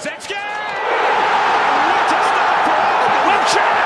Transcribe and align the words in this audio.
Kulusevski! 0.00 0.32
What 1.84 2.08
a 2.08 2.20
start 2.28 2.58
for 2.64 2.80
Wiltshire! 3.28 3.76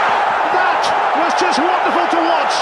That 0.55 0.83
was 1.19 1.35
just 1.41 1.59
wonderful 1.59 2.07
to 2.15 2.19
watch. 2.29 2.55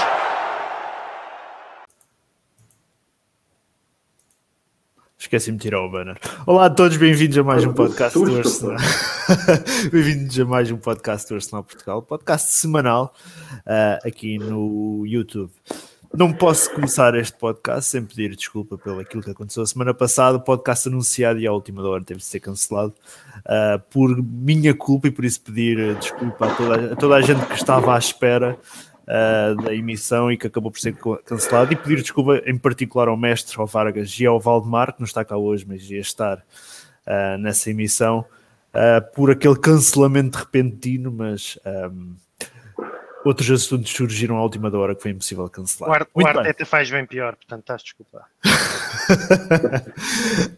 Esqueci-me 5.19 5.57
de 5.57 5.61
tirar 5.61 5.81
o 5.81 5.91
banner. 5.91 6.19
Olá 6.47 6.65
a 6.65 6.69
todos, 6.69 6.97
bem-vindos 6.97 7.37
a 7.37 7.43
mais 7.43 7.63
um 7.63 7.73
podcast 7.73 8.17
do 8.17 8.37
Arsenal. 8.37 8.77
bem-vindos 9.91 10.39
a 10.39 10.45
mais 10.45 10.71
um 10.71 10.77
podcast 10.77 11.29
do 11.29 11.35
Arsenal 11.35 11.63
Portugal, 11.63 12.01
podcast 12.01 12.53
semanal 12.53 13.13
uh, 13.67 14.07
aqui 14.07 14.39
no 14.39 15.05
YouTube. 15.05 15.51
Não 16.15 16.31
posso 16.31 16.71
começar 16.71 17.15
este 17.15 17.35
podcast 17.35 17.89
sem 17.89 18.05
pedir 18.05 18.35
desculpa 18.35 18.77
pelo 18.77 18.99
aquilo 18.99 19.23
que 19.23 19.31
aconteceu 19.31 19.63
a 19.63 19.65
semana 19.65 19.95
passada. 19.95 20.37
O 20.37 20.41
podcast 20.41 20.87
anunciado 20.87 21.39
e 21.39 21.47
à 21.47 21.51
última 21.51 21.81
hora 21.81 22.03
teve 22.03 22.19
de 22.19 22.25
ser 22.25 22.39
cancelado 22.39 22.93
uh, 23.39 23.79
por 23.89 24.21
minha 24.21 24.75
culpa 24.75 25.07
e 25.07 25.11
por 25.11 25.25
isso 25.25 25.41
pedir 25.41 25.95
desculpa 25.95 26.45
a 26.45 26.55
toda, 26.55 26.93
a 26.93 26.95
toda 26.95 27.15
a 27.15 27.21
gente 27.21 27.43
que 27.47 27.55
estava 27.55 27.95
à 27.95 27.97
espera 27.97 28.55
uh, 29.07 29.63
da 29.63 29.73
emissão 29.73 30.31
e 30.31 30.37
que 30.37 30.45
acabou 30.45 30.69
por 30.69 30.79
ser 30.79 30.95
cancelado. 31.25 31.73
E 31.73 31.75
pedir 31.75 32.03
desculpa 32.03 32.43
em 32.45 32.59
particular 32.59 33.07
ao 33.07 33.17
mestre, 33.17 33.59
ao 33.59 33.65
Vargas 33.65 34.15
e 34.19 34.25
ao 34.27 34.39
Valdemar, 34.39 34.93
que 34.93 34.99
não 34.99 35.07
está 35.07 35.25
cá 35.25 35.35
hoje, 35.35 35.65
mas 35.67 35.89
ia 35.89 35.99
estar 35.99 36.37
uh, 36.37 37.39
nessa 37.39 37.71
emissão, 37.71 38.23
por 39.15 39.31
aquele 39.31 39.55
cancelamento 39.55 40.37
repentino, 40.37 41.11
mas. 41.11 41.57
Um, 41.65 42.13
outros 43.23 43.49
assuntos 43.49 43.91
surgiram 43.91 44.37
à 44.37 44.43
última 44.43 44.75
hora 44.77 44.95
que 44.95 45.01
foi 45.01 45.11
impossível 45.11 45.47
cancelar. 45.49 46.07
O, 46.13 46.25
Ar 46.25 46.37
Arteta 46.37 46.65
faz 46.65 46.89
bem 46.89 47.05
pior, 47.05 47.35
portanto 47.35 47.61
estás 47.61 47.83
desculpa. 47.83 48.25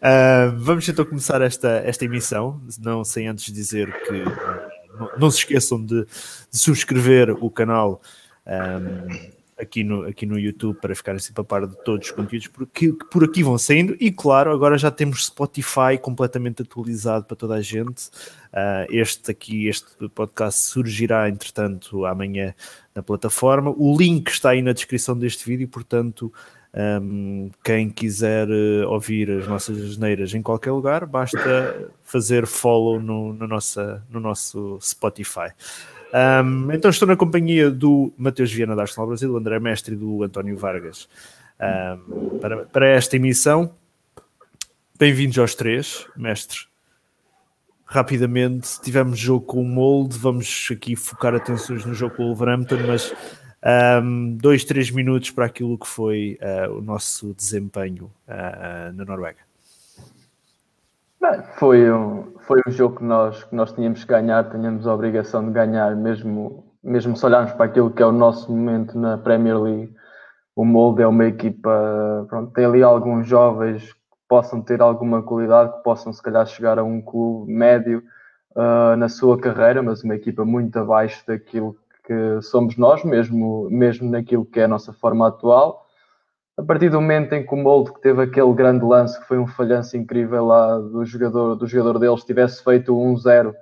uh, 0.02 0.56
vamos 0.58 0.88
então 0.88 1.04
começar 1.04 1.40
esta, 1.42 1.82
esta 1.84 2.04
emissão, 2.04 2.60
não 2.80 3.04
sem 3.04 3.28
antes 3.28 3.52
dizer 3.52 3.92
que 4.02 4.22
uh, 4.22 4.98
não, 4.98 5.10
não, 5.18 5.30
se 5.30 5.38
esqueçam 5.38 5.84
de, 5.84 6.04
de 6.04 6.58
subscrever 6.58 7.30
o 7.42 7.50
canal 7.50 8.00
um, 8.46 9.35
aqui 9.58 9.82
no, 9.82 10.02
aqui 10.02 10.26
no 10.26 10.38
YouTube 10.38 10.78
para 10.80 10.94
ficarem 10.94 11.18
sempre 11.18 11.40
a 11.40 11.44
par 11.44 11.66
de 11.66 11.76
todos 11.82 12.08
os 12.08 12.12
conteúdos 12.12 12.48
que, 12.72 12.92
que 12.92 13.04
por 13.10 13.24
aqui 13.24 13.42
vão 13.42 13.56
saindo. 13.56 13.96
E 13.98 14.12
claro, 14.12 14.52
agora 14.52 14.76
já 14.76 14.90
temos 14.90 15.26
Spotify 15.26 15.98
completamente 16.00 16.62
atualizado 16.62 17.24
para 17.24 17.36
toda 17.36 17.54
a 17.54 17.62
gente. 17.62 18.08
Uh, 18.52 18.86
este 18.90 19.30
aqui, 19.30 19.66
este 19.66 20.08
podcast 20.10 20.64
surgirá 20.64 21.28
entretanto 21.28 22.04
amanhã 22.04 22.54
na 22.94 23.02
plataforma. 23.02 23.74
O 23.76 23.96
link 23.96 24.28
está 24.28 24.50
aí 24.50 24.62
na 24.62 24.72
descrição 24.72 25.18
deste 25.18 25.44
vídeo, 25.46 25.68
portanto. 25.68 26.32
Um, 26.78 27.50
quem 27.64 27.88
quiser 27.88 28.46
uh, 28.50 28.90
ouvir 28.90 29.30
as 29.30 29.48
nossas 29.48 29.80
asneiras 29.80 30.34
em 30.34 30.42
qualquer 30.42 30.72
lugar, 30.72 31.06
basta 31.06 31.90
fazer 32.02 32.46
follow 32.46 33.00
no, 33.00 33.32
no, 33.32 33.46
nossa, 33.46 34.04
no 34.10 34.20
nosso 34.20 34.78
Spotify. 34.82 35.52
Um, 36.14 36.72
então 36.72 36.90
estou 36.90 37.08
na 37.08 37.16
companhia 37.16 37.70
do 37.70 38.12
Mateus 38.16 38.52
Viana 38.52 38.76
da 38.76 38.82
Arsenal 38.82 39.08
Brasil, 39.08 39.28
do 39.28 39.36
André 39.36 39.58
Mestre 39.58 39.94
e 39.94 39.98
do 39.98 40.22
António 40.22 40.56
Vargas 40.56 41.08
um, 41.60 42.38
para, 42.38 42.64
para 42.66 42.88
esta 42.88 43.16
emissão. 43.16 43.74
Bem-vindos 44.98 45.38
aos 45.38 45.54
três, 45.54 46.06
mestre. 46.16 46.60
Rapidamente, 47.84 48.80
tivemos 48.80 49.18
jogo 49.18 49.44
com 49.44 49.62
o 49.62 49.64
Molde, 49.64 50.18
vamos 50.18 50.68
aqui 50.72 50.96
focar 50.96 51.34
atenções 51.34 51.84
no 51.84 51.94
jogo 51.94 52.16
com 52.16 52.24
o 52.24 52.26
Wolverhampton, 52.34 52.78
mas 52.86 53.14
um, 54.02 54.36
dois, 54.36 54.64
três 54.64 54.90
minutos 54.90 55.30
para 55.30 55.46
aquilo 55.46 55.78
que 55.78 55.86
foi 55.86 56.38
uh, 56.40 56.72
o 56.72 56.80
nosso 56.80 57.34
desempenho 57.34 58.10
uh, 58.26 58.92
na 58.94 59.04
Noruega. 59.04 59.45
Foi, 61.58 61.90
um, 61.90 62.34
foi 62.40 62.60
um 62.66 62.70
jogo 62.70 62.96
que 62.96 63.04
nós, 63.04 63.44
que 63.44 63.54
nós 63.54 63.72
tínhamos 63.72 64.04
que 64.04 64.10
ganhar, 64.10 64.48
tínhamos 64.50 64.86
a 64.86 64.94
obrigação 64.94 65.44
de 65.44 65.50
ganhar, 65.50 65.94
mesmo, 65.96 66.72
mesmo 66.82 67.16
se 67.16 67.26
olharmos 67.26 67.52
para 67.52 67.66
aquilo 67.66 67.90
que 67.90 68.02
é 68.02 68.06
o 68.06 68.12
nosso 68.12 68.50
momento 68.50 68.98
na 68.98 69.18
Premier 69.18 69.60
League. 69.60 69.94
O 70.54 70.64
Molde 70.64 71.02
é 71.02 71.06
uma 71.06 71.24
equipa, 71.24 72.26
pronto, 72.28 72.52
tem 72.52 72.64
ali 72.64 72.82
alguns 72.82 73.26
jovens 73.26 73.92
que 73.92 73.98
possam 74.28 74.62
ter 74.62 74.80
alguma 74.80 75.22
qualidade, 75.22 75.76
que 75.76 75.82
possam 75.82 76.12
se 76.12 76.22
calhar 76.22 76.46
chegar 76.46 76.78
a 76.78 76.84
um 76.84 77.00
clube 77.02 77.52
médio 77.52 78.02
uh, 78.56 78.96
na 78.96 79.08
sua 79.08 79.38
carreira, 79.38 79.82
mas 79.82 80.02
uma 80.02 80.14
equipa 80.14 80.44
muito 80.44 80.78
abaixo 80.78 81.22
daquilo 81.26 81.76
que 82.04 82.40
somos 82.42 82.76
nós, 82.76 83.04
mesmo, 83.04 83.68
mesmo 83.70 84.10
naquilo 84.10 84.44
que 84.44 84.60
é 84.60 84.64
a 84.64 84.68
nossa 84.68 84.92
forma 84.92 85.28
atual 85.28 85.85
a 86.58 86.62
partir 86.62 86.88
do 86.88 87.00
momento 87.00 87.34
em 87.34 87.44
que 87.44 87.54
o 87.54 87.56
Molde 87.56 87.92
que 87.92 88.00
teve 88.00 88.22
aquele 88.22 88.52
grande 88.54 88.84
lance, 88.84 89.20
que 89.20 89.26
foi 89.26 89.38
um 89.38 89.46
falhanço 89.46 89.96
incrível 89.96 90.46
lá 90.46 90.78
do 90.78 91.04
jogador, 91.04 91.54
do 91.54 91.66
jogador 91.66 91.98
deles, 91.98 92.24
tivesse 92.24 92.64
feito 92.64 92.94
1-0, 92.94 93.54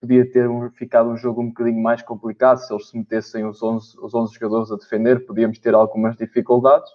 podia 0.00 0.28
ter 0.28 0.48
ficado 0.72 1.10
um 1.10 1.16
jogo 1.16 1.42
um 1.42 1.48
bocadinho 1.48 1.80
mais 1.80 2.02
complicado. 2.02 2.58
Se 2.58 2.72
eles 2.72 2.88
se 2.88 2.98
metessem 2.98 3.46
os 3.46 3.62
11, 3.62 3.96
os 4.02 4.14
11 4.14 4.34
jogadores 4.34 4.72
a 4.72 4.76
defender, 4.76 5.24
podíamos 5.26 5.60
ter 5.60 5.74
algumas 5.74 6.16
dificuldades. 6.16 6.90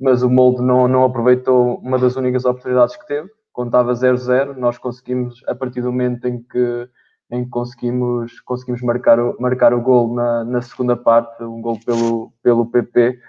Mas 0.00 0.22
o 0.22 0.30
Molde 0.30 0.62
não, 0.62 0.88
não 0.88 1.04
aproveitou 1.04 1.76
uma 1.78 1.98
das 1.98 2.16
únicas 2.16 2.46
oportunidades 2.46 2.96
que 2.96 3.06
teve. 3.06 3.28
Contava 3.52 3.92
0-0, 3.92 4.56
nós 4.56 4.78
conseguimos, 4.78 5.42
a 5.46 5.54
partir 5.54 5.82
do 5.82 5.92
momento 5.92 6.26
em 6.26 6.42
que, 6.42 6.88
em 7.30 7.44
que 7.44 7.50
conseguimos, 7.50 8.40
conseguimos 8.40 8.80
marcar, 8.80 9.20
o, 9.20 9.36
marcar 9.38 9.74
o 9.74 9.80
gol 9.82 10.14
na, 10.14 10.44
na 10.44 10.62
segunda 10.62 10.96
parte, 10.96 11.42
um 11.42 11.60
gol 11.60 11.78
pelo, 11.84 12.32
pelo 12.42 12.66
PP, 12.66 13.20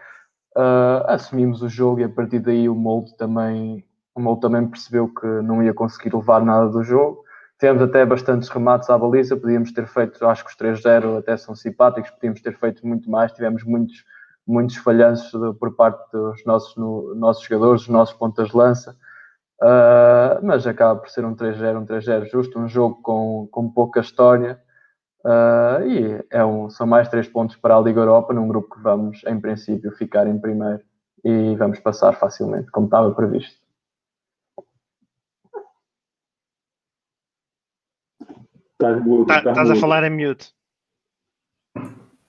uh, 0.55 1.05
assumimos 1.07 1.61
o 1.61 1.69
jogo 1.69 1.99
e 1.99 2.03
a 2.03 2.09
partir 2.09 2.39
daí 2.39 2.67
o 2.69 2.75
Molde 2.75 3.15
também, 3.17 3.85
o 4.15 4.21
Molde 4.21 4.41
também 4.41 4.67
percebeu 4.67 5.07
que 5.07 5.25
não 5.25 5.61
ia 5.61 5.73
conseguir 5.73 6.15
levar 6.15 6.43
nada 6.43 6.69
do 6.69 6.83
jogo. 6.83 7.23
Tivemos 7.59 7.81
até 7.83 8.05
bastantes 8.05 8.49
remates 8.49 8.89
à 8.89 8.97
baliza, 8.97 9.37
podíamos 9.37 9.71
ter 9.71 9.87
feito, 9.87 10.25
acho 10.25 10.43
que 10.43 10.51
os 10.51 10.57
3-0 10.57 11.19
até 11.19 11.37
são 11.37 11.55
simpáticos, 11.55 12.11
podíamos 12.11 12.41
ter 12.41 12.57
feito 12.57 12.85
muito 12.85 13.09
mais, 13.09 13.31
tivemos 13.31 13.63
muitos, 13.63 14.03
muitos 14.45 14.75
falhanços 14.77 15.31
por 15.57 15.73
parte 15.75 16.11
dos 16.11 16.43
nossos, 16.45 16.75
no, 16.75 17.15
nossos 17.15 17.43
jogadores, 17.45 17.81
dos 17.81 17.89
nossos 17.89 18.15
pontas 18.15 18.49
de 18.49 18.57
lança. 18.57 18.95
Uh, 19.61 20.43
mas 20.43 20.67
acaba 20.67 20.99
por 20.99 21.09
ser 21.09 21.23
um 21.23 21.33
3-0, 21.33 21.81
um 21.81 21.85
3-0 21.85 22.29
justo, 22.29 22.59
um 22.59 22.67
jogo 22.67 23.01
com, 23.01 23.47
com 23.49 23.69
pouca 23.69 24.01
história, 24.01 24.59
Uh, 25.25 25.81
e 25.87 26.25
é 26.29 26.45
um, 26.45 26.69
são 26.69 26.85
mais 26.85 27.09
três 27.09 27.27
pontos 27.27 27.55
para 27.55 27.75
a 27.75 27.81
Liga 27.81 27.99
Europa, 27.99 28.31
num 28.31 28.47
grupo 28.47 28.75
que 28.75 28.81
vamos, 28.81 29.23
em 29.25 29.41
princípio, 29.41 29.91
ficar 29.93 30.27
em 30.27 30.37
primeiro 30.37 30.83
e 31.23 31.55
vamos 31.55 31.79
passar 31.79 32.13
facilmente, 32.13 32.69
como 32.69 32.85
estava 32.85 33.11
previsto. 33.11 33.59
Estás 38.79 39.43
tá, 39.43 39.73
a 39.73 39.75
falar 39.77 40.03
em 40.03 40.11
mute. 40.11 40.53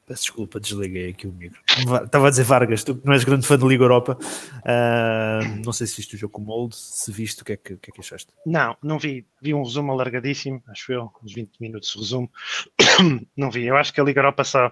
Peço 0.06 0.22
desculpa, 0.22 0.60
desliguei 0.60 1.10
aqui 1.10 1.26
o 1.26 1.32
micro. 1.32 1.60
Estava 2.04 2.28
a 2.28 2.30
dizer 2.30 2.44
Vargas, 2.44 2.84
tu 2.84 3.00
não 3.04 3.12
és 3.12 3.24
grande 3.24 3.44
fã 3.44 3.58
da 3.58 3.66
Liga 3.66 3.82
Europa, 3.82 4.16
uh, 4.16 5.64
não 5.64 5.72
sei 5.72 5.88
se 5.88 5.96
viste 5.96 6.14
o 6.14 6.18
jogo 6.18 6.32
com 6.32 6.42
o 6.42 6.44
Molde, 6.44 6.76
se 6.76 7.10
viste, 7.10 7.42
o 7.42 7.44
que 7.44 7.54
é 7.54 7.56
que, 7.56 7.76
que, 7.76 7.90
é 7.90 7.92
que 7.92 8.00
achaste? 8.00 8.32
Não, 8.46 8.76
não 8.80 9.00
vi. 9.00 9.26
Vi 9.42 9.52
um 9.52 9.64
resumo 9.64 9.90
alargadíssimo, 9.90 10.62
acho 10.68 10.92
eu, 10.92 11.10
uns 11.24 11.34
20 11.34 11.58
minutos 11.60 11.90
de 11.90 11.98
resumo. 11.98 12.30
não 13.36 13.50
vi. 13.50 13.66
Eu 13.66 13.76
acho 13.76 13.92
que 13.92 14.00
a 14.00 14.04
Liga 14.04 14.20
Europa 14.20 14.44
só, 14.44 14.70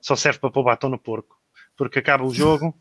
só 0.00 0.16
serve 0.16 0.40
para 0.40 0.50
pôr 0.50 0.64
batom 0.64 0.88
no 0.88 0.98
porco, 0.98 1.36
porque 1.76 2.00
acaba 2.00 2.24
o 2.24 2.34
jogo 2.34 2.76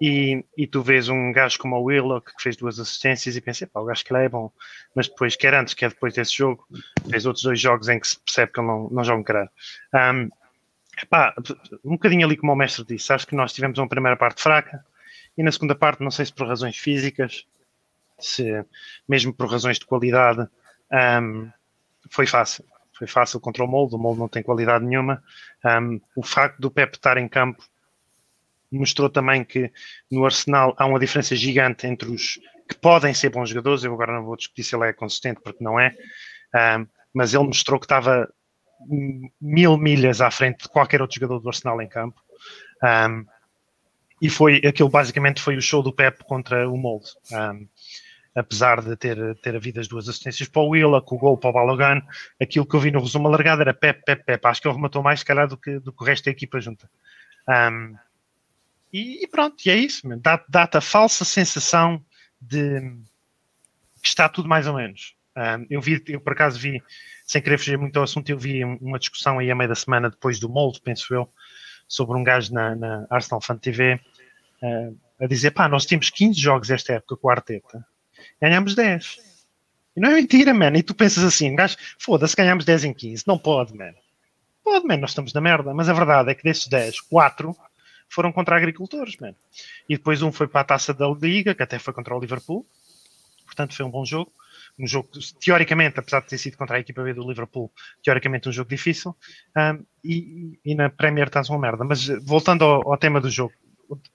e, 0.00 0.44
e 0.56 0.66
tu 0.68 0.80
vês 0.80 1.08
um 1.08 1.32
gajo 1.32 1.58
como 1.58 1.74
o 1.74 1.82
Willock 1.82 2.36
que 2.36 2.42
fez 2.42 2.56
duas 2.56 2.78
assistências 2.78 3.34
e 3.34 3.40
pensei, 3.40 3.66
pá, 3.66 3.80
o 3.80 3.84
gajo 3.84 4.04
que 4.04 4.12
ele 4.14 4.26
é 4.26 4.28
bom, 4.28 4.52
mas 4.94 5.08
depois, 5.08 5.34
quer 5.34 5.54
antes, 5.54 5.74
quer 5.74 5.90
depois 5.90 6.14
desse 6.14 6.36
jogo, 6.36 6.64
fez 7.10 7.26
outros 7.26 7.42
dois 7.42 7.60
jogos 7.60 7.88
em 7.88 7.98
que 7.98 8.06
se 8.06 8.20
percebe 8.20 8.52
que 8.52 8.60
ele 8.60 8.68
não, 8.68 8.88
não 8.90 9.02
joga 9.02 9.20
um 9.20 9.24
caralho. 9.24 9.50
Um, 9.92 10.28
Epá, 11.00 11.34
um 11.84 11.92
bocadinho 11.92 12.26
ali 12.26 12.36
como 12.36 12.52
o 12.52 12.56
mestre 12.56 12.84
disse, 12.84 13.12
acho 13.12 13.26
que 13.26 13.34
nós 13.34 13.52
tivemos 13.52 13.78
uma 13.78 13.88
primeira 13.88 14.16
parte 14.16 14.42
fraca 14.42 14.84
e 15.36 15.42
na 15.42 15.50
segunda 15.50 15.74
parte, 15.74 16.02
não 16.02 16.10
sei 16.10 16.26
se 16.26 16.32
por 16.32 16.46
razões 16.46 16.76
físicas, 16.76 17.46
se 18.18 18.64
mesmo 19.08 19.32
por 19.32 19.50
razões 19.50 19.78
de 19.78 19.86
qualidade, 19.86 20.46
um, 21.22 21.50
foi 22.10 22.26
fácil. 22.26 22.64
Foi 22.92 23.06
fácil 23.06 23.40
contra 23.40 23.64
o 23.64 23.66
molde, 23.66 23.94
o 23.94 23.98
molde 23.98 24.20
não 24.20 24.28
tem 24.28 24.42
qualidade 24.42 24.84
nenhuma. 24.84 25.22
Um, 25.64 26.00
o 26.14 26.22
facto 26.22 26.60
do 26.60 26.70
Pep 26.70 26.94
estar 26.94 27.16
em 27.16 27.26
campo 27.26 27.64
mostrou 28.70 29.08
também 29.08 29.44
que 29.44 29.72
no 30.10 30.24
Arsenal 30.24 30.74
há 30.78 30.86
uma 30.86 31.00
diferença 31.00 31.34
gigante 31.34 31.86
entre 31.86 32.10
os 32.10 32.38
que 32.68 32.76
podem 32.80 33.12
ser 33.12 33.30
bons 33.30 33.48
jogadores. 33.48 33.82
Eu 33.82 33.92
agora 33.94 34.12
não 34.12 34.24
vou 34.24 34.36
discutir 34.36 34.62
se 34.62 34.76
ele 34.76 34.88
é 34.88 34.92
consistente, 34.92 35.40
porque 35.42 35.64
não 35.64 35.80
é, 35.80 35.96
um, 36.78 36.86
mas 37.12 37.34
ele 37.34 37.44
mostrou 37.44 37.80
que 37.80 37.86
estava 37.86 38.32
mil 39.40 39.76
milhas 39.76 40.20
à 40.20 40.30
frente 40.30 40.62
de 40.62 40.68
qualquer 40.68 41.00
outro 41.00 41.16
jogador 41.16 41.40
do 41.40 41.48
Arsenal 41.48 41.80
em 41.80 41.88
campo. 41.88 42.20
Um, 42.82 43.24
e 44.20 44.30
foi 44.30 44.56
aquilo 44.66 44.88
basicamente 44.88 45.42
foi 45.42 45.56
o 45.56 45.62
show 45.62 45.82
do 45.82 45.92
Pep 45.92 46.24
contra 46.24 46.68
o 46.68 46.76
Molde. 46.76 47.10
Um, 47.32 47.66
apesar 48.34 48.80
de 48.80 48.96
ter, 48.96 49.36
ter 49.40 49.56
havido 49.56 49.80
as 49.80 49.88
duas 49.88 50.08
assistências 50.08 50.48
para 50.48 50.62
o 50.62 50.68
Willa, 50.68 51.02
com 51.02 51.16
o 51.16 51.18
gol 51.18 51.36
para 51.36 51.50
o 51.50 51.52
Balogan, 51.52 52.00
aquilo 52.40 52.66
que 52.66 52.74
eu 52.74 52.80
vi 52.80 52.90
no 52.90 53.00
resumo 53.00 53.28
alargado 53.28 53.62
era 53.62 53.74
Pep, 53.74 54.02
Pep, 54.04 54.24
Pep. 54.24 54.46
Acho 54.46 54.62
que 54.62 54.68
ele 54.68 54.74
rematou 54.74 55.02
mais, 55.02 55.20
se 55.20 55.26
calhar, 55.26 55.46
do 55.46 55.56
que, 55.56 55.78
do 55.78 55.92
que 55.92 56.02
o 56.02 56.06
resto 56.06 56.24
da 56.24 56.30
equipa 56.30 56.60
junta. 56.60 56.88
Um, 57.48 57.96
e, 58.92 59.24
e, 59.24 59.26
pronto, 59.26 59.56
e 59.66 59.70
é 59.70 59.76
isso. 59.76 60.06
Dá-te 60.18 60.44
dá 60.48 60.68
a 60.72 60.80
falsa 60.80 61.24
sensação 61.24 62.04
de 62.40 62.80
que 64.02 64.08
está 64.08 64.28
tudo 64.28 64.48
mais 64.48 64.66
ou 64.66 64.74
menos. 64.74 65.14
Eu 65.70 65.80
vi, 65.80 66.02
eu 66.08 66.20
por 66.20 66.32
acaso 66.32 66.58
vi, 66.58 66.82
sem 67.24 67.40
querer 67.40 67.58
fugir 67.58 67.78
muito 67.78 67.96
ao 67.96 68.04
assunto, 68.04 68.28
eu 68.28 68.38
vi 68.38 68.64
uma 68.64 68.98
discussão 68.98 69.38
aí 69.38 69.50
a 69.50 69.54
meio 69.54 69.68
da 69.68 69.74
semana 69.74 70.10
depois 70.10 70.38
do 70.38 70.48
molde, 70.48 70.80
penso 70.80 71.14
eu, 71.14 71.28
sobre 71.88 72.16
um 72.16 72.24
gajo 72.24 72.52
na, 72.52 72.74
na 72.74 73.06
Arsenal 73.10 73.40
Fan 73.40 73.56
TV 73.56 74.00
uh, 74.62 74.98
a 75.20 75.26
dizer: 75.26 75.52
pá, 75.52 75.68
nós 75.68 75.86
temos 75.86 76.10
15 76.10 76.38
jogos 76.38 76.70
esta 76.70 76.94
época 76.94 77.16
com 77.16 77.30
a 77.30 77.32
Arteta, 77.32 77.84
ganhamos 78.40 78.74
10. 78.74 79.32
E 79.96 80.00
não 80.00 80.10
é 80.10 80.14
mentira, 80.14 80.54
man. 80.54 80.72
E 80.74 80.82
tu 80.82 80.94
pensas 80.94 81.22
assim, 81.22 81.54
gajo, 81.54 81.76
foda-se, 81.98 82.34
ganhamos 82.34 82.64
10 82.64 82.84
em 82.84 82.94
15. 82.94 83.24
Não 83.26 83.38
pode, 83.38 83.76
man. 83.76 83.92
Pode, 84.64 84.86
man, 84.86 84.96
nós 84.96 85.10
estamos 85.10 85.32
na 85.32 85.40
merda. 85.40 85.74
Mas 85.74 85.88
a 85.88 85.92
verdade 85.92 86.30
é 86.30 86.34
que 86.34 86.42
desses 86.42 86.66
10, 86.66 87.00
4 87.02 87.54
foram 88.08 88.32
contra 88.32 88.56
agricultores, 88.56 89.16
man. 89.18 89.34
E 89.88 89.96
depois 89.96 90.22
um 90.22 90.32
foi 90.32 90.48
para 90.48 90.62
a 90.62 90.64
taça 90.64 90.94
da 90.94 91.08
Liga, 91.08 91.54
que 91.54 91.62
até 91.62 91.78
foi 91.78 91.92
contra 91.92 92.16
o 92.16 92.20
Liverpool. 92.20 92.66
Portanto, 93.44 93.74
foi 93.74 93.84
um 93.84 93.90
bom 93.90 94.04
jogo. 94.04 94.32
Um 94.78 94.86
jogo, 94.86 95.08
teoricamente, 95.38 96.00
apesar 96.00 96.20
de 96.20 96.28
ter 96.28 96.38
sido 96.38 96.56
contra 96.56 96.76
a 96.76 96.80
equipa 96.80 97.02
B 97.02 97.12
do 97.12 97.28
Liverpool, 97.28 97.70
teoricamente 98.02 98.48
um 98.48 98.52
jogo 98.52 98.70
difícil. 98.70 99.14
Um, 99.56 99.84
e, 100.02 100.58
e, 100.64 100.74
na 100.74 100.88
Premier 100.88 101.26
estás 101.26 101.48
uma 101.50 101.58
merda. 101.58 101.84
Mas 101.84 102.08
voltando 102.24 102.64
ao, 102.64 102.90
ao, 102.90 102.98
tema 102.98 103.20
do 103.20 103.30
jogo, 103.30 103.52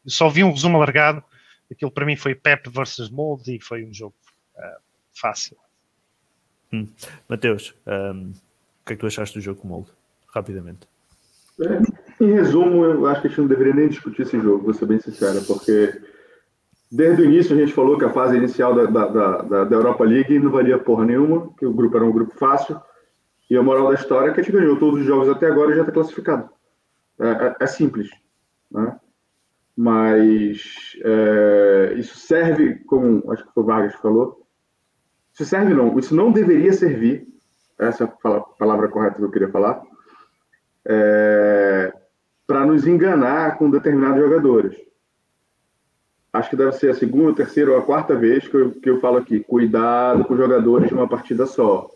só 0.05 0.29
vi 0.29 0.43
um 0.43 0.51
resumo 0.51 0.77
alargado. 0.77 1.23
Aquilo 1.71 1.91
para 1.91 2.05
mim 2.05 2.15
foi 2.15 2.33
Pep 2.33 2.69
versus 2.69 3.09
Mold 3.09 3.55
e 3.55 3.61
foi 3.61 3.85
um 3.85 3.93
jogo 3.93 4.15
uh, 4.55 4.81
fácil. 5.13 5.57
Hum. 6.73 6.87
Mateus, 7.29 7.73
um, 7.85 8.31
o 8.31 8.85
que 8.85 8.93
é 8.93 8.95
que 8.95 8.97
tu 8.97 9.07
achaste 9.07 9.37
do 9.37 9.43
jogo 9.43 9.61
com 9.61 9.67
Mold? 9.67 9.89
Rapidamente. 10.33 10.87
É, 11.59 12.23
em 12.23 12.33
resumo, 12.33 12.83
eu 12.83 13.05
acho 13.07 13.21
que 13.21 13.27
a 13.27 13.29
gente 13.29 13.39
não 13.41 13.47
deveria 13.47 13.73
nem 13.73 13.89
discutir 13.89 14.23
esse 14.23 14.39
jogo, 14.39 14.63
vou 14.63 14.73
ser 14.73 14.85
bem 14.85 14.99
sincero, 14.99 15.43
porque 15.45 15.99
desde 16.91 17.21
o 17.21 17.25
início 17.25 17.55
a 17.55 17.59
gente 17.59 17.73
falou 17.73 17.97
que 17.97 18.05
a 18.05 18.09
fase 18.09 18.37
inicial 18.37 18.73
da, 18.73 18.85
da, 18.85 19.41
da, 19.41 19.63
da 19.65 19.75
Europa 19.75 20.03
League 20.03 20.39
não 20.39 20.51
valia 20.51 20.77
porra 20.77 21.05
nenhuma, 21.05 21.51
que 21.57 21.65
o 21.65 21.73
grupo 21.73 21.95
era 21.97 22.05
um 22.05 22.11
grupo 22.11 22.37
fácil, 22.37 22.79
e 23.49 23.55
a 23.55 23.63
moral 23.63 23.89
da 23.89 23.95
história 23.95 24.29
é 24.29 24.33
que 24.33 24.41
a 24.41 24.43
gente 24.43 24.53
ganhou 24.53 24.77
todos 24.77 24.99
os 24.99 25.05
jogos 25.05 25.29
até 25.29 25.47
agora 25.47 25.71
e 25.71 25.75
já 25.75 25.81
está 25.81 25.91
classificado. 25.91 26.49
É, 27.19 27.29
é, 27.29 27.55
é, 27.61 27.67
simples. 27.67 28.09
Né? 28.69 28.99
Mas 29.75 30.97
é, 31.03 31.93
isso 31.97 32.17
serve, 32.17 32.75
como 32.85 33.31
acho 33.31 33.45
que 33.45 33.53
foi 33.53 33.63
o 33.63 33.65
Vargas 33.65 33.95
que 33.95 34.01
falou, 34.01 34.45
isso 35.33 35.45
serve 35.45 35.73
não, 35.73 35.97
isso 35.97 36.15
não 36.15 36.31
deveria 36.31 36.73
servir, 36.73 37.27
essa 37.77 38.03
é 38.03 38.07
a 38.07 38.39
palavra 38.39 38.87
correta 38.87 39.17
que 39.17 39.23
eu 39.23 39.31
queria 39.31 39.49
falar, 39.49 39.81
é, 40.85 41.93
para 42.45 42.65
nos 42.65 42.87
enganar 42.87 43.57
com 43.57 43.69
determinados 43.69 44.21
jogadores. 44.21 44.75
Acho 46.31 46.49
que 46.49 46.55
deve 46.55 46.73
ser 46.73 46.91
a 46.91 46.93
segunda, 46.93 47.35
terceira 47.35 47.71
ou 47.71 47.77
a 47.77 47.81
quarta 47.81 48.15
vez 48.15 48.47
que 48.47 48.55
eu, 48.55 48.71
que 48.71 48.89
eu 48.89 48.99
falo 48.99 49.17
aqui, 49.17 49.39
cuidado 49.39 50.25
com 50.25 50.37
jogadores 50.37 50.89
de 50.89 50.93
uma 50.93 51.07
partida 51.07 51.45
só. 51.45 51.89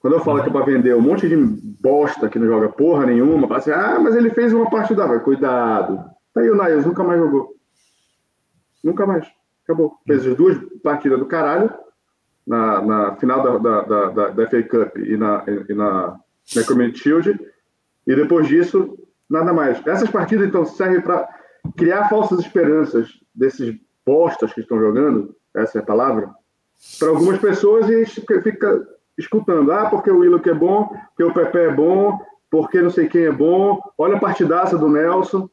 Quando 0.00 0.14
eu 0.14 0.20
falo 0.20 0.42
que 0.42 0.48
é 0.48 0.52
para 0.52 0.64
vender 0.64 0.94
um 0.94 1.00
monte 1.00 1.28
de 1.28 1.36
bosta 1.36 2.28
que 2.28 2.38
não 2.38 2.46
joga 2.46 2.68
porra 2.68 3.06
nenhuma, 3.06 3.48
fala 3.48 3.58
assim, 3.58 3.70
ah, 3.70 3.98
mas 4.00 4.14
ele 4.14 4.30
fez 4.30 4.52
uma 4.52 4.70
partida, 4.70 5.06
vai, 5.06 5.20
cuidado. 5.20 6.04
Tá 6.32 6.40
aí 6.40 6.50
o 6.50 6.56
Nails, 6.56 6.86
nunca 6.86 7.02
mais 7.02 7.20
jogou. 7.20 7.54
Nunca 8.82 9.06
mais. 9.06 9.26
Acabou. 9.64 9.94
Fez 10.06 10.26
as 10.26 10.36
duas 10.36 10.56
partidas 10.82 11.18
do 11.18 11.26
caralho, 11.26 11.72
na, 12.46 12.80
na 12.80 13.16
final 13.16 13.42
da, 13.42 13.58
da, 13.58 14.08
da, 14.10 14.28
da, 14.28 14.48
FA 14.48 14.62
Cup 14.62 14.96
e 14.98 15.16
na, 15.16 15.42
e 15.68 15.74
na, 15.74 16.16
na 16.54 16.64
Community 16.64 17.00
Shield. 17.00 17.40
E 18.06 18.14
depois 18.14 18.46
disso, 18.46 18.96
nada 19.28 19.52
mais. 19.52 19.84
Essas 19.84 20.08
partidas, 20.08 20.46
então, 20.46 20.64
servem 20.64 21.00
para 21.00 21.28
criar 21.76 22.08
falsas 22.08 22.40
esperanças 22.40 23.08
desses 23.34 23.76
postas 24.04 24.52
que 24.52 24.60
estão 24.60 24.78
jogando, 24.78 25.34
essa 25.54 25.78
é 25.78 25.80
a 25.80 25.84
palavra, 25.84 26.30
para 26.98 27.08
algumas 27.08 27.38
pessoas 27.38 27.88
e 27.88 28.04
fica 28.06 28.86
escutando. 29.16 29.72
Ah, 29.72 29.88
porque 29.88 30.10
o 30.10 30.18
Willow 30.18 30.40
é 30.44 30.54
bom, 30.54 30.88
porque 31.08 31.24
o 31.24 31.32
Pepe 31.32 31.58
é 31.58 31.72
bom, 31.72 32.18
porque 32.50 32.80
não 32.80 32.90
sei 32.90 33.08
quem 33.08 33.24
é 33.24 33.32
bom, 33.32 33.80
olha 33.98 34.16
a 34.16 34.20
partidaça 34.20 34.76
do 34.78 34.88
Nelson. 34.88 35.48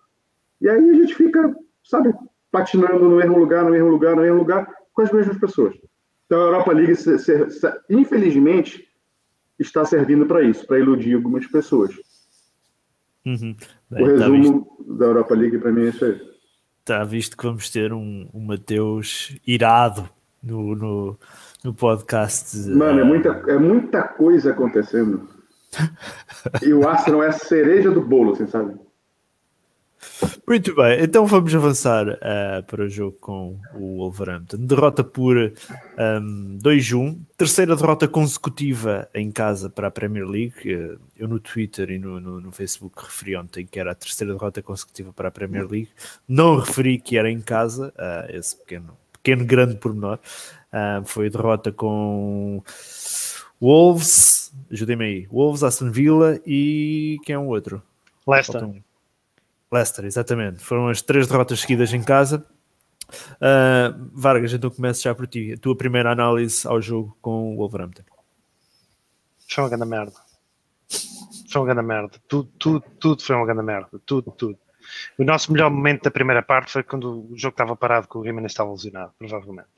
E 0.62 0.70
aí 0.70 0.90
a 0.90 0.94
gente 0.94 1.16
fica, 1.16 1.56
sabe, 1.84 2.14
patinando 2.52 3.10
no 3.10 3.18
mesmo 3.18 3.38
lugar, 3.38 3.64
no 3.64 3.72
mesmo 3.72 3.90
lugar, 3.90 4.16
no 4.16 4.22
mesmo 4.22 4.38
lugar, 4.38 4.68
com 4.94 5.02
as 5.02 5.12
mesmas 5.12 5.38
pessoas. 5.38 5.76
Então 6.26 6.40
a 6.40 6.46
Europa 6.46 6.72
League, 6.72 6.94
infelizmente, 7.90 8.88
está 9.60 9.86
servindo 9.86 10.26
para 10.26 10.42
isso, 10.42 10.66
para 10.66 10.80
iludir 10.80 11.16
algumas 11.16 11.46
pessoas. 11.48 11.96
Uhum. 13.26 13.56
Bem, 13.90 14.04
o 14.04 14.18
tá 14.18 14.28
resumo 14.28 14.66
tá 14.66 14.94
da 14.96 15.06
Europa 15.06 15.34
League 15.34 15.58
para 15.60 15.72
mim 15.72 15.86
é 15.86 15.90
isso 15.90 16.06
aí. 16.06 16.22
Está 16.80 17.04
visto 17.04 17.38
que 17.38 17.46
vamos 17.46 17.70
ter 17.70 17.94
um, 17.94 18.28
um 18.34 18.42
Mateus 18.42 19.38
irado 19.48 20.10
no, 20.42 20.76
no, 20.76 21.20
no 21.64 21.74
podcast. 21.74 22.58
Mano, 22.70 23.00
é 23.00 23.04
muita, 23.04 23.30
é 23.48 23.58
muita 23.58 24.04
coisa 24.04 24.52
acontecendo. 24.52 25.30
e 26.62 26.74
o 26.74 26.88
Arsenal 26.88 27.24
é 27.24 27.28
a 27.28 27.32
cereja 27.32 27.90
do 27.90 28.02
bolo, 28.02 28.36
você 28.36 28.46
sabe? 28.48 28.76
Muito 30.48 30.76
bem, 30.76 31.02
então 31.02 31.26
vamos 31.26 31.56
avançar 31.56 32.08
uh, 32.08 32.64
para 32.68 32.84
o 32.84 32.90
jogo 32.90 33.18
com 33.20 33.60
o 33.74 33.98
Wolverhampton. 33.98 34.58
Derrota 34.58 35.04
por 35.04 35.38
um, 35.38 36.60
2-1, 36.62 37.18
terceira 37.38 37.76
derrota 37.76 38.08
consecutiva 38.08 39.10
em 39.14 39.32
casa 39.32 39.70
para 39.70 39.88
a 39.88 39.92
Premier 39.92 40.28
League. 40.28 40.54
Uh, 40.76 41.00
eu 41.16 41.28
no 41.28 41.40
Twitter 41.40 41.90
e 41.92 41.98
no, 41.98 42.20
no, 42.20 42.42
no, 42.42 42.52
Facebook 42.52 43.04
referi 43.04 43.36
ontem 43.36 43.66
que 43.66 43.80
era 43.80 43.92
a 43.92 43.96
terceira 43.96 44.34
derrota 44.34 44.62
consecutiva 44.62 45.14
para 45.14 45.30
a 45.30 45.32
Premier 45.32 45.66
League. 45.66 45.90
Não 46.28 46.58
referi 46.58 47.00
que 47.00 47.18
era 47.18 47.32
em 47.32 47.42
casa, 47.42 47.94
uh, 47.98 48.36
esse 48.36 48.58
pequeno, 48.58 48.98
pequeno 49.14 49.46
grande 49.46 49.76
pormenor. 49.76 50.20
Uh, 50.74 51.06
foi 51.06 51.30
derrota 51.30 51.72
com 51.72 52.62
Wolves, 53.62 54.54
ajudem-me 54.72 55.06
aí, 55.06 55.28
Wolves, 55.28 55.64
Aston 55.64 55.90
Villa 55.90 56.40
e 56.46 57.18
quem 57.24 57.36
é 57.36 57.40
o 57.40 57.46
outro? 57.46 57.82
Leicester. 58.28 58.62
Leicester, 59.74 60.06
exatamente. 60.06 60.64
Foram 60.64 60.88
as 60.88 61.02
três 61.02 61.28
derrotas 61.28 61.60
seguidas 61.60 61.94
em 61.94 62.04
casa. 62.04 62.46
Uh, 63.36 64.10
Vargas, 64.14 64.54
então 64.54 64.70
começo 64.70 65.04
já 65.04 65.14
por 65.14 65.28
ti. 65.28 65.54
A 65.54 65.58
tua 65.58 65.76
primeira 65.76 66.12
análise 66.12 66.68
ao 66.68 66.82
jogo 66.82 67.18
com 67.22 67.54
o 67.54 67.58
Wolverhampton. 67.58 68.04
Foi 69.50 69.64
uma 69.64 69.70
grande 69.70 69.86
merda. 69.86 70.14
Foi 71.52 71.62
uma 71.62 71.74
grande 71.74 71.88
merda. 71.88 72.22
Tudo, 72.28 72.50
tudo, 72.58 72.84
tudo 73.00 73.24
foi 73.24 73.36
uma 73.36 73.46
grande 73.46 73.64
merda. 73.64 74.00
Tudo, 74.06 74.32
tudo. 74.32 74.58
O 75.18 75.24
nosso 75.24 75.52
melhor 75.52 75.70
momento 75.70 76.04
da 76.04 76.12
primeira 76.12 76.42
parte 76.42 76.72
foi 76.72 76.84
quando 76.84 77.32
o 77.32 77.38
jogo 77.38 77.54
estava 77.54 77.76
parado 77.76 78.08
com 78.08 78.20
o 78.20 78.24
Jimenez 78.24 78.52
estava 78.52 78.72
lesionado, 78.72 79.14
provavelmente. 79.18 79.70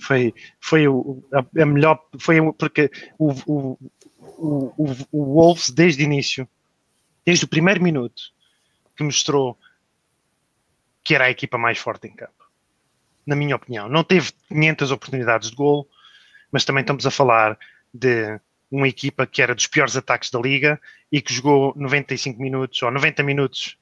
Foi, 0.00 0.32
foi 0.60 0.86
o, 0.86 1.24
a, 1.32 1.62
a 1.62 1.66
melhor. 1.66 2.00
Foi 2.20 2.36
porque 2.52 2.90
o, 3.18 3.32
o, 3.46 3.78
o, 4.18 4.96
o 5.10 5.24
Wolves, 5.34 5.70
desde 5.70 6.02
o 6.02 6.04
início, 6.04 6.48
desde 7.24 7.44
o 7.44 7.48
primeiro 7.48 7.82
minuto, 7.82 8.22
que 8.98 9.04
mostrou 9.04 9.56
que 11.04 11.14
era 11.14 11.26
a 11.26 11.30
equipa 11.30 11.56
mais 11.56 11.78
forte 11.78 12.08
em 12.08 12.14
campo. 12.14 12.50
Na 13.24 13.36
minha 13.36 13.54
opinião. 13.54 13.88
Não 13.88 14.02
teve 14.02 14.32
500 14.48 14.90
oportunidades 14.90 15.50
de 15.50 15.56
golo, 15.56 15.88
mas 16.50 16.64
também 16.64 16.80
estamos 16.80 17.06
a 17.06 17.10
falar 17.10 17.56
de 17.94 18.40
uma 18.70 18.88
equipa 18.88 19.26
que 19.26 19.40
era 19.40 19.54
dos 19.54 19.68
piores 19.68 19.96
ataques 19.96 20.30
da 20.30 20.40
liga 20.40 20.80
e 21.10 21.22
que 21.22 21.32
jogou 21.32 21.72
95 21.76 22.42
minutos 22.42 22.82
ou 22.82 22.90
90 22.90 23.22
minutos 23.22 23.78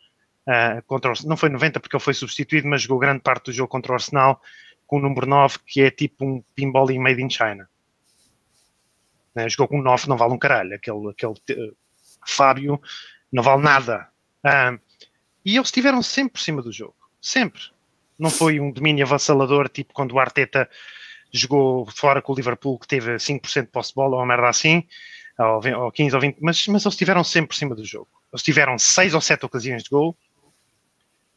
uh, 0.46 0.82
contra 0.86 1.10
o, 1.10 1.14
não 1.24 1.36
foi 1.36 1.48
90 1.48 1.80
porque 1.80 1.96
ele 1.96 2.04
foi 2.04 2.14
substituído, 2.14 2.68
mas 2.68 2.82
jogou 2.82 2.98
grande 2.98 3.22
parte 3.22 3.46
do 3.46 3.52
jogo 3.52 3.68
contra 3.68 3.92
o 3.92 3.94
Arsenal 3.94 4.40
com 4.86 4.98
o 4.98 5.00
número 5.00 5.26
9 5.26 5.58
que 5.66 5.80
é 5.80 5.90
tipo 5.90 6.24
um 6.24 6.44
pinball 6.54 6.86
made 7.00 7.22
in 7.22 7.30
China. 7.30 7.68
Uh, 9.34 9.48
jogou 9.48 9.68
com 9.68 9.82
9, 9.82 10.08
não 10.08 10.16
vale 10.16 10.34
um 10.34 10.38
caralho. 10.38 10.74
Aquele, 10.74 11.10
aquele 11.10 11.32
uh, 11.32 11.76
Fábio 12.24 12.80
não 13.32 13.42
vale 13.42 13.62
nada. 13.62 14.08
Uh, 14.44 14.85
e 15.46 15.56
eles 15.56 15.68
estiveram 15.68 16.02
sempre 16.02 16.32
por 16.32 16.40
cima 16.40 16.60
do 16.60 16.72
jogo. 16.72 16.96
Sempre. 17.22 17.62
Não 18.18 18.30
foi 18.30 18.58
um 18.58 18.72
domínio 18.72 19.06
avassalador, 19.06 19.68
tipo 19.68 19.94
quando 19.94 20.10
o 20.12 20.18
Arteta 20.18 20.68
jogou 21.32 21.86
fora 21.86 22.20
com 22.20 22.32
o 22.32 22.34
Liverpool, 22.34 22.76
que 22.80 22.88
teve 22.88 23.14
5% 23.14 23.62
de 23.62 23.68
posse 23.68 23.90
de 23.90 23.94
bola, 23.94 24.16
ou 24.16 24.20
uma 24.20 24.26
merda 24.26 24.48
assim, 24.48 24.84
ou 25.38 25.92
15 25.92 26.14
ou 26.16 26.20
20, 26.20 26.38
mas, 26.40 26.66
mas 26.66 26.82
eles 26.82 26.94
estiveram 26.94 27.22
sempre 27.22 27.48
por 27.48 27.54
cima 27.54 27.76
do 27.76 27.84
jogo. 27.84 28.08
Eles 28.32 28.42
tiveram 28.42 28.76
6 28.76 29.14
ou 29.14 29.20
7 29.20 29.46
ocasiões 29.46 29.84
de 29.84 29.90
gol, 29.90 30.16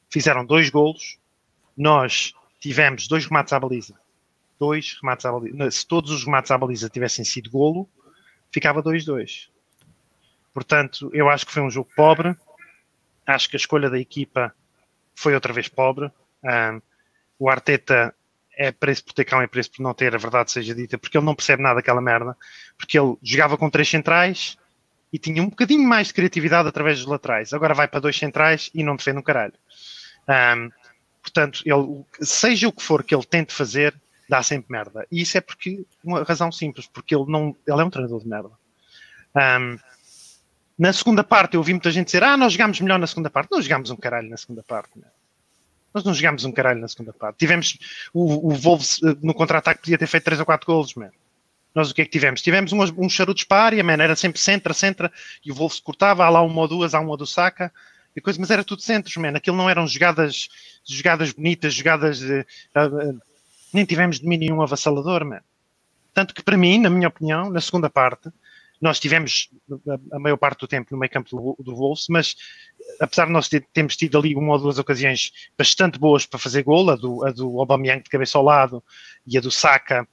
fizeram 0.10 0.44
dois 0.44 0.72
golos, 0.72 1.20
nós 1.78 2.34
tivemos 2.60 3.08
dois 3.08 3.26
remates 3.26 3.54
à 3.54 3.60
baliza. 3.60 3.94
Dois 4.60 4.98
remates 5.00 5.26
à 5.26 5.32
baliza. 5.32 5.70
Se 5.70 5.86
todos 5.86 6.10
os 6.10 6.24
remates 6.26 6.50
à 6.50 6.58
baliza 6.58 6.90
tivessem 6.90 7.24
sido 7.24 7.52
golo, 7.52 7.88
ficava 8.52 8.82
2-2. 8.82 9.50
Portanto, 10.52 11.12
eu 11.14 11.30
acho 11.30 11.46
que 11.46 11.54
foi 11.54 11.62
um 11.62 11.70
jogo 11.70 11.90
pobre, 11.96 12.36
Acho 13.30 13.50
que 13.50 13.56
a 13.56 13.60
escolha 13.60 13.90
da 13.90 14.00
equipa 14.00 14.54
foi 15.14 15.34
outra 15.34 15.54
vez 15.54 15.68
pobre. 15.68 16.12
Um, 16.44 16.82
o 17.38 17.50
Arteta 17.50 18.14
é 18.58 18.72
preço 18.72 19.06
por 19.06 19.14
ter 19.14 19.24
cão, 19.24 19.42
é 19.42 19.48
preço 19.48 19.72
por 19.72 19.84
não 19.84 19.94
ter, 19.94 20.14
a 20.14 20.18
verdade 20.18 20.52
seja 20.52 20.74
dita, 20.74 20.98
porque 20.98 21.18
ele 21.18 21.26
não 21.26 21.36
percebe 21.36 21.62
nada 21.62 21.76
daquela 21.76 22.02
merda. 22.02 22.36
Porque 22.78 23.00
ele 23.00 23.16
jogava 23.22 23.58
com 23.58 23.70
três 23.70 23.88
centrais 23.88 24.58
e 25.14 25.20
tinha 25.20 25.42
um 25.42 25.50
bocadinho 25.50 25.88
mais 25.88 26.08
de 26.08 26.14
criatividade 26.14 26.68
através 26.68 27.00
dos 27.00 27.08
laterais. 27.08 27.54
Agora 27.54 27.74
vai 27.74 27.88
para 27.88 28.00
dois 28.00 28.18
centrais 28.18 28.70
e 28.74 28.84
não 28.84 28.96
defende 28.96 29.20
um 29.20 29.24
caralho. 29.24 29.54
Um, 30.28 30.70
portanto, 31.22 31.62
ele, 31.66 32.04
seja 32.22 32.68
o 32.68 32.72
que 32.72 32.84
for 32.84 33.04
que 33.04 33.14
ele 33.14 33.26
tente 33.26 33.54
fazer, 33.54 33.94
dá 34.28 34.42
sempre 34.42 34.72
merda. 34.72 35.06
E 35.12 35.22
isso 35.22 35.38
é 35.38 35.42
porque, 35.42 35.86
uma 36.04 36.24
razão 36.24 36.52
simples, 36.52 36.88
porque 36.88 37.16
ele, 37.16 37.26
não, 37.28 37.56
ele 37.68 37.82
é 37.82 37.84
um 37.84 37.90
treinador 37.90 38.22
de 38.22 38.28
merda. 38.28 38.52
Um, 39.36 39.78
na 40.80 40.94
segunda 40.94 41.26
parte, 41.26 41.56
eu 41.56 41.60
ouvi 41.60 41.74
muita 41.74 41.92
gente 41.92 42.06
dizer: 42.06 42.24
Ah, 42.24 42.38
nós 42.38 42.54
jogámos 42.54 42.80
melhor 42.80 42.98
na 42.98 43.06
segunda 43.06 43.30
parte. 43.30 43.52
Não 43.52 43.62
jogámos 43.62 43.92
um 43.92 43.98
caralho 43.98 44.30
na 44.30 44.38
segunda 44.38 44.64
parte. 44.64 44.98
Né? 44.98 45.08
Nós 45.94 46.06
não 46.06 46.14
jogámos 46.14 46.46
um 46.46 46.54
caralho 46.54 46.80
na 46.80 46.88
segunda 46.88 47.12
parte. 47.12 47.38
Tivemos 47.38 47.78
o, 48.14 48.48
o 48.48 48.56
Wolves 48.56 49.02
eh, 49.04 49.18
no 49.22 49.34
contra-ataque, 49.34 49.82
podia 49.82 49.98
ter 49.98 50.08
feito 50.08 50.24
3 50.24 50.40
ou 50.40 50.46
4 50.46 50.66
golos, 50.66 50.96
man. 50.96 51.10
Nós 51.76 51.92
o 51.92 51.94
que 51.94 52.02
é 52.02 52.06
que 52.06 52.12
tivemos? 52.12 52.42
Tivemos 52.42 52.72
uns, 52.72 52.94
uns 52.98 53.12
charutos 53.12 53.44
para 53.44 53.62
a 53.62 53.66
área, 53.66 53.84
man. 53.84 54.02
Era 54.02 54.16
sempre 54.16 54.40
centra, 54.40 54.74
centra, 54.74 55.12
e 55.46 55.52
o 55.52 55.56
Wolves 55.56 55.82
cortava, 55.82 56.24
há 56.24 56.30
lá 56.30 56.42
uma 56.42 56.62
ou 56.62 56.68
duas, 56.68 56.94
há 56.94 57.00
uma 57.02 57.18
do 57.18 57.28
saca, 57.28 57.74
e 58.16 58.22
coisa, 58.22 58.40
mas 58.40 58.50
era 58.50 58.64
tudo 58.64 58.82
centros, 58.82 59.18
man. 59.18 59.36
Aquilo 59.36 59.58
não 59.58 59.70
eram 59.70 59.86
jogadas, 59.86 60.48
jogadas 60.86 61.34
bonitas, 61.34 61.74
jogadas 61.74 62.20
de. 62.20 62.40
Uh, 62.74 63.10
uh, 63.10 63.22
nem 63.74 63.84
tivemos 63.84 64.20
domínio 64.20 64.62
avassalador, 64.62 65.26
man. 65.26 65.42
Tanto 66.14 66.34
que 66.34 66.42
para 66.42 66.56
mim, 66.56 66.80
na 66.80 66.90
minha 66.90 67.10
opinião, 67.10 67.50
na 67.50 67.60
segunda 67.60 67.90
parte, 67.90 68.30
nós 68.82 69.00
tivemos 69.00 69.50
a, 70.12 70.20
maior 70.20 70.38
parte 70.38 70.62
do 70.62 70.68
tempo 70.68 70.90
no 70.92 70.98
meio 70.98 71.12
campo 71.12 71.56
do, 71.60 71.76
Wolves, 71.76 72.06
mas 72.10 72.36
apesar 73.00 73.26
de 73.26 73.32
nós 73.32 73.50
ter, 73.50 73.68
termos 73.74 73.98
tido 73.98 74.18
ali 74.18 74.36
uma 74.36 74.54
ou 74.54 74.60
duas 74.60 74.80
ocasiões 74.80 75.32
bastante 75.58 76.00
boas 76.00 76.26
para 76.26 76.40
fazer 76.40 76.64
gol, 76.64 76.90
a 76.90 76.96
do, 76.96 77.26
a 77.26 77.32
do 77.32 77.60
Aubameyang 77.60 78.04
de 78.04 78.10
cabeça 78.10 78.38
ao 78.38 78.44
lado 78.44 78.84
e 79.28 79.38
a 79.38 79.42
do 79.42 79.52
Saka, 79.52 80.08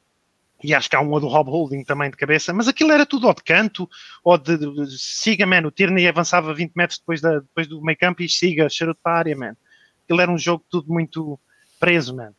e 0.63 0.75
acho 0.75 0.89
que 0.89 0.97
há 0.97 1.01
uma 1.01 1.21
do 1.21 1.29
Rob 1.29 1.51
Holding 1.51 1.85
também 1.85 2.11
de 2.11 2.17
cabeça, 2.17 2.53
mas 2.53 2.67
aquilo 2.67 2.91
era 2.91 3.05
tudo 3.05 3.29
ao 3.29 3.35
de 3.35 3.43
canto, 3.43 3.89
ou 4.25 4.39
de, 4.39 4.57
de, 4.57 4.87
de 4.87 4.99
siga, 4.99 5.47
man, 5.47 5.67
o 5.67 5.71
Tierney 5.71 6.09
avançava 6.09 6.55
20 6.55 6.73
metros 6.75 6.99
depois, 6.99 7.21
da, 7.21 7.41
depois 7.41 7.67
do 7.67 7.81
meio 7.83 7.99
campo 7.99 8.23
e 8.23 8.29
siga, 8.29 8.69
charuto 8.69 9.01
para 9.03 9.13
a 9.13 9.19
área, 9.19 9.37
man. 9.37 9.57
Aquilo 10.05 10.21
era 10.21 10.31
um 10.31 10.39
jogo 10.39 10.65
tudo 10.71 10.93
muito 10.93 11.39
preso, 11.79 12.17
man. 12.17 12.33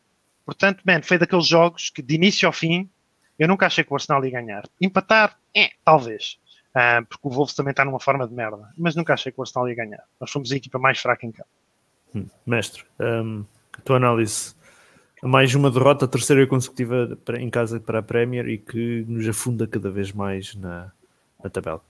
Portanto, 0.44 0.82
man, 0.84 1.02
foi 1.02 1.16
daqueles 1.18 1.46
jogos 1.46 1.90
que 1.90 2.02
de 2.02 2.14
início 2.14 2.46
ao 2.46 2.52
fim 2.52 2.90
eu 3.38 3.46
nunca 3.46 3.66
achei 3.66 3.84
que 3.84 3.92
o 3.92 3.94
Arsenal 3.94 4.24
ia 4.24 4.30
ganhar. 4.30 4.64
Empatar, 4.80 5.38
é, 5.54 5.70
talvez. 5.84 6.38
Uh, 6.70 7.04
porque 7.06 7.28
o 7.28 7.30
Wolves 7.30 7.54
também 7.54 7.70
está 7.70 7.84
numa 7.84 8.00
forma 8.00 8.26
de 8.26 8.34
merda. 8.34 8.68
Mas 8.76 8.96
nunca 8.96 9.14
achei 9.14 9.30
que 9.30 9.38
o 9.38 9.42
Arsenal 9.42 9.68
ia 9.68 9.74
ganhar. 9.76 10.02
Nós 10.20 10.30
fomos 10.30 10.50
a 10.50 10.56
equipa 10.56 10.78
mais 10.78 10.98
fraca 10.98 11.24
em 11.24 11.32
campo. 11.32 11.48
Hum, 12.14 12.26
mestre, 12.46 12.84
um, 13.00 13.44
a 13.76 13.80
tua 13.82 13.96
análise. 13.96 14.56
Mais 15.22 15.54
uma 15.54 15.70
derrota, 15.70 16.06
terceira 16.06 16.46
consecutiva 16.46 17.18
em 17.38 17.50
casa 17.50 17.80
para 17.80 17.98
a 17.98 18.02
Premier 18.02 18.48
e 18.48 18.58
que 18.58 19.04
nos 19.08 19.28
afunda 19.28 19.66
cada 19.66 19.90
vez 19.90 20.12
mais 20.12 20.54
na, 20.54 20.92
na 21.42 21.50
tabela. 21.50 21.80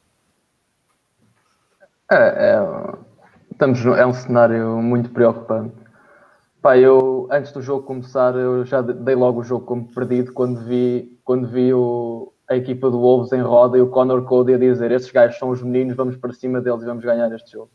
É, 2.10 2.16
é, 2.16 2.58
estamos, 3.52 3.84
é 3.84 4.06
um 4.06 4.14
cenário 4.14 4.80
muito 4.82 5.10
preocupante. 5.10 5.74
Pá, 6.62 6.76
eu, 6.78 7.28
antes 7.30 7.52
do 7.52 7.60
jogo 7.60 7.84
começar, 7.84 8.34
eu 8.34 8.64
já 8.64 8.80
dei 8.80 9.14
logo 9.14 9.40
o 9.40 9.44
jogo 9.44 9.64
como 9.64 9.92
perdido 9.92 10.32
quando 10.32 10.64
vi, 10.64 11.17
quando 11.28 11.46
vi 11.46 11.74
o, 11.74 12.32
a 12.48 12.56
equipa 12.56 12.90
do 12.90 12.98
Wolves 12.98 13.32
em 13.32 13.42
roda 13.42 13.76
e 13.76 13.82
o 13.82 13.90
Connor 13.90 14.22
Cody 14.22 14.54
a 14.54 14.56
dizer: 14.56 14.90
Estes 14.90 15.12
gajos 15.12 15.38
são 15.38 15.50
os 15.50 15.62
meninos, 15.62 15.94
vamos 15.94 16.16
para 16.16 16.32
cima 16.32 16.58
deles 16.58 16.80
e 16.80 16.86
vamos 16.86 17.04
ganhar 17.04 17.30
este 17.34 17.52
jogo. 17.52 17.70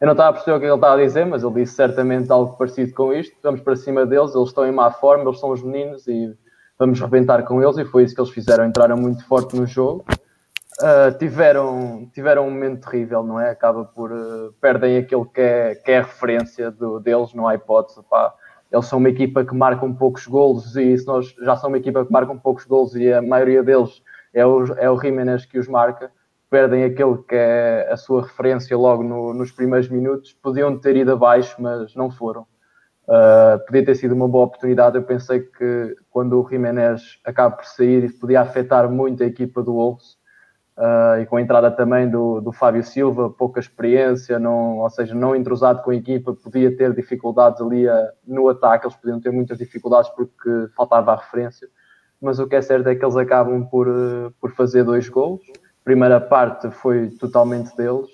Eu 0.00 0.06
não 0.06 0.14
estava 0.14 0.30
a 0.30 0.32
perceber 0.32 0.56
o 0.56 0.58
que 0.58 0.66
ele 0.66 0.74
estava 0.74 0.94
a 1.00 1.04
dizer, 1.04 1.24
mas 1.24 1.44
ele 1.44 1.54
disse 1.54 1.76
certamente 1.76 2.32
algo 2.32 2.56
parecido 2.56 2.92
com 2.94 3.12
isto: 3.12 3.36
Vamos 3.40 3.60
para 3.60 3.76
cima 3.76 4.04
deles, 4.04 4.34
eles 4.34 4.48
estão 4.48 4.66
em 4.66 4.72
má 4.72 4.90
forma, 4.90 5.22
eles 5.22 5.38
são 5.38 5.50
os 5.50 5.62
meninos 5.62 6.08
e 6.08 6.36
vamos 6.76 7.00
rebentar 7.00 7.44
com 7.44 7.62
eles. 7.62 7.78
E 7.78 7.84
foi 7.84 8.02
isso 8.02 8.16
que 8.16 8.20
eles 8.20 8.32
fizeram, 8.32 8.66
entraram 8.66 8.96
muito 8.96 9.24
forte 9.28 9.54
no 9.54 9.64
jogo. 9.64 10.04
Uh, 10.80 11.16
tiveram, 11.20 12.10
tiveram 12.12 12.48
um 12.48 12.50
momento 12.50 12.84
terrível, 12.84 13.22
não 13.22 13.38
é? 13.38 13.50
Acaba 13.50 13.84
por 13.84 14.10
uh, 14.10 14.52
perdem 14.60 14.96
aquele 14.96 15.24
que 15.26 15.40
é, 15.40 15.74
que 15.76 15.92
é 15.92 15.98
a 15.98 16.02
referência 16.02 16.68
do, 16.72 16.98
deles, 16.98 17.32
não 17.32 17.46
há 17.46 17.54
hipótese. 17.54 18.02
Pá. 18.10 18.34
Eles 18.70 18.86
são 18.86 18.98
uma 18.98 19.08
equipa 19.08 19.44
que 19.44 19.54
marca 19.54 19.84
um 19.84 19.94
poucos 19.94 20.26
golos 20.26 20.76
e 20.76 20.96
se 20.96 21.06
nós 21.06 21.34
já 21.42 21.56
são 21.56 21.70
uma 21.70 21.78
equipa 21.78 22.04
que 22.04 22.12
marca 22.12 22.32
um 22.32 22.38
poucos 22.38 22.64
golos 22.64 22.94
e 22.94 23.12
a 23.12 23.22
maioria 23.22 23.62
deles 23.62 24.02
é 24.34 24.44
o, 24.44 24.64
é 24.74 24.90
o 24.90 25.00
Jiménez 25.00 25.46
que 25.46 25.58
os 25.58 25.66
marca, 25.66 26.10
perdem 26.50 26.84
aquele 26.84 27.16
que 27.18 27.34
é 27.34 27.88
a 27.90 27.96
sua 27.96 28.22
referência 28.22 28.76
logo 28.76 29.02
no, 29.02 29.32
nos 29.32 29.50
primeiros 29.52 29.88
minutos. 29.88 30.32
Podiam 30.34 30.78
ter 30.78 30.96
ido 30.96 31.12
abaixo, 31.12 31.56
mas 31.58 31.94
não 31.94 32.10
foram. 32.10 32.42
Uh, 33.04 33.64
podia 33.66 33.84
ter 33.86 33.94
sido 33.94 34.14
uma 34.14 34.28
boa 34.28 34.44
oportunidade. 34.44 34.96
Eu 34.96 35.02
pensei 35.02 35.40
que 35.40 35.96
quando 36.10 36.38
o 36.38 36.46
Jiménez 36.46 37.18
acaba 37.24 37.56
por 37.56 37.64
sair, 37.64 38.12
podia 38.18 38.42
afetar 38.42 38.90
muito 38.90 39.22
a 39.22 39.26
equipa 39.26 39.62
do 39.62 39.72
Wolves 39.72 40.17
Uh, 40.78 41.20
e 41.20 41.26
com 41.26 41.36
a 41.36 41.42
entrada 41.42 41.72
também 41.72 42.08
do, 42.08 42.40
do 42.40 42.52
Fábio 42.52 42.84
Silva, 42.84 43.28
pouca 43.28 43.58
experiência, 43.58 44.38
não, 44.38 44.78
ou 44.78 44.88
seja, 44.88 45.12
não 45.12 45.34
entrosado 45.34 45.82
com 45.82 45.90
a 45.90 45.94
equipa, 45.96 46.32
podia 46.32 46.76
ter 46.76 46.94
dificuldades 46.94 47.60
ali 47.60 47.88
a, 47.88 48.12
no 48.24 48.48
ataque, 48.48 48.86
eles 48.86 48.94
podiam 48.94 49.20
ter 49.20 49.32
muitas 49.32 49.58
dificuldades 49.58 50.08
porque 50.10 50.68
faltava 50.76 51.12
a 51.12 51.16
referência, 51.16 51.66
mas 52.22 52.38
o 52.38 52.46
que 52.46 52.54
é 52.54 52.62
certo 52.62 52.86
é 52.86 52.94
que 52.94 53.04
eles 53.04 53.16
acabam 53.16 53.66
por, 53.66 53.88
uh, 53.88 54.32
por 54.40 54.52
fazer 54.52 54.84
dois 54.84 55.08
gols. 55.08 55.40
Primeira 55.82 56.20
parte 56.20 56.70
foi 56.70 57.08
totalmente 57.10 57.76
deles, 57.76 58.08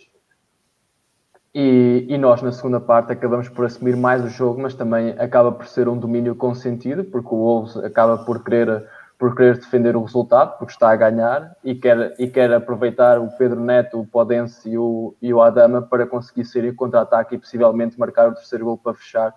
e, 1.55 2.07
e, 2.09 2.19
nós 2.19 2.41
na 2.41 2.51
segunda 2.51 2.81
parte 2.81 3.13
acabamos 3.13 3.49
por 3.49 3.67
assumir 3.67 3.95
mais 3.95 4.25
o 4.25 4.29
jogo, 4.29 4.61
mas 4.61 4.75
também 4.75 5.11
acaba 5.19 5.53
por 5.53 5.67
ser 5.67 5.87
um 5.87 5.97
domínio 5.97 6.35
consentido, 6.35 7.05
porque 7.05 7.29
o 7.29 7.37
Wolves 7.37 7.77
acaba 7.77 8.25
por 8.25 8.43
querer 8.43 8.89
por 9.19 9.35
querer 9.35 9.57
defender 9.57 9.97
o 9.97 10.03
resultado, 10.03 10.59
porque 10.59 10.73
está 10.73 10.91
a 10.91 10.97
ganhar 10.97 11.57
e 11.63 11.75
quer, 11.75 12.15
e 12.19 12.27
quer 12.29 12.53
aproveitar 12.53 13.19
o 13.19 13.29
Pedro 13.39 13.61
Neto, 13.61 14.01
o 14.01 14.07
Podense 14.07 14.69
e 14.69 14.77
o, 14.77 15.15
e 15.23 15.33
o 15.33 15.41
Adama 15.41 15.83
para 15.83 16.07
conseguir 16.07 16.45
sair 16.45 16.65
em 16.65 16.75
contra-ataque 16.75 17.35
e 17.35 17.39
possivelmente 17.39 17.99
marcar 17.99 18.29
o 18.29 18.35
terceiro 18.35 18.65
gol 18.65 18.79
para 18.79 18.95
fechar, 18.95 19.33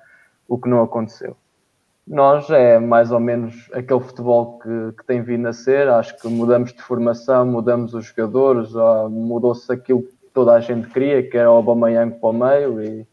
o 0.48 0.58
que 0.58 0.68
não 0.68 0.82
aconteceu. 0.82 1.38
Nós 2.08 2.50
é 2.50 2.80
mais 2.80 3.12
ou 3.12 3.20
menos 3.20 3.70
aquele 3.74 4.00
futebol 4.00 4.60
que, 4.60 4.94
que 4.98 5.06
tem 5.06 5.22
vindo 5.22 5.48
a 5.48 5.54
ser, 5.54 5.90
acho 5.90 6.18
que 6.20 6.28
mudamos 6.28 6.74
de 6.74 6.82
formação, 6.82 7.46
mudamos 7.46 7.94
os 7.94 8.06
jogadores, 8.06 8.72
mudou-se 9.10 9.72
aquilo 9.72 10.04
que 10.04 10.16
toda 10.34 10.54
a 10.54 10.60
gente 10.60 10.88
queria, 10.88 11.22
que 11.22 11.38
era 11.38 11.52
o 11.52 11.56
Aubameyang 11.56 12.20
para 12.20 12.30
o 12.30 12.34
meio 12.34 12.82
e 12.82 13.08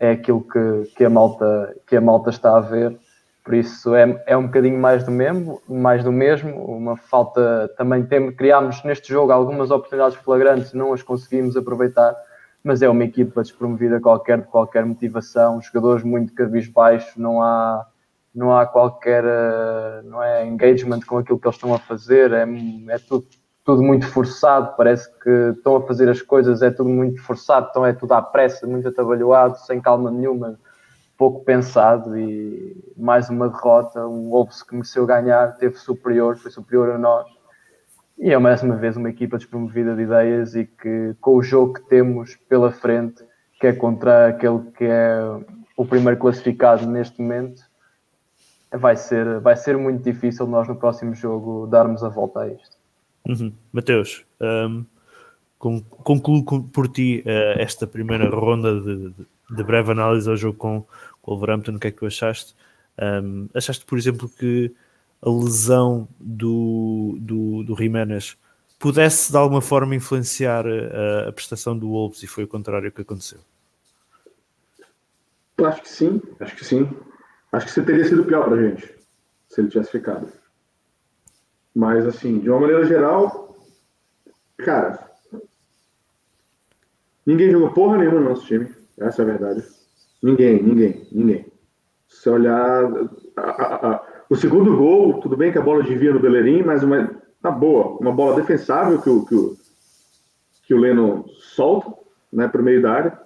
é 0.00 0.10
aquilo 0.10 0.42
que, 0.42 0.92
que, 0.96 1.04
a 1.04 1.10
malta, 1.10 1.76
que 1.86 1.96
a 1.96 2.00
malta 2.00 2.30
está 2.30 2.56
a 2.56 2.60
ver 2.60 2.98
por 3.44 3.54
isso 3.54 3.94
é, 3.94 4.22
é 4.26 4.36
um 4.36 4.46
bocadinho 4.46 4.78
mais 4.78 5.02
do 5.04 5.10
mesmo, 5.10 5.60
mais 5.68 6.04
do 6.04 6.12
mesmo. 6.12 6.64
Uma 6.64 6.96
falta 6.96 7.68
também 7.76 8.04
tem, 8.04 8.30
criámos 8.32 8.82
neste 8.84 9.08
jogo 9.12 9.32
algumas 9.32 9.70
oportunidades 9.70 10.16
flagrantes, 10.16 10.72
não 10.72 10.92
as 10.92 11.02
conseguimos 11.02 11.56
aproveitar, 11.56 12.14
mas 12.62 12.82
é 12.82 12.88
uma 12.88 13.04
equipa 13.04 13.42
despromovida 13.42 14.00
qualquer 14.00 14.40
de 14.40 14.46
qualquer 14.46 14.84
motivação, 14.84 15.60
jogadores 15.60 16.04
muito 16.04 16.32
cabisbaixos, 16.34 17.16
não 17.16 17.42
há 17.42 17.86
não 18.34 18.56
há 18.56 18.64
qualquer 18.64 19.24
não 20.04 20.22
é 20.22 20.46
engagement 20.46 21.00
com 21.00 21.18
aquilo 21.18 21.38
que 21.38 21.46
eles 21.46 21.56
estão 21.56 21.74
a 21.74 21.78
fazer, 21.78 22.32
é, 22.32 22.46
é 22.88 22.98
tudo, 22.98 23.26
tudo 23.64 23.82
muito 23.82 24.06
forçado, 24.06 24.74
parece 24.76 25.10
que 25.18 25.30
estão 25.56 25.76
a 25.76 25.82
fazer 25.82 26.08
as 26.08 26.22
coisas, 26.22 26.62
é 26.62 26.70
tudo 26.70 26.88
muito 26.88 27.20
forçado, 27.22 27.66
então 27.70 27.84
é 27.84 27.92
tudo 27.92 28.12
à 28.12 28.22
pressa, 28.22 28.66
muito 28.66 28.88
atabalhoado, 28.88 29.58
sem 29.58 29.80
calma 29.80 30.10
nenhuma 30.10 30.58
pouco 31.16 31.44
pensado 31.44 32.18
e 32.18 32.76
mais 32.96 33.28
uma 33.28 33.48
derrota, 33.48 34.06
um 34.06 34.30
Wolves 34.30 34.62
que 34.62 34.74
mereceu 34.74 35.06
ganhar, 35.06 35.56
teve 35.56 35.76
superior, 35.76 36.36
foi 36.36 36.50
superior 36.50 36.90
a 36.90 36.98
nós. 36.98 37.26
E 38.18 38.30
é 38.30 38.38
mais 38.38 38.62
uma 38.62 38.76
vez 38.76 38.96
uma 38.96 39.10
equipa 39.10 39.36
despromovida 39.36 39.94
de 39.94 40.02
ideias 40.02 40.54
e 40.54 40.64
que 40.64 41.14
com 41.20 41.36
o 41.36 41.42
jogo 41.42 41.74
que 41.74 41.82
temos 41.88 42.36
pela 42.48 42.70
frente, 42.70 43.24
que 43.60 43.66
é 43.66 43.72
contra 43.72 44.28
aquele 44.28 44.60
que 44.76 44.84
é 44.84 45.18
o 45.76 45.84
primeiro 45.84 46.18
classificado 46.18 46.86
neste 46.86 47.20
momento, 47.20 47.62
vai 48.70 48.96
ser, 48.96 49.40
vai 49.40 49.56
ser 49.56 49.76
muito 49.76 50.02
difícil 50.02 50.46
nós 50.46 50.68
no 50.68 50.76
próximo 50.76 51.14
jogo 51.14 51.66
darmos 51.66 52.02
a 52.02 52.08
volta 52.08 52.40
a 52.40 52.48
isto. 52.48 52.76
Uhum. 53.28 53.52
Mateus, 53.72 54.24
um, 54.40 54.84
concluo 55.58 56.44
por 56.44 56.88
ti 56.88 57.22
uh, 57.24 57.60
esta 57.60 57.86
primeira 57.86 58.28
ronda 58.28 58.80
de, 58.80 59.10
de, 59.10 59.26
de 59.54 59.62
breve 59.62 59.92
análise 59.92 60.28
ao 60.28 60.36
jogo 60.36 60.58
com, 60.58 60.86
com 61.20 61.32
o 61.32 61.34
Wolverhampton, 61.36 61.76
o 61.76 61.78
que 61.78 61.88
é 61.88 61.90
que 61.90 61.98
tu 61.98 62.06
achaste? 62.06 62.54
Um, 62.98 63.48
achaste, 63.54 63.84
por 63.84 63.98
exemplo, 63.98 64.28
que 64.28 64.74
a 65.20 65.30
lesão 65.30 66.08
do, 66.18 67.16
do, 67.20 67.62
do 67.62 67.76
Jiménez 67.76 68.36
pudesse 68.78 69.30
de 69.30 69.38
alguma 69.38 69.60
forma 69.60 69.94
influenciar 69.94 70.66
a, 70.66 71.28
a, 71.28 71.32
prestação 71.32 71.78
do 71.78 71.88
Wolves 71.88 72.22
e 72.22 72.26
foi 72.26 72.44
o 72.44 72.48
contrário 72.48 72.90
que 72.90 73.02
aconteceu? 73.02 73.38
Eu 75.56 75.66
acho 75.66 75.82
que 75.82 75.88
sim, 75.88 76.20
acho 76.40 76.56
que 76.56 76.64
sim. 76.64 76.88
Acho 77.52 77.72
que 77.72 77.80
teria 77.82 78.04
sido 78.04 78.24
pior 78.24 78.44
para 78.44 78.56
a 78.56 78.68
gente 78.68 78.92
se 79.48 79.60
ele 79.60 79.68
tivesse 79.68 79.92
ficado. 79.92 80.32
Mas, 81.74 82.06
assim, 82.06 82.38
de 82.40 82.50
uma 82.50 82.60
maneira 82.60 82.84
geral, 82.84 83.56
cara, 84.58 85.10
ninguém 87.24 87.50
jogou 87.50 87.70
porra 87.72 87.98
nenhuma 87.98 88.20
no 88.20 88.30
nosso 88.30 88.46
time. 88.46 88.81
Essa 88.98 89.22
é 89.22 89.24
a 89.24 89.28
verdade. 89.28 89.64
Ninguém, 90.22 90.62
ninguém, 90.62 91.08
ninguém. 91.10 91.46
Se 92.08 92.28
olhar. 92.28 92.84
A, 93.36 93.40
a, 93.42 93.92
a, 93.92 94.06
o 94.28 94.36
segundo 94.36 94.76
gol, 94.76 95.20
tudo 95.20 95.36
bem 95.36 95.52
que 95.52 95.58
a 95.58 95.62
bola 95.62 95.82
desvia 95.82 96.12
no 96.12 96.20
Bellerin, 96.20 96.62
mas 96.62 96.82
uma, 96.82 97.10
tá 97.40 97.50
boa. 97.50 97.98
Uma 97.98 98.12
bola 98.12 98.36
defensável 98.36 99.00
que 99.00 99.10
o, 99.10 99.24
que 99.24 99.34
o, 99.34 99.56
que 100.64 100.74
o 100.74 100.78
Leno 100.78 101.24
solta 101.38 101.92
né, 102.32 102.48
para 102.48 102.60
o 102.60 102.64
meio 102.64 102.80
da 102.80 102.92
área. 102.92 103.18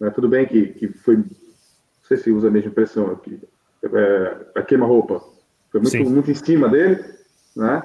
Né, 0.00 0.10
tudo 0.10 0.28
bem 0.28 0.46
que, 0.46 0.68
que 0.68 0.88
foi. 0.88 1.16
Não 1.16 1.24
sei 2.02 2.16
se 2.16 2.30
usa 2.30 2.48
a 2.48 2.50
mesma 2.50 2.70
impressão 2.70 3.10
aqui. 3.10 3.40
É, 3.82 4.36
a 4.56 4.62
queima-roupa 4.62 5.22
Foi 5.70 5.80
muito, 5.80 6.10
muito 6.10 6.30
em 6.30 6.34
cima 6.34 6.68
dele, 6.68 7.04
né? 7.54 7.82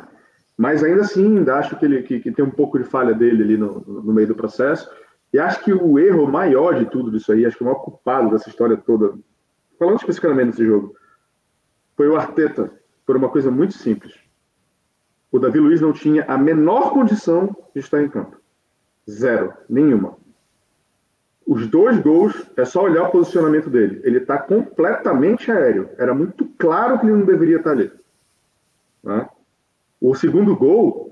Mas 0.57 0.83
ainda 0.83 1.01
assim, 1.01 1.39
ainda 1.39 1.55
acho 1.55 1.75
que, 1.77 1.85
ele, 1.85 2.03
que, 2.03 2.19
que 2.19 2.31
tem 2.31 2.45
um 2.45 2.51
pouco 2.51 2.77
de 2.77 2.85
falha 2.85 3.13
dele 3.13 3.43
ali 3.43 3.57
no, 3.57 3.81
no, 3.81 4.13
meio 4.13 4.27
do 4.27 4.35
processo. 4.35 4.87
E 5.33 5.39
acho 5.39 5.63
que 5.63 5.73
o 5.73 5.97
erro 5.97 6.27
maior 6.27 6.75
de 6.75 6.85
tudo 6.85 7.15
isso 7.15 7.31
aí, 7.31 7.45
acho 7.45 7.57
que 7.57 7.63
o 7.63 7.65
maior 7.65 7.79
culpado 7.79 8.31
dessa 8.31 8.49
história 8.49 8.75
toda, 8.75 9.13
falando 9.79 9.97
especificamente 9.97 10.51
desse 10.51 10.65
jogo, 10.65 10.95
foi 11.95 12.07
o 12.09 12.15
Arteta, 12.15 12.71
por 13.05 13.15
uma 13.15 13.29
coisa 13.29 13.49
muito 13.49 13.73
simples. 13.73 14.13
O 15.31 15.39
Davi 15.39 15.59
Luiz 15.59 15.79
não 15.79 15.93
tinha 15.93 16.25
a 16.27 16.37
menor 16.37 16.91
condição 16.91 17.55
de 17.73 17.79
estar 17.79 18.01
em 18.01 18.09
campo. 18.09 18.37
Zero. 19.09 19.53
Nenhuma. 19.69 20.17
Os 21.47 21.67
dois 21.67 21.99
gols, 21.99 22.33
é 22.55 22.65
só 22.65 22.83
olhar 22.83 23.03
o 23.03 23.11
posicionamento 23.11 23.69
dele. 23.69 24.01
Ele 24.03 24.19
está 24.19 24.37
completamente 24.37 25.51
aéreo. 25.51 25.89
Era 25.97 26.13
muito 26.13 26.45
claro 26.57 26.99
que 26.99 27.05
ele 27.05 27.13
não 27.13 27.25
deveria 27.25 27.57
estar 27.57 27.71
ali. 27.71 27.91
Né? 29.03 29.27
O 29.99 30.13
segundo 30.15 30.55
gol, 30.55 31.10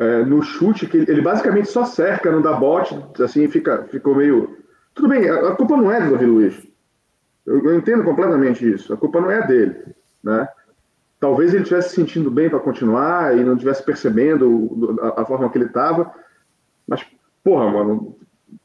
é, 0.00 0.24
no 0.24 0.42
chute, 0.42 0.86
que 0.86 0.96
ele, 0.96 1.20
basicamente 1.20 1.68
só 1.68 1.84
cerca, 1.84 2.32
não 2.32 2.40
dá 2.40 2.54
bote, 2.54 2.98
assim, 3.22 3.46
fica, 3.48 3.84
ficou 3.84 4.14
meio. 4.14 4.56
Tudo 4.94 5.08
bem, 5.08 5.28
a, 5.28 5.54
culpa 5.54 5.76
não 5.76 5.92
é 5.92 6.00
do 6.00 6.12
Davi 6.12 6.24
Luiz. 6.24 6.66
Eu, 7.44 7.62
eu, 7.62 7.76
entendo 7.76 8.02
completamente 8.02 8.66
isso. 8.66 8.94
A 8.94 8.96
culpa 8.96 9.20
não 9.20 9.30
é 9.30 9.46
dele. 9.46 9.94
Né? 10.24 10.48
Talvez 11.20 11.52
ele 11.52 11.64
estivesse 11.64 11.90
se 11.90 11.96
sentindo 11.96 12.30
bem 12.30 12.48
para 12.48 12.58
continuar 12.58 13.36
e 13.36 13.44
não 13.44 13.52
estivesse 13.52 13.84
percebendo 13.84 14.98
a, 15.02 15.20
a 15.20 15.24
forma 15.26 15.50
que 15.50 15.58
ele 15.58 15.66
estava. 15.66 16.10
Mas, 16.88 17.06
porra, 17.44 17.70
mano, 17.70 18.16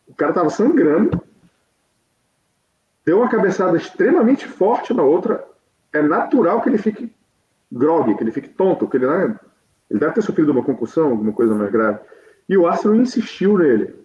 o 0.07 0.15
cara 0.15 0.31
tava 0.31 0.49
sangrando, 0.49 1.21
deu 3.05 3.17
uma 3.17 3.29
cabeçada 3.29 3.75
extremamente 3.75 4.47
forte 4.47 4.93
na 4.93 5.03
outra. 5.03 5.45
É 5.91 6.01
natural 6.01 6.61
que 6.61 6.69
ele 6.69 6.77
fique 6.77 7.13
grog, 7.69 8.15
que 8.15 8.23
ele 8.23 8.31
fique 8.31 8.47
tonto, 8.47 8.87
que 8.87 8.95
ele, 8.95 9.07
né, 9.07 9.37
ele 9.89 9.99
deve 9.99 10.13
ter 10.13 10.21
sofrido 10.21 10.51
uma 10.51 10.63
concussão, 10.63 11.11
alguma 11.11 11.31
coisa 11.31 11.53
mais 11.53 11.71
grave. 11.71 11.99
E 12.47 12.57
o 12.57 12.67
Arsenal 12.67 12.95
insistiu 12.95 13.57
nele, 13.57 13.95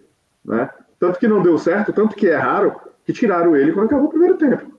né? 0.43 0.69
Tanto 0.99 1.19
que 1.19 1.27
não 1.27 1.41
deu 1.41 1.57
certo, 1.57 1.91
tanto 1.91 2.15
que 2.15 2.27
é 2.27 2.35
raro 2.35 2.79
que 3.05 3.13
tiraram 3.13 3.55
ele 3.55 3.71
quando 3.71 3.87
acabou 3.87 4.05
o 4.05 4.09
primeiro 4.09 4.37
tempo. 4.37 4.71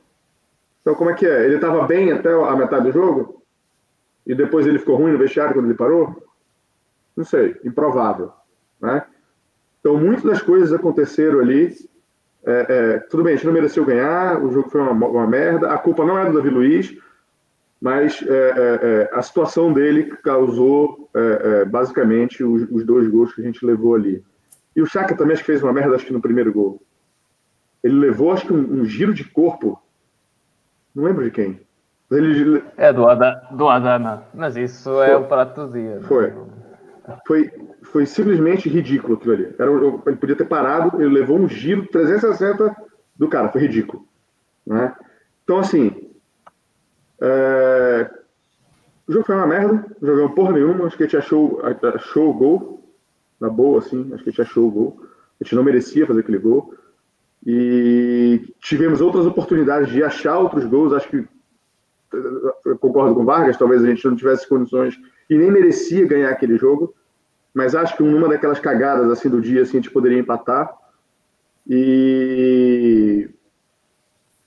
Então, 0.80 0.94
como 0.94 1.10
é 1.10 1.14
que 1.14 1.26
é? 1.26 1.44
Ele 1.44 1.56
estava 1.56 1.86
bem 1.86 2.12
até 2.12 2.32
a 2.32 2.56
metade 2.56 2.84
do 2.84 2.92
jogo? 2.92 3.42
E 4.26 4.34
depois 4.34 4.66
ele 4.66 4.78
ficou 4.78 4.96
ruim 4.96 5.12
no 5.12 5.18
vestiário 5.18 5.54
quando 5.54 5.66
ele 5.66 5.74
parou? 5.74 6.22
Não 7.16 7.24
sei, 7.24 7.56
improvável, 7.64 8.32
né? 8.80 9.04
Então, 9.80 9.96
muitas 9.96 10.24
das 10.24 10.42
coisas 10.42 10.72
aconteceram 10.72 11.40
ali. 11.40 11.74
É, 12.44 12.66
é, 12.68 12.98
tudo 12.98 13.24
bem, 13.24 13.34
a 13.34 13.36
gente 13.36 13.46
não 13.46 13.52
mereceu 13.52 13.84
ganhar, 13.84 14.42
o 14.42 14.52
jogo 14.52 14.70
foi 14.70 14.80
uma, 14.80 15.06
uma 15.06 15.26
merda. 15.26 15.72
A 15.72 15.78
culpa 15.78 16.04
não 16.04 16.18
é 16.18 16.24
do 16.24 16.34
Davi 16.34 16.50
Luiz, 16.50 16.96
mas 17.82 18.22
é, 18.22 18.32
é, 18.32 18.78
é 18.82 19.10
a 19.12 19.20
situação 19.22 19.72
dele 19.72 20.04
causou 20.22 21.10
é, 21.12 21.64
basicamente 21.64 22.44
os, 22.44 22.62
os, 22.70 22.86
dois 22.86 23.08
gols 23.08 23.34
que 23.34 23.40
a 23.40 23.44
gente 23.44 23.66
levou 23.66 23.96
ali. 23.96 24.22
E 24.76 24.80
o 24.80 24.86
Chaka 24.86 25.16
também 25.16 25.32
acho 25.32 25.42
que 25.42 25.50
fez 25.50 25.64
uma 25.64 25.72
merda, 25.72 25.96
acho 25.96 26.06
que 26.06 26.12
no 26.12 26.22
primeiro 26.22 26.52
gol. 26.52 26.80
Ele 27.82 27.98
levou, 27.98 28.30
acho 28.30 28.46
que 28.46 28.52
um, 28.52 28.82
um 28.82 28.84
giro 28.84 29.12
de 29.12 29.24
corpo. 29.24 29.82
Não 30.94 31.02
lembro 31.02 31.24
de 31.24 31.32
quem. 31.32 31.60
Ele... 32.08 32.62
É 32.76 32.92
do, 32.92 33.08
Ada, 33.08 33.48
do 33.50 33.68
Adana, 33.68 34.22
mas 34.32 34.56
isso 34.56 34.84
foi, 34.84 35.10
é 35.10 35.16
o 35.16 35.24
prato 35.24 35.66
do 35.66 35.72
dia. 35.72 36.00
Foi. 36.02 36.32
Foi, 37.26 37.50
foi 37.82 38.06
simplesmente 38.06 38.68
ridículo 38.68 39.14
aquilo 39.14 39.34
ali. 39.34 39.54
Era, 39.58 39.72
ele 40.06 40.16
podia 40.16 40.36
ter 40.36 40.44
parado, 40.44 41.02
ele 41.02 41.12
levou 41.12 41.36
um 41.36 41.48
giro 41.48 41.84
360 41.88 42.76
do 43.16 43.28
cara, 43.28 43.48
foi 43.48 43.62
ridículo. 43.62 44.06
Né? 44.64 44.94
Então, 45.42 45.58
assim, 45.58 46.11
é... 47.22 48.10
o 49.08 49.12
jogo 49.12 49.24
foi 49.24 49.34
uma 49.34 49.46
merda, 49.46 49.86
jogamos 50.02 50.34
porra 50.34 50.52
nenhuma, 50.52 50.86
acho 50.86 50.96
que 50.96 51.04
a 51.04 51.06
gente 51.06 51.16
achou, 51.16 51.62
achou 51.94 52.30
o 52.30 52.34
gol, 52.34 52.84
na 53.40 53.48
boa, 53.48 53.78
assim, 53.78 54.10
acho 54.12 54.22
que 54.22 54.30
a 54.30 54.32
gente 54.32 54.42
achou 54.42 54.68
o 54.68 54.70
gol. 54.70 55.00
A 55.40 55.44
gente 55.44 55.54
não 55.54 55.64
merecia 55.64 56.06
fazer 56.06 56.20
aquele 56.20 56.38
gol. 56.38 56.74
E 57.44 58.54
tivemos 58.60 59.00
outras 59.00 59.26
oportunidades 59.26 59.90
de 59.90 60.02
achar 60.04 60.38
outros 60.38 60.64
gols, 60.64 60.92
acho 60.92 61.08
que 61.08 61.26
eu 62.64 62.78
concordo 62.78 63.14
com 63.14 63.22
o 63.22 63.24
Vargas, 63.24 63.56
talvez 63.56 63.82
a 63.82 63.86
gente 63.86 64.04
não 64.06 64.14
tivesse 64.14 64.48
condições 64.48 64.96
e 65.28 65.36
nem 65.36 65.50
merecia 65.50 66.06
ganhar 66.06 66.30
aquele 66.30 66.56
jogo 66.56 66.94
mas 67.54 67.74
acho 67.74 67.96
que 67.96 68.02
numa 68.02 68.28
daquelas 68.28 68.58
cagadas 68.58 69.10
assim 69.10 69.28
do 69.28 69.40
dia 69.40 69.62
assim, 69.62 69.78
a 69.78 69.80
gente 69.80 69.90
poderia 69.90 70.18
empatar. 70.18 70.74
E 71.68 73.28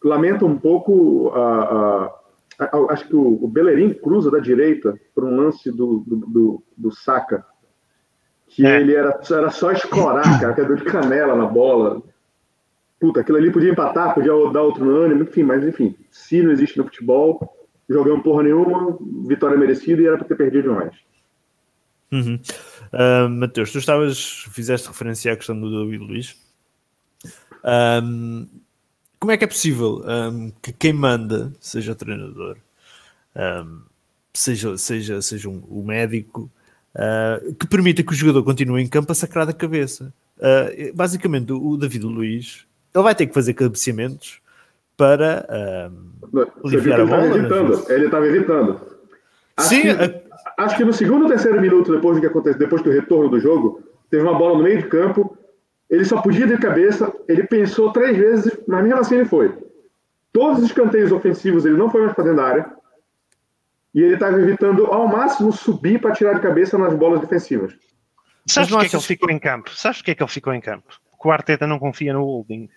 lamento 0.04 0.46
um 0.46 0.58
pouco 0.58 1.30
a, 1.34 2.14
acho 2.90 3.08
que 3.08 3.16
o, 3.16 3.44
o 3.44 3.48
Bellerin 3.48 3.94
cruza 3.94 4.32
da 4.32 4.40
direita 4.40 5.00
por 5.14 5.24
um 5.24 5.36
lance 5.36 5.72
do, 5.72 6.04
do, 6.06 6.16
do, 6.16 6.64
do 6.78 6.92
Saca, 6.92 7.46
que 8.48 8.66
é. 8.66 8.80
ele 8.80 8.94
era, 8.94 9.20
era 9.30 9.50
só 9.50 9.72
escorar, 9.72 10.40
cara, 10.40 10.54
que 10.54 10.64
dor 10.64 10.78
de 10.78 10.86
canela 10.86 11.36
na 11.36 11.46
bola. 11.46 12.02
Puta, 13.00 13.22
aquilo 13.22 13.38
ali 13.38 13.52
podia 13.52 13.72
empatar, 13.72 14.14
podia 14.14 14.32
dar 14.52 14.62
outro 14.62 14.90
ânimo, 14.90 15.24
enfim, 15.24 15.44
mas 15.44 15.64
enfim, 15.64 15.96
se 16.10 16.42
não 16.42 16.52
existe 16.52 16.78
no 16.78 16.86
futebol, 16.86 17.54
jogamos 17.90 18.24
porra 18.24 18.44
nenhuma, 18.44 18.98
vitória 19.28 19.58
merecida 19.58 20.02
e 20.02 20.08
era 20.08 20.18
para 20.18 20.28
ter 20.28 20.38
perdido 20.38 20.74
mais. 20.74 20.94
Uhum. 22.12 22.40
Uh, 22.94 23.30
Mateus, 23.30 23.72
tu 23.72 23.80
estavas, 23.80 24.46
fizeste 24.52 24.88
referência 24.88 25.34
à 25.34 25.36
questão 25.36 25.60
do 25.60 25.70
David 25.70 26.04
Luiz. 26.04 26.36
Um, 28.02 28.48
como 29.26 29.32
é 29.32 29.38
que 29.38 29.44
é 29.44 29.48
possível 29.48 30.04
um, 30.06 30.52
que 30.62 30.72
quem 30.72 30.94
manda, 30.94 31.52
seja 31.60 31.94
o 31.94 31.96
treinador, 31.96 32.58
um, 33.36 33.80
seja, 34.32 34.78
seja, 34.78 35.20
seja 35.20 35.50
um, 35.50 35.64
o 35.68 35.84
médico, 35.84 36.48
uh, 36.94 37.56
que 37.56 37.66
permita 37.66 38.04
que 38.04 38.12
o 38.12 38.16
jogador 38.16 38.44
continue 38.44 38.84
em 38.84 38.88
campo 38.88 39.12
a 39.12 39.16
sacrar 39.16 39.48
da 39.48 39.52
cabeça? 39.52 40.14
Uh, 40.38 40.94
basicamente, 40.94 41.52
o 41.52 41.76
David 41.76 42.06
Luiz 42.06 42.68
ele 42.94 43.04
vai 43.04 43.16
ter 43.16 43.26
que 43.26 43.34
fazer 43.34 43.56
cabeceamentos 43.56 44.42
para 44.96 45.44
uh, 45.50 46.42
a 46.42 47.06
bola. 47.06 47.84
Ele 47.90 48.06
estava 48.06 48.28
evitando. 48.28 48.80
Acho 49.58 49.70
Sim, 49.70 49.82
que 49.82 50.22
acho 50.56 50.78
que 50.78 50.86
no 50.86 50.94
segundo 50.94 51.24
ou 51.24 51.30
terceiro 51.30 51.60
minuto, 51.60 51.92
depois 51.92 52.18
do 52.18 52.22
que 52.22 52.28
aconteceu, 52.28 52.60
depois 52.60 52.84
do 52.84 52.92
retorno 52.92 53.28
do 53.28 53.40
jogo, 53.40 53.82
teve 54.08 54.22
uma 54.22 54.38
bola 54.38 54.60
no 54.60 54.64
meio 54.64 54.84
de 54.84 54.88
campo, 54.88 55.36
ele 55.90 56.06
só 56.06 56.22
podia 56.22 56.48
de 56.48 56.58
cabeça, 56.58 57.14
ele 57.28 57.44
pensou 57.44 57.92
três 57.92 58.18
vezes, 58.18 58.58
mas 58.68 58.84
mesmo 58.84 59.00
assim 59.00 59.16
ele 59.16 59.26
foi. 59.26 59.56
Todos 60.34 60.60
os 60.60 60.66
escanteios 60.66 61.12
ofensivos 61.12 61.66
ele 61.66 61.78
não 61.78 61.90
foi 61.90 62.02
mais 62.02 62.14
para 62.14 62.24
dentro 62.26 62.38
da 62.38 62.48
área, 62.48 62.74
e 63.94 64.02
ele 64.02 64.16
estava 64.16 64.40
evitando 64.40 64.88
ao 64.88 65.08
máximo 65.08 65.52
subir 65.54 66.02
para 66.02 66.14
tirar 66.14 66.34
de 66.34 66.42
cabeça 66.42 66.78
nas 66.78 66.94
bolas 66.94 67.22
defensivas. 67.22 67.74
Sabes 68.46 68.70
porquê 68.70 68.86
é 68.86 68.90
que 68.90 68.96
ele 68.96 69.04
ficou 69.04 69.30
em 69.30 69.40
campo? 69.40 69.72
Sabes 69.72 70.00
porquê 70.00 70.12
é 70.12 70.16
que 70.16 70.24
ele 70.24 70.32
ficou 70.32 70.54
em 70.54 70.62
campo? 70.62 70.94
Porque 71.12 71.28
o 71.28 71.32
Arteta 71.32 71.66
não 71.66 71.80
confia 71.80 72.14
no 72.14 72.24
holding. 72.24 72.70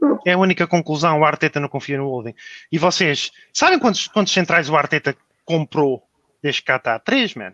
Não. 0.00 0.18
É 0.26 0.32
a 0.32 0.38
única 0.38 0.66
conclusão, 0.66 1.20
o 1.20 1.24
Arteta 1.24 1.60
não 1.60 1.68
confia 1.68 1.96
no 1.96 2.08
holding. 2.08 2.34
E 2.70 2.78
vocês, 2.78 3.30
sabem 3.52 3.78
quantos, 3.78 4.08
quantos 4.08 4.32
centrais 4.32 4.68
o 4.68 4.76
Arteta 4.76 5.16
comprou 5.44 6.08
Desde 6.42 6.62
cá 6.62 6.76
está. 6.76 6.98
Três, 6.98 7.34
man. 7.34 7.52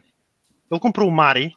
Ele 0.71 0.81
comprou 0.81 1.09
o 1.09 1.13
Mari. 1.13 1.57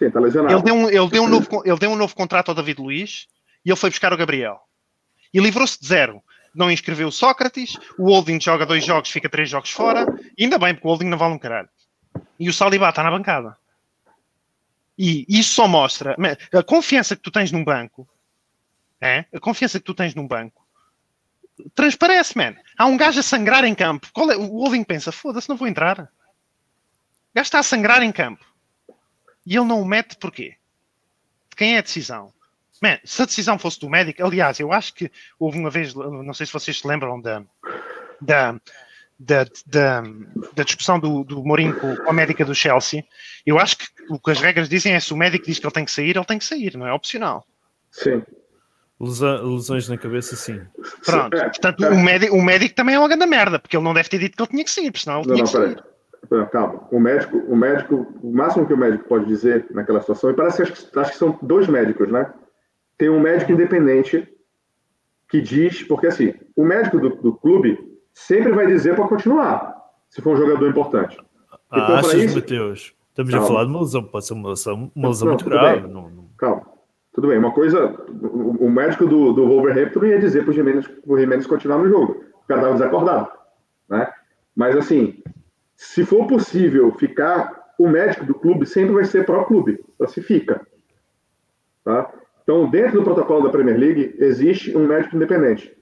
Sim, 0.00 0.06
está 0.06 0.18
lesionado. 0.18 0.54
Ele 0.54 0.62
deu, 0.62 0.74
um, 0.74 0.88
ele, 0.88 1.08
deu 1.10 1.22
um 1.24 1.28
novo, 1.28 1.62
ele 1.62 1.78
deu 1.78 1.90
um 1.90 1.96
novo 1.96 2.14
contrato 2.14 2.48
ao 2.48 2.54
David 2.54 2.80
Luiz 2.80 3.28
e 3.62 3.68
ele 3.68 3.76
foi 3.76 3.90
buscar 3.90 4.10
o 4.14 4.16
Gabriel. 4.16 4.58
E 5.32 5.38
livrou-se 5.38 5.78
de 5.78 5.86
zero. 5.86 6.22
Não 6.54 6.70
inscreveu 6.70 7.08
o 7.08 7.12
Sócrates, 7.12 7.76
o 7.98 8.06
Holding 8.06 8.40
joga 8.40 8.64
dois 8.64 8.82
jogos, 8.82 9.10
fica 9.10 9.28
três 9.28 9.50
jogos 9.50 9.70
fora. 9.70 10.06
E 10.38 10.44
ainda 10.44 10.58
bem, 10.58 10.72
porque 10.72 10.88
o 10.88 10.90
Holding 10.90 11.10
não 11.10 11.18
vale 11.18 11.34
um 11.34 11.38
caralho. 11.38 11.68
E 12.38 12.48
o 12.48 12.52
Saliba 12.52 12.88
está 12.88 13.02
na 13.02 13.10
bancada. 13.10 13.54
E 14.96 15.26
isso 15.28 15.52
só 15.52 15.68
mostra 15.68 16.16
a 16.52 16.62
confiança 16.62 17.14
que 17.14 17.20
tu 17.20 17.30
tens 17.30 17.52
num 17.52 17.62
banco. 17.62 18.08
É? 18.98 19.26
A 19.34 19.38
confiança 19.38 19.78
que 19.78 19.84
tu 19.84 19.94
tens 19.94 20.14
num 20.14 20.26
banco 20.26 20.66
transparece, 21.74 22.38
man. 22.38 22.54
Há 22.78 22.86
um 22.86 22.96
gajo 22.96 23.20
a 23.20 23.22
sangrar 23.22 23.66
em 23.66 23.74
campo. 23.74 24.08
É? 24.16 24.36
O 24.36 24.60
Holding 24.60 24.82
pensa, 24.82 25.12
foda-se, 25.12 25.48
não 25.48 25.58
vou 25.58 25.68
entrar. 25.68 26.00
O 26.00 27.34
gajo 27.34 27.42
está 27.42 27.58
a 27.58 27.62
sangrar 27.62 28.02
em 28.02 28.10
campo. 28.10 28.49
E 29.46 29.56
ele 29.56 29.66
não 29.66 29.80
o 29.80 29.84
mete 29.84 30.16
porquê? 30.16 30.56
De 31.48 31.56
quem 31.56 31.76
é 31.76 31.78
a 31.78 31.82
decisão? 31.82 32.32
Man, 32.82 32.98
se 33.04 33.20
a 33.20 33.26
decisão 33.26 33.58
fosse 33.58 33.78
do 33.78 33.90
médico, 33.90 34.24
aliás, 34.24 34.58
eu 34.58 34.72
acho 34.72 34.94
que 34.94 35.10
houve 35.38 35.58
uma 35.58 35.70
vez, 35.70 35.94
não 35.94 36.32
sei 36.32 36.46
se 36.46 36.52
vocês 36.52 36.78
se 36.78 36.86
lembram 36.86 37.20
da, 37.20 37.42
da, 38.20 38.58
da, 39.18 39.44
da, 39.66 40.02
da 40.54 40.62
discussão 40.62 40.98
do, 40.98 41.22
do 41.22 41.44
Mourinho 41.44 41.78
com, 41.78 42.08
a 42.08 42.12
médica 42.12 42.42
do 42.42 42.54
Chelsea. 42.54 43.04
Eu 43.44 43.58
acho 43.58 43.76
que 43.76 43.86
o 44.08 44.18
que 44.18 44.30
as 44.30 44.40
regras 44.40 44.68
dizem 44.68 44.94
é 44.94 45.00
se 45.00 45.12
o 45.12 45.16
médico 45.16 45.44
diz 45.44 45.58
que 45.58 45.66
ele 45.66 45.74
tem 45.74 45.84
que 45.84 45.92
sair, 45.92 46.16
ele 46.16 46.24
tem 46.24 46.38
que 46.38 46.44
sair, 46.44 46.76
não 46.76 46.86
é 46.86 46.92
opcional. 46.92 47.46
Sim. 47.90 48.22
Lesões 48.98 49.88
na 49.88 49.98
cabeça, 49.98 50.36
sim. 50.36 50.60
Pronto. 51.04 51.36
Portanto, 51.36 51.84
é. 51.84 51.90
O, 51.90 51.98
médico, 51.98 52.36
o 52.36 52.42
médico 52.42 52.74
também 52.74 52.94
é 52.94 52.98
uma 52.98 53.08
grande 53.08 53.26
merda, 53.26 53.58
porque 53.58 53.76
ele 53.76 53.84
não 53.84 53.94
deve 53.94 54.08
ter 54.08 54.18
dito 54.18 54.36
que 54.36 54.42
ele 54.42 54.50
tinha 54.50 54.64
que 54.64 54.70
sair, 54.70 54.92
senão 54.94 55.20
ele 55.20 55.28
não, 55.28 55.34
tinha 55.34 55.44
não, 55.44 55.52
que 55.52 55.74
sair. 55.74 55.84
Calma. 56.52 56.86
O 56.92 57.00
médico, 57.00 57.38
o 57.38 57.56
médico, 57.56 58.06
o 58.22 58.32
máximo 58.32 58.66
que 58.66 58.74
o 58.74 58.76
médico 58.76 59.04
pode 59.08 59.24
dizer 59.26 59.66
naquela 59.70 60.00
situação, 60.00 60.30
e 60.30 60.34
parece 60.34 60.58
que 60.58 60.62
acho, 60.72 60.98
acho 61.00 61.10
que 61.12 61.16
são 61.18 61.38
dois 61.42 61.66
médicos, 61.66 62.10
né? 62.10 62.32
Tem 62.98 63.08
um 63.08 63.20
médico 63.20 63.52
independente 63.52 64.28
que 65.28 65.40
diz, 65.40 65.82
porque 65.84 66.06
assim, 66.08 66.34
o 66.56 66.64
médico 66.64 66.98
do, 67.00 67.10
do 67.16 67.32
clube, 67.34 67.78
sempre 68.12 68.52
vai 68.52 68.66
dizer 68.66 68.94
para 68.94 69.08
continuar, 69.08 69.74
se 70.10 70.20
for 70.20 70.34
um 70.34 70.36
jogador 70.36 70.68
importante. 70.68 71.16
Ah, 71.70 71.80
Então, 71.84 71.96
achas, 71.96 72.14
isso- 72.14 72.34
Mateus? 72.36 72.94
Estamos 73.08 73.32
Calma. 73.32 73.44
a 73.46 73.48
falar 73.48 73.64
de 73.64 73.70
uma 73.70 73.80
lesão, 73.80 74.04
pode 74.04 74.26
ser 74.26 74.32
uma 74.34 74.48
lesão, 74.50 74.92
uma 74.94 75.08
lesão 75.08 75.26
Não, 75.26 75.34
muito 75.34 75.44
grave. 75.44 75.80
bem. 75.80 75.90
Não, 75.90 76.08
não- 76.10 76.28
Calma. 76.38 76.62
Tudo 77.12 77.26
bem, 77.28 77.38
uma 77.38 77.50
coisa, 77.52 77.86
o, 78.22 78.66
o 78.66 78.70
médico 78.70 79.04
do, 79.06 79.32
do 79.32 79.46
Wolverhampton 79.48 80.04
ia 80.04 80.18
dizer 80.20 80.44
Jimenez, 80.52 80.86
pro 80.86 81.18
Jimenez 81.18 81.46
continuar 81.46 81.78
no 81.78 81.88
jogo. 81.88 82.24
O 82.44 82.46
cara 82.46 82.60
estava 82.60 82.72
desacordado, 82.74 83.28
né? 83.88 84.08
Mas 84.54 84.76
assim, 84.76 85.19
se 85.82 86.04
for 86.04 86.26
possível 86.26 86.92
ficar, 86.92 87.72
o 87.78 87.88
médico 87.88 88.26
do 88.26 88.34
clube 88.34 88.66
sempre 88.66 88.92
vai 88.92 89.04
ser 89.06 89.24
pró-clube, 89.24 89.82
classifica. 89.96 90.60
Tá? 91.82 92.12
Então, 92.42 92.68
dentro 92.68 92.98
do 92.98 93.02
protocolo 93.02 93.44
da 93.44 93.48
Premier 93.50 93.78
League, 93.78 94.14
existe 94.18 94.76
um 94.76 94.86
médico 94.86 95.16
independente. 95.16 95.74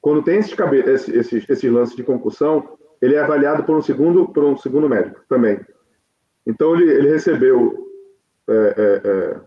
Quando 0.00 0.22
tem 0.22 0.38
esses, 0.38 0.54
cabe- 0.54 0.88
esse- 0.88 1.10
esses, 1.18 1.50
esses 1.50 1.72
lances 1.72 1.96
de 1.96 2.04
concussão, 2.04 2.78
ele 3.02 3.16
é 3.16 3.18
avaliado 3.20 3.64
por 3.64 3.76
um 3.76 3.82
segundo, 3.82 4.28
por 4.28 4.44
um 4.44 4.56
segundo 4.56 4.88
médico 4.88 5.20
também. 5.28 5.58
Então, 6.46 6.76
ele, 6.76 6.88
ele 6.88 7.10
recebeu 7.10 7.88
é, 8.48 8.52
é, 8.54 9.08
é, 9.08 9.40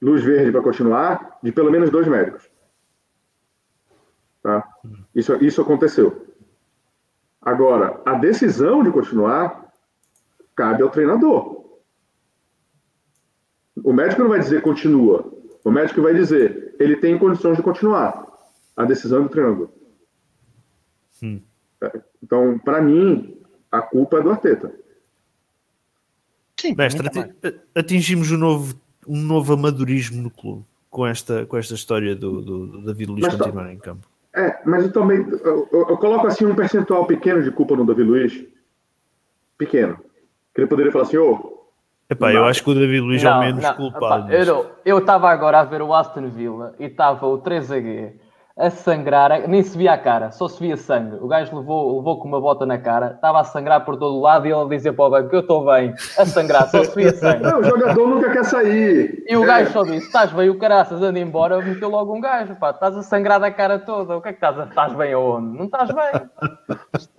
luz 0.00 0.22
verde 0.24 0.50
para 0.52 0.62
continuar 0.62 1.38
de 1.42 1.52
pelo 1.52 1.70
menos 1.70 1.90
dois 1.90 2.08
médicos. 2.08 2.50
Tá? 4.42 4.66
Isso, 5.14 5.34
isso 5.44 5.60
aconteceu. 5.60 6.29
Agora, 7.42 8.00
a 8.04 8.14
decisão 8.14 8.82
de 8.82 8.90
continuar 8.90 9.72
cabe 10.54 10.82
ao 10.82 10.90
treinador. 10.90 11.64
O 13.82 13.92
médico 13.92 14.22
não 14.22 14.28
vai 14.28 14.40
dizer 14.40 14.60
continua. 14.62 15.32
O 15.64 15.70
médico 15.70 16.02
vai 16.02 16.14
dizer 16.14 16.74
ele 16.78 16.96
tem 16.96 17.18
condições 17.18 17.56
de 17.56 17.62
continuar. 17.62 18.26
A 18.76 18.84
decisão 18.84 19.20
é 19.20 19.22
do 19.22 19.28
treinador. 19.28 19.68
Hum. 21.22 21.40
É, 21.82 22.00
Então, 22.22 22.58
para 22.58 22.80
mim, 22.82 23.36
a 23.70 23.80
culpa 23.80 24.18
é 24.18 24.22
do 24.22 24.30
Arteta. 24.30 24.72
Sim, 26.58 26.74
Mestre, 26.76 27.08
atingimos 27.74 28.30
um 28.30 28.36
novo, 28.36 28.74
um 29.08 29.16
novo 29.16 29.54
amadorismo 29.54 30.20
no 30.22 30.30
clube 30.30 30.64
com 30.90 31.06
esta, 31.06 31.46
com 31.46 31.56
esta 31.56 31.72
história 31.74 32.14
do, 32.14 32.42
do, 32.42 32.66
do 32.66 32.84
David 32.84 33.10
Luiz 33.10 33.26
tá- 33.26 33.38
continuar 33.38 33.72
em 33.72 33.78
campo. 33.78 34.06
É, 34.34 34.60
mas 34.64 34.84
eu 34.84 34.92
também 34.92 35.18
eu, 35.44 35.68
eu- 35.72 35.86
eu 35.90 35.96
coloco 35.98 36.26
assim 36.26 36.46
um 36.46 36.54
percentual 36.54 37.04
pequeno 37.06 37.42
de 37.42 37.50
culpa 37.50 37.74
no 37.76 37.84
Davi 37.84 38.02
Luiz. 38.02 38.44
Pequeno. 39.58 39.98
Que 40.54 40.60
ele 40.62 40.68
poderia 40.68 40.92
falar 40.92 41.04
assim, 41.04 41.16
ô, 41.18 41.58
Epá, 42.08 42.32
eu 42.32 42.44
acho 42.44 42.62
que 42.64 42.70
o 42.70 42.74
David 42.74 43.00
Luiz 43.00 43.22
é 43.22 43.30
o 43.30 43.38
menos 43.38 43.70
culpado. 43.72 44.32
epá, 44.32 44.50
eu 44.84 44.94
não- 44.94 44.98
estava 44.98 45.30
agora 45.30 45.60
a 45.60 45.64
ver 45.64 45.80
o 45.82 45.94
Aston 45.94 46.28
Villa 46.28 46.74
e 46.78 46.84
estava 46.86 47.26
o 47.26 47.38
3G 47.38 48.12
a 48.56 48.68
sangrar, 48.68 49.48
nem 49.48 49.62
se 49.62 49.78
via 49.78 49.92
a 49.92 49.98
cara, 49.98 50.30
só 50.32 50.46
se 50.48 50.60
via 50.60 50.76
sangue. 50.76 51.16
O 51.16 51.28
gajo 51.28 51.56
levou, 51.56 51.96
levou 51.98 52.18
com 52.20 52.28
uma 52.28 52.40
bota 52.40 52.66
na 52.66 52.76
cara, 52.78 53.12
estava 53.14 53.40
a 53.40 53.44
sangrar 53.44 53.84
por 53.84 53.96
todo 53.96 54.16
o 54.16 54.20
lado 54.20 54.46
e 54.46 54.52
ele 54.52 54.60
a 54.60 54.64
dizer 54.68 54.92
para 54.92 55.04
o 55.06 55.10
banco: 55.10 55.34
Eu 55.34 55.40
estou 55.40 55.64
bem, 55.64 55.94
a 56.18 56.26
sangrar, 56.26 56.68
só 56.68 56.84
se 56.84 56.94
via 56.94 57.12
sangue. 57.14 57.42
não, 57.42 57.60
o 57.60 57.64
jogador 57.64 58.06
nunca 58.08 58.30
quer 58.30 58.44
sair. 58.44 59.24
E 59.26 59.36
o 59.36 59.44
É, 59.44 59.46
gajo 59.46 59.72
só 59.72 59.82
disse: 59.84 60.06
Estás 60.06 60.32
bem, 60.32 60.50
o 60.50 60.58
caraças, 60.58 61.00
anda 61.02 61.18
embora. 61.18 61.60
Meteu 61.62 61.88
logo 61.88 62.14
um 62.14 62.20
gajo, 62.20 62.54
pá, 62.56 62.70
estás 62.70 62.96
a 62.96 63.02
sangrar 63.02 63.40
da 63.40 63.50
cara 63.50 63.78
toda. 63.78 64.16
O 64.16 64.20
que 64.20 64.28
é 64.28 64.32
que 64.32 64.36
estás 64.38 64.58
a. 64.58 64.64
Estás 64.64 64.92
bem 64.94 65.12
aonde? 65.14 65.56
Não 65.56 65.64
estás 65.64 65.90
bem. 65.90 66.30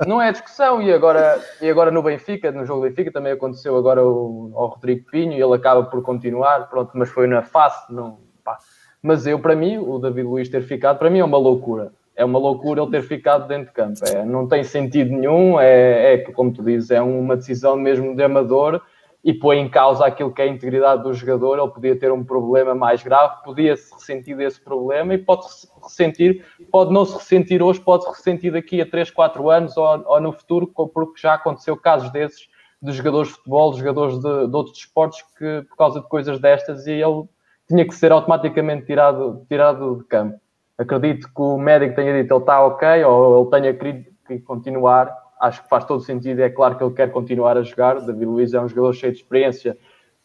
Não 0.08 0.22
é 0.22 0.32
discussão. 0.32 0.82
E 0.82 0.94
agora, 0.94 1.40
e 1.62 1.70
agora 1.70 1.90
no 1.92 2.04
Benfica, 2.04 2.52
no 2.52 2.66
jogo 2.66 2.82
do 2.82 2.90
Benfica, 2.90 3.12
também 3.12 3.32
aconteceu 3.34 3.76
agora 3.78 4.06
o, 4.06 4.52
ao 4.56 4.68
Rodrigo 4.68 5.06
Pinho 5.10 5.34
e 5.34 5.42
ele 5.42 5.56
acaba 5.56 5.84
por 5.84 6.02
continuar, 6.04 6.70
pronto, 6.70 6.92
mas 6.94 7.10
foi 7.10 7.26
na 7.28 7.42
face. 7.42 7.92
Não, 7.92 8.20
pá. 8.44 8.58
Mas 9.02 9.26
eu, 9.26 9.40
para 9.40 9.56
mim, 9.56 9.78
o 9.78 9.98
David 9.98 10.28
Luiz 10.28 10.50
ter 10.50 10.62
ficado, 10.62 11.00
para 11.00 11.10
mim 11.10 11.20
é 11.20 11.26
uma 11.26 11.38
loucura. 11.38 11.92
É 12.16 12.24
uma 12.24 12.38
loucura 12.38 12.82
ele 12.82 12.92
ter 12.92 13.02
ficado 13.02 13.48
dentro 13.48 13.68
de 13.68 13.72
campo. 13.72 14.00
É, 14.06 14.24
não 14.24 14.48
tem 14.48 14.64
sentido 14.64 15.12
nenhum. 15.12 15.60
É, 15.60 16.14
é 16.14 16.18
como 16.18 16.54
tu 16.54 16.62
dizes, 16.64 16.92
é 16.92 17.02
uma 17.02 17.36
decisão 17.36 17.76
mesmo 17.76 18.16
de 18.16 18.24
amador 18.24 18.82
e 19.24 19.34
põe 19.34 19.60
em 19.60 19.70
causa 19.70 20.06
aquilo 20.06 20.32
que 20.32 20.42
é 20.42 20.46
a 20.46 20.48
integridade 20.48 21.04
do 21.04 21.14
jogador. 21.14 21.58
Ele 21.58 21.72
podia 21.72 21.96
ter 21.96 22.12
um 22.12 22.24
problema 22.24 22.76
mais 22.76 23.02
grave, 23.02 23.44
podia-se 23.44 23.94
ressentir 23.94 24.36
desse 24.36 24.60
problema 24.60 25.14
e 25.14 25.18
pode-se 25.18 25.68
ressentir, 25.82 26.46
pode 26.72 26.92
não 26.92 27.06
se 27.06 27.16
ressentir 27.16 27.62
hoje, 27.62 27.80
pode-se 27.80 28.10
ressentir 28.10 28.52
daqui 28.52 28.82
a 28.82 28.86
3, 28.86 29.10
4 29.12 29.50
anos 29.50 29.78
ou, 29.78 30.04
ou 30.06 30.22
no 30.22 30.34
futuro, 30.34 30.68
porque 30.68 31.22
já 31.22 31.36
aconteceu 31.36 31.78
casos 31.78 32.12
desses 32.12 32.50
de 32.82 32.92
jogadores 32.92 33.30
de 33.30 33.36
futebol, 33.36 33.72
de 33.72 33.80
jogadores 33.80 34.16
de, 34.16 34.48
de 34.48 34.56
outros 34.56 34.76
desportos 34.76 35.22
que, 35.38 35.64
por 35.70 35.78
causa 35.78 36.02
de 36.02 36.08
coisas 36.08 36.40
destas, 36.40 36.88
e 36.88 36.94
ele 36.94 37.28
tinha 37.72 37.88
que 37.88 37.96
ser 37.96 38.12
automaticamente 38.12 38.86
tirado, 38.86 39.46
tirado 39.48 39.98
de 39.98 40.04
campo. 40.04 40.40
Acredito 40.78 41.28
que 41.28 41.42
o 41.42 41.58
médico 41.58 41.96
tenha 41.96 42.22
dito 42.22 42.34
ele 42.34 42.40
está 42.42 42.66
ok, 42.66 43.04
ou 43.06 43.42
ele 43.42 43.50
tenha 43.50 43.74
querido 43.74 44.06
que 44.28 44.40
continuar. 44.40 45.16
Acho 45.40 45.64
que 45.64 45.70
faz 45.70 45.86
todo 45.86 46.02
sentido. 46.02 46.42
É 46.42 46.50
claro 46.50 46.76
que 46.76 46.84
ele 46.84 46.94
quer 46.94 47.12
continuar 47.12 47.58
a 47.58 47.64
jogar. 47.64 48.00
David 48.02 48.26
Luiz 48.26 48.54
é 48.54 48.60
um 48.60 48.68
jogador 48.68 48.94
cheio 48.94 49.14
de 49.14 49.20
experiência 49.20 49.78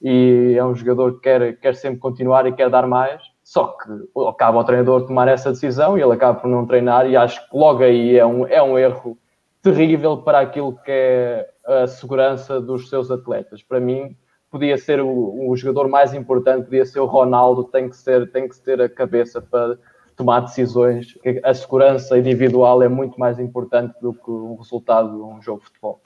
e 0.02 0.54
é 0.56 0.64
um 0.64 0.74
jogador 0.74 1.14
que 1.14 1.20
quer, 1.20 1.59
quer 1.59 1.74
sempre 1.74 2.00
continuar 2.00 2.46
e 2.46 2.52
quer 2.52 2.68
dar 2.68 2.87
mais. 2.87 3.22
Só 3.42 3.76
que 3.76 3.90
acaba 4.28 4.59
o 4.59 4.64
treinador 4.64 5.06
tomar 5.06 5.28
essa 5.28 5.50
decisão 5.50 5.96
e 5.96 6.02
ele 6.02 6.12
acaba 6.12 6.40
por 6.40 6.48
não 6.48 6.66
treinar. 6.66 7.09
E 7.09 7.16
acho 7.16 7.48
que 7.48 7.56
logo 7.56 7.82
aí 7.82 8.18
é 8.18 8.26
um, 8.26 8.46
é 8.46 8.62
um 8.62 8.78
erro 8.78 9.16
terrível 9.62 10.18
para 10.18 10.40
aquilo 10.40 10.76
que 10.85 10.90
é 10.90 11.48
a 11.64 11.87
segurança 11.87 12.61
dos 12.61 12.88
seus 12.88 13.11
atletas. 13.11 13.62
Para 13.62 13.80
mim, 13.80 14.16
podia 14.57 14.79
ser 14.79 15.01
o, 15.01 15.49
o 15.51 15.57
jogador 15.57 15.88
mais 15.88 16.14
importante, 16.14 16.64
podia 16.64 16.87
ser 16.87 17.01
o 17.01 17.07
Ronaldo, 17.07 17.64
tem 17.64 17.88
que, 17.88 17.97
ser, 17.97 18.31
tem 18.31 18.49
que 18.49 18.59
ter 18.59 18.81
a 18.81 18.88
cabeça 18.88 19.40
para 19.40 19.79
tomar 20.16 20.40
decisões. 20.40 21.14
A 21.45 21.53
segurança 21.53 22.19
individual 22.19 22.83
é 22.83 22.88
muito 22.88 23.21
mais 23.21 23.38
importante 23.38 23.95
do 24.01 24.14
que 24.14 24.31
o 24.31 24.57
resultado 24.57 25.11
de 25.11 25.23
um 25.23 25.42
jogo 25.42 25.61
de 25.61 25.66
futebol. 25.66 26.01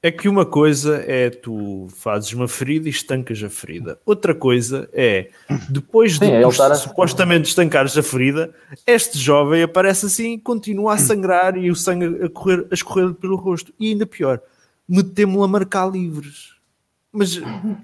É 0.00 0.12
que 0.12 0.28
uma 0.28 0.46
coisa 0.46 1.02
é 1.08 1.28
tu 1.28 1.88
fazes 1.90 2.32
uma 2.32 2.46
ferida 2.46 2.86
e 2.86 2.90
estancas 2.90 3.42
a 3.42 3.50
ferida. 3.50 3.98
Outra 4.06 4.32
coisa 4.32 4.88
é, 4.92 5.30
depois 5.68 6.20
de 6.20 6.30
é 6.30 6.44
a- 6.44 6.74
supostamente 6.76 7.48
estancares 7.48 7.98
a 7.98 8.02
ferida, 8.02 8.54
este 8.86 9.18
jovem 9.18 9.60
aparece 9.64 10.06
assim 10.06 10.34
e 10.34 10.38
continua 10.38 10.94
a 10.94 10.98
sangrar 10.98 11.56
e 11.56 11.68
o 11.68 11.74
sangue 11.74 12.24
a, 12.24 12.28
correr, 12.28 12.64
a 12.70 12.74
escorrer 12.74 13.12
pelo 13.14 13.34
rosto. 13.34 13.74
E 13.78 13.90
ainda 13.90 14.06
pior, 14.06 14.40
metemos-lo 14.88 15.42
a 15.42 15.48
marcar 15.48 15.90
livres. 15.90 16.54
Mas 17.12 17.40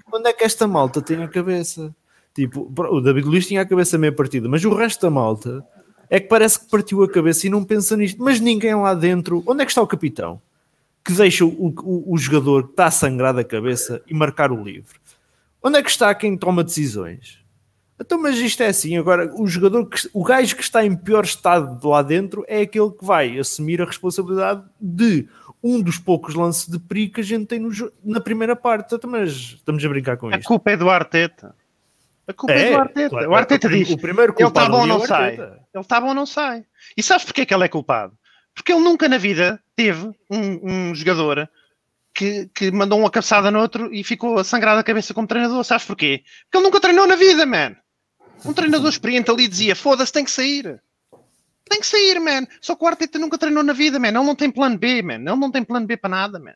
quando 0.09 0.27
é 0.27 0.33
que 0.33 0.43
esta 0.43 0.67
malta 0.67 1.01
tem 1.01 1.21
a 1.23 1.27
cabeça? 1.27 1.95
Tipo, 2.33 2.71
o 2.77 3.01
David 3.01 3.27
Luiz 3.27 3.47
tinha 3.47 3.61
a 3.61 3.65
cabeça 3.65 3.97
meia 3.97 4.11
partida, 4.11 4.47
mas 4.49 4.63
o 4.65 4.73
resto 4.73 5.01
da 5.01 5.09
malta 5.09 5.65
é 6.09 6.19
que 6.19 6.27
parece 6.27 6.59
que 6.59 6.69
partiu 6.69 7.03
a 7.03 7.09
cabeça 7.09 7.47
e 7.47 7.49
não 7.49 7.63
pensa 7.63 7.95
nisto. 7.95 8.21
Mas 8.21 8.39
ninguém 8.39 8.75
lá 8.75 8.93
dentro. 8.93 9.43
Onde 9.47 9.61
é 9.61 9.65
que 9.65 9.71
está 9.71 9.81
o 9.81 9.87
capitão? 9.87 10.41
Que 11.03 11.13
deixa 11.13 11.45
o, 11.45 11.49
o, 11.49 12.13
o 12.13 12.17
jogador 12.17 12.65
que 12.65 12.71
está 12.71 12.87
a 12.87 12.91
sangrar 12.91 13.33
da 13.33 13.43
cabeça 13.43 14.01
e 14.07 14.13
marcar 14.13 14.51
o 14.51 14.61
livre. 14.61 14.99
Onde 15.63 15.77
é 15.77 15.83
que 15.83 15.89
está 15.89 16.13
quem 16.13 16.37
toma 16.37 16.63
decisões? 16.63 17.44
Então, 17.99 18.21
mas 18.21 18.37
isto 18.37 18.61
é 18.61 18.67
assim, 18.67 18.97
agora 18.97 19.31
o 19.35 19.47
jogador, 19.47 19.85
que, 19.85 20.09
o 20.13 20.23
gajo 20.23 20.55
que 20.55 20.61
está 20.61 20.85
em 20.85 20.95
pior 20.95 21.23
estado 21.23 21.79
de 21.79 21.87
lá 21.87 22.01
dentro 22.01 22.43
é 22.47 22.61
aquele 22.61 22.91
que 22.91 23.05
vai 23.05 23.39
assumir 23.39 23.81
a 23.81 23.85
responsabilidade 23.85 24.63
de 24.79 25.27
um 25.63 25.81
dos 25.81 25.97
poucos 25.97 26.35
lances 26.35 26.67
de 26.67 26.77
perigo 26.77 27.15
que 27.15 27.21
a 27.21 27.23
gente 27.23 27.45
tem 27.45 27.59
no, 27.59 27.71
na 28.03 28.19
primeira 28.19 28.55
parte. 28.55 28.93
Então, 28.93 29.09
mas 29.09 29.31
estamos 29.31 29.83
a 29.83 29.89
brincar 29.89 30.17
com 30.17 30.27
A 30.27 30.37
isto. 30.37 30.47
culpa 30.47 30.71
é 30.71 30.77
do 30.77 30.89
Arteta. 30.89 31.55
A 32.27 32.33
culpa 32.33 32.53
é, 32.53 32.71
do 32.71 32.77
Arteta. 32.77 33.09
claro, 33.09 33.29
o 33.29 33.35
Arteta 33.35 33.69
diz: 33.69 33.89
o 33.89 33.97
primeiro 33.97 34.35
ele 34.37 34.47
está 34.47 34.67
bom 34.67 34.83
é 34.83 34.87
não 34.87 34.97
o 34.97 35.07
sai. 35.07 35.33
Ele 35.33 35.81
está 35.81 36.01
bom 36.01 36.07
ou 36.09 36.13
não 36.13 36.25
sai. 36.25 36.65
E 36.97 37.01
sabes 37.01 37.23
porque 37.23 37.41
é 37.41 37.45
que 37.45 37.53
ele 37.53 37.63
é 37.63 37.69
culpado? 37.69 38.13
Porque 38.53 38.73
ele 38.73 38.81
nunca 38.81 39.07
na 39.07 39.17
vida 39.17 39.61
teve 39.75 40.11
um, 40.29 40.89
um 40.89 40.95
jogador 40.95 41.49
que, 42.13 42.49
que 42.53 42.71
mandou 42.71 42.99
uma 42.99 43.11
cabeçada 43.11 43.51
no 43.51 43.59
outro 43.59 43.93
e 43.93 44.03
ficou 44.03 44.37
a 44.39 44.43
sangrar 44.43 44.77
a 44.77 44.83
cabeça 44.83 45.13
como 45.13 45.27
treinador. 45.27 45.63
Sabes 45.63 45.85
porquê? 45.85 46.23
Porque 46.43 46.57
ele 46.57 46.63
nunca 46.63 46.79
treinou 46.79 47.07
na 47.07 47.15
vida, 47.15 47.45
man. 47.45 47.75
Um 48.43 48.53
treinador 48.53 48.89
experiente 48.89 49.31
ali 49.31 49.47
dizia: 49.47 49.75
foda-se, 49.75 50.11
tem 50.11 50.25
que 50.25 50.31
sair. 50.31 50.81
Tem 51.67 51.79
que 51.79 51.87
sair, 51.87 52.19
man. 52.19 52.45
Só 52.61 52.75
que 52.75 52.83
o 52.83 52.87
Arteta 52.87 53.17
nunca 53.17 53.37
treinou 53.37 53.63
na 53.63 53.73
vida, 53.73 53.99
man. 53.99 54.09
Ele 54.09 54.17
não 54.17 54.35
tem 54.35 54.51
plano 54.51 54.77
B, 54.77 55.01
man. 55.01 55.15
Ele 55.15 55.35
não 55.35 55.51
tem 55.51 55.63
plano 55.63 55.85
B 55.85 55.97
para 55.97 56.09
nada, 56.09 56.39
man. 56.39 56.53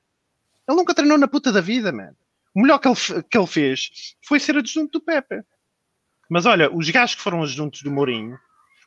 Ele 0.67 0.77
nunca 0.77 0.93
treinou 0.93 1.17
na 1.17 1.27
puta 1.27 1.51
da 1.51 1.61
vida, 1.61 1.91
man. 1.91 2.13
O 2.53 2.61
melhor 2.61 2.79
que 2.79 2.87
ele, 2.87 3.23
que 3.29 3.37
ele 3.37 3.47
fez 3.47 4.15
foi 4.23 4.39
ser 4.39 4.57
adjunto 4.57 4.99
do 4.99 5.01
Pepe. 5.01 5.43
Mas 6.29 6.45
olha, 6.45 6.71
os 6.71 6.89
gajos 6.89 7.15
que 7.15 7.21
foram 7.21 7.41
adjuntos 7.41 7.81
do 7.81 7.91
Mourinho, 7.91 8.37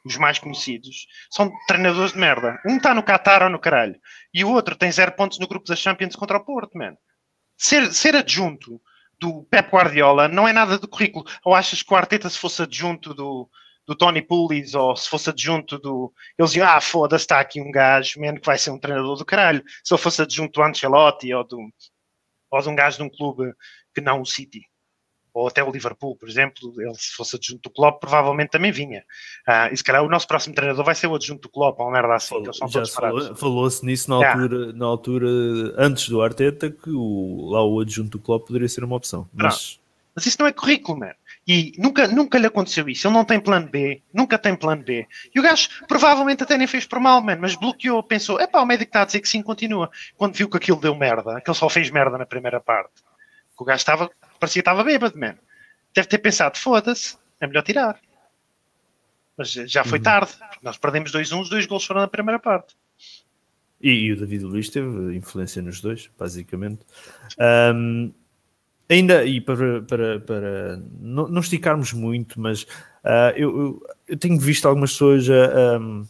os 0.05 0.17
mais 0.17 0.39
conhecidos, 0.39 1.07
são 1.31 1.53
treinadores 1.67 2.13
de 2.13 2.19
merda. 2.19 2.61
Um 2.65 2.77
está 2.77 2.95
no 2.95 3.03
Qatar 3.03 3.43
ou 3.43 3.51
no 3.51 3.59
caralho. 3.59 4.01
E 4.33 4.45
o 4.45 4.51
outro 4.51 4.77
tem 4.77 4.93
zero 4.93 5.13
pontos 5.13 5.39
no 5.41 5.49
grupo 5.49 5.67
da 5.67 5.75
Champions 5.75 6.15
contra 6.15 6.39
o 6.39 6.45
Porto, 6.45 6.79
man. 6.79 6.97
Ser, 7.57 7.93
ser 7.93 8.15
adjunto 8.15 8.81
do 9.23 9.45
Pep 9.45 9.71
Guardiola 9.71 10.27
não 10.27 10.49
é 10.49 10.53
nada 10.53 10.77
do 10.77 10.89
currículo. 10.89 11.25
Ou 11.45 11.55
achas 11.55 11.81
que 11.81 11.95
o 11.95 11.97
Arteta, 11.97 12.29
se 12.29 12.37
fosse 12.37 12.61
adjunto 12.61 13.15
do, 13.15 13.49
do 13.87 13.95
Tony 13.95 14.21
Pulis, 14.21 14.75
ou 14.75 14.97
se 14.97 15.09
fosse 15.09 15.31
adjunto 15.31 15.79
do. 15.79 16.13
Eles 16.37 16.51
diziam, 16.51 16.69
ah, 16.69 16.81
foda-se, 16.81 17.23
está 17.23 17.39
aqui 17.39 17.61
um 17.61 17.71
gajo, 17.71 18.21
man, 18.21 18.35
que 18.35 18.45
vai 18.45 18.59
ser 18.59 18.71
um 18.71 18.81
treinador 18.81 19.17
do 19.17 19.25
caralho. 19.25 19.63
Se 19.85 19.95
ele 19.95 20.03
fosse 20.03 20.23
adjunto 20.23 20.61
do 20.61 20.63
Ancelotti 20.65 21.33
ou, 21.33 21.45
do, 21.45 21.57
ou 22.51 22.61
de 22.61 22.69
um 22.69 22.75
gajo 22.75 22.97
de 22.97 23.03
um 23.05 23.09
clube 23.09 23.53
que 23.95 24.01
não 24.01 24.21
o 24.21 24.27
City. 24.27 24.63
Ou 25.35 25.49
até 25.49 25.63
o 25.65 25.71
Liverpool, 25.71 26.17
por 26.17 26.29
exemplo, 26.29 26.75
ele 26.81 26.95
se 26.95 27.15
fosse 27.15 27.37
adjunto 27.37 27.63
do 27.63 27.71
Klopp, 27.71 28.01
provavelmente 28.01 28.51
também 28.51 28.71
vinha. 28.73 29.03
Ah, 29.47 29.71
e 29.73 29.77
se 29.77 29.83
calhar 29.85 30.03
o 30.03 30.09
nosso 30.09 30.27
próximo 30.29 30.55
treinador 30.55 30.85
vai 30.85 30.95
ser 30.95 31.07
o 31.07 31.15
adjunto 31.15 31.43
do 31.43 31.49
Klopp, 31.49 31.79
ou 31.81 31.87
uma 31.87 31.93
merda 31.93 32.15
assim, 32.15 32.35
que 32.43 32.49
eles 32.49 32.57
são 32.57 32.69
Já 32.69 32.73
todos 32.81 32.91
se 32.91 32.95
falou- 32.97 33.19
parados. 33.21 33.41
falou-se 33.41 33.85
nisso 33.87 34.11
na 34.11 34.17
altura, 34.17 34.73
na 34.73 34.87
altura 34.87 35.27
antes 35.79 36.09
do 36.09 36.21
Arteta 36.23 36.71
que 36.71 36.91
o, 36.91 37.49
lá 37.51 37.65
o 37.65 37.81
adjunto 37.81 38.19
do 38.19 38.23
Klopp 38.23 38.47
poderia 38.47 38.69
ser 38.69 38.85
uma 38.85 38.97
opção. 38.97 39.29
Mas 39.33 39.81
Mas 40.15 40.27
isso 40.27 40.37
não 40.41 40.47
é 40.47 40.53
currículo, 40.53 40.99
man. 40.99 41.13
E 41.49 41.73
nunca, 41.79 42.07
nunca 42.07 42.39
lhe 42.39 42.47
aconteceu 42.47 42.87
isso. 42.89 43.07
Ele 43.09 43.15
não 43.15 43.25
tem 43.25 43.41
plano 43.41 43.67
B, 43.69 44.03
nunca 44.13 44.37
tem 44.39 44.55
plano 44.55 44.83
B. 44.85 45.07
E 45.35 45.41
o 45.41 45.43
gajo 45.43 45.69
provavelmente 45.89 46.43
até 46.43 46.59
nem 46.59 46.67
fez 46.67 46.85
por 46.87 47.01
mal, 47.01 47.23
man, 47.23 47.39
mas 47.41 47.57
bloqueou, 47.57 48.03
pensou, 48.03 48.39
epá, 48.39 48.61
o 48.61 48.67
médico 48.67 48.91
está 48.91 49.03
a 49.03 49.05
dizer 49.07 49.21
que 49.21 49.29
sim, 49.29 49.43
continua. 49.43 49.91
Quando 50.17 50.35
viu 50.35 50.49
que 50.51 50.57
aquilo 50.59 50.79
deu 50.79 50.95
merda, 50.95 51.41
que 51.41 51.51
ele 51.51 51.57
só 51.59 51.69
fez 51.71 51.91
merda 51.91 52.19
na 52.19 52.27
primeira 52.27 52.61
parte, 52.61 52.91
que 53.57 53.63
o 53.63 53.65
gajo 53.65 53.79
estava, 53.79 54.11
parecia 54.43 54.61
que 54.61 54.69
estava 54.69 54.83
bêbado, 54.83 55.17
man. 55.17 55.37
Deve 55.95 56.09
ter 56.09 56.19
pensado, 56.19 56.59
foda-se, 56.59 57.17
é 57.41 57.47
melhor 57.47 57.63
tirar. 57.63 58.01
Mas 59.37 59.53
já 59.53 59.85
foi 59.85 59.99
tarde, 60.01 60.33
porque 60.37 60.59
nós 60.65 60.77
perdemos 60.77 61.13
2-1, 61.13 61.41
os 61.41 61.49
dois 61.49 61.65
gols 61.67 61.85
foram 61.85 62.01
na 62.01 62.09
primeira 62.09 62.39
parte. 62.41 62.75
E, 63.81 63.91
e 63.91 64.13
o 64.13 64.17
David 64.17 64.45
Luiz 64.45 64.69
teve 64.69 65.15
influência 65.17 65.63
nos 65.63 65.81
dois, 65.81 66.11
basicamente. 66.19 66.81
Ahm, 67.39 68.11
ainda, 68.89 69.25
e 69.25 69.41
para, 69.41 69.83
para, 69.83 70.21
para 70.21 70.77
não, 71.01 71.29
não 71.29 71.41
esticarmos 71.41 71.93
muito, 71.93 72.41
mas 72.41 72.67
ah, 73.05 73.33
eu, 73.37 73.57
eu- 73.61 73.87
eu 74.09 74.17
tenho 74.19 74.39
visto 74.39 74.67
algumas 74.67 74.93
pessoas 74.93 75.29
a, 75.31 75.77
ahm, 75.77 76.05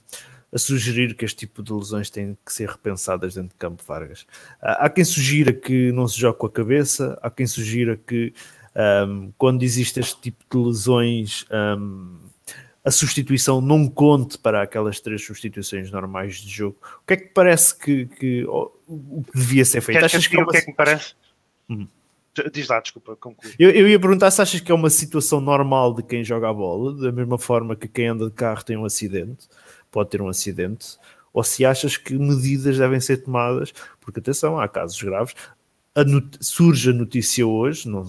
a 0.53 0.59
sugerir 0.59 1.15
que 1.15 1.25
este 1.25 1.39
tipo 1.47 1.63
de 1.63 1.73
lesões 1.73 2.11
têm 2.11 2.37
que 2.45 2.53
ser 2.53 2.69
repensadas 2.69 3.35
dentro 3.35 3.51
de 3.51 3.55
campo 3.57 3.83
Vargas. 3.87 4.27
Ah, 4.61 4.85
há 4.87 4.91
quem 4.91 5.05
sugira 5.05 5.53
que 5.53 5.91
não 5.93 6.07
se 6.07 6.19
jogue 6.21 6.39
com 6.39 6.47
a 6.47 6.51
cabeça, 6.51 7.19
há 7.23 7.31
quem 7.31 7.47
sugira 7.47 7.97
que 7.97 8.35
ahm, 8.75 9.31
quando 9.39 9.63
existe 9.63 9.99
este 10.01 10.21
tipo 10.21 10.45
de 10.51 10.67
lesões. 10.69 11.47
ahm, 11.51 12.17
a 12.85 12.91
substituição 12.91 13.61
não 13.61 13.87
conte 13.89 14.37
para 14.37 14.61
aquelas 14.61 14.99
três 14.99 15.25
substituições 15.25 15.89
normais 15.93 16.39
de 16.39 16.51
jogo. 16.51 16.77
O 17.03 17.07
que 17.07 17.13
é 17.15 17.17
que 17.17 17.29
parece 17.29 17.79
que, 17.79 18.07
que- 18.07 18.45
o 18.45 18.73
o 18.89 19.23
que 19.23 19.39
devia 19.39 19.65
ser 19.65 19.81
feito? 19.81 19.99
Que 19.99 20.03
eu 20.03 20.07
Achas 20.07 20.27
que 20.27 20.35
é 20.37 20.39
o 20.39 20.43
uma- 20.43 20.51
que 20.51 20.57
é 20.59 20.61
que 20.63 20.67
me 20.71 20.77
parece? 20.77 21.15
Uhum. 21.69 21.87
Diz 22.53 22.67
lá, 22.67 22.81
desculpa, 22.81 23.15
conclui. 23.17 23.53
eu, 23.59 23.71
eu 23.71 23.89
ia 23.89 24.01
perguntar 24.01 24.31
se 24.33 24.43
achas 24.43 24.59
que 24.61 24.73
é 24.73 24.75
uma 24.75 24.91
situação 24.91 25.41
normal 25.41 25.95
de 25.95 26.03
quem 26.03 26.25
joga 26.25 26.49
a 26.49 26.53
bola, 26.53 26.93
da 26.95 27.13
mesma 27.13 27.39
forma 27.39 27.77
que 27.77 27.87
quem 27.87 28.09
anda 28.09 28.27
de 28.27 28.33
carro 28.33 28.65
tem 28.65 28.77
um 28.77 28.85
acidente, 28.85 29.47
pode 29.93 30.11
ter 30.11 30.21
um 30.21 30.29
acidente, 30.29 30.99
ou 31.33 31.45
se 31.45 31.65
achas 31.65 31.97
que 31.97 32.15
medidas 32.15 32.79
devem 32.79 33.01
ser 33.01 33.19
tomadas, 33.19 33.73
porque 34.01 34.19
atenção, 34.19 34.59
há 34.59 34.69
casos 34.69 35.01
graves. 35.01 35.35
A 35.95 36.03
surge 36.41 36.91
a 36.91 36.93
notícia 36.93 37.47
hoje, 37.47 37.89
não, 37.89 38.05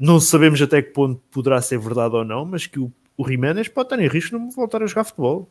não 0.00 0.20
sabemos 0.20 0.60
até 0.60 0.82
que 0.82 0.90
ponto 0.90 1.20
poderá 1.30 1.62
ser 1.62 1.78
verdade 1.78 2.14
ou 2.14 2.24
não, 2.24 2.44
mas 2.44 2.66
que 2.66 2.78
o, 2.78 2.92
o 3.16 3.26
Jiménez 3.26 3.68
pode 3.68 3.86
estar 3.86 4.00
em 4.00 4.08
risco 4.08 4.36
de 4.36 4.42
não 4.42 4.50
voltar 4.50 4.82
a 4.82 4.86
jogar 4.86 5.04
futebol. 5.04 5.48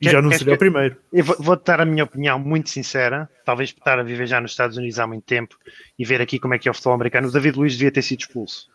E 0.00 0.10
já 0.10 0.20
não 0.20 0.30
seria 0.30 0.54
o 0.54 0.58
primeiro. 0.58 0.96
Eu 1.10 1.24
vou, 1.24 1.36
vou 1.38 1.56
dar 1.56 1.80
a 1.80 1.84
minha 1.86 2.04
opinião 2.04 2.38
muito 2.38 2.68
sincera, 2.68 3.28
talvez 3.44 3.72
por 3.72 3.80
estar 3.80 3.98
a 3.98 4.02
viver 4.02 4.26
já 4.26 4.40
nos 4.40 4.50
Estados 4.50 4.76
Unidos 4.76 4.98
há 4.98 5.06
muito 5.06 5.24
tempo 5.24 5.56
e 5.98 6.04
ver 6.04 6.20
aqui 6.20 6.38
como 6.38 6.52
é 6.54 6.58
que 6.58 6.68
é 6.68 6.70
o 6.70 6.74
futebol 6.74 6.94
americano. 6.94 7.28
O 7.28 7.32
David 7.32 7.56
Luiz 7.56 7.72
devia 7.72 7.90
ter 7.90 8.02
sido 8.02 8.20
expulso. 8.20 8.68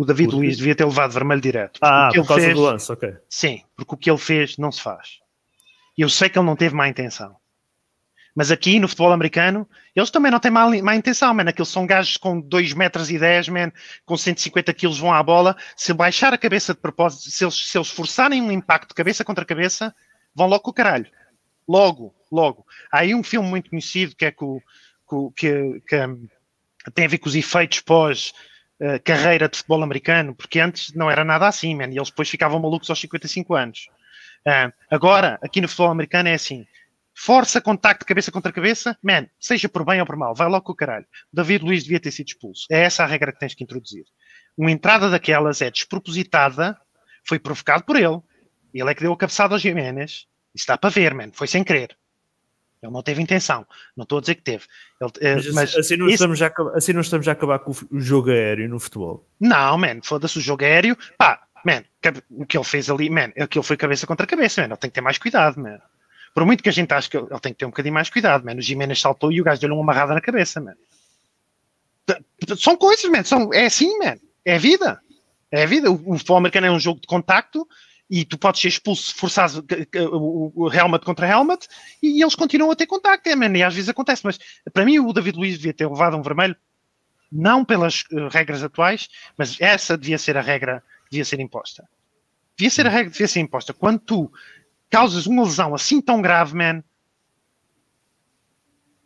O 0.00 0.04
David? 0.06 0.34
Luiz 0.34 0.56
devia 0.56 0.74
ter 0.74 0.84
levado 0.86 1.12
vermelho 1.12 1.42
direto. 1.42 1.78
Ah, 1.82 2.08
por 2.14 2.26
causa 2.26 2.42
fez, 2.44 2.54
do 2.56 2.62
lance, 2.62 2.90
ok. 2.90 3.14
Sim, 3.28 3.62
porque 3.76 3.94
o 3.94 3.98
que 3.98 4.10
ele 4.10 4.18
fez 4.18 4.56
não 4.56 4.72
se 4.72 4.80
faz. 4.80 5.18
Eu 5.96 6.08
sei 6.08 6.30
que 6.30 6.38
ele 6.38 6.46
não 6.46 6.56
teve 6.56 6.74
má 6.74 6.88
intenção. 6.88 7.36
Mas 8.34 8.50
aqui 8.50 8.78
no 8.80 8.88
futebol 8.88 9.12
americano, 9.12 9.68
eles 9.94 10.08
também 10.10 10.30
não 10.32 10.40
têm 10.40 10.50
má, 10.50 10.66
má 10.82 10.96
intenção, 10.96 11.34
man. 11.34 11.42
Aqueles 11.42 11.68
são 11.68 11.84
gajos 11.84 12.16
com 12.16 12.40
2 12.40 12.72
metros 12.72 13.10
e 13.10 13.18
10, 13.18 13.48
man, 13.50 13.70
com 14.06 14.16
150 14.16 14.72
quilos 14.72 14.98
vão 14.98 15.12
à 15.12 15.22
bola. 15.22 15.54
Se 15.76 15.92
baixar 15.92 16.32
a 16.32 16.38
cabeça 16.38 16.72
de 16.72 16.80
propósito, 16.80 17.30
se 17.30 17.44
eles, 17.44 17.68
se 17.68 17.76
eles 17.76 17.90
forçarem 17.90 18.40
um 18.40 18.50
impacto 18.50 18.94
cabeça 18.94 19.22
contra 19.22 19.44
cabeça, 19.44 19.94
vão 20.34 20.46
logo 20.46 20.62
com 20.62 20.70
o 20.70 20.74
caralho. 20.74 21.10
Logo, 21.68 22.14
logo. 22.32 22.64
Há 22.90 23.00
aí 23.00 23.14
um 23.14 23.22
filme 23.22 23.46
muito 23.50 23.68
conhecido 23.68 24.16
que 24.16 24.24
é 24.24 24.30
com, 24.30 24.62
com- 25.04 25.30
que, 25.32 25.82
que, 25.86 26.06
hum, 26.06 26.26
tem 26.94 27.04
a 27.04 27.08
ver 27.08 27.18
com 27.18 27.28
os 27.28 27.34
efeitos 27.34 27.80
pós 27.80 28.32
eh, 28.80 28.98
carreira 28.98 29.46
de 29.46 29.58
futebol 29.58 29.82
americano, 29.82 30.34
porque 30.34 30.58
antes 30.58 30.94
não 30.94 31.10
era 31.10 31.22
nada 31.22 31.46
assim, 31.46 31.74
man, 31.74 31.88
e 31.88 31.98
eles 31.98 32.08
depois 32.08 32.30
ficavam 32.30 32.58
malucos 32.58 32.88
aos 32.88 32.98
55 32.98 33.54
anos. 33.54 33.88
Ah, 34.46 34.72
agora, 34.90 35.38
aqui 35.42 35.60
no 35.60 35.68
futebol 35.68 35.90
americano 35.90 36.30
é 36.30 36.34
assim: 36.34 36.66
força 37.14 37.60
contacto 37.60 38.06
cabeça 38.06 38.32
contra 38.32 38.50
cabeça, 38.50 38.96
man, 39.02 39.26
seja 39.38 39.68
por 39.68 39.84
bem 39.84 40.00
ou 40.00 40.06
por 40.06 40.16
mal, 40.16 40.34
vai 40.34 40.48
logo 40.48 40.64
com 40.64 40.72
o 40.72 40.74
caralho. 40.74 41.04
David 41.30 41.62
Luiz 41.62 41.82
devia 41.82 42.00
ter 42.00 42.10
sido 42.10 42.28
expulso. 42.28 42.66
É 42.70 42.80
essa 42.80 43.04
a 43.04 43.06
regra 43.06 43.32
que 43.32 43.38
tens 43.38 43.54
que 43.54 43.62
introduzir. 43.62 44.04
Uma 44.56 44.70
entrada 44.70 45.10
daquelas 45.10 45.60
é 45.60 45.70
despropositada, 45.70 46.74
foi 47.28 47.38
provocado 47.38 47.84
por 47.84 47.96
ele. 47.96 48.18
Ele 48.72 48.90
é 48.90 48.94
que 48.94 49.02
deu 49.02 49.12
a 49.12 49.16
cabeçada 49.16 49.54
ao 49.54 49.58
Jiménez. 49.58 50.26
Isso 50.54 50.66
dá 50.66 50.78
para 50.78 50.88
ver, 50.88 51.12
man, 51.12 51.30
foi 51.34 51.46
sem 51.46 51.62
querer. 51.62 51.96
Ele 52.82 52.92
não 52.92 53.02
teve 53.02 53.20
intenção. 53.22 53.66
Não 53.96 54.04
estou 54.04 54.18
a 54.18 54.20
dizer 54.22 54.36
que 54.36 54.42
teve. 54.42 54.64
Ele, 55.00 55.10
eh, 55.20 55.34
Mas, 55.36 55.52
mas 55.54 55.76
assim, 55.76 55.96
não 55.96 56.06
isso- 56.06 56.14
estamos 56.14 56.38
já 56.38 56.46
a 56.46 56.48
acabar- 56.48 56.76
assim 56.76 56.92
não 56.94 57.00
estamos 57.02 57.26
já 57.26 57.32
a 57.32 57.34
acabar 57.34 57.58
com 57.58 57.72
o 57.90 58.00
jogo 58.00 58.30
aéreo 58.30 58.68
no 58.68 58.80
futebol. 58.80 59.26
Não, 59.38 59.76
man, 59.76 60.00
foda-se 60.02 60.38
o 60.38 60.40
jogo 60.40 60.64
aéreo. 60.64 60.96
Pá, 61.18 61.42
man, 61.64 61.84
o 62.30 62.46
que 62.46 62.56
ele 62.56 62.64
fez 62.64 62.88
ali, 62.88 63.10
man, 63.10 63.32
aquilo 63.38 63.62
foi 63.62 63.76
cabeça 63.76 64.06
contra 64.06 64.26
cabeça, 64.26 64.62
man. 64.62 64.68
Ele 64.68 64.76
tem 64.76 64.88
que 64.90 64.94
ter 64.94 65.00
mais 65.02 65.18
cuidado, 65.18 65.60
man. 65.60 65.78
Por 66.34 66.46
muito 66.46 66.62
que 66.62 66.68
a 66.68 66.72
gente 66.72 66.92
ache 66.94 67.10
que 67.10 67.16
ele 67.18 67.26
tem 67.42 67.52
que 67.52 67.58
ter 67.58 67.64
um 67.66 67.70
bocadinho 67.70 67.92
mais 67.94 68.08
cuidado, 68.08 68.44
man. 68.44 68.54
O 68.54 68.62
Jiménez 68.62 69.00
saltou 69.00 69.30
e 69.30 69.40
o 69.40 69.44
gajo 69.44 69.60
deu-lhe 69.60 69.74
uma 69.74 69.82
amarrada 69.82 70.14
na 70.14 70.20
cabeça, 70.20 70.60
man. 70.60 70.74
São 72.58 72.76
coisas, 72.76 73.10
man. 73.10 73.22
São, 73.24 73.52
é 73.52 73.66
assim, 73.66 73.98
man. 73.98 74.16
É 74.44 74.54
a 74.54 74.58
vida. 74.58 75.00
É 75.52 75.62
a 75.64 75.66
vida. 75.66 75.90
O, 75.90 75.94
o 76.14 76.18
futebol 76.18 76.38
americano 76.38 76.66
é 76.66 76.70
um 76.70 76.80
jogo 76.80 77.00
de 77.00 77.06
contacto 77.06 77.68
e 78.10 78.24
tu 78.24 78.36
podes 78.36 78.60
ser 78.60 78.68
expulso 78.68 79.04
se 79.10 79.14
forçares 79.14 79.54
o- 79.56 80.70
helmet 80.72 81.04
contra 81.04 81.28
helmet 81.28 81.68
e 82.02 82.20
eles 82.20 82.34
continuam 82.34 82.72
a 82.72 82.76
ter 82.76 82.86
contacto, 82.86 83.28
é, 83.28 83.36
man. 83.36 83.56
E 83.56 83.62
às 83.62 83.72
vezes 83.74 83.88
acontece. 83.88 84.22
Mas 84.24 84.38
para 84.72 84.84
mim, 84.84 84.98
o 84.98 85.12
David 85.12 85.38
Luiz 85.38 85.56
devia 85.56 85.72
ter 85.72 85.86
levado 85.88 86.16
um 86.16 86.22
vermelho 86.22 86.56
não 87.30 87.64
pelas 87.64 88.02
eh, 88.10 88.28
regras 88.28 88.64
atuais, 88.64 89.08
mas 89.38 89.56
essa 89.60 89.96
devia 89.96 90.18
ser 90.18 90.36
a 90.36 90.40
regra 90.40 90.82
devia 91.08 91.24
ser 91.24 91.38
imposta. 91.38 91.88
Devia 92.56 92.70
ser 92.70 92.86
a 92.86 92.90
regra 92.90 93.10
devia 93.12 93.28
ser 93.28 93.38
imposta. 93.40 93.72
Quando 93.72 94.00
tu 94.00 94.32
causas 94.90 95.26
uma 95.26 95.44
lesão 95.44 95.72
assim 95.72 96.00
tão 96.00 96.20
grave, 96.20 96.56
man, 96.56 96.82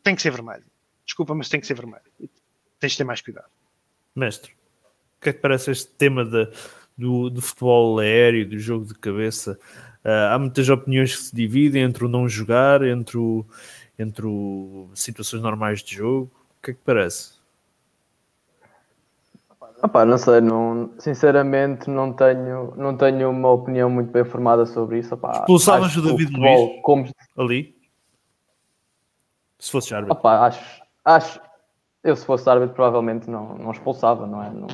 tem 0.02 0.14
que 0.14 0.22
ser 0.22 0.30
vermelho. 0.30 0.64
Desculpa, 1.04 1.34
mas 1.34 1.48
tem 1.48 1.60
que 1.60 1.66
ser 1.66 1.74
vermelho. 1.74 2.02
Tens 2.80 2.92
de 2.92 2.98
ter 2.98 3.04
mais 3.04 3.20
cuidado. 3.20 3.48
Mestre, 4.16 4.52
o 5.18 5.20
que 5.22 5.28
é 5.30 5.32
que 5.32 5.40
parece 5.40 5.70
este 5.70 5.88
tema 5.92 6.24
de- 6.24 6.48
do, 6.96 7.30
do 7.30 7.42
futebol 7.42 7.98
aéreo, 7.98 8.48
do 8.48 8.58
jogo 8.58 8.84
de 8.86 8.94
cabeça? 8.94 9.58
Ah, 10.04 10.34
há 10.34 10.38
muitas 10.38 10.68
opiniões 10.68 11.16
que 11.16 11.22
se 11.22 11.34
dividem 11.34 11.82
entre 11.82 12.04
o 12.04 12.08
não 12.08 12.28
jogar, 12.28 12.82
entre, 12.82 13.16
o, 13.16 13.44
entre 13.98 14.26
o, 14.26 14.88
situações 14.94 15.42
normais 15.42 15.82
de 15.82 15.96
jogo. 15.96 16.30
O 16.58 16.62
que 16.62 16.70
é 16.72 16.74
que 16.74 16.80
parece? 16.84 17.34
Opá, 19.82 20.04
não 20.04 20.16
sei, 20.16 20.40
não, 20.40 20.90
sinceramente 20.98 21.90
não 21.90 22.12
tenho, 22.12 22.74
não 22.76 22.96
tenho 22.96 23.28
uma 23.28 23.50
opinião 23.50 23.90
muito 23.90 24.10
bem 24.10 24.24
formada 24.24 24.64
sobre 24.64 24.98
isso. 24.98 25.14
Opá, 25.14 25.32
Expulsavas 25.40 25.94
o 25.96 26.02
David 26.02 26.28
futebol, 26.28 26.66
Luiz? 26.66 26.82
Como, 26.82 27.10
Ali? 27.36 27.76
Se 29.58 29.70
fosse 29.70 29.94
árbitro. 29.94 30.16
opá, 30.16 30.46
acho, 30.46 30.82
acho, 31.04 31.40
eu 32.02 32.14
se 32.16 32.24
fosse 32.24 32.48
árbitro 32.48 32.74
provavelmente 32.74 33.28
não, 33.28 33.56
não 33.56 33.72
expulsava, 33.72 34.26
não 34.26 34.42
é? 34.42 34.50
Não- 34.50 34.66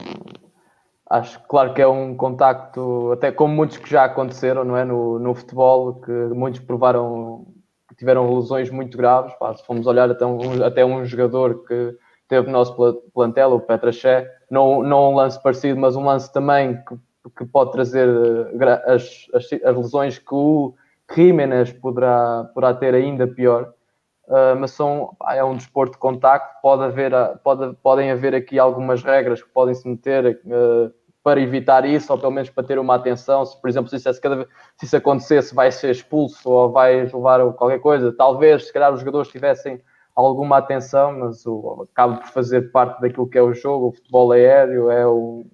acho 1.11 1.41
claro 1.49 1.75
que 1.75 1.83
é 1.83 1.89
um 1.89 2.17
contacto, 2.17 3.11
até 3.13 3.33
como 3.33 3.55
muitos 3.55 3.77
que 3.79 3.91
já 3.91 4.05
aconteceram, 4.05 4.65
não 4.65 4.77
é? 4.77 4.85
No, 4.85 5.19
no 5.19 5.35
futebol, 5.35 5.95
que 6.01 6.11
muitos 6.11 6.61
provaram 6.61 7.47
que 7.89 7.97
tiveram 7.97 8.33
lesões 8.37 8.71
muito 8.71 8.97
graves. 8.97 9.35
Pá, 9.35 9.55
se 9.55 9.67
formos 9.67 9.87
olhar 9.87 10.09
até 10.09 10.25
um, 10.25 10.65
até 10.65 10.85
um 10.85 11.05
jogador 11.05 11.65
que 11.67 11.97
teve 12.29 12.47
no 12.47 12.53
nosso 12.53 12.75
pla- 12.77 12.95
plantel, 13.13 13.53
o 13.55 13.61
Petraché, 13.61 14.31
não, 14.49 14.83
não 14.85 15.11
um 15.11 15.15
lance 15.17 15.43
parecido, 15.43 15.81
mas 15.81 15.97
um 15.97 16.05
lance 16.05 16.33
também 16.33 16.77
que, 16.85 16.97
que 17.39 17.45
pode 17.45 17.73
trazer 17.73 18.09
eh, 18.09 18.83
as, 18.87 19.27
as, 19.35 19.53
as 19.65 19.77
lesões 19.77 20.19
que 20.19 20.33
o 20.35 20.75
Jiménez 21.13 21.73
poderá, 21.73 22.49
poderá 22.55 22.73
ter 22.75 22.95
ainda 22.95 23.27
pior. 23.27 23.75
Uh, 24.29 24.55
mas 24.61 24.71
são, 24.71 25.17
é 25.29 25.43
um 25.43 25.57
desporto 25.57 25.95
de 25.95 25.99
contacto, 25.99 26.63
pode 26.63 26.85
haver, 26.85 27.13
a- 27.13 27.37
pode, 27.43 27.75
podem 27.83 28.13
haver 28.13 28.33
aqui 28.33 28.61
algumas 28.61 29.03
regras 29.03 29.43
que 29.43 29.49
podem 29.49 29.75
se 29.75 29.89
meter 29.89 30.41
uh, 30.47 31.00
para 31.23 31.41
evitar 31.41 31.85
isso, 31.85 32.13
ou 32.13 32.19
pelo 32.19 32.33
menos 32.33 32.51
para 32.51 32.65
ter 32.65 32.79
uma 32.79 32.95
atenção. 32.95 33.45
Se, 33.45 33.61
por 33.61 33.69
exemplo, 33.69 33.91
se 33.91 33.97
isso, 33.97 34.21
vez- 34.23 34.49
se 34.77 34.87
isso 34.87 34.97
acontecesse, 34.97 35.55
vai 35.55 35.71
ser 35.71 35.91
expulso 35.91 36.51
ou 36.51 36.73
vai 36.73 37.03
levar 37.05 37.53
qualquer 37.53 37.79
coisa. 37.81 38.13
Talvez, 38.13 38.67
se 38.67 38.73
calhar, 38.73 38.93
os 38.93 39.01
jogadores 39.01 39.29
tivessem 39.29 39.81
alguma 40.15 40.59
atenção, 40.59 41.19
mas 41.19 41.47
o, 41.47 41.87
acaba 41.93 42.17
por 42.17 42.29
fazer 42.29 42.71
parte 42.73 43.01
daquilo 43.01 43.29
que 43.29 43.39
é 43.39 43.43
o 43.43 43.53
jogo. 43.53 43.89
O 43.89 43.93
futebol 43.93 44.33
aéreo 44.33 44.91
é, 44.91 45.07
o, 45.07 45.45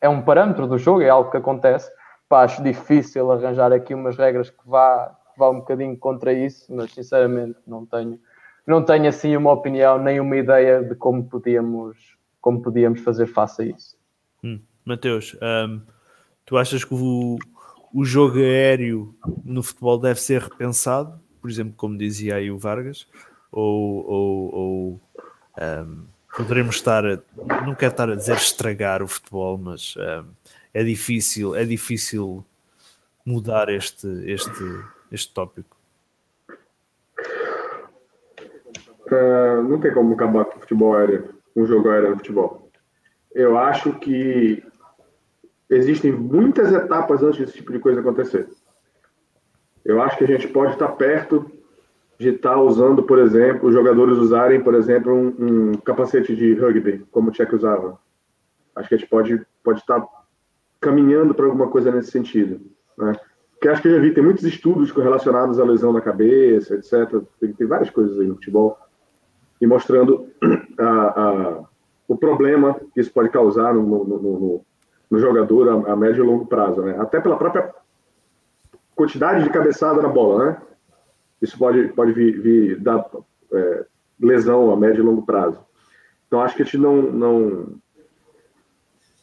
é 0.00 0.08
um 0.08 0.22
parâmetro 0.22 0.66
do 0.66 0.78
jogo, 0.78 1.02
é 1.02 1.08
algo 1.08 1.30
que 1.30 1.36
acontece. 1.36 1.90
Pá, 2.28 2.42
acho 2.42 2.62
difícil 2.62 3.30
arranjar 3.30 3.72
aqui 3.72 3.94
umas 3.94 4.16
regras 4.16 4.50
que 4.50 4.68
vá, 4.68 5.16
que 5.32 5.38
vá 5.38 5.50
um 5.50 5.60
bocadinho 5.60 5.96
contra 5.98 6.32
isso, 6.32 6.74
mas 6.74 6.92
sinceramente 6.92 7.58
não 7.66 7.86
tenho, 7.86 8.18
não 8.66 8.84
tenho 8.84 9.08
assim 9.08 9.36
uma 9.36 9.52
opinião 9.52 9.98
nem 9.98 10.20
uma 10.20 10.36
ideia 10.36 10.82
de 10.82 10.94
como 10.94 11.24
podíamos, 11.24 12.18
como 12.40 12.62
podíamos 12.62 13.00
fazer 13.00 13.26
face 13.26 13.62
a 13.62 13.64
isso. 13.66 14.03
Mateus, 14.84 15.36
um, 15.40 15.80
tu 16.44 16.58
achas 16.58 16.84
que 16.84 16.94
o, 16.94 17.38
o 17.92 18.04
jogo 18.04 18.38
aéreo 18.38 19.14
no 19.44 19.62
futebol 19.62 19.98
deve 19.98 20.20
ser 20.20 20.42
repensado? 20.42 21.18
Por 21.40 21.50
exemplo, 21.50 21.74
como 21.76 21.96
dizia 21.96 22.36
aí 22.36 22.50
o 22.50 22.58
Vargas? 22.58 23.06
Ou, 23.50 24.04
ou, 24.06 24.54
ou 24.54 25.00
um, 25.86 26.04
poderemos 26.36 26.76
estar, 26.76 27.04
a, 27.06 27.18
não 27.64 27.74
quero 27.74 27.92
estar 27.92 28.10
a 28.10 28.16
dizer 28.16 28.36
estragar 28.36 29.02
o 29.02 29.08
futebol, 29.08 29.56
mas 29.56 29.94
um, 29.96 30.26
é 30.74 30.82
difícil, 30.82 31.54
é 31.54 31.64
difícil 31.64 32.44
mudar 33.24 33.68
este, 33.70 34.06
este, 34.30 34.84
este 35.10 35.32
tópico. 35.32 35.76
Uh, 39.06 39.62
não 39.68 39.80
tem 39.80 39.94
como 39.94 40.14
acabar 40.14 40.44
com 40.46 40.58
o 40.58 40.60
futebol 40.60 40.94
aéreo, 40.94 41.34
um 41.54 41.64
jogo 41.64 41.88
aéreo 41.88 42.10
no 42.10 42.16
futebol. 42.16 42.70
Eu 43.32 43.58
acho 43.58 43.92
que 43.98 44.62
existem 45.76 46.12
muitas 46.12 46.72
etapas 46.72 47.22
antes 47.22 47.40
desse 47.40 47.54
tipo 47.54 47.72
de 47.72 47.78
coisa 47.78 48.00
acontecer. 48.00 48.48
Eu 49.84 50.00
acho 50.00 50.16
que 50.16 50.24
a 50.24 50.26
gente 50.26 50.48
pode 50.48 50.72
estar 50.72 50.88
perto 50.88 51.50
de 52.18 52.30
estar 52.30 52.56
usando, 52.56 53.02
por 53.02 53.18
exemplo, 53.18 53.68
os 53.68 53.74
jogadores 53.74 54.16
usarem, 54.18 54.62
por 54.62 54.74
exemplo, 54.74 55.12
um, 55.12 55.34
um 55.38 55.72
capacete 55.74 56.34
de 56.34 56.54
rugby, 56.54 57.04
como 57.10 57.28
o 57.28 57.32
Tchek 57.32 57.54
usava. 57.54 57.98
Acho 58.74 58.88
que 58.88 58.94
a 58.94 58.98
gente 58.98 59.10
pode, 59.10 59.44
pode 59.62 59.80
estar 59.80 60.04
caminhando 60.80 61.34
para 61.34 61.46
alguma 61.46 61.68
coisa 61.68 61.90
nesse 61.90 62.10
sentido. 62.10 62.60
Né? 62.96 63.12
Porque 63.52 63.68
acho 63.68 63.82
que 63.82 63.88
eu 63.88 63.96
já 63.96 64.00
vi, 64.00 64.14
tem 64.14 64.22
muitos 64.22 64.44
estudos 64.44 64.90
relacionados 64.92 65.58
à 65.58 65.64
lesão 65.64 65.92
na 65.92 66.00
cabeça, 66.00 66.74
etc. 66.74 67.22
Tem, 67.40 67.52
tem 67.52 67.66
várias 67.66 67.90
coisas 67.90 68.18
aí 68.18 68.26
no 68.26 68.34
futebol. 68.34 68.78
E 69.60 69.66
mostrando 69.66 70.28
a, 70.78 70.84
a, 70.84 71.64
o 72.06 72.16
problema 72.16 72.78
que 72.92 73.00
isso 73.00 73.12
pode 73.12 73.30
causar 73.30 73.74
no, 73.74 73.82
no, 73.82 74.04
no, 74.04 74.64
no 75.14 75.20
jogador 75.20 75.68
a, 75.68 75.92
a, 75.92 75.96
médio 75.96 76.24
e 76.24 76.26
longo 76.26 76.46
prazo. 76.46 76.82
Né? 76.82 76.96
Até 76.98 77.20
pela 77.20 77.36
própria 77.36 77.72
quantidade 78.96 79.44
de 79.44 79.50
cabeçada 79.50 80.02
na 80.02 80.08
bola. 80.08 80.44
Né? 80.44 80.56
Isso 81.40 81.56
pode, 81.56 81.88
pode 81.88 82.12
vir, 82.12 82.40
vir 82.40 82.80
dar 82.80 83.08
é, 83.52 83.84
lesão 84.20 84.72
a 84.72 84.76
médio 84.76 85.02
e 85.02 85.06
longo 85.06 85.24
prazo. 85.24 85.60
Então 86.26 86.40
acho 86.40 86.56
que 86.56 86.62
a 86.62 86.64
gente 86.64 86.78
não, 86.78 87.00
não 87.00 87.76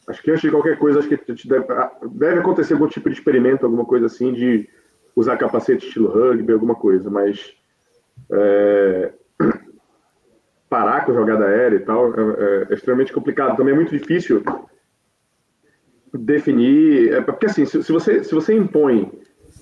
Acho 0.08 0.22
que 0.22 0.30
antes 0.30 0.42
de 0.42 0.50
qualquer 0.50 0.78
coisa, 0.78 0.98
acho 0.98 1.08
que 1.08 1.16
deve, 1.46 1.66
deve 2.10 2.40
acontecer 2.40 2.72
algum 2.72 2.88
tipo 2.88 3.08
de 3.08 3.16
experimento, 3.16 3.64
alguma 3.64 3.84
coisa 3.84 4.06
assim, 4.06 4.32
de 4.32 4.68
usar 5.14 5.36
capacete 5.36 5.86
estilo 5.86 6.08
rugby, 6.08 6.52
alguma 6.52 6.74
coisa, 6.74 7.08
mas 7.10 7.54
é, 8.30 9.12
parar 10.68 11.04
com 11.04 11.12
a 11.12 11.14
jogada 11.14 11.44
aérea 11.44 11.76
e 11.76 11.80
tal 11.80 12.12
é, 12.14 12.20
é, 12.20 12.66
é, 12.70 12.74
extremamente 12.74 13.12
complicado. 13.12 13.56
Também 13.56 13.74
é 13.74 13.76
muito 13.76 13.96
difícil 13.96 14.42
definir. 16.12 17.12
É, 17.12 17.20
porque 17.20 17.46
assim, 17.46 17.64
se, 17.64 17.82
se, 17.82 17.92
você, 17.92 18.22
se 18.24 18.34
você 18.34 18.54
impõe 18.54 19.10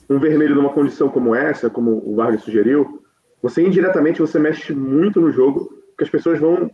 um 0.08 0.18
vermelho 0.18 0.54
numa 0.54 0.72
condição 0.72 1.08
como 1.08 1.34
essa, 1.34 1.70
como 1.70 2.02
o 2.04 2.16
Vargas 2.16 2.42
sugeriu, 2.42 3.02
você 3.42 3.64
indiretamente 3.64 4.20
você 4.20 4.38
mexe 4.38 4.72
muito 4.72 5.20
no 5.20 5.30
jogo, 5.30 5.66
porque 5.88 6.04
as 6.04 6.10
pessoas 6.10 6.38
vão 6.38 6.70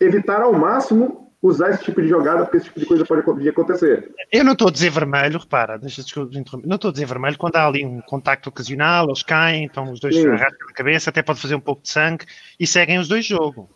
evitar 0.00 0.42
ao 0.42 0.52
máximo 0.52 1.28
usar 1.40 1.70
esse 1.70 1.84
tipo 1.84 2.02
de 2.02 2.08
jogada, 2.08 2.44
porque 2.44 2.56
esse 2.56 2.66
tipo 2.66 2.80
de 2.80 2.86
coisa 2.86 3.04
pode 3.04 3.48
acontecer. 3.48 4.12
Eu 4.30 4.44
não 4.44 4.52
estou 4.52 4.68
a 4.68 4.72
dizer 4.72 4.90
vermelho, 4.90 5.38
repara, 5.38 5.78
deixa 5.78 6.02
de 6.02 6.38
interromper. 6.38 6.66
Não 6.66 6.76
estou 6.76 6.88
a 6.88 6.92
dizer 6.92 7.06
vermelho 7.06 7.38
quando 7.38 7.56
há 7.56 7.66
ali 7.66 7.84
um 7.84 8.00
contacto 8.00 8.48
ocasional, 8.48 9.06
eles 9.06 9.22
caem, 9.22 9.64
então 9.64 9.90
os 9.90 10.00
dois 10.00 10.16
arrastam 10.24 10.68
a 10.68 10.72
cabeça, 10.72 11.10
até 11.10 11.22
pode 11.22 11.40
fazer 11.40 11.54
um 11.54 11.60
pouco 11.60 11.82
de 11.82 11.90
sangue 11.90 12.26
e 12.58 12.66
seguem 12.66 12.98
os 12.98 13.08
dois 13.08 13.24
jogo. 13.24 13.70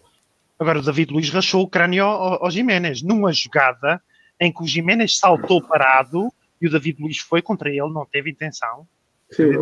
Agora 0.59 0.79
o 0.79 0.83
David 0.83 1.13
Luiz 1.13 1.31
rachou 1.31 1.63
o 1.63 1.69
crânio 1.69 2.05
ao, 2.05 2.45
ao 2.45 2.51
Jiménez, 2.51 3.03
numa 3.03 3.33
jogada 3.33 4.01
em 4.43 4.53
que 4.53 4.63
o 4.63 4.67
Jiménez 4.67 5.19
saltou 5.19 5.63
parado 5.63 6.33
e 6.61 6.67
o 6.67 6.71
David 6.71 7.01
Luiz 7.01 7.19
foi 7.19 7.41
contra 7.41 7.69
ele, 7.69 7.93
não 7.93 8.05
teve 8.05 8.31
intenção. 8.31 8.87
Sim. 9.31 9.53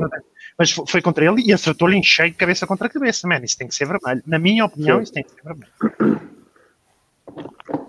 Mas 0.58 0.72
foi 0.72 1.00
contra 1.00 1.24
ele 1.24 1.42
e 1.46 1.52
acertou-lhe 1.52 1.96
em 1.96 2.02
cheio 2.02 2.34
cabeça 2.34 2.66
contra 2.66 2.86
a 2.86 2.90
cabeça. 2.90 3.28
Man, 3.28 3.40
isso 3.44 3.56
tem 3.56 3.68
que 3.68 3.74
ser 3.74 3.86
vermelho. 3.86 4.22
Na 4.26 4.38
minha 4.38 4.64
opinião, 4.64 4.96
Sim. 4.96 5.02
isso 5.02 5.12
tem 5.12 5.22
que 5.22 5.30
ser 5.30 5.42
vermelho. 5.44 6.20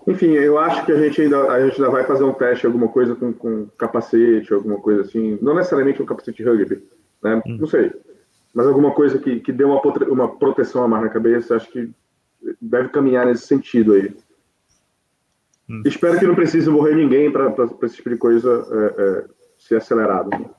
Enfim, 0.08 0.32
eu 0.32 0.60
acho 0.60 0.86
que 0.86 0.92
a 0.92 1.00
gente 1.00 1.22
ainda, 1.22 1.52
a 1.52 1.66
gente 1.66 1.78
ainda 1.78 1.90
vai 1.90 2.04
fazer 2.04 2.24
um 2.24 2.34
teste, 2.34 2.66
alguma 2.66 2.88
coisa 2.88 3.16
com, 3.16 3.34
com 3.34 3.68
capacete, 3.78 4.54
alguma 4.54 4.80
coisa 4.80 5.02
assim. 5.02 5.40
Não 5.42 5.56
necessariamente 5.56 6.02
um 6.02 6.06
capacete 6.06 6.44
rugby, 6.44 6.84
né? 7.24 7.42
Hum. 7.46 7.58
Não 7.60 7.68
sei. 7.68 7.92
Mas 8.54 8.68
alguma 8.68 8.92
coisa 8.92 9.18
que, 9.18 9.40
que 9.40 9.52
dê 9.52 9.64
uma, 9.64 9.82
uma 10.10 10.28
proteção 10.38 10.84
a 10.84 10.88
mais 10.88 11.04
na 11.04 11.10
cabeça, 11.10 11.56
acho 11.56 11.70
que 11.72 11.90
deve 12.62 12.90
caminhar 12.90 13.26
nesse 13.26 13.48
sentido 13.48 13.94
aí. 13.94 14.14
Hum. 15.72 15.84
Espero 15.86 16.20
que 16.20 16.28
não 16.28 16.36
precise 16.36 16.70
morrer 16.70 16.96
ninguém 16.96 17.32
para 17.32 17.56
esse 17.84 17.96
tipo 17.96 18.10
de 18.10 18.18
coisa 18.18 18.68
é, 18.70 19.02
é, 19.02 19.26
ser 19.58 19.78
acelerado. 19.78 20.30
Né? 20.30 20.50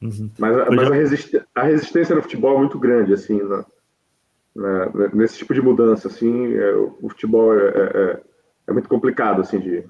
Uhum. 0.00 0.30
Mas, 0.38 0.68
mas 0.68 0.90
a, 0.90 0.94
resist, 0.94 1.42
a, 1.52 1.62
resistência 1.62 2.14
no 2.14 2.22
futebol 2.22 2.54
é 2.54 2.58
muito 2.60 2.78
grande, 2.78 3.12
assim, 3.12 3.42
na, 3.42 3.64
na, 4.54 5.08
nesse 5.12 5.38
tipo 5.38 5.52
de 5.52 5.60
mudança, 5.60 6.06
assim, 6.06 6.54
é, 6.54 6.74
o 6.74 7.08
futebol 7.08 7.58
é, 7.58 7.66
é, 7.66 8.22
é 8.68 8.72
muito 8.72 8.88
complicado, 8.88 9.40
assim, 9.40 9.58
de... 9.58 9.84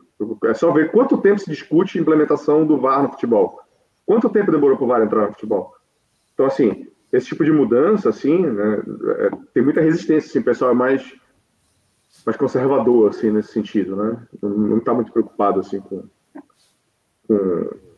É 0.44 0.54
só 0.54 0.72
ver 0.72 0.90
quanto 0.90 1.18
tempo 1.18 1.40
se 1.40 1.50
discute 1.50 1.98
a 1.98 2.00
implementação 2.00 2.64
do 2.66 2.80
VAR 2.80 3.02
no 3.02 3.10
futebol. 3.10 3.60
Quanto 4.06 4.30
tempo 4.30 4.50
demorou 4.50 4.78
para 4.78 4.84
o 4.84 4.88
VAR 4.88 5.02
entrar 5.02 5.26
no 5.26 5.32
futebol? 5.32 5.74
Então, 6.32 6.46
assim, 6.46 6.86
esse 7.12 7.26
tipo 7.26 7.44
de 7.44 7.52
mudança, 7.52 8.08
assim, 8.08 8.46
né, 8.46 8.82
é, 9.18 9.30
tem 9.52 9.62
muita 9.62 9.82
resistência, 9.82 10.30
assim, 10.30 10.38
o 10.38 10.44
pessoal 10.44 10.70
é 10.70 10.74
mais, 10.74 11.14
mais 12.24 12.36
conservador, 12.36 13.10
assim, 13.10 13.30
nesse 13.30 13.52
sentido, 13.52 13.96
né? 13.96 14.26
Não 14.42 14.78
está 14.78 14.94
muito 14.94 15.12
preocupado, 15.12 15.60
assim, 15.60 15.80
com... 15.80 16.04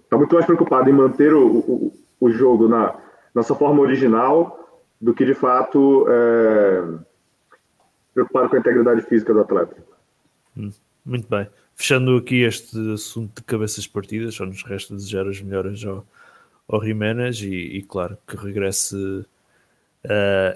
Está 0.03 0.17
muito 0.17 0.35
mais 0.35 0.47
preocupado 0.47 0.89
em 0.89 0.93
manter 0.93 1.35
o, 1.35 1.59
o, 1.59 1.93
o 2.21 2.31
jogo 2.31 2.69
na 2.69 2.97
nossa 3.35 3.55
forma 3.55 3.81
original 3.83 4.85
do 5.01 5.13
que, 5.13 5.25
de 5.25 5.35
fato, 5.35 6.07
é, 6.09 6.83
preocupado 8.15 8.49
com 8.49 8.57
a 8.57 8.59
integridade 8.59 9.03
física 9.03 9.35
do 9.35 9.41
atleta. 9.41 9.77
Hum, 10.57 10.71
muito 11.05 11.29
bem. 11.29 11.49
Fechando 11.75 12.17
aqui 12.17 12.43
este 12.43 12.95
assunto 12.95 13.37
de 13.37 13.43
cabeças 13.43 13.87
partidas, 13.87 14.35
só 14.35 14.47
nos 14.47 14.63
resta 14.63 14.95
desejar 14.95 15.29
as 15.29 15.43
melhoras 15.43 15.85
ao, 15.85 16.07
ao 16.67 16.83
Jiménez 16.83 17.41
e, 17.43 17.55
e, 17.55 17.83
claro, 17.83 18.17
que 18.27 18.37
regresse 18.37 18.97
uh, 18.97 19.27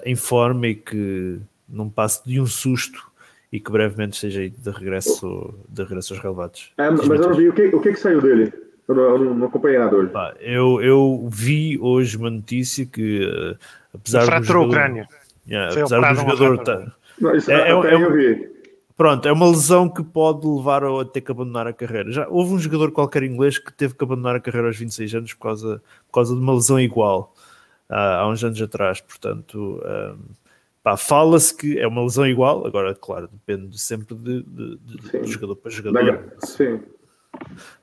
em 0.03 0.15
forma 0.15 0.67
e 0.67 0.75
que 0.75 1.39
não 1.69 1.87
passe 1.87 2.25
de 2.25 2.41
um 2.41 2.47
susto 2.47 3.10
e 3.51 3.59
que 3.59 3.71
brevemente 3.71 4.13
esteja 4.13 4.49
de 4.49 4.69
regresso, 4.69 5.53
de 5.67 5.83
regresso 5.83 6.13
aos 6.13 6.23
relevados. 6.23 6.71
É, 6.77 6.89
mas 6.89 7.07
eu 7.07 7.29
não 7.29 7.33
vi 7.33 7.49
o 7.49 7.53
que, 7.53 7.65
o 7.67 7.81
que, 7.81 7.91
que 7.93 7.99
saiu 7.99 8.21
dele. 8.21 8.53
Eu 8.87 8.95
não, 8.95 9.03
eu 9.03 9.35
não 9.35 9.47
acompanhei 9.47 9.79
nada 9.79 9.95
hoje. 9.95 10.11
eu, 10.39 10.81
eu 10.81 11.27
vi 11.31 11.77
hoje 11.79 12.17
uma 12.17 12.29
notícia 12.29 12.85
que, 12.85 13.25
uh, 13.25 13.57
apesar 13.93 14.39
do 14.39 14.45
jogador, 14.45 14.67
o 14.67 14.69
crânio. 14.69 15.07
Yeah, 15.47 15.73
apesar 15.73 16.13
do 16.13 16.19
jogador. 16.19 16.57
Tá, 16.63 16.91
não, 17.19 17.35
isso 17.35 17.51
é, 17.51 17.69
é, 17.69 17.71
é, 17.71 17.93
eu 17.93 18.13
vi. 18.13 18.51
Pronto, 18.95 19.27
é 19.27 19.31
uma 19.31 19.49
lesão 19.49 19.89
que 19.89 20.03
pode 20.03 20.45
levar 20.45 20.83
a 20.83 21.05
ter 21.05 21.21
que 21.21 21.31
abandonar 21.31 21.67
a 21.67 21.73
carreira. 21.73 22.11
Já 22.11 22.27
houve 22.27 22.53
um 22.53 22.59
jogador 22.59 22.91
qualquer 22.91 23.23
inglês 23.23 23.57
que 23.57 23.73
teve 23.73 23.95
que 23.95 24.03
abandonar 24.03 24.35
a 24.35 24.39
carreira 24.39 24.67
aos 24.67 24.77
26 24.77 25.15
anos 25.15 25.33
por 25.33 25.43
causa, 25.43 25.81
por 26.07 26.13
causa 26.13 26.35
de 26.35 26.41
uma 26.41 26.53
lesão 26.53 26.79
igual 26.79 27.33
uh, 27.89 27.93
há 27.93 28.29
uns 28.29 28.43
anos 28.43 28.61
atrás. 28.61 29.01
Portanto, 29.01 29.81
um, 29.83 30.17
fala-se 30.97 31.55
que 31.55 31.79
é 31.79 31.87
uma 31.87 32.01
lesão 32.03 32.25
igual. 32.25 32.65
Agora, 32.65 32.95
claro, 32.95 33.29
depende 33.31 33.79
sempre 33.79 34.15
de, 34.15 34.43
de, 34.43 34.77
de, 34.77 35.21
de 35.21 35.31
jogador 35.31 35.55
para 35.55 35.71
jogador. 35.71 36.33
Sim. 36.39 36.79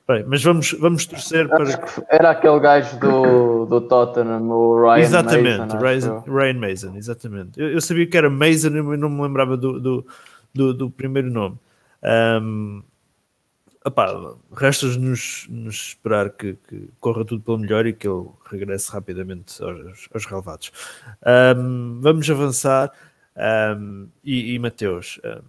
Bem, 0.07 0.23
mas 0.27 0.43
vamos, 0.43 0.73
vamos 0.73 1.05
torcer 1.05 1.47
para. 1.47 1.65
Era 2.09 2.31
aquele 2.31 2.59
gajo 2.59 2.99
do, 2.99 3.65
do 3.65 3.81
Tottenham, 3.81 4.49
o 4.49 4.81
Ryan 4.81 4.99
exatamente, 4.99 5.57
Mason. 5.57 5.63
Exatamente, 5.63 6.29
Ryan 6.29 6.53
Mason, 6.53 6.95
exatamente. 6.95 7.59
Eu, 7.59 7.69
eu, 7.69 7.81
sabia 7.81 8.07
que 8.07 8.17
era 8.17 8.29
Mason, 8.29 8.69
e 8.69 8.97
não 8.97 9.09
me 9.09 9.21
lembrava 9.21 9.57
do, 9.57 9.79
do 9.79 10.05
do, 10.53 10.73
do 10.73 10.89
primeiro 10.89 11.29
nome. 11.29 11.57
Um, 12.41 12.83
resta-nos 14.51 15.47
nos 15.49 15.75
esperar 15.75 16.29
que, 16.31 16.57
que, 16.67 16.89
corra 16.99 17.25
tudo 17.25 17.41
pelo 17.41 17.57
melhor 17.57 17.85
e 17.85 17.93
que 17.93 18.07
ele 18.07 18.27
regresse 18.49 18.91
rapidamente 18.91 19.61
aos, 19.63 20.07
aos 20.13 20.25
relevados. 20.25 20.71
Um, 21.57 21.99
vamos 22.01 22.29
avançar. 22.29 22.91
Um, 23.77 24.07
e, 24.23 24.53
e 24.53 24.59
Mateus, 24.59 25.19
um, 25.23 25.41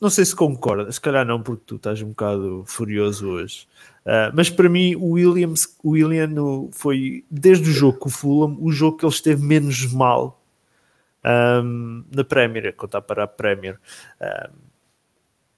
não 0.00 0.10
sei 0.10 0.24
se 0.24 0.34
concorda, 0.34 0.90
se 0.90 1.00
calhar 1.00 1.26
não, 1.26 1.42
porque 1.42 1.62
tu 1.66 1.76
estás 1.76 2.00
um 2.02 2.08
bocado 2.08 2.64
furioso 2.66 3.28
hoje. 3.28 3.66
Uh, 4.04 4.34
mas 4.34 4.50
para 4.50 4.68
mim, 4.68 4.94
o 4.96 5.10
Williams, 5.10 5.76
o 5.82 5.90
William 5.90 6.30
foi 6.72 7.24
desde 7.30 7.68
o 7.68 7.72
jogo 7.72 7.98
com 7.98 8.08
o 8.08 8.12
Fulham, 8.12 8.56
o 8.60 8.70
jogo 8.72 8.96
que 8.98 9.04
ele 9.04 9.12
esteve 9.12 9.42
menos 9.42 9.92
mal 9.92 10.40
na 12.10 12.24
Premier, 12.24 12.74
contar 12.74 13.00
para 13.00 13.22
a 13.22 13.28
Premier. 13.28 13.78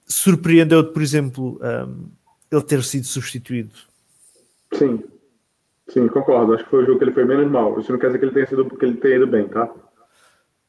Surpreendeu-te, 0.07 0.93
por 0.93 1.01
exemplo, 1.01 1.59
um, 1.61 2.09
ele 2.51 2.61
ter 2.63 2.83
sido 2.83 3.05
substituído? 3.05 3.73
Sim, 4.73 5.03
sim, 5.89 6.07
concordo. 6.07 6.53
Acho 6.53 6.63
que 6.63 6.69
foi 6.69 6.83
o 6.83 6.85
jogo 6.85 6.99
que 6.99 7.05
ele 7.05 7.13
foi 7.13 7.25
menos 7.25 7.49
mal. 7.51 7.79
Isso 7.79 7.91
não 7.91 7.99
quer 7.99 8.07
dizer 8.07 8.19
que 8.19 8.25
ele 8.25 8.33
tenha 8.33 8.47
sido 8.47 8.65
porque 8.65 8.85
ele 8.85 8.97
tenha 8.97 9.15
ido 9.15 9.27
bem, 9.27 9.47
tá? 9.47 9.69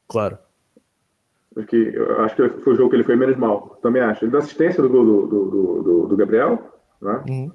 Claro. 0.07 0.37
Acho 1.55 1.67
que, 1.67 1.75
eu 1.75 2.21
acho 2.21 2.35
que 2.35 2.49
foi 2.61 2.73
o 2.73 2.75
jogo 2.75 2.89
que 2.89 2.95
ele 2.97 3.03
foi 3.03 3.15
menos 3.15 3.35
mal, 3.35 3.79
também 3.81 4.01
acho. 4.01 4.23
Ele 4.23 4.31
deu 4.31 4.39
assistência 4.39 4.81
do 4.81 4.89
gol 4.89 5.05
do, 5.05 5.27
do, 5.27 5.45
do, 5.45 5.83
do, 5.83 6.07
do 6.07 6.17
Gabriel, 6.17 6.81
né? 7.01 7.23
Uhum. 7.27 7.51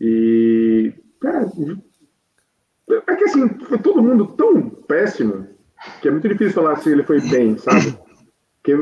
E. 0.00 0.94
É, 1.24 3.12
é 3.12 3.16
que 3.16 3.24
assim, 3.24 3.48
foi 3.64 3.78
todo 3.78 4.02
mundo 4.02 4.26
tão 4.36 4.70
péssimo 4.70 5.48
que 6.00 6.08
é 6.08 6.10
muito 6.10 6.28
difícil 6.28 6.54
falar 6.54 6.76
se 6.76 6.90
ele 6.90 7.02
foi 7.02 7.20
bem, 7.20 7.58
sabe? 7.58 7.98
Que 8.66 8.74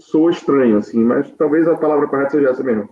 sou 0.00 0.30
estranho, 0.30 0.78
assim, 0.78 1.04
mas 1.04 1.30
talvez 1.32 1.68
a 1.68 1.76
palavra 1.76 2.06
correta 2.08 2.30
seja 2.30 2.48
essa 2.48 2.64
mesmo. 2.64 2.88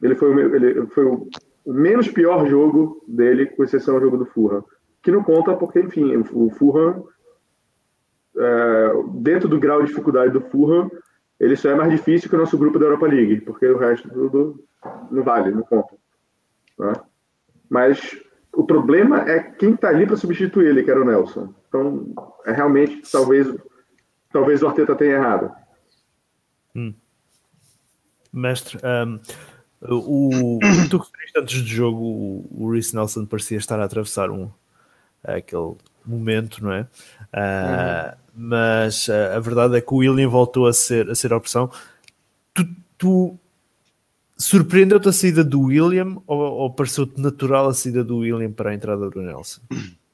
Ele 0.00 0.14
foi, 0.14 0.32
o, 0.32 0.54
ele 0.54 0.86
foi 0.86 1.04
o, 1.04 1.28
menos 1.66 2.06
pior 2.06 2.46
jogo 2.46 3.02
dele, 3.08 3.46
com 3.46 3.64
exceção 3.64 3.96
ao 3.96 4.00
jogo 4.00 4.16
do 4.16 4.26
Fulham. 4.26 4.64
Que 5.02 5.10
não 5.10 5.24
conta 5.24 5.56
porque, 5.56 5.80
enfim, 5.80 6.16
o 6.32 6.50
Fulham, 6.50 7.04
é, 8.36 8.92
dentro 9.14 9.48
do 9.48 9.58
grau 9.58 9.82
de 9.82 9.88
dificuldade 9.88 10.32
do 10.32 10.40
Fulham, 10.40 10.88
ele 11.40 11.56
só 11.56 11.70
é 11.70 11.74
mais 11.74 11.90
difícil 11.90 12.30
que 12.30 12.36
o 12.36 12.38
nosso 12.38 12.56
grupo 12.56 12.78
da 12.78 12.86
Europa 12.86 13.08
League, 13.08 13.40
porque 13.40 13.66
o 13.66 13.78
resto 13.78 14.08
tudo 14.08 14.64
não 15.10 15.24
vale, 15.24 15.50
não 15.50 15.62
conta. 15.62 15.96
Né? 16.78 16.92
Mas 17.68 18.16
o 18.54 18.64
problema 18.64 19.28
é 19.28 19.40
quem 19.40 19.74
está 19.74 19.88
ali 19.88 20.06
para 20.06 20.16
substituir 20.16 20.68
ele, 20.68 20.84
que 20.84 20.92
era 20.92 21.02
o 21.02 21.04
Nelson. 21.04 21.52
Então, 21.66 22.06
é 22.46 22.52
realmente, 22.52 23.02
talvez, 23.10 23.52
talvez 24.30 24.62
o 24.62 24.68
Arteta 24.68 24.94
tenha 24.94 25.14
errado. 25.14 25.52
Hum. 26.74 26.94
Mestre, 28.32 28.78
um, 28.84 29.18
o, 29.82 30.58
tu 30.90 30.98
referiste 30.98 31.38
antes 31.38 31.62
do 31.62 31.68
jogo, 31.68 32.02
o, 32.02 32.64
o 32.64 32.70
Reece 32.70 32.94
Nelson 32.94 33.24
parecia 33.24 33.58
estar 33.58 33.80
a 33.80 33.84
atravessar 33.84 34.30
um, 34.30 34.50
aquele 35.24 35.76
momento, 36.04 36.62
não 36.62 36.72
é? 36.72 36.82
Uh, 37.32 38.10
uhum. 38.10 38.16
Mas 38.34 39.08
uh, 39.08 39.36
a 39.36 39.40
verdade 39.40 39.76
é 39.76 39.80
que 39.80 39.94
o 39.94 39.98
William 39.98 40.28
voltou 40.28 40.66
a 40.66 40.72
ser 40.72 41.10
a, 41.10 41.14
ser 41.14 41.32
a 41.32 41.36
opção. 41.36 41.70
Tu, 42.52 42.68
tu 42.98 43.38
Surpreendeu-te 44.38 45.08
a 45.08 45.12
saída 45.12 45.42
do 45.42 45.62
William 45.62 46.18
ou, 46.26 46.38
ou 46.38 46.70
pareceu-te 46.70 47.18
natural 47.18 47.68
a 47.68 47.74
saída 47.74 48.04
do 48.04 48.18
William 48.18 48.52
para 48.52 48.70
a 48.70 48.74
entrada 48.74 49.08
do 49.08 49.22
Nelson? 49.22 49.62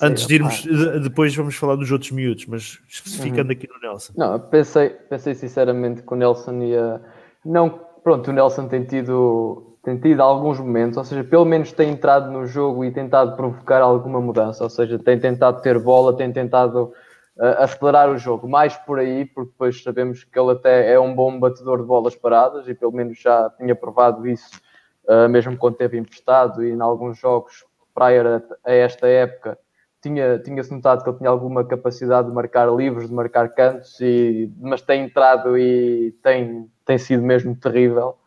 Antes 0.00 0.26
de 0.26 0.34
irmos, 0.34 0.66
depois 1.02 1.34
vamos 1.34 1.54
falar 1.54 1.76
dos 1.76 1.90
outros 1.90 2.10
miúdos, 2.10 2.46
mas 2.46 2.80
especificando 2.88 3.50
uhum. 3.50 3.52
aqui 3.52 3.68
no 3.68 3.80
Nelson. 3.80 4.12
Não, 4.16 4.38
pensei, 4.38 4.90
pensei 4.90 5.34
sinceramente 5.34 6.02
que 6.02 6.12
o 6.12 6.16
Nelson 6.16 6.62
ia. 6.62 7.00
Não, 7.44 7.80
pronto, 8.02 8.30
o 8.30 8.32
Nelson 8.32 8.68
tem 8.68 8.84
tido, 8.84 9.76
tem 9.82 9.96
tido 9.98 10.20
alguns 10.20 10.58
momentos, 10.58 10.98
ou 10.98 11.04
seja, 11.04 11.24
pelo 11.24 11.44
menos 11.44 11.72
tem 11.72 11.90
entrado 11.90 12.30
no 12.30 12.46
jogo 12.46 12.84
e 12.84 12.90
tentado 12.90 13.36
provocar 13.36 13.80
alguma 13.80 14.20
mudança, 14.20 14.62
ou 14.64 14.70
seja, 14.70 14.98
tem 14.98 15.18
tentado 15.18 15.62
ter 15.62 15.78
bola, 15.78 16.16
tem 16.16 16.32
tentado 16.32 16.92
uh, 17.36 17.62
acelerar 17.62 18.10
o 18.10 18.18
jogo. 18.18 18.48
Mais 18.48 18.76
por 18.76 18.98
aí, 18.98 19.24
porque 19.24 19.52
depois 19.52 19.82
sabemos 19.82 20.24
que 20.24 20.38
ele 20.38 20.52
até 20.52 20.92
é 20.92 21.00
um 21.00 21.14
bom 21.14 21.38
batedor 21.38 21.78
de 21.78 21.86
bolas 21.86 22.14
paradas 22.14 22.68
e 22.68 22.74
pelo 22.74 22.92
menos 22.92 23.18
já 23.18 23.50
tinha 23.56 23.74
provado 23.74 24.26
isso, 24.28 24.60
uh, 25.08 25.28
mesmo 25.28 25.56
quando 25.56 25.76
teve 25.76 25.96
emprestado 25.96 26.62
e 26.62 26.72
em 26.72 26.80
alguns 26.80 27.18
jogos 27.18 27.64
prior 27.94 28.42
a, 28.64 28.72
esta 28.72 29.06
época. 29.06 29.58
Tinha, 30.02 30.38
tinha-se 30.38 30.72
notado 30.72 31.04
que 31.04 31.10
ele 31.10 31.18
tinha 31.18 31.30
alguma 31.30 31.64
capacidade 31.64 32.28
de 32.28 32.34
marcar 32.34 32.68
livros, 32.74 33.08
de 33.08 33.14
marcar 33.14 33.48
cantos, 33.50 34.00
e, 34.00 34.52
mas 34.60 34.82
tem 34.82 35.04
entrado 35.04 35.56
e 35.56 36.12
tem, 36.22 36.68
tem 36.84 36.98
sido 36.98 37.22
mesmo 37.22 37.54
terrível. 37.54 38.18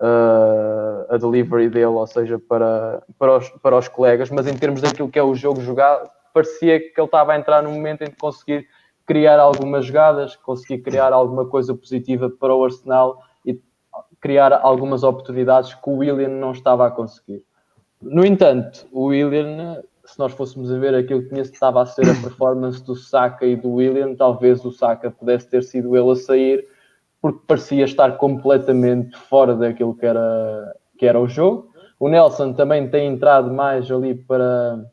Uh, 0.00 1.06
a 1.08 1.16
delivery 1.16 1.70
dele, 1.70 1.86
ou 1.86 2.06
seja, 2.06 2.38
para, 2.38 3.02
para, 3.18 3.38
os, 3.38 3.48
para 3.48 3.78
os 3.78 3.88
colegas, 3.88 4.28
mas 4.28 4.46
em 4.46 4.54
termos 4.54 4.82
daquilo 4.82 5.08
que 5.08 5.18
é 5.18 5.22
o 5.22 5.34
jogo 5.34 5.60
jogado, 5.60 6.10
parecia 6.34 6.80
que 6.80 7.00
ele 7.00 7.06
estava 7.06 7.32
a 7.32 7.38
entrar 7.38 7.62
num 7.62 7.72
momento 7.72 8.02
em 8.02 8.10
que 8.10 8.16
conseguir 8.16 8.66
criar 9.06 9.38
algumas 9.38 9.86
jogadas, 9.86 10.34
conseguir 10.36 10.82
criar 10.82 11.12
alguma 11.12 11.46
coisa 11.46 11.74
positiva 11.74 12.28
para 12.28 12.54
o 12.54 12.64
Arsenal 12.64 13.22
e 13.46 13.60
criar 14.20 14.52
algumas 14.52 15.02
oportunidades 15.04 15.74
que 15.74 15.88
o 15.88 15.98
William 15.98 16.28
não 16.28 16.52
estava 16.52 16.86
a 16.86 16.90
conseguir. 16.90 17.44
No 18.04 18.24
entanto, 18.24 18.86
o 18.92 19.06
William, 19.06 19.82
se 20.04 20.18
nós 20.18 20.32
fôssemos 20.32 20.70
a 20.70 20.78
ver 20.78 20.94
aquilo 20.94 21.26
que 21.26 21.38
estava 21.40 21.82
a 21.82 21.86
ser 21.86 22.02
a 22.02 22.14
performance 22.14 22.84
do 22.84 22.94
Saka 22.94 23.46
e 23.46 23.56
do 23.56 23.72
William, 23.72 24.14
talvez 24.14 24.64
o 24.64 24.70
Saka 24.70 25.10
pudesse 25.10 25.48
ter 25.48 25.62
sido 25.62 25.96
ele 25.96 26.10
a 26.10 26.16
sair, 26.16 26.66
porque 27.20 27.40
parecia 27.46 27.84
estar 27.84 28.16
completamente 28.18 29.16
fora 29.16 29.56
daquilo 29.56 29.94
que 29.94 30.04
era, 30.04 30.76
que 30.98 31.06
era 31.06 31.18
o 31.18 31.26
jogo. 31.26 31.70
O 31.98 32.08
Nelson 32.08 32.52
também 32.52 32.88
tem 32.88 33.06
entrado 33.08 33.50
mais 33.50 33.90
ali 33.90 34.14
para, 34.14 34.84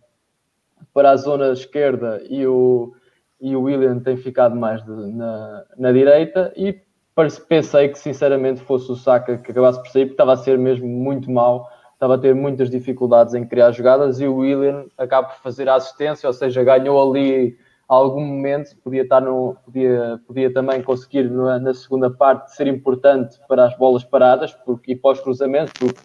para 0.94 1.12
a 1.12 1.18
zona 1.18 1.52
esquerda 1.52 2.22
e 2.30 2.48
o, 2.48 2.94
e 3.40 3.56
o 3.56 3.64
William 3.64 4.00
tem 4.00 4.16
ficado 4.16 4.56
mais 4.56 4.84
de, 4.86 4.92
na, 4.92 5.66
na 5.78 5.92
direita 5.92 6.54
e 6.56 6.80
pensei 7.50 7.90
que 7.90 8.00
sinceramente 8.00 8.62
fosse 8.62 8.92
o 8.92 8.96
Saka 8.96 9.38
que 9.38 9.52
acabasse 9.52 9.80
por 9.80 9.90
sair 9.90 10.06
porque 10.06 10.14
estava 10.14 10.34
a 10.34 10.38
ser 10.38 10.58
mesmo 10.58 10.88
muito 10.88 11.30
mal 11.30 11.70
estava 12.02 12.16
a 12.16 12.18
ter 12.18 12.34
muitas 12.34 12.68
dificuldades 12.68 13.36
em 13.36 13.46
criar 13.46 13.72
jogadas 13.72 14.20
e 14.20 14.26
o 14.26 14.38
William 14.38 14.86
acaba 14.98 15.28
por 15.28 15.38
fazer 15.44 15.70
a 15.70 15.76
assistência, 15.76 16.26
ou 16.26 16.34
seja, 16.34 16.64
ganhou 16.64 17.00
ali 17.00 17.56
algum 17.88 18.26
momento, 18.26 18.76
podia 18.84 19.04
estar 19.04 19.22
no, 19.22 19.56
podia, 19.64 20.20
podia 20.26 20.52
também 20.52 20.82
conseguir 20.82 21.30
na, 21.30 21.60
na 21.60 21.74
segunda 21.76 22.10
parte 22.10 22.56
ser 22.56 22.66
importante 22.66 23.38
para 23.48 23.68
as 23.68 23.78
bolas 23.78 24.04
paradas 24.04 24.52
porque, 24.52 24.94
e 24.94 24.96
para 24.96 25.12
os 25.12 25.20
cruzamentos, 25.20 25.74
porque 25.78 26.00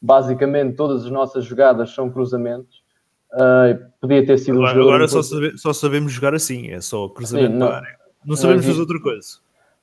basicamente 0.00 0.74
todas 0.74 1.04
as 1.04 1.10
nossas 1.10 1.44
jogadas 1.44 1.94
são 1.94 2.10
cruzamentos 2.10 2.82
Uh, 3.34 3.90
podia 3.98 4.26
ter 4.26 4.36
sido 4.36 4.58
agora, 4.58 4.78
um 4.78 4.82
agora 4.82 5.08
só, 5.08 5.22
sabe, 5.22 5.56
só, 5.56 5.72
sabemos 5.72 6.12
jogar 6.12 6.34
assim, 6.34 6.70
é 6.70 6.82
só 6.82 7.08
cruzamento 7.08 7.52
Sim, 7.52 7.58
não, 7.58 7.66
para 7.66 7.76
área. 7.78 7.96
Não 8.26 8.36
sabemos 8.36 8.66
fazer 8.66 8.78
outra 8.78 9.00
coisa. 9.00 9.38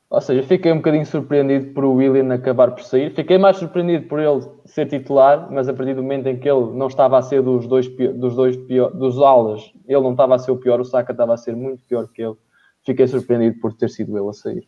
Ou 0.09 0.19
seja, 0.19 0.41
fiquei 0.41 0.71
um 0.71 0.77
bocadinho 0.77 1.05
surpreendido 1.05 1.71
por 1.71 1.83
o 1.83 1.93
William 1.93 2.33
acabar 2.33 2.71
por 2.71 2.83
sair. 2.83 3.13
Fiquei 3.13 3.37
mais 3.37 3.57
surpreendido 3.57 4.07
por 4.07 4.19
ele 4.19 4.41
ser 4.65 4.87
titular, 4.87 5.51
mas 5.51 5.69
a 5.69 5.73
partir 5.73 5.93
do 5.93 6.01
momento 6.01 6.25
em 6.25 6.39
que 6.39 6.49
ele 6.49 6.71
não 6.73 6.87
estava 6.87 7.19
a 7.19 7.21
ser 7.21 7.43
dos 7.43 7.67
dois, 7.67 7.87
dos 7.87 8.35
dois 8.35 8.57
pior, 8.57 8.89
dos 8.89 9.19
aulas, 9.19 9.71
ele 9.87 10.01
não 10.01 10.11
estava 10.11 10.33
a 10.33 10.39
ser 10.39 10.49
o 10.49 10.57
pior, 10.57 10.79
o 10.81 10.85
Saka 10.85 11.11
estava 11.11 11.35
a 11.35 11.37
ser 11.37 11.55
muito 11.55 11.83
pior 11.83 12.07
que 12.07 12.23
ele. 12.23 12.35
Fiquei 12.83 13.07
surpreendido 13.07 13.59
por 13.59 13.71
ter 13.73 13.87
sido 13.89 14.17
ele 14.17 14.27
a 14.27 14.33
sair. 14.33 14.67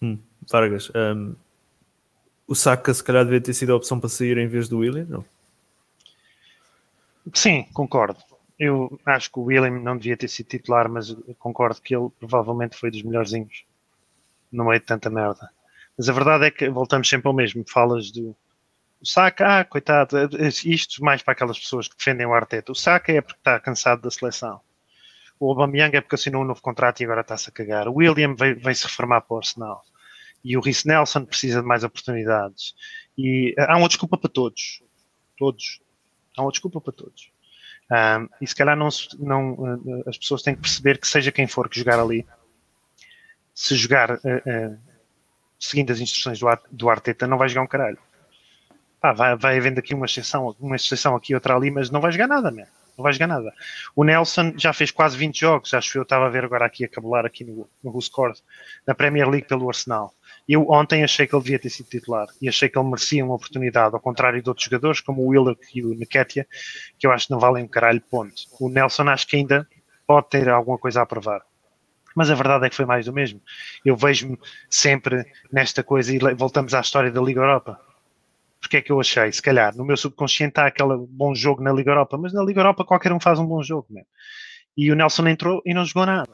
Hum, 0.00 0.18
Vargas, 0.48 0.92
um, 0.94 1.34
o 2.46 2.54
Saka 2.54 2.94
se 2.94 3.02
calhar 3.02 3.24
devia 3.24 3.40
ter 3.40 3.54
sido 3.54 3.72
a 3.72 3.76
opção 3.76 3.98
para 3.98 4.08
sair 4.08 4.38
em 4.38 4.46
vez 4.46 4.68
do 4.68 4.78
William, 4.78 5.06
não? 5.08 5.24
Sim, 7.34 7.66
concordo. 7.74 8.20
Eu 8.56 9.00
acho 9.04 9.32
que 9.32 9.40
o 9.40 9.42
William 9.42 9.80
não 9.80 9.96
devia 9.96 10.16
ter 10.16 10.28
sido 10.28 10.46
titular, 10.46 10.88
mas 10.88 11.12
concordo 11.40 11.82
que 11.82 11.96
ele 11.96 12.08
provavelmente 12.20 12.76
foi 12.76 12.88
dos 12.88 13.02
melhorzinhos 13.02 13.64
no 14.52 14.64
meio 14.64 14.80
de 14.80 14.86
tanta 14.86 15.10
merda. 15.10 15.50
Mas 15.96 16.08
a 16.08 16.12
verdade 16.12 16.46
é 16.46 16.50
que 16.50 16.68
voltamos 16.68 17.08
sempre 17.08 17.28
ao 17.28 17.34
mesmo. 17.34 17.64
Falas 17.68 18.10
do 18.10 18.36
Saka, 19.02 19.60
ah, 19.60 19.64
coitado, 19.64 20.16
isto 20.64 21.04
mais 21.04 21.22
para 21.22 21.32
aquelas 21.32 21.58
pessoas 21.58 21.88
que 21.88 21.96
defendem 21.96 22.26
o 22.26 22.34
Arteta. 22.34 22.72
O 22.72 22.74
Saka 22.74 23.12
é 23.12 23.20
porque 23.20 23.38
está 23.38 23.60
cansado 23.60 24.02
da 24.02 24.10
seleção. 24.10 24.60
O 25.38 25.50
Aubameyang 25.50 25.96
é 25.96 26.00
porque 26.00 26.14
assinou 26.14 26.42
um 26.42 26.46
novo 26.46 26.62
contrato 26.62 27.00
e 27.00 27.04
agora 27.04 27.20
está-se 27.20 27.48
a 27.48 27.52
cagar. 27.52 27.88
O 27.88 27.94
William 27.94 28.34
veio 28.34 28.74
se 28.74 28.86
reformar 28.86 29.20
para 29.20 29.34
o 29.34 29.38
Arsenal. 29.38 29.84
E 30.42 30.56
o 30.56 30.60
Rhys 30.60 30.84
Nelson 30.84 31.24
precisa 31.24 31.60
de 31.60 31.66
mais 31.66 31.84
oportunidades. 31.84 32.74
E 33.16 33.54
há 33.58 33.76
uma 33.76 33.88
desculpa 33.88 34.16
para 34.16 34.30
todos. 34.30 34.82
Todos. 35.36 35.80
Há 36.36 36.42
uma 36.42 36.50
desculpa 36.50 36.80
para 36.80 36.92
todos. 36.92 37.30
Um, 37.90 38.28
e 38.40 38.46
se 38.46 38.54
calhar 38.54 38.76
não, 38.76 38.88
não, 39.18 39.52
uh, 39.52 40.08
as 40.08 40.18
pessoas 40.18 40.42
têm 40.42 40.54
que 40.54 40.62
perceber 40.62 40.98
que 40.98 41.06
seja 41.06 41.30
quem 41.30 41.46
for 41.46 41.68
que 41.68 41.78
jogar 41.78 42.00
ali, 42.00 42.26
se 43.56 43.74
jogar 43.74 44.10
uh, 44.10 44.16
uh, 44.16 44.78
seguindo 45.58 45.90
as 45.90 45.98
instruções 45.98 46.38
do, 46.38 46.46
do 46.70 46.90
Arteta, 46.90 47.26
não 47.26 47.38
vai 47.38 47.48
jogar 47.48 47.62
um 47.62 47.66
caralho. 47.66 47.98
Pá, 49.00 49.14
vai, 49.14 49.34
vai 49.34 49.56
havendo 49.56 49.78
aqui 49.78 49.94
uma 49.94 50.04
exceção, 50.04 50.54
uma 50.60 50.76
exceção 50.76 51.16
aqui, 51.16 51.34
outra 51.34 51.56
ali, 51.56 51.70
mas 51.70 51.90
não 51.90 52.00
vai 52.00 52.12
jogar 52.12 52.28
nada. 52.28 52.50
Não 52.50 53.02
vai 53.02 53.14
jogar 53.14 53.26
nada. 53.26 53.52
O 53.94 54.04
Nelson 54.04 54.52
já 54.58 54.74
fez 54.74 54.90
quase 54.90 55.16
20 55.16 55.40
jogos, 55.40 55.72
acho 55.72 55.90
que 55.90 55.98
eu 55.98 56.02
estava 56.02 56.26
a 56.26 56.28
ver 56.28 56.44
agora 56.44 56.66
aqui 56.66 56.84
a 56.84 56.88
cabelar 56.88 57.24
aqui 57.24 57.44
no, 57.44 57.66
no 57.82 58.00
Score, 58.00 58.34
na 58.86 58.94
Premier 58.94 59.28
League 59.28 59.48
pelo 59.48 59.68
Arsenal. 59.68 60.12
Eu 60.46 60.70
ontem 60.70 61.02
achei 61.02 61.26
que 61.26 61.34
ele 61.34 61.42
devia 61.42 61.58
ter 61.58 61.70
sido 61.70 61.88
titular 61.88 62.26
e 62.40 62.48
achei 62.48 62.68
que 62.68 62.78
ele 62.78 62.88
merecia 62.88 63.24
uma 63.24 63.34
oportunidade, 63.34 63.94
ao 63.94 64.00
contrário 64.00 64.42
de 64.42 64.48
outros 64.48 64.66
jogadores 64.66 65.00
como 65.00 65.22
o 65.22 65.28
Willock 65.28 65.60
e 65.74 65.82
o 65.82 65.94
Nketiah, 65.94 66.46
que 66.98 67.06
eu 67.06 67.10
acho 67.10 67.26
que 67.26 67.32
não 67.32 67.40
valem 67.40 67.64
um 67.64 67.68
caralho 67.68 68.02
ponto. 68.02 68.34
O 68.60 68.68
Nelson 68.68 69.08
acho 69.08 69.26
que 69.26 69.36
ainda 69.36 69.66
pode 70.06 70.28
ter 70.28 70.48
alguma 70.48 70.76
coisa 70.76 71.00
a 71.00 71.06
provar. 71.06 71.42
Mas 72.16 72.30
a 72.30 72.34
verdade 72.34 72.66
é 72.66 72.70
que 72.70 72.74
foi 72.74 72.86
mais 72.86 73.04
do 73.04 73.12
mesmo. 73.12 73.40
Eu 73.84 73.94
vejo-me 73.94 74.38
sempre 74.70 75.24
nesta 75.52 75.84
coisa 75.84 76.12
e 76.12 76.18
voltamos 76.34 76.74
à 76.74 76.80
história 76.80 77.12
da 77.12 77.20
Liga 77.20 77.40
Europa. 77.40 77.78
Porque 78.60 78.78
é 78.78 78.82
que 78.82 78.90
eu 78.90 78.98
achei? 78.98 79.30
Se 79.30 79.42
calhar 79.42 79.76
no 79.76 79.84
meu 79.84 79.96
subconsciente 79.96 80.52
está 80.52 80.66
aquele 80.66 80.96
bom 81.08 81.34
jogo 81.34 81.62
na 81.62 81.72
Liga 81.72 81.90
Europa, 81.90 82.16
mas 82.16 82.32
na 82.32 82.42
Liga 82.42 82.60
Europa 82.60 82.84
qualquer 82.84 83.12
um 83.12 83.20
faz 83.20 83.38
um 83.38 83.46
bom 83.46 83.62
jogo 83.62 83.86
mesmo. 83.90 84.08
E 84.76 84.90
o 84.90 84.96
Nelson 84.96 85.28
entrou 85.28 85.62
e 85.64 85.74
não 85.74 85.84
jogou 85.84 86.06
nada 86.06 86.28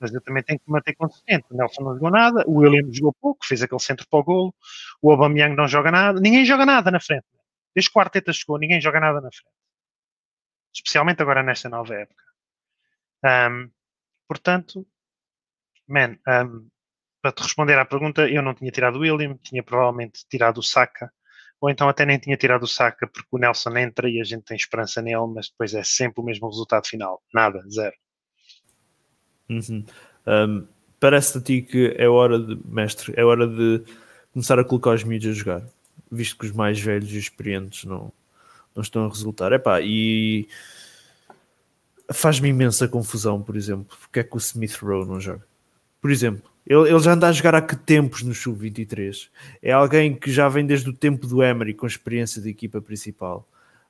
mas 0.00 0.14
eu 0.14 0.20
também 0.22 0.42
tenho 0.42 0.58
que 0.58 0.70
manter 0.70 0.94
consistente. 0.94 1.44
O 1.50 1.54
Nelson 1.54 1.82
não 1.82 1.94
jogou 1.94 2.10
nada, 2.10 2.42
o 2.46 2.60
William 2.60 2.90
jogou 2.90 3.12
pouco, 3.12 3.44
fez 3.44 3.62
aquele 3.62 3.80
centro 3.80 4.08
para 4.08 4.18
o 4.18 4.24
golo, 4.24 4.54
o 5.02 5.10
Aubameyang 5.10 5.54
não 5.54 5.68
joga 5.68 5.90
nada, 5.90 6.18
ninguém 6.18 6.44
joga 6.44 6.64
nada 6.64 6.90
na 6.90 6.98
frente. 6.98 7.26
Desde 7.74 7.92
que 7.92 7.98
o 7.98 8.00
Arteta 8.00 8.32
chegou, 8.32 8.58
ninguém 8.58 8.80
joga 8.80 8.98
nada 8.98 9.20
na 9.20 9.30
frente. 9.30 9.54
Especialmente 10.74 11.20
agora 11.20 11.42
nesta 11.42 11.68
nova 11.68 11.94
época. 11.94 12.24
Um, 13.24 13.70
Portanto, 14.30 14.86
man, 15.88 16.16
um, 16.46 16.68
para 17.20 17.32
te 17.32 17.42
responder 17.42 17.76
à 17.76 17.84
pergunta, 17.84 18.30
eu 18.30 18.40
não 18.40 18.54
tinha 18.54 18.70
tirado 18.70 18.94
o 18.94 19.00
William, 19.00 19.36
tinha 19.42 19.60
provavelmente 19.60 20.24
tirado 20.30 20.58
o 20.58 20.62
Saka, 20.62 21.12
ou 21.60 21.68
então 21.68 21.88
até 21.88 22.06
nem 22.06 22.16
tinha 22.16 22.36
tirado 22.36 22.62
o 22.62 22.68
Saka 22.68 23.08
porque 23.08 23.26
o 23.32 23.38
Nelson 23.38 23.76
entra 23.76 24.08
e 24.08 24.20
a 24.20 24.24
gente 24.24 24.44
tem 24.44 24.56
esperança 24.56 25.02
nele, 25.02 25.26
mas 25.34 25.48
depois 25.50 25.74
é 25.74 25.82
sempre 25.82 26.20
o 26.20 26.24
mesmo 26.24 26.48
resultado 26.48 26.86
final. 26.86 27.20
Nada, 27.34 27.60
zero. 27.68 27.96
Uhum. 29.48 29.84
Um, 30.24 30.68
Parece-te 31.00 31.38
a 31.38 31.40
ti 31.40 31.62
que 31.62 31.96
é 31.98 32.08
hora 32.08 32.38
de, 32.38 32.56
mestre, 32.64 33.12
é 33.16 33.24
hora 33.24 33.48
de 33.48 33.82
começar 34.32 34.60
a 34.60 34.64
colocar 34.64 34.90
os 34.90 35.02
miúdos 35.02 35.26
a 35.26 35.32
jogar, 35.32 35.66
visto 36.08 36.38
que 36.38 36.46
os 36.46 36.52
mais 36.52 36.78
velhos 36.78 37.10
e 37.10 37.18
experientes 37.18 37.84
não, 37.84 38.12
não 38.76 38.80
estão 38.80 39.06
a 39.06 39.08
resultar. 39.08 39.50
Epá, 39.50 39.80
e 39.80 40.46
faz-me 42.12 42.48
imensa 42.48 42.88
confusão, 42.88 43.40
por 43.42 43.56
exemplo, 43.56 43.96
porque 44.00 44.20
é 44.20 44.24
que 44.24 44.36
o 44.36 44.38
Smith 44.38 44.76
Rowe 44.80 45.06
não 45.06 45.20
joga. 45.20 45.44
Por 46.00 46.10
exemplo, 46.10 46.50
ele, 46.66 46.88
ele 46.88 46.98
já 47.00 47.12
anda 47.12 47.28
a 47.28 47.32
jogar 47.32 47.54
há 47.54 47.62
que 47.62 47.76
tempos 47.76 48.22
no 48.22 48.34
Sub-23. 48.34 49.28
É 49.62 49.72
alguém 49.72 50.14
que 50.14 50.30
já 50.30 50.48
vem 50.48 50.66
desde 50.66 50.88
o 50.88 50.92
tempo 50.92 51.26
do 51.26 51.42
Emery 51.42 51.74
com 51.74 51.86
experiência 51.86 52.40
de 52.40 52.48
equipa 52.48 52.80
principal. 52.80 53.46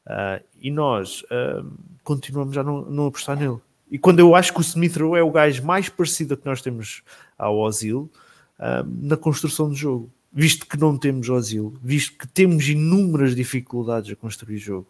Uh, 0.07 0.43
e 0.61 0.71
nós 0.71 1.23
uh, 1.23 1.71
continuamos 2.03 2.57
a 2.57 2.65
não, 2.65 2.83
não 2.83 3.07
apostar 3.07 3.39
nele. 3.39 3.59
E 3.91 3.99
quando 3.99 4.21
eu 4.21 4.35
acho 4.35 4.53
que 4.53 4.61
o 4.61 4.63
Smith 4.63 4.97
Rowe 4.97 5.19
é 5.19 5.23
o 5.23 5.31
gajo 5.31 5.65
mais 5.65 5.89
parecido 5.89 6.37
que 6.37 6.47
nós 6.47 6.63
temos 6.63 7.03
ao 7.37 7.59
Ozil 7.59 8.11
uh, 8.59 8.87
na 9.01 9.17
construção 9.17 9.69
do 9.69 9.75
jogo. 9.75 10.11
Visto 10.33 10.67
que 10.67 10.79
não 10.79 10.97
temos 10.97 11.29
Ozil, 11.29 11.77
visto 11.83 12.17
que 12.17 12.27
temos 12.27 12.69
inúmeras 12.69 13.35
dificuldades 13.35 14.13
a 14.13 14.17
construir 14.17 14.59
jogo. 14.59 14.87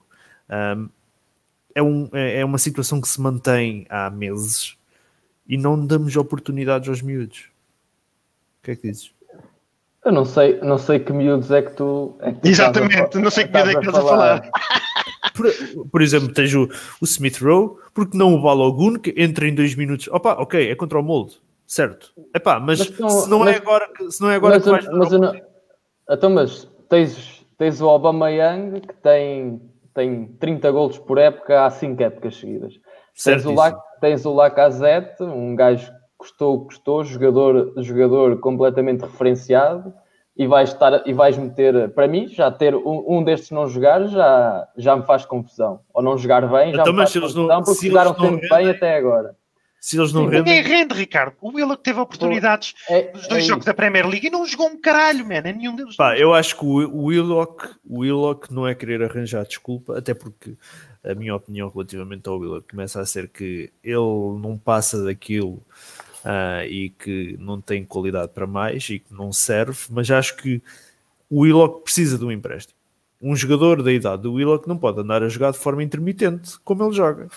Um, 0.51 0.89
é, 1.75 1.83
um, 1.83 2.09
é, 2.13 2.41
é 2.41 2.45
uma 2.45 2.59
situação 2.59 3.01
que 3.01 3.09
se 3.09 3.21
mantém 3.21 3.87
há 3.89 4.11
meses 4.11 4.77
e 5.47 5.57
não 5.57 5.85
damos 5.85 6.17
oportunidades 6.17 6.89
aos 6.89 7.03
miúdos. 7.03 7.51
O 8.61 8.65
que 8.65 8.71
é 8.73 8.77
que 8.77 8.89
dizes? 8.89 9.13
Eu 10.05 10.13
não 10.13 10.25
sei, 10.25 10.59
não 10.61 10.79
sei 10.79 10.99
que 10.99 11.13
miúdos 11.13 11.51
é 11.51 11.61
que 11.61 11.73
tu. 11.73 12.17
É 12.21 12.33
que 12.33 12.41
tu 12.41 12.49
Exatamente, 12.49 13.19
não 13.19 13.31
sei 13.31 13.45
que 13.47 13.53
miúdos 13.53 13.71
é 13.71 13.75
que 13.75 13.87
estás 13.87 14.05
a 14.05 14.09
falar. 14.09 14.51
Por, 15.35 15.47
por, 15.91 16.03
exemplo, 16.03 16.33
tens 16.33 16.53
o, 16.55 16.69
o 17.01 17.05
Smith 17.05 17.39
Rowe, 17.39 17.77
porque 17.95 18.17
não 18.17 18.35
o 18.35 18.43
Balogun, 18.43 18.99
que 18.99 19.15
entra 19.17 19.47
em 19.47 19.55
dois 19.55 19.75
minutos. 19.75 20.09
Opa, 20.09 20.33
ok, 20.35 20.71
é 20.71 20.75
contra 20.75 20.99
o 20.99 21.03
molde, 21.03 21.41
certo? 21.67 22.13
Epá, 22.35 22.59
mas, 22.59 22.91
mas 22.99 23.13
se, 23.13 23.31
não 23.31 23.43
é 23.43 23.45
mas, 23.45 23.55
é 23.55 23.59
agora 23.59 23.89
que, 23.95 24.11
se 24.11 24.21
não 24.21 24.31
é 24.31 24.35
agora 24.35 24.55
mas, 24.57 24.65
que 24.65 24.71
vais. 24.71 24.87
Mas, 24.87 25.13
não, 25.13 25.41
então, 26.11 26.31
mas 26.31 26.69
tens, 26.89 27.47
tens 27.57 27.81
o 27.81 27.87
Obama 27.87 28.31
Young 28.31 28.81
que 28.81 28.95
tem, 28.95 29.61
tem 29.95 30.27
30 30.39 30.71
golos 30.71 30.99
por 30.99 31.19
época 31.19 31.65
há 31.65 31.71
5 31.71 32.03
épocas 32.03 32.37
seguidas. 32.37 32.75
Tens 33.23 33.45
o, 33.45 33.53
Lac, 33.53 33.79
tens 34.01 34.25
o 34.25 34.33
Lacazette, 34.33 35.23
um 35.23 35.55
gajo 35.55 35.93
custou, 36.17 36.67
custou, 36.67 37.03
jogador, 37.03 37.73
jogador 37.79 38.39
completamente 38.41 39.03
referenciado, 39.03 39.93
e 40.37 40.47
vais, 40.47 40.71
estar, 40.71 41.07
e 41.07 41.13
vais 41.13 41.37
meter, 41.37 41.91
para 41.91 42.07
mim, 42.07 42.29
já 42.29 42.51
ter 42.51 42.75
um, 42.75 43.05
um 43.07 43.23
destes 43.23 43.51
não 43.51 43.67
jogar 43.67 44.07
já, 44.07 44.67
já 44.77 44.97
me 44.97 45.03
faz 45.03 45.25
confusão. 45.27 45.81
Ou 45.93 46.03
não 46.03 46.17
jogar 46.17 46.43
bem, 46.49 46.73
já 46.73 46.83
então, 46.83 46.93
me 46.93 47.01
faz 47.01 47.13
confusão, 47.13 47.47
não, 47.47 47.63
porque 47.63 47.89
jogaram 47.89 48.15
sempre 48.15 48.49
bem 48.49 48.71
até 48.71 48.97
agora. 48.97 49.37
Se 49.81 49.99
eles 49.99 50.13
não 50.13 50.25
Sim, 50.25 50.37
rendem... 50.37 50.55
Ninguém 50.57 50.63
rende, 50.63 50.95
Ricardo. 50.95 51.35
O 51.41 51.55
Willock 51.55 51.83
teve 51.83 51.99
oportunidades 51.99 52.75
é, 52.89 53.11
nos 53.13 53.27
dois 53.27 53.45
é 53.45 53.47
jogos 53.47 53.63
isso. 53.63 53.67
da 53.67 53.75
Premier 53.75 54.07
League 54.07 54.27
e 54.27 54.31
não 54.31 54.45
jogou 54.45 54.69
um 54.69 54.79
caralho, 54.79 55.27
man. 55.27 55.37
É 55.37 55.53
nenhum 55.53 55.75
deles. 55.75 55.97
Pá, 55.97 56.19
eu 56.19 56.35
acho 56.35 56.59
que 56.59 56.65
o 56.65 57.05
Willock, 57.05 57.71
o 57.89 58.01
Willock 58.01 58.53
não 58.53 58.69
é 58.69 58.75
querer 58.75 59.03
arranjar 59.03 59.47
desculpa, 59.47 59.97
até 59.97 60.13
porque 60.13 60.55
a 61.03 61.15
minha 61.15 61.35
opinião 61.35 61.71
relativamente 61.71 62.29
ao 62.29 62.39
Willock 62.39 62.69
começa 62.69 63.01
a 63.01 63.07
ser 63.07 63.29
que 63.29 63.73
ele 63.83 64.39
não 64.39 64.59
passa 64.59 65.03
daquilo 65.03 65.65
uh, 66.25 66.63
e 66.69 66.91
que 66.91 67.37
não 67.39 67.59
tem 67.59 67.83
qualidade 67.83 68.33
para 68.33 68.47
mais 68.47 68.89
e 68.91 68.99
que 68.99 69.15
não 69.15 69.33
serve, 69.33 69.79
mas 69.89 70.11
acho 70.11 70.37
que 70.37 70.63
o 71.31 71.41
Willock 71.41 71.85
precisa 71.85 72.19
de 72.19 72.25
um 72.25 72.31
empréstimo. 72.31 72.79
Um 73.23 73.37
jogador 73.37 73.83
da 73.83 73.93
idade 73.93 74.23
do 74.23 74.33
Willock 74.33 74.67
não 74.67 74.79
pode 74.79 74.99
andar 74.99 75.23
a 75.23 75.29
jogar 75.29 75.51
de 75.51 75.59
forma 75.59 75.83
intermitente, 75.83 76.59
como 76.65 76.83
ele 76.83 76.95
joga. 76.95 77.29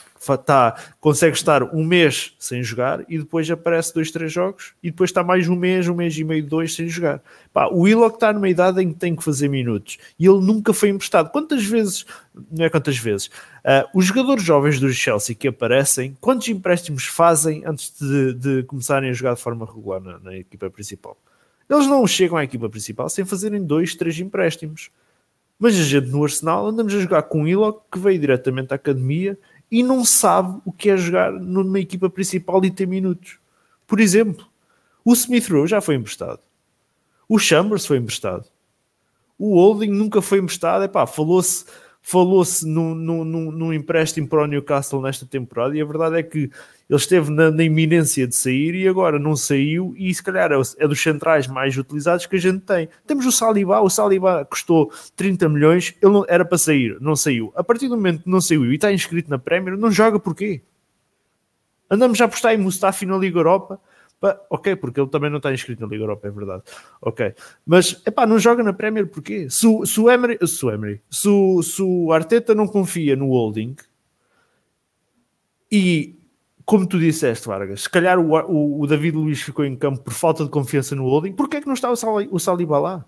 Tá, 0.45 0.77
consegue 1.01 1.35
estar 1.35 1.61
um 1.75 1.83
mês 1.83 2.33
sem 2.39 2.63
jogar 2.63 3.03
e 3.09 3.17
depois 3.17 3.51
aparece 3.51 3.93
dois, 3.93 4.09
três 4.09 4.31
jogos 4.31 4.73
e 4.81 4.89
depois 4.89 5.09
está 5.09 5.21
mais 5.21 5.49
um 5.49 5.57
mês, 5.57 5.89
um 5.89 5.93
mês 5.93 6.17
e 6.17 6.23
meio, 6.23 6.45
dois 6.45 6.73
sem 6.73 6.87
jogar. 6.87 7.21
Pá, 7.51 7.67
o 7.67 7.81
Willock 7.81 8.15
está 8.15 8.31
numa 8.31 8.47
idade 8.47 8.81
em 8.81 8.93
que 8.93 8.99
tem 8.99 9.13
que 9.13 9.21
fazer 9.21 9.49
minutos 9.49 9.97
e 10.17 10.25
ele 10.25 10.39
nunca 10.39 10.71
foi 10.71 10.87
emprestado. 10.87 11.29
Quantas 11.29 11.65
vezes, 11.65 12.05
não 12.49 12.63
é 12.63 12.69
quantas 12.69 12.97
vezes, 12.97 13.27
uh, 13.27 13.85
os 13.93 14.05
jogadores 14.05 14.43
jovens 14.43 14.79
do 14.79 14.89
Chelsea 14.93 15.35
que 15.35 15.49
aparecem, 15.49 16.15
quantos 16.21 16.47
empréstimos 16.47 17.03
fazem 17.03 17.61
antes 17.65 17.93
de, 17.99 18.33
de 18.33 18.63
começarem 18.63 19.09
a 19.09 19.13
jogar 19.13 19.35
de 19.35 19.41
forma 19.41 19.65
regular 19.65 19.99
na, 19.99 20.17
na 20.19 20.37
equipa 20.37 20.69
principal? 20.69 21.17
Eles 21.69 21.87
não 21.87 22.07
chegam 22.07 22.37
à 22.37 22.43
equipa 22.45 22.69
principal 22.69 23.09
sem 23.09 23.25
fazerem 23.25 23.61
dois, 23.61 23.95
três 23.95 24.17
empréstimos. 24.19 24.89
Mas 25.63 25.79
a 25.79 25.83
gente 25.83 26.09
no 26.09 26.21
Arsenal 26.25 26.67
andamos 26.67 26.93
a 26.93 26.99
jogar 26.99 27.23
com 27.23 27.43
o 27.43 27.47
Ilok 27.47 27.83
que 27.89 27.97
veio 27.97 28.19
diretamente 28.19 28.73
à 28.73 28.75
academia 28.75 29.39
e 29.71 29.81
não 29.81 30.03
sabe 30.03 30.59
o 30.65 30.73
que 30.73 30.89
é 30.89 30.97
jogar 30.97 31.31
numa 31.31 31.79
equipa 31.79 32.09
principal 32.09 32.65
e 32.65 32.69
ter 32.69 32.85
minutos. 32.85 33.39
Por 33.87 34.01
exemplo, 34.01 34.45
o 35.05 35.13
Smith 35.13 35.47
Rowe 35.49 35.65
já 35.65 35.79
foi 35.79 35.95
emprestado. 35.95 36.41
O 37.29 37.39
Chambers 37.39 37.85
foi 37.85 37.95
emprestado. 37.95 38.43
O 39.39 39.55
Holding 39.55 39.91
nunca 39.91 40.21
foi 40.21 40.39
emprestado. 40.39 40.83
Epá, 40.83 41.07
falou-se 41.07 41.63
falou-se 42.05 42.67
num, 42.67 42.93
num, 42.93 43.23
num, 43.23 43.73
empréstimo 43.73 44.27
para 44.27 44.43
o 44.43 44.45
Newcastle 44.45 45.01
nesta 45.01 45.25
temporada 45.25 45.75
e 45.75 45.81
a 45.81 45.85
verdade 45.85 46.17
é 46.17 46.21
que 46.21 46.51
ele 46.89 46.99
esteve 46.99 47.31
na, 47.31 47.49
na, 47.49 47.63
iminência 47.63 48.27
de 48.27 48.35
sair 48.35 48.75
e 48.75 48.85
agora 48.85 49.17
não 49.17 49.37
saiu 49.37 49.95
e 49.97 50.13
se 50.13 50.21
calhar 50.21 50.51
é, 50.51 50.55
é, 50.79 50.87
dos 50.87 51.01
centrais 51.01 51.47
mais 51.47 51.77
utilizados 51.77 52.25
que 52.25 52.35
a 52.35 52.39
gente 52.39 52.59
tem. 52.59 52.89
Temos 53.07 53.25
o 53.25 53.31
Saliba, 53.31 53.79
o 53.79 53.89
Saliba 53.89 54.45
custou 54.45 54.91
30 55.15 55.47
milhões, 55.47 55.95
ele 56.01 56.11
não, 56.11 56.25
era 56.27 56.43
para 56.43 56.57
sair, 56.57 56.97
não 56.99 57.15
saiu. 57.15 57.53
A 57.55 57.63
partir 57.63 57.87
do 57.87 57.95
momento 57.95 58.23
que 58.23 58.29
não 58.29 58.41
saiu 58.41 58.69
e 58.69 58.75
está 58.75 58.91
inscrito 58.91 59.29
na 59.29 59.39
Premier, 59.39 59.77
não 59.77 59.89
joga 59.89 60.19
porquê? 60.19 60.61
Andamos 61.89 62.19
a 62.19 62.25
apostar 62.25 62.53
em 62.53 62.57
Mustafi 62.57 63.05
na 63.05 63.17
Liga 63.17 63.39
Europa, 63.39 63.79
ok, 64.49 64.75
porque 64.75 64.99
ele 64.99 65.09
também 65.09 65.29
não 65.29 65.37
está 65.37 65.53
inscrito 65.53 65.81
na 65.81 65.87
Liga 65.87 66.03
Europa, 66.03 66.27
é 66.27 66.31
verdade. 66.31 66.63
Ok, 67.01 67.33
mas 67.65 68.01
epá, 68.05 68.25
não 68.25 68.39
joga 68.39 68.63
na 68.63 68.73
Premier 68.73 69.07
porquê? 69.07 69.49
Se, 69.49 69.67
se 69.85 69.99
o 69.99 70.09
Emery, 70.09 70.37
se 70.47 70.65
o, 70.65 70.71
Emery 70.71 71.01
se, 71.09 71.29
se 71.63 71.81
o 71.81 72.11
Arteta 72.11 72.55
não 72.55 72.67
confia 72.67 73.15
no 73.15 73.29
Holding 73.29 73.75
e 75.71 76.17
como 76.65 76.87
tu 76.87 76.97
disseste, 76.97 77.47
Vargas, 77.47 77.81
se 77.81 77.89
calhar 77.89 78.17
o, 78.17 78.31
o, 78.31 78.81
o, 78.81 78.87
David 78.87 79.17
Luiz 79.17 79.41
ficou 79.41 79.65
em 79.65 79.75
campo 79.75 80.01
por 80.01 80.13
falta 80.13 80.43
de 80.43 80.49
confiança 80.49 80.95
no 80.95 81.03
Holding, 81.03 81.33
porquê 81.33 81.57
é 81.57 81.61
que 81.61 81.67
não 81.67 81.73
está 81.73 81.91
o, 81.91 81.95
o 82.31 82.39
Saliba 82.39 82.79
lá? 82.79 83.05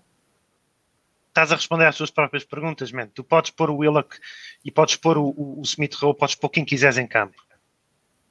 Estás 1.28 1.52
a 1.52 1.56
responder 1.56 1.86
às 1.86 1.96
tuas 1.96 2.10
próprias 2.10 2.44
perguntas, 2.44 2.90
man. 2.92 3.08
Tu 3.08 3.22
podes 3.22 3.50
pôr 3.50 3.70
o 3.70 3.76
Willock 3.76 4.18
e 4.64 4.70
podes 4.70 4.96
pôr 4.96 5.18
o, 5.18 5.28
o, 5.36 5.60
o 5.60 5.62
Smith 5.62 5.94
Rowe, 5.94 6.16
podes 6.16 6.34
pôr 6.34 6.48
quem 6.48 6.64
quiseres 6.64 6.98
em 6.98 7.06
campo. 7.06 7.36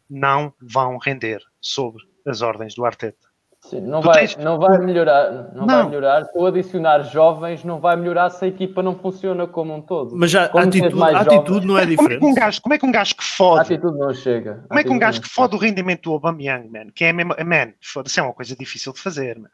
Não 0.10 0.54
vão 0.60 0.98
render 0.98 1.42
sobre 1.62 2.04
as 2.26 2.42
ordens 2.42 2.76
do 2.76 2.86
Arteta. 2.86 3.36
Sim, 3.70 3.82
não, 3.82 4.00
vai, 4.00 4.28
tens... 4.28 4.38
não 4.38 4.60
vai 4.60 4.78
melhorar, 4.78 5.32
não, 5.56 5.66
não, 5.66 5.68
vai 5.68 5.86
melhorar. 5.86 6.26
Se 6.26 6.46
adicionar 6.46 7.02
jovens, 7.02 7.64
não 7.64 7.80
vai 7.80 7.96
melhorar 7.96 8.30
se 8.30 8.46
a 8.46 8.48
equipa 8.48 8.84
não 8.84 8.96
funciona 8.96 9.48
como 9.48 9.74
um 9.74 9.82
todo. 9.82 10.16
Mas 10.16 10.30
já, 10.30 10.46
a 10.46 10.62
atitude, 10.62 11.02
a 11.02 11.20
atitude 11.20 11.66
não 11.66 11.78
é 11.78 11.86
diferente. 11.86 12.20
Como 12.20 12.32
é, 12.32 12.36
que 12.36 12.40
um 12.40 12.44
gajo, 12.44 12.62
como 12.62 12.74
é 12.76 12.78
que 12.78 12.86
um 12.86 12.92
gajo 12.92 13.16
que 13.16 13.24
fode? 13.24 13.60
A 13.60 13.62
atitude 13.64 13.98
não 13.98 14.14
chega. 14.14 14.64
Como 14.68 14.80
é 14.80 14.84
que 14.84 14.90
um 14.92 15.00
gajo 15.00 15.20
que 15.20 15.28
fode 15.28 15.56
o 15.56 15.60
rendimento 15.60 16.04
do 16.04 16.14
Aubameyang, 16.14 16.70
man? 16.70 16.92
Que 16.94 17.06
é 17.06 17.14
mesmo, 17.14 17.34
man, 17.44 17.74
foda-se, 17.82 18.20
é 18.20 18.24
uma 18.24 18.34
coisa 18.34 18.56
difícil 18.56 18.94
de 18.94 19.02
fazer, 19.02 19.40
man. 19.40 19.50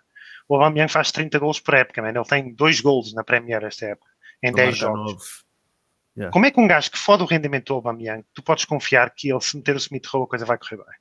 O 0.50 0.56
Aubameyang 0.56 0.92
faz 0.92 1.10
30 1.14 1.40
gols 1.40 1.62
por 1.62 1.74
época, 1.74 2.02
man. 2.02 2.10
Ele 2.10 2.26
tem 2.26 2.54
dois 2.54 2.82
gols 2.82 3.14
na 3.14 3.24
Premier 3.24 3.64
esta 3.64 3.86
época, 3.86 4.10
em 4.44 4.52
10 4.52 4.78
jogos. 4.78 5.46
Yeah. 6.18 6.34
Como 6.34 6.46
é 6.46 6.52
que 6.52 6.60
um 6.60 6.68
gajo 6.68 6.92
que 6.92 6.98
fode 6.98 7.24
o 7.24 7.26
rendimento 7.26 7.68
do 7.68 7.76
Aubameyang, 7.76 8.26
tu 8.34 8.44
podes 8.44 8.66
confiar 8.66 9.10
que 9.16 9.32
ele 9.32 9.40
se 9.40 9.56
meter 9.56 9.74
o 9.74 9.80
Smith 9.80 10.06
Rowe 10.08 10.26
a 10.26 10.28
coisa 10.28 10.46
vai 10.46 10.58
correr 10.58 10.76
bem? 10.76 11.01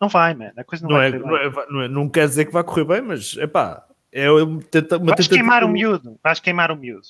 Não 0.00 0.08
vai, 0.08 0.34
man. 0.34 0.52
A 0.56 0.64
coisa 0.64 0.86
não, 0.86 0.90
não 0.90 0.98
vai 0.98 1.08
é, 1.08 1.18
não, 1.18 1.36
é, 1.36 1.66
não, 1.70 1.82
é, 1.82 1.88
não, 1.88 2.08
quer 2.08 2.28
dizer 2.28 2.44
que 2.44 2.52
vai 2.52 2.62
correr 2.62 2.84
bem, 2.84 3.02
mas 3.02 3.36
é 3.38 3.46
pá. 3.46 3.84
É 4.12 4.30
uma 4.30 4.62
tenta, 4.62 4.98
Vais 4.98 5.28
queimar 5.28 5.64
o 5.64 5.68
miúdo. 5.68 6.18
Vais 6.22 6.40
queimar 6.40 6.70
o 6.70 6.76
miúdo. 6.76 7.08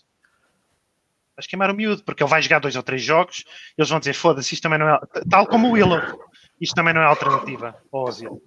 Vais 1.36 1.46
queimar 1.46 1.70
o 1.70 1.74
miúdo, 1.74 2.02
porque 2.02 2.22
ele 2.22 2.30
vai 2.30 2.42
jogar 2.42 2.58
dois 2.58 2.74
ou 2.74 2.82
três 2.82 3.02
jogos 3.02 3.44
eles 3.76 3.88
vão 3.88 4.00
dizer: 4.00 4.14
foda-se, 4.14 4.54
isto 4.54 4.62
também 4.62 4.78
não 4.78 4.88
é. 4.88 5.00
Tal 5.30 5.46
como 5.46 5.68
o 5.68 5.72
Willow, 5.72 6.00
isto 6.60 6.74
também 6.74 6.92
não 6.92 7.02
é 7.02 7.04
alternativa 7.04 7.76
ao 7.92 8.04
Ozil. 8.04 8.42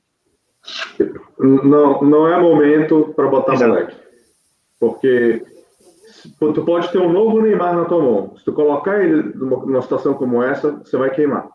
Não, 1.40 2.02
não 2.02 2.28
é 2.28 2.40
momento 2.40 3.14
para 3.16 3.28
botar 3.28 3.54
Exato. 3.54 3.72
moleque. 3.72 3.96
Porque 4.80 5.46
tu 6.40 6.66
pode 6.66 6.92
ter 6.92 7.00
um 7.00 7.12
novo 7.12 7.42
Neymar 7.42 7.76
na 7.76 7.86
tua 7.86 8.02
mão. 8.02 8.38
Se 8.38 8.46
tu 8.46 8.54
colocar 8.54 9.04
ele 9.04 9.24
numa 9.36 9.82
situação 9.82 10.14
como 10.14 10.44
essa, 10.44 10.72
você 10.72 10.98
vai 10.98 11.10
queimar. 11.12 11.50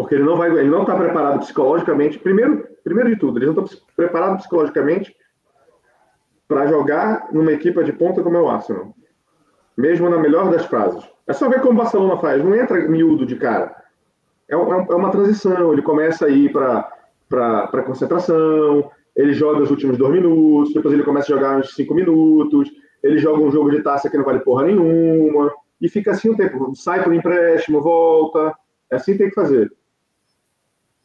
Porque 0.00 0.14
ele 0.14 0.24
não 0.24 0.36
vai, 0.36 0.50
ele 0.50 0.70
não 0.70 0.82
está 0.82 0.96
preparado 0.96 1.40
psicologicamente. 1.40 2.18
Primeiro, 2.18 2.66
primeiro 2.82 3.10
de 3.10 3.16
tudo, 3.16 3.38
ele 3.38 3.46
não 3.46 3.64
está 3.64 3.76
preparado 3.96 4.38
psicologicamente 4.38 5.14
para 6.48 6.66
jogar 6.66 7.28
numa 7.32 7.52
equipe 7.52 7.82
de 7.84 7.92
ponta 7.92 8.22
como 8.22 8.36
é 8.36 8.40
o 8.40 8.48
Arsenal. 8.48 8.94
Mesmo 9.76 10.08
na 10.08 10.18
melhor 10.18 10.50
das 10.50 10.64
fases. 10.66 11.02
É 11.26 11.32
só 11.32 11.48
ver 11.48 11.60
como 11.60 11.74
o 11.74 11.82
Barcelona 11.82 12.16
faz. 12.18 12.42
Não 12.42 12.54
entra 12.54 12.88
miúdo 12.88 13.24
de 13.24 13.36
cara. 13.36 13.74
é, 14.48 14.54
é 14.54 14.56
uma 14.56 15.10
transição. 15.10 15.72
Ele 15.72 15.82
começa 15.82 16.26
a 16.26 16.28
ir 16.28 16.50
para 16.50 17.82
concentração, 17.84 18.90
ele 19.14 19.32
joga 19.32 19.62
os 19.62 19.70
últimos 19.70 19.96
dois 19.96 20.12
minutos, 20.12 20.72
depois 20.74 20.94
ele 20.94 21.04
começa 21.04 21.32
a 21.32 21.36
jogar 21.36 21.58
uns 21.58 21.74
cinco 21.74 21.94
minutos, 21.94 22.70
ele 23.02 23.18
joga 23.18 23.42
um 23.42 23.50
jogo 23.50 23.70
de 23.70 23.82
taça 23.82 24.08
que 24.10 24.16
não 24.16 24.24
vale 24.24 24.40
porra 24.40 24.64
nenhuma, 24.64 25.52
e 25.80 25.88
fica 25.88 26.10
assim 26.10 26.30
um 26.30 26.36
tempo. 26.36 26.74
Sai 26.74 27.02
por 27.02 27.14
empréstimo, 27.14 27.80
volta. 27.80 28.54
É 28.90 28.96
assim 28.96 29.12
que 29.12 29.18
tem 29.18 29.28
que 29.28 29.34
fazer. 29.34 29.70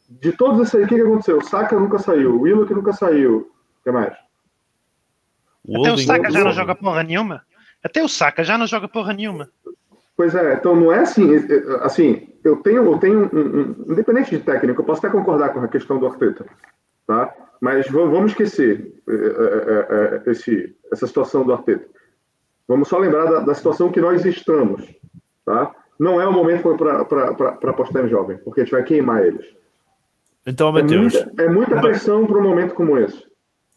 De 0.08 0.32
todos 0.32 0.60
esses 0.60 0.74
aí, 0.74 0.84
o 0.84 0.88
que, 0.88 0.94
que 0.94 1.00
aconteceu? 1.00 1.38
O 1.38 1.44
Saka 1.44 1.78
nunca 1.78 1.98
saiu, 1.98 2.36
o 2.36 2.42
Willock 2.42 2.72
nunca 2.72 2.92
saiu. 2.92 3.50
O 3.80 3.84
que 3.84 3.90
mais? 3.90 4.14
Até 5.74 5.92
o 5.92 5.98
Saka 5.98 6.30
já 6.30 6.44
não 6.44 6.52
joga 6.52 6.74
porra 6.74 7.02
nenhuma. 7.02 7.42
Até 7.82 8.02
o 8.02 8.08
Saka 8.08 8.44
já 8.44 8.56
não 8.56 8.66
joga 8.66 8.88
porra 8.88 9.12
nenhuma. 9.12 9.48
Pois 10.16 10.34
é, 10.34 10.54
então 10.54 10.74
não 10.74 10.90
é 10.90 11.00
assim, 11.00 11.28
assim, 11.82 12.28
eu 12.42 12.56
tenho, 12.56 12.84
eu 12.86 12.98
tenho 12.98 13.28
um, 13.32 13.86
um, 13.86 13.92
independente 13.92 14.30
de 14.30 14.42
técnico, 14.42 14.80
eu 14.80 14.84
posso 14.84 15.04
até 15.04 15.14
concordar 15.14 15.50
com 15.50 15.60
a 15.60 15.68
questão 15.68 15.98
do 15.98 16.06
Arteta, 16.06 16.46
tá? 17.06 17.34
Mas 17.60 17.86
vamos 17.88 18.30
esquecer 18.30 18.94
é, 19.06 19.12
é, 19.12 20.22
é, 20.26 20.30
esse, 20.30 20.74
essa 20.90 21.06
situação 21.06 21.44
do 21.44 21.52
Arteta. 21.52 21.86
Vamos 22.66 22.88
só 22.88 22.98
lembrar 22.98 23.26
da, 23.26 23.40
da 23.40 23.54
situação 23.54 23.92
que 23.92 24.00
nós 24.00 24.24
estamos, 24.24 24.88
tá? 25.44 25.74
Não 25.98 26.20
é 26.20 26.26
o 26.26 26.32
momento 26.32 26.74
para 26.76 27.70
apostar 27.70 28.04
em 28.04 28.08
jovem, 28.08 28.38
porque 28.38 28.60
a 28.60 28.64
gente 28.64 28.72
vai 28.72 28.84
queimar 28.84 29.22
eles. 29.22 29.46
Então, 30.46 30.72
Mateus. 30.72 31.14
É 31.14 31.24
muita, 31.24 31.42
é 31.42 31.48
muita 31.48 31.80
pressão 31.80 32.26
para 32.26 32.38
um 32.38 32.42
momento 32.42 32.74
como 32.74 32.96
esse. 32.96 33.24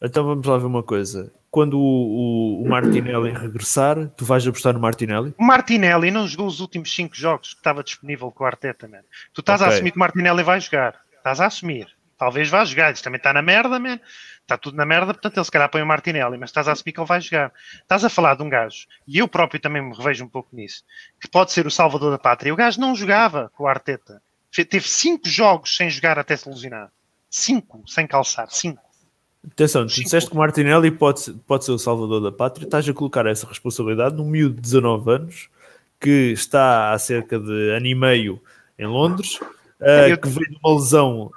Então 0.01 0.23
vamos 0.23 0.45
lá 0.45 0.57
ver 0.57 0.65
uma 0.65 0.83
coisa 0.83 1.31
quando 1.51 1.79
o, 1.79 2.59
o, 2.59 2.63
o, 2.63 2.69
Martinelli 2.69 3.31
regressar, 3.31 4.07
tu 4.15 4.23
vais 4.23 4.45
apostar 4.45 4.73
no 4.73 4.79
Martinelli? 4.79 5.33
O 5.37 5.43
Martinelli 5.43 6.11
não 6.11 6.27
jogou 6.27 6.47
os 6.47 6.59
últimos 6.59 6.93
5 6.93 7.15
jogos 7.15 7.53
que 7.53 7.59
estava 7.59 7.83
disponível 7.83 8.31
com 8.31 8.43
o 8.43 8.47
Arteta, 8.47 8.87
man. 8.87 9.01
Tu 9.33 9.41
estás 9.41 9.61
okay. 9.61 9.71
a 9.71 9.75
assumir 9.75 9.91
que 9.91 9.97
o 9.97 9.99
Martinelli 9.99 10.43
vai 10.43 10.59
jogar. 10.59 10.99
Estás 11.17 11.41
a 11.41 11.47
assumir. 11.47 11.87
Talvez 12.17 12.49
vá 12.49 12.63
jogar. 12.65 12.93
Isto 12.93 13.03
também 13.03 13.17
está 13.17 13.33
na 13.33 13.41
merda, 13.41 13.79
man. 13.79 13.99
Está 14.41 14.57
tudo 14.57 14.77
na 14.77 14.85
merda, 14.85 15.13
portanto 15.13 15.37
ele 15.37 15.45
se 15.45 15.51
calhar 15.51 15.69
põe 15.69 15.81
o 15.81 15.85
Martinelli, 15.85 16.35
mas 16.35 16.49
estás 16.49 16.67
a 16.67 16.71
assumir 16.71 16.91
que 16.91 16.99
ele 16.99 17.07
vai 17.07 17.21
jogar. 17.21 17.53
Estás 17.81 18.03
a 18.03 18.09
falar 18.09 18.35
de 18.35 18.41
um 18.41 18.49
gajo, 18.49 18.87
e 19.07 19.19
eu 19.19 19.27
próprio 19.27 19.59
também 19.59 19.79
me 19.79 19.95
revejo 19.95 20.25
um 20.25 20.27
pouco 20.27 20.55
nisso, 20.55 20.83
que 21.21 21.29
pode 21.29 21.51
ser 21.51 21.67
o 21.67 21.71
salvador 21.71 22.09
da 22.09 22.17
pátria. 22.17 22.51
O 22.51 22.57
gajo 22.57 22.81
não 22.81 22.95
jogava 22.95 23.51
com 23.55 23.65
o 23.65 23.67
Arteta. 23.67 24.19
Teve 24.51 24.87
5 24.87 25.27
jogos 25.27 25.75
sem 25.75 25.89
jogar 25.89 26.17
até 26.17 26.35
se 26.35 26.47
ilusionar. 26.49 26.91
5 27.29 27.83
sem 27.87 28.07
calçar. 28.07 28.49
5. 28.49 28.81
Atenção, 29.51 29.87
tu 29.87 29.93
disseste 29.93 30.29
que 30.29 30.35
o 30.35 30.39
Martinelli 30.39 30.91
pode, 30.91 31.31
pode 31.47 31.63
ser 31.63 31.71
o 31.71 31.79
salvador 31.79 32.21
da 32.21 32.31
pátria, 32.31 32.65
estás 32.65 32.87
a 32.87 32.93
colocar 32.93 33.25
essa 33.25 33.47
responsabilidade 33.47 34.15
num 34.15 34.25
miúdo 34.25 34.55
de 34.55 34.61
19 34.61 35.11
anos 35.11 35.49
que 35.99 36.31
está 36.31 36.91
há 36.91 36.99
cerca 36.99 37.39
de 37.39 37.71
ano 37.71 37.85
e 37.85 37.95
meio 37.95 38.41
em 38.77 38.87
Londres, 38.87 39.35
uh, 39.35 40.17
que 40.21 40.29
veio 40.29 40.49
de 40.49 40.59
uma 40.63 40.75
lesão. 40.75 41.31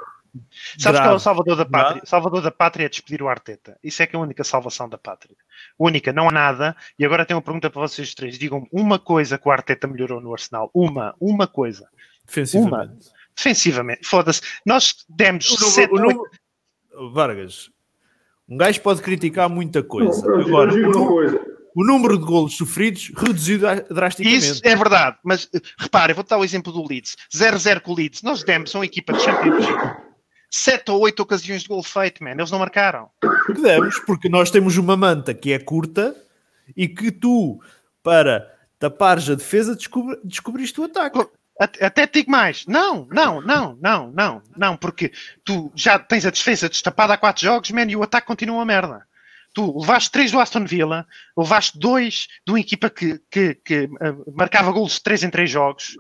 Sabes 0.79 1.01
grave, 1.01 1.09
que 1.09 1.09
é 1.09 1.17
o 1.17 1.19
salvador 1.19 1.57
da 1.57 1.67
pátria? 1.67 2.03
Salvador 2.07 2.43
da 2.43 2.51
pátria 2.51 2.87
é 2.87 2.89
despedir 2.89 3.23
o 3.23 3.29
Arteta. 3.29 3.77
Isso 3.83 4.03
é 4.03 4.07
que 4.07 4.17
é 4.17 4.19
a 4.19 4.23
única 4.23 4.43
salvação 4.45 4.89
da 4.89 4.97
pátria. 4.97 5.37
Única, 5.79 6.13
não 6.13 6.29
há 6.29 6.33
nada. 6.33 6.77
E 6.99 7.05
agora 7.05 7.27
tenho 7.27 7.39
uma 7.39 7.45
pergunta 7.45 7.69
para 7.69 7.83
vocês 7.83 8.15
três. 8.15 8.39
Digam 8.39 8.67
uma 8.73 8.99
coisa 8.99 9.37
que 9.37 9.47
o 9.47 9.51
Arteta 9.51 9.87
melhorou 9.87 10.21
no 10.21 10.33
Arsenal. 10.33 10.71
Uma, 10.73 11.15
uma 11.21 11.47
coisa. 11.47 11.87
Defensivamente. 12.27 12.73
Uma. 12.73 13.23
Defensivamente. 13.37 14.07
Foda-se. 14.07 14.41
Nós 14.65 14.95
demos 15.09 15.51
o, 15.51 15.71
sete, 15.71 15.93
o, 15.93 17.07
o, 17.07 17.13
Vargas, 17.13 17.71
um 18.49 18.57
gajo 18.57 18.81
pode 18.81 19.03
criticar 19.03 19.49
muita 19.49 19.83
coisa. 19.83 20.27
Não, 20.27 20.41
Agora, 20.41 20.71
digo 20.71 20.97
uma 20.97 21.09
coisa. 21.09 21.53
O 21.75 21.85
número 21.87 22.19
de 22.19 22.25
golos 22.25 22.57
sofridos 22.57 23.11
reduzido 23.17 23.67
drasticamente. 23.91 24.45
Isso 24.45 24.61
é 24.63 24.77
verdade, 24.77 25.17
mas 25.25 25.49
repare, 25.79 26.13
vou 26.13 26.23
dar 26.23 26.37
o 26.37 26.45
exemplo 26.45 26.71
do 26.71 26.87
Leeds. 26.87 27.17
0-0 27.35 27.81
com 27.81 27.93
o 27.93 27.95
Leeds. 27.95 28.23
Nós 28.23 28.45
demos 28.45 28.75
uma 28.75 28.85
equipa 28.85 29.15
de 29.15 29.23
Championship. 29.23 30.03
Sete 30.51 30.91
ou 30.91 31.01
oito 31.01 31.21
ocasiões 31.21 31.63
de 31.63 31.69
gol 31.69 31.83
feito, 31.83 32.23
man. 32.23 32.33
Eles 32.33 32.51
não 32.51 32.59
marcaram. 32.59 33.09
Que 33.47 33.55
demos, 33.55 33.99
porque 34.01 34.29
nós 34.29 34.51
temos 34.51 34.77
uma 34.77 34.99
manta 34.99 35.33
que 35.33 35.51
é 35.51 35.59
curta 35.59 36.15
e 36.77 36.87
que 36.87 37.11
tu, 37.11 37.59
para 38.03 38.53
tapares 38.79 39.31
a 39.31 39.35
defesa, 39.35 39.75
descobri, 39.75 40.19
descobriste 40.23 40.79
o 40.79 40.85
ataque. 40.85 41.27
Até 41.65 42.07
digo 42.07 42.31
mais, 42.31 42.67
não, 42.67 43.07
não, 43.11 43.41
não, 43.41 43.77
não, 43.81 44.13
não, 44.13 44.43
não, 44.57 44.77
porque 44.77 45.13
tu 45.45 45.73
já 45.75 45.99
tens 45.99 46.27
a 46.27 46.31
defesa 46.31 46.69
destapada 46.69 47.15
há 47.15 47.19
quatro 47.19 47.43
jogos, 47.43 47.71
man, 47.71 47.87
e 47.89 47.97
o 47.97 48.03
ataque 48.03 48.27
continua 48.27 48.57
uma 48.57 48.65
merda. 48.65 49.07
Tu 49.55 49.79
levaste 49.79 50.11
três 50.11 50.33
do 50.33 50.41
Aston 50.41 50.65
Villa, 50.65 51.07
levaste 51.37 51.79
dois 51.79 52.27
de 52.47 52.53
uma 52.53 52.61
equipa 52.61 52.89
que, 52.89 53.21
que, 53.31 53.55
que 53.55 53.85
uh, 53.85 54.33
marcava 54.35 54.73
golos 54.73 54.95
de 54.95 55.03
três 55.03 55.23
em 55.23 55.29
três 55.29 55.51
jogos 55.51 55.95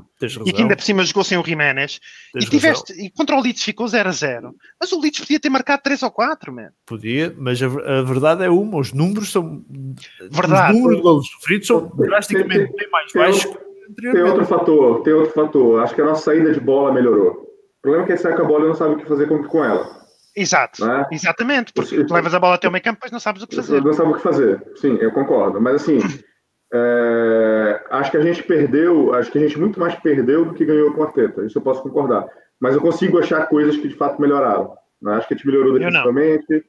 e 0.47 0.53
que 0.55 0.63
ainda 0.63 0.75
por 0.75 0.83
cima 0.83 1.05
jogou 1.05 1.23
sem 1.23 1.37
o 1.37 1.45
Jiménez 1.45 2.01
e, 2.35 2.47
tiveste, 2.47 2.95
e 2.95 3.11
contra 3.11 3.37
o 3.37 3.43
Leeds 3.43 3.63
ficou 3.63 3.87
0 3.87 4.09
a 4.09 4.13
0. 4.13 4.57
Mas 4.81 4.91
o 4.91 4.99
Leeds 4.99 5.21
podia 5.21 5.39
ter 5.39 5.51
marcado 5.51 5.83
três 5.83 6.03
ou 6.03 6.11
quatro, 6.11 6.51
man. 6.51 6.71
Podia, 6.87 7.35
mas 7.37 7.63
a, 7.63 7.67
a 7.67 8.03
verdade 8.03 8.43
é 8.43 8.49
uma, 8.49 8.79
os 8.79 8.95
números 8.95 9.31
são. 9.31 9.63
Verdade. 10.31 10.73
Os 10.73 10.79
números 10.79 10.97
de 10.97 11.03
golos 11.03 11.29
sofridos 11.29 11.67
são 11.67 11.93
drasticamente 11.95 12.73
bem 12.75 12.91
mais 12.91 13.13
baixos 13.13 13.55
tem 13.97 14.23
outro 14.23 14.45
fator, 14.45 15.03
tem 15.03 15.13
outro 15.13 15.33
fator. 15.33 15.83
Acho 15.83 15.95
que 15.95 16.01
a 16.01 16.05
nossa 16.05 16.25
saída 16.25 16.53
de 16.53 16.61
bola 16.61 16.93
melhorou. 16.93 17.33
O 17.33 17.83
problema 17.83 18.05
é 18.05 18.07
que 18.07 18.13
ele 18.13 18.21
sai 18.21 18.37
com 18.37 18.43
a 18.43 18.47
bola 18.47 18.65
e 18.65 18.69
não 18.69 18.75
sabe 18.75 18.95
o 18.95 18.99
que 18.99 19.07
fazer 19.07 19.27
com, 19.27 19.43
com 19.45 19.65
ela. 19.65 20.03
Exato, 20.35 20.87
né? 20.87 21.07
exatamente, 21.13 21.75
porque 21.75 22.05
tu 22.05 22.15
levas 22.15 22.35
a 22.35 22.41
bola 22.41 22.55
até 22.55 22.67
o 22.67 22.73
meio 22.73 22.83
campo, 22.83 23.01
mas 23.03 23.13
não 23.13 23.21
sabes 23.21 23.43
o 23.43 23.47
que 23.47 23.57
fazer. 23.57 23.83
Não 23.83 23.93
sabe 23.93 24.13
o 24.13 24.15
que 24.15 24.23
fazer, 24.23 24.63
sim, 24.77 24.97
eu 24.99 25.13
concordo. 25.13 25.61
Mas 25.61 25.83
assim, 25.83 25.99
é, 26.73 27.85
acho 27.91 28.11
que 28.11 28.17
a 28.17 28.23
gente 28.23 28.43
perdeu, 28.43 29.15
acho 29.15 29.31
que 29.31 29.37
a 29.37 29.43
gente 29.43 29.59
muito 29.59 29.79
mais 29.79 29.95
perdeu 29.97 30.47
do 30.47 30.55
que 30.55 30.65
ganhou 30.65 30.95
com 30.95 31.03
a 31.03 31.13
Teta, 31.13 31.45
isso 31.45 31.59
eu 31.59 31.63
posso 31.63 31.83
concordar. 31.83 32.27
Mas 32.59 32.75
eu 32.75 32.81
consigo 32.81 33.19
achar 33.19 33.47
coisas 33.47 33.77
que 33.77 33.89
de 33.89 33.95
fato 33.95 34.23
melhoraram. 34.23 34.73
Né? 35.03 35.15
Acho 35.17 35.29
que 35.29 35.35
a 35.35 35.37
gente 35.37 35.47
melhorou 35.47 35.79
defensivamente, 35.79 36.65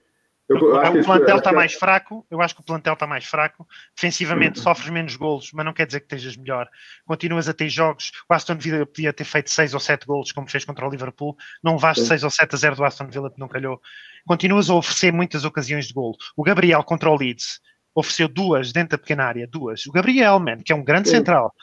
eu, 0.49 0.57
eu 0.57 1.01
o 1.01 1.05
plantel 1.05 1.37
está 1.37 1.53
mais 1.53 1.73
fraco, 1.73 2.25
eu 2.29 2.41
acho 2.41 2.53
que 2.53 2.61
o 2.61 2.63
plantel 2.63 2.93
está 2.93 3.07
mais 3.07 3.25
fraco. 3.25 3.65
Defensivamente 3.95 4.59
sofres 4.59 4.89
menos 4.89 5.15
golos, 5.15 5.51
mas 5.53 5.65
não 5.65 5.73
quer 5.73 5.85
dizer 5.85 6.01
que 6.01 6.05
estejas 6.05 6.35
melhor. 6.35 6.67
Continuas 7.05 7.47
a 7.47 7.53
ter 7.53 7.69
jogos. 7.69 8.11
O 8.29 8.33
Aston 8.33 8.57
Villa 8.57 8.85
podia 8.85 9.13
ter 9.13 9.23
feito 9.23 9.49
6 9.49 9.73
ou 9.73 9.79
7 9.79 10.05
golos, 10.05 10.31
como 10.31 10.49
fez 10.49 10.65
contra 10.65 10.85
o 10.85 10.89
Liverpool. 10.89 11.37
Não 11.63 11.77
vais 11.77 11.97
6 11.97 12.23
ou 12.23 12.29
7 12.29 12.53
a 12.53 12.57
0 12.57 12.75
do 12.75 12.83
Aston 12.83 13.07
Villa, 13.07 13.31
que 13.31 13.39
não 13.39 13.47
calhou. 13.47 13.79
Continuas 14.25 14.69
a 14.69 14.75
oferecer 14.75 15.13
muitas 15.13 15.45
ocasiões 15.45 15.87
de 15.87 15.93
golo. 15.93 16.15
O 16.35 16.43
Gabriel 16.43 16.83
contra 16.83 17.09
o 17.09 17.15
Leeds 17.15 17.61
ofereceu 17.95 18.27
duas 18.27 18.71
dentro 18.73 18.91
da 18.91 18.97
pequena 18.97 19.23
área, 19.23 19.47
duas. 19.47 19.85
O 19.85 19.91
Gabriel, 19.91 20.39
man, 20.39 20.57
que 20.57 20.73
é 20.73 20.75
um 20.75 20.83
grande 20.83 21.09
Sim. 21.09 21.17
central, 21.17 21.53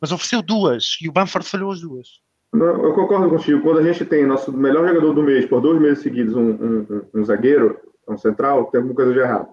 mas 0.00 0.12
ofereceu 0.12 0.40
duas 0.40 0.96
e 1.00 1.08
o 1.08 1.12
Bamford 1.12 1.48
falhou 1.48 1.72
as 1.72 1.80
duas. 1.80 2.08
Não, 2.52 2.84
eu 2.84 2.94
concordo 2.94 3.28
contigo. 3.28 3.60
Quando 3.62 3.80
a 3.80 3.82
gente 3.82 4.04
tem 4.04 4.24
nosso 4.24 4.52
melhor 4.52 4.86
jogador 4.86 5.12
do 5.12 5.22
mês 5.22 5.44
por 5.44 5.60
dois 5.60 5.80
meses 5.80 6.02
seguidos, 6.02 6.36
um, 6.36 6.50
um, 6.50 7.02
um 7.12 7.24
zagueiro, 7.24 7.76
um 8.08 8.18
central, 8.18 8.66
tem 8.66 8.78
alguma 8.78 8.94
coisa 8.94 9.12
de 9.12 9.18
errado. 9.18 9.48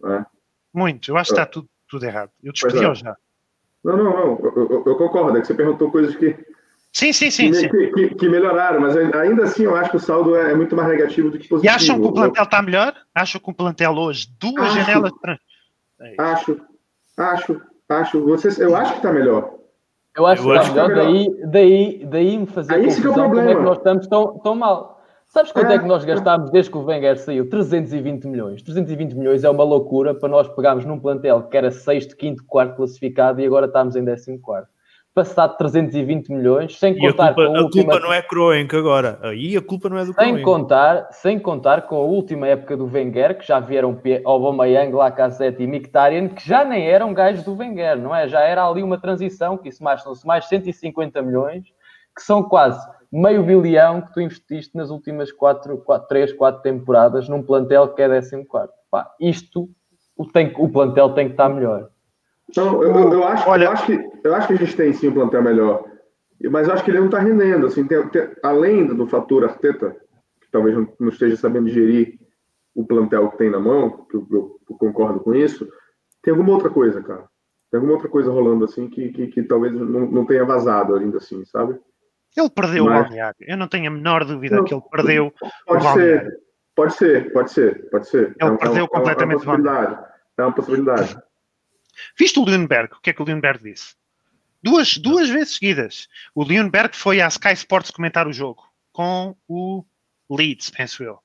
Né? 0.00 0.26
Muito, 0.72 1.10
eu 1.10 1.16
acho 1.16 1.32
que 1.32 1.40
está 1.40 1.46
tudo, 1.46 1.68
tudo 1.88 2.04
errado. 2.04 2.30
Eu 2.42 2.52
despedi 2.52 2.84
é. 2.84 2.94
já. 2.94 3.16
Não, 3.82 3.96
não, 3.96 4.04
não, 4.04 4.38
eu, 4.38 4.68
eu, 4.70 4.82
eu, 4.86 4.96
concordo, 4.96 5.38
é 5.38 5.40
que 5.40 5.46
você 5.46 5.54
perguntou 5.54 5.90
coisas 5.90 6.14
que. 6.14 6.36
Sim, 6.92 7.12
sim, 7.12 7.30
sim. 7.30 7.50
Que, 7.50 7.56
sim. 7.56 7.68
que, 7.68 8.14
que, 8.16 8.28
melhoraram, 8.28 8.80
mas 8.80 8.96
ainda 8.96 9.44
assim 9.44 9.62
eu 9.62 9.76
acho 9.76 9.90
que 9.90 9.96
o 9.96 10.00
saldo 10.00 10.34
é, 10.36 10.50
é 10.50 10.54
muito 10.54 10.74
mais 10.74 10.88
negativo 10.88 11.30
do 11.30 11.38
que 11.38 11.48
positivo. 11.48 11.64
E 11.64 11.74
acham 11.74 12.00
que 12.00 12.06
o 12.06 12.12
plantel 12.12 12.44
está 12.44 12.62
melhor? 12.62 12.94
Acham 13.14 13.40
que 13.40 13.50
o 13.50 13.54
plantel 13.54 13.92
hoje, 13.92 14.28
duas 14.38 14.66
acho, 14.66 14.74
janelas. 14.74 15.12
É 16.00 16.14
acho, 16.18 16.60
acho, 17.16 17.60
acho. 17.88 18.24
Vocês, 18.24 18.58
eu 18.58 18.76
acho 18.76 18.92
que 18.92 18.98
está 18.98 19.12
melhor. 19.12 19.54
Eu 20.16 20.26
acho 20.26 20.42
eu 20.42 20.60
que 20.60 20.66
está 20.66 20.88
melhor, 20.88 20.88
tá 20.88 20.88
melhor, 20.88 21.06
daí, 21.06 21.50
daí, 21.50 22.06
daí 22.06 22.38
me 22.38 22.46
fazer 22.46 22.74
Aí 22.74 22.84
confusão 22.84 23.02
que 23.02 23.06
é 23.06 23.10
o 23.10 23.14
problema. 23.14 23.34
como 23.34 23.50
é 23.50 23.54
que 23.54 23.62
nós 23.62 23.78
estamos 23.78 24.06
tão, 24.08 24.38
tão 24.40 24.54
mal. 24.56 24.99
Sabes 25.30 25.52
quanto 25.52 25.70
é. 25.70 25.76
é 25.76 25.78
que 25.78 25.86
nós 25.86 26.04
gastámos 26.04 26.50
desde 26.50 26.72
que 26.72 26.76
o 26.76 26.82
Wenger 26.82 27.16
saiu? 27.16 27.48
320 27.48 28.24
milhões. 28.26 28.62
320 28.62 29.14
milhões 29.14 29.44
é 29.44 29.48
uma 29.48 29.62
loucura 29.62 30.12
para 30.12 30.28
nós 30.28 30.48
pegarmos 30.48 30.84
num 30.84 30.98
plantel 30.98 31.44
que 31.44 31.56
era 31.56 31.70
sexto, 31.70 32.16
quinto, 32.16 32.42
quarto 32.44 32.74
classificado 32.74 33.40
e 33.40 33.46
agora 33.46 33.66
estamos 33.66 33.94
em 33.94 34.02
décimo 34.02 34.40
quarto. 34.40 34.68
Passado 35.14 35.56
320 35.56 36.30
milhões, 36.30 36.76
sem 36.76 36.98
contar 36.98 37.34
culpa, 37.34 37.46
com 37.46 37.56
a, 37.56 37.58
a 37.58 37.62
última... 37.62 37.92
culpa 37.92 38.00
não 38.00 38.12
é 38.12 38.22
Kroenk 38.22 38.74
agora. 38.74 39.20
Aí 39.22 39.56
a 39.56 39.62
culpa 39.62 39.88
não 39.88 39.98
é 39.98 40.04
do 40.04 40.12
sem 40.12 40.14
Kroenk. 40.14 40.42
contar 40.42 41.08
Sem 41.12 41.38
contar 41.38 41.82
com 41.82 41.96
a 41.96 42.04
última 42.04 42.48
época 42.48 42.76
do 42.76 42.86
Wenger, 42.86 43.38
que 43.38 43.46
já 43.46 43.60
vieram 43.60 43.96
Aubameyang, 44.24 44.92
Lacazette 44.92 45.62
e 45.62 45.66
Mkhitaryan, 45.66 46.28
que 46.28 46.44
já 46.44 46.64
nem 46.64 46.88
eram 46.88 47.14
gajos 47.14 47.44
do 47.44 47.56
Wenger, 47.56 47.96
não 47.98 48.14
é? 48.14 48.26
Já 48.26 48.40
era 48.40 48.66
ali 48.66 48.82
uma 48.82 49.00
transição, 49.00 49.56
que 49.56 49.68
isso 49.68 49.82
mais, 49.84 50.02
são-se 50.02 50.26
mais 50.26 50.46
150 50.46 51.22
milhões, 51.22 51.66
que 52.16 52.22
são 52.22 52.42
quase 52.42 52.84
meio 53.12 53.42
bilhão 53.44 54.02
que 54.02 54.12
tu 54.12 54.20
investiste 54.20 54.76
nas 54.76 54.90
últimas 54.90 55.32
4, 55.32 55.78
4, 55.78 56.08
3, 56.08 56.32
4 56.34 56.62
temporadas 56.62 57.28
num 57.28 57.42
plantel 57.42 57.88
que 57.88 58.02
é 58.02 58.08
14. 58.08 58.72
Pá, 58.90 59.12
isto, 59.20 59.68
o, 60.16 60.26
tem, 60.26 60.52
o 60.56 60.68
plantel 60.68 61.14
tem 61.14 61.26
que 61.26 61.32
estar 61.32 61.48
melhor. 61.48 61.90
Então, 62.48 62.82
eu, 62.82 63.12
eu, 63.12 63.24
acho, 63.24 63.48
Olha... 63.48 63.64
eu, 63.64 63.70
acho 63.70 63.86
que, 63.86 64.10
eu 64.24 64.34
acho 64.34 64.48
que 64.48 64.54
a 64.54 64.56
gente 64.56 64.76
tem 64.76 64.92
sim 64.92 65.08
um 65.08 65.14
plantel 65.14 65.42
melhor, 65.42 65.84
mas 66.50 66.66
eu 66.66 66.74
acho 66.74 66.84
que 66.84 66.90
ele 66.90 66.98
não 66.98 67.06
está 67.06 67.18
rendendo. 67.18 67.66
Assim, 67.66 67.86
tem, 67.86 68.08
tem, 68.08 68.28
além 68.42 68.86
do 68.86 69.06
fator 69.06 69.44
Arteta, 69.44 69.96
que 70.40 70.50
talvez 70.50 70.76
não, 70.76 70.88
não, 70.98 71.08
esteja 71.08 71.36
sabendo 71.36 71.68
gerir 71.68 72.18
o 72.74 72.84
plantel 72.84 73.30
que 73.30 73.38
tem 73.38 73.50
na 73.50 73.60
mão, 73.60 74.06
que 74.06 74.16
eu, 74.16 74.26
eu, 74.30 74.60
eu, 74.68 74.76
concordo 74.76 75.20
com 75.20 75.34
isso, 75.34 75.68
tem 76.22 76.32
alguma 76.32 76.52
outra 76.52 76.70
coisa, 76.70 77.02
cara. 77.02 77.24
Tem 77.70 77.78
alguma 77.78 77.94
outra 77.94 78.08
coisa 78.08 78.32
rolando 78.32 78.64
assim 78.64 78.88
que, 78.88 79.10
que, 79.10 79.28
que 79.28 79.42
talvez 79.44 79.72
não, 79.72 80.10
não 80.10 80.26
tenha 80.26 80.44
vazado 80.44 80.96
ainda 80.96 81.18
assim, 81.18 81.44
sabe? 81.44 81.78
Ele 82.36 82.50
perdeu 82.50 82.84
Mas- 82.84 83.00
o 83.00 83.02
balneário. 83.04 83.36
Eu 83.40 83.56
não 83.56 83.66
tenho 83.68 83.88
a 83.88 83.90
menor 83.90 84.24
dúvida 84.24 84.56
Não, 84.56 84.64
que 84.64 84.72
ele 84.74 84.82
perdeu 84.90 85.26
o 85.26 85.50
Pode 85.66 85.84
balneário. 85.84 86.30
ser, 86.30 86.40
pode 86.74 86.94
ser, 86.94 87.32
pode 87.32 87.50
ser, 87.52 87.90
pode 87.90 88.08
ser. 88.08 88.36
Ele 88.40 88.56
perdeu 88.58 88.88
completamente 88.88 89.44
É 89.44 89.48
uma 89.48 89.56
possibilidade. 89.56 90.06
É 90.38 90.42
uma 90.42 90.52
possibilidade. 90.54 91.18
Viste 92.18 92.38
o 92.38 92.44
Lundberg? 92.44 92.94
O 92.94 93.00
que 93.00 93.10
é 93.10 93.12
que 93.12 93.20
o 93.22 93.24
Lundberg 93.26 93.62
disse? 93.62 93.94
Duas, 94.62 94.96
duas 94.96 95.28
vezes 95.28 95.54
seguidas. 95.54 96.08
O 96.34 96.42
Lundberg 96.44 96.94
foi 96.96 97.20
à 97.20 97.26
Sky 97.28 97.52
Sports 97.52 97.90
comentar 97.90 98.26
o 98.28 98.32
jogo 98.32 98.62
com 98.92 99.34
o 99.48 99.84
Leeds, 100.30 100.70
penso 100.70 101.02
eu. 101.02 101.18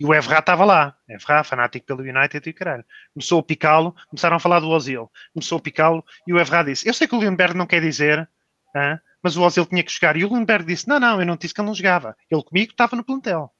E 0.00 0.06
o 0.06 0.14
Evra 0.14 0.38
estava 0.38 0.64
lá. 0.64 0.96
Evra, 1.08 1.42
fanático 1.44 1.84
pelo 1.86 2.02
United 2.02 2.48
e 2.48 2.52
caralho. 2.52 2.84
Começou 3.12 3.40
a 3.40 3.42
picá-lo, 3.42 3.94
começaram 4.08 4.36
a 4.36 4.40
falar 4.40 4.60
do 4.60 4.68
Ozil. 4.68 5.10
Começou 5.34 5.58
a 5.58 5.60
picá-lo 5.60 6.04
e 6.26 6.32
o 6.32 6.38
Evra 6.38 6.62
disse: 6.64 6.88
Eu 6.88 6.94
sei 6.94 7.06
que 7.08 7.14
o 7.14 7.20
Lundberg 7.20 7.54
não 7.56 7.66
quer 7.66 7.80
dizer, 7.80 8.28
hã, 8.74 9.00
mas 9.22 9.36
o 9.36 9.42
Ozil 9.42 9.66
tinha 9.66 9.82
que 9.82 9.92
jogar. 9.92 10.16
E 10.16 10.24
o 10.24 10.28
Lundberg 10.28 10.64
disse: 10.66 10.88
Não, 10.88 10.98
não, 11.00 11.20
eu 11.20 11.26
não 11.26 11.36
disse 11.36 11.52
que 11.54 11.60
ele 11.60 11.66
não 11.68 11.74
jogava. 11.74 12.16
Ele 12.30 12.42
comigo 12.42 12.70
estava 12.72 12.96
no 12.96 13.04
plantel. 13.04 13.52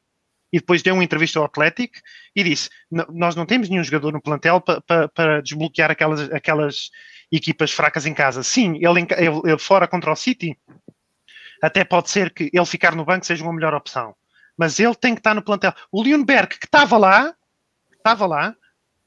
E 0.52 0.58
depois 0.58 0.82
deu 0.82 0.94
uma 0.94 1.04
entrevista 1.04 1.38
ao 1.38 1.44
Athletic 1.44 2.00
e 2.34 2.42
disse: 2.42 2.70
"N- 2.90 3.04
Nós 3.10 3.34
não 3.36 3.44
temos 3.44 3.68
nenhum 3.68 3.84
jogador 3.84 4.12
no 4.12 4.22
plantel 4.22 4.60
pa- 4.60 4.80
pa- 4.80 5.08
para 5.08 5.42
desbloquear 5.42 5.90
aquelas, 5.90 6.20
aquelas 6.32 6.90
equipas 7.30 7.70
fracas 7.70 8.06
em 8.06 8.14
casa. 8.14 8.42
Sim, 8.42 8.76
ele, 8.76 9.00
ele- 9.16 9.40
ele 9.44 9.58
fora 9.58 9.86
contra 9.86 10.10
o 10.10 10.16
City, 10.16 10.58
até 11.62 11.84
pode 11.84 12.08
ser 12.10 12.32
que 12.32 12.50
ele 12.52 12.64
ficar 12.66 12.94
no 12.94 13.04
banco 13.04 13.26
seja 13.26 13.44
uma 13.44 13.52
melhor 13.52 13.74
opção. 13.74 14.14
Mas 14.56 14.78
ele 14.80 14.94
tem 14.94 15.14
que 15.14 15.20
estar 15.20 15.34
no 15.34 15.42
plantel. 15.42 15.72
O 15.92 16.02
Leonberg, 16.02 16.58
que 16.58 16.66
estava 16.66 16.96
lá, 16.96 17.34
estava 17.96 18.26
lá 18.26 18.56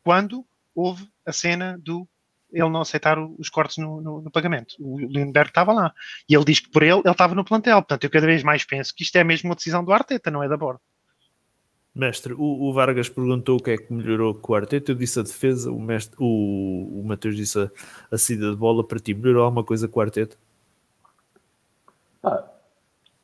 quando 0.03 0.45
houve 0.75 1.07
a 1.25 1.33
cena 1.33 1.77
do 1.79 2.07
ele 2.51 2.69
não 2.69 2.81
aceitar 2.81 3.17
os 3.19 3.49
cortes 3.49 3.77
no, 3.77 4.01
no- 4.01 4.21
no 4.21 4.31
pagamento. 4.31 4.75
O 4.79 4.97
Leonberg 4.97 5.49
estava 5.49 5.71
lá. 5.73 5.93
E 6.27 6.35
ele 6.35 6.45
diz 6.45 6.59
que 6.59 6.69
por 6.69 6.83
ele, 6.83 6.99
ele 6.99 7.11
estava 7.11 7.33
no 7.35 7.43
plantel. 7.45 7.77
Portanto, 7.77 8.03
eu 8.03 8.09
cada 8.09 8.25
vez 8.25 8.43
mais 8.43 8.63
penso 8.65 8.93
que 8.95 9.03
isto 9.03 9.15
é 9.17 9.23
mesmo 9.23 9.49
uma 9.49 9.55
decisão 9.55 9.83
do 9.83 9.91
Arteta, 9.91 10.29
não 10.29 10.43
é 10.43 10.47
da 10.49 10.57
borda. 10.57 10.79
Mestre, 11.93 12.33
o, 12.33 12.69
o 12.69 12.73
Vargas 12.73 13.09
perguntou 13.09 13.57
o 13.57 13.61
que 13.61 13.71
é 13.71 13.77
que 13.77 13.91
melhorou 13.91 14.33
com 14.33 14.53
o 14.53 14.55
Arteta. 14.55 14.91
Eu 14.91 14.95
disse 14.95 15.19
a 15.19 15.23
defesa, 15.23 15.71
o, 15.71 15.79
mestre, 15.79 16.15
o, 16.19 17.01
o 17.01 17.03
Mateus 17.05 17.35
disse 17.35 17.59
a, 17.59 17.69
a 18.09 18.17
saída 18.17 18.49
de 18.49 18.55
bola. 18.55 18.85
Para 18.87 18.99
ti, 18.99 19.13
melhorou 19.13 19.43
alguma 19.43 19.63
coisa 19.63 19.87
com 19.87 19.99
o 19.99 20.03
Arteta? 20.03 20.37
Ah, 22.23 22.45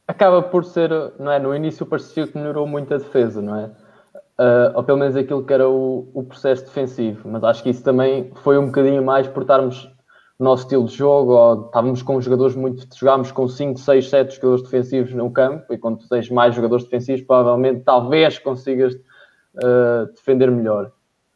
acaba 0.08 0.42
por 0.42 0.66
ser, 0.66 0.90
não 1.20 1.32
é? 1.32 1.40
No 1.40 1.56
início 1.56 1.86
parecia 1.86 2.28
que 2.28 2.38
melhorou 2.38 2.68
muito 2.68 2.94
a 2.94 2.98
defesa, 2.98 3.42
não 3.42 3.56
é? 3.58 3.72
Ah, 4.38 4.72
ou 4.76 4.84
pelo 4.84 5.00
menos 5.00 5.16
aquilo 5.16 5.44
que 5.44 5.54
era 5.54 5.68
o, 5.68 6.10
o 6.14 6.24
processo 6.24 6.66
defensivo, 6.66 7.28
mas 7.30 7.44
acho 7.44 7.64
que 7.64 7.70
isso 7.70 7.84
também 7.84 8.32
foi 8.36 8.58
um 8.58 8.68
bocadinho 8.68 9.04
mais 9.04 9.28
por 9.28 9.42
estarmos 9.42 9.92
no 10.40 10.46
nosso 10.46 10.64
estilo 10.64 10.86
de 10.86 10.96
jogo, 10.96 11.34
ou 11.34 11.66
estávamos 11.66 12.04
com 12.04 12.22
jogadores 12.22 12.56
muito. 12.56 12.88
jogámos 12.96 13.32
com 13.32 13.48
5, 13.48 13.80
6, 13.80 14.10
7 14.10 14.36
jogadores 14.36 14.64
defensivos 14.64 15.14
no 15.14 15.32
campo, 15.32 15.74
e 15.74 15.78
quando 15.78 16.08
tens 16.08 16.30
mais 16.30 16.54
jogadores 16.54 16.84
defensivos, 16.86 17.26
provavelmente 17.26 17.82
talvez 17.84 18.38
consigas 18.38 18.96
ah, 19.64 20.08
defender 20.14 20.52
melhor. 20.52 20.92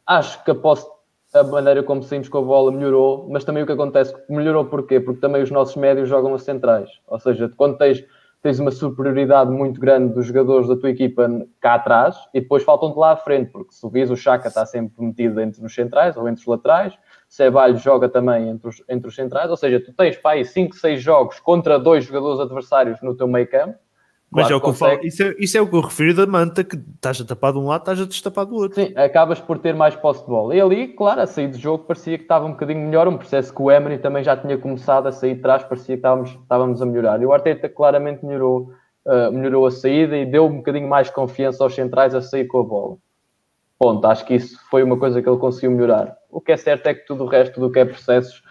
Acho 0.06 0.42
que 0.44 0.50
após 0.52 0.86
a 1.34 1.42
maneira 1.42 1.82
como 1.82 2.02
saímos 2.02 2.28
com 2.28 2.38
a 2.38 2.42
bola 2.42 2.70
melhorou, 2.70 3.26
mas 3.30 3.42
também 3.42 3.62
o 3.62 3.66
que 3.66 3.72
acontece, 3.72 4.14
melhorou 4.28 4.66
porquê? 4.66 5.00
Porque 5.00 5.20
também 5.20 5.42
os 5.42 5.50
nossos 5.50 5.74
médios 5.76 6.08
jogam 6.08 6.34
a 6.34 6.38
centrais. 6.38 6.90
Ou 7.06 7.18
seja, 7.18 7.50
quando 7.56 7.78
tens, 7.78 8.04
tens 8.42 8.58
uma 8.58 8.72
superioridade 8.72 9.50
muito 9.50 9.80
grande 9.80 10.12
dos 10.12 10.26
jogadores 10.26 10.66
da 10.66 10.76
tua 10.76 10.90
equipa 10.90 11.28
cá 11.60 11.74
atrás 11.74 12.16
e 12.34 12.40
depois 12.40 12.64
faltam-te 12.64 12.98
lá 12.98 13.12
à 13.12 13.16
frente, 13.16 13.50
porque 13.50 13.72
se 13.72 13.88
vis 13.88 14.10
o 14.10 14.16
Chaka 14.16 14.48
está 14.48 14.66
sempre 14.66 14.92
metido 14.98 15.40
entre 15.40 15.64
os 15.64 15.72
centrais 15.72 16.16
ou 16.16 16.28
entre 16.28 16.40
os 16.40 16.46
laterais, 16.46 16.98
Ceballos 17.28 17.80
joga 17.80 18.08
também 18.08 18.48
entre 18.48 18.68
os, 18.68 18.82
entre 18.88 19.08
os 19.08 19.14
centrais, 19.14 19.48
ou 19.48 19.56
seja, 19.56 19.80
tu 19.80 19.92
tens 19.92 20.16
para 20.16 20.32
aí 20.32 20.44
5, 20.44 20.74
6 20.74 21.00
jogos 21.00 21.38
contra 21.38 21.78
dois 21.78 22.04
jogadores 22.04 22.40
adversários 22.40 23.00
no 23.00 23.16
teu 23.16 23.28
meio 23.28 23.48
campo. 23.48 23.78
Mas 24.32 24.46
Claro 24.46 24.54
é 24.54 24.56
o 24.56 24.60
que 24.62 24.68
eu 24.70 24.72
falo. 24.72 25.00
Isso 25.04 25.22
é, 25.22 25.34
isso 25.38 25.58
é 25.58 25.60
o 25.60 25.68
que 25.68 25.76
eu 25.76 25.80
refiro 25.82 26.14
da 26.14 26.26
manta, 26.26 26.64
que 26.64 26.74
estás 26.74 27.20
a 27.20 27.24
tapar 27.24 27.52
de 27.52 27.58
um 27.58 27.66
lado, 27.66 27.82
estás 27.82 28.00
a 28.00 28.06
destapar 28.06 28.46
do 28.46 28.54
outro. 28.54 28.82
Sim, 28.82 28.94
acabas 28.96 29.38
por 29.38 29.58
ter 29.58 29.74
mais 29.74 29.94
posse 29.94 30.22
de 30.22 30.26
bola. 30.26 30.56
E 30.56 30.60
ali, 30.60 30.88
claro, 30.88 31.20
a 31.20 31.26
sair 31.26 31.48
do 31.48 31.58
jogo 31.58 31.84
parecia 31.84 32.16
que 32.16 32.24
estava 32.24 32.46
um 32.46 32.52
bocadinho 32.52 32.80
melhor, 32.80 33.06
um 33.06 33.18
processo 33.18 33.54
que 33.54 33.60
o 33.60 33.70
Emery 33.70 33.98
também 33.98 34.24
já 34.24 34.34
tinha 34.34 34.56
começado 34.56 35.06
a 35.06 35.12
sair 35.12 35.34
de 35.34 35.42
trás, 35.42 35.62
parecia 35.64 35.96
que 35.96 35.98
estávamos, 35.98 36.30
estávamos 36.30 36.80
a 36.80 36.86
melhorar. 36.86 37.20
E 37.20 37.26
o 37.26 37.32
Arteta 37.32 37.68
claramente 37.68 38.24
melhorou, 38.24 38.72
uh, 39.04 39.30
melhorou 39.30 39.66
a 39.66 39.70
saída 39.70 40.16
e 40.16 40.24
deu 40.24 40.46
um 40.46 40.56
bocadinho 40.56 40.88
mais 40.88 41.10
confiança 41.10 41.62
aos 41.62 41.74
centrais 41.74 42.14
a 42.14 42.22
sair 42.22 42.46
com 42.46 42.60
a 42.60 42.64
bola. 42.64 42.96
Ponto, 43.78 44.06
acho 44.06 44.24
que 44.24 44.36
isso 44.36 44.58
foi 44.70 44.82
uma 44.82 44.96
coisa 44.96 45.20
que 45.20 45.28
ele 45.28 45.38
conseguiu 45.38 45.72
melhorar. 45.72 46.16
O 46.30 46.40
que 46.40 46.52
é 46.52 46.56
certo 46.56 46.86
é 46.86 46.94
que 46.94 47.04
tudo 47.04 47.24
o 47.24 47.26
resto 47.26 47.60
do 47.60 47.70
que 47.70 47.80
é 47.80 47.84
processos 47.84 48.42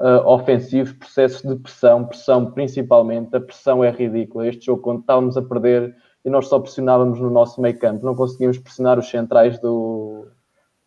uh, 0.00 0.26
ofensivos, 0.26 0.92
processos 0.92 1.42
de 1.42 1.54
pressão, 1.56 2.04
pressão 2.04 2.50
principalmente, 2.50 3.36
a 3.36 3.40
pressão 3.40 3.84
é 3.84 3.90
ridícula. 3.90 4.48
Este 4.48 4.66
jogo, 4.66 4.82
quando 4.82 5.00
estávamos 5.00 5.36
a 5.36 5.42
perder 5.42 5.94
e 6.24 6.30
nós 6.30 6.48
só 6.48 6.58
pressionávamos 6.58 7.20
no 7.20 7.30
nosso 7.30 7.60
meio 7.60 7.78
campo, 7.78 8.04
não 8.04 8.14
conseguíamos 8.14 8.58
pressionar 8.58 8.98
os 8.98 9.08
centrais 9.08 9.58
do, 9.60 10.26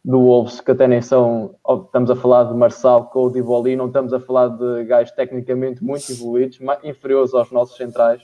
do 0.03 0.19
Wolves, 0.19 0.59
que 0.59 0.71
até 0.71 0.87
nem 0.87 1.01
são. 1.01 1.55
Estamos 1.85 2.09
a 2.09 2.15
falar 2.15 2.45
de 2.45 2.53
Marçal, 2.55 3.05
Cody 3.05 3.41
Boli, 3.41 3.75
não 3.75 3.87
estamos 3.87 4.13
a 4.13 4.19
falar 4.19 4.49
de 4.49 4.83
gajos 4.85 5.13
tecnicamente 5.13 5.83
muito 5.83 6.11
evoluídos, 6.11 6.59
inferiores 6.83 7.33
aos 7.33 7.51
nossos 7.51 7.77
centrais, 7.77 8.21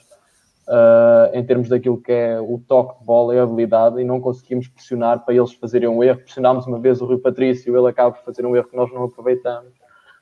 uh, 0.68 1.34
em 1.34 1.44
termos 1.44 1.68
daquilo 1.68 2.00
que 2.00 2.12
é 2.12 2.40
o 2.40 2.60
toque 2.66 2.98
de 2.98 3.04
bola 3.04 3.34
e 3.34 3.38
a 3.38 3.44
habilidade, 3.44 4.00
e 4.00 4.04
não 4.04 4.20
conseguimos 4.20 4.68
pressionar 4.68 5.24
para 5.24 5.34
eles 5.34 5.52
fazerem 5.54 5.88
um 5.88 6.02
erro. 6.02 6.20
Pressionámos 6.20 6.66
uma 6.66 6.78
vez 6.78 7.00
o 7.00 7.06
Rui 7.06 7.18
Patrício, 7.18 7.76
ele 7.76 7.88
acaba 7.88 8.12
por 8.12 8.24
fazer 8.24 8.44
um 8.44 8.54
erro 8.54 8.68
que 8.68 8.76
nós 8.76 8.92
não 8.92 9.04
aproveitamos. 9.04 9.79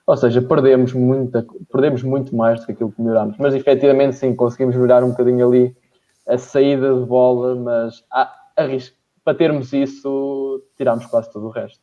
Ou 0.08 0.16
seja, 0.16 0.40
perdemos, 0.40 0.94
muita, 0.94 1.44
perdemos 1.70 2.02
muito 2.02 2.34
mais 2.34 2.60
do 2.60 2.64
que 2.66 2.72
aquilo 2.72 2.90
que 2.90 3.02
melhorámos. 3.02 3.36
Mas 3.38 3.52
efetivamente, 3.54 4.16
sim, 4.16 4.34
conseguimos 4.34 4.74
melhorar 4.74 5.04
um 5.04 5.10
bocadinho 5.10 5.46
ali 5.46 5.76
a 6.26 6.38
saída 6.38 6.94
de 6.98 7.04
bola, 7.04 7.54
mas 7.54 8.02
a, 8.10 8.34
a 8.56 8.62
risco, 8.64 8.96
para 9.22 9.36
termos 9.36 9.70
isso, 9.74 10.62
tirámos 10.78 11.04
quase 11.04 11.30
todo 11.30 11.46
o 11.46 11.50
resto. 11.50 11.78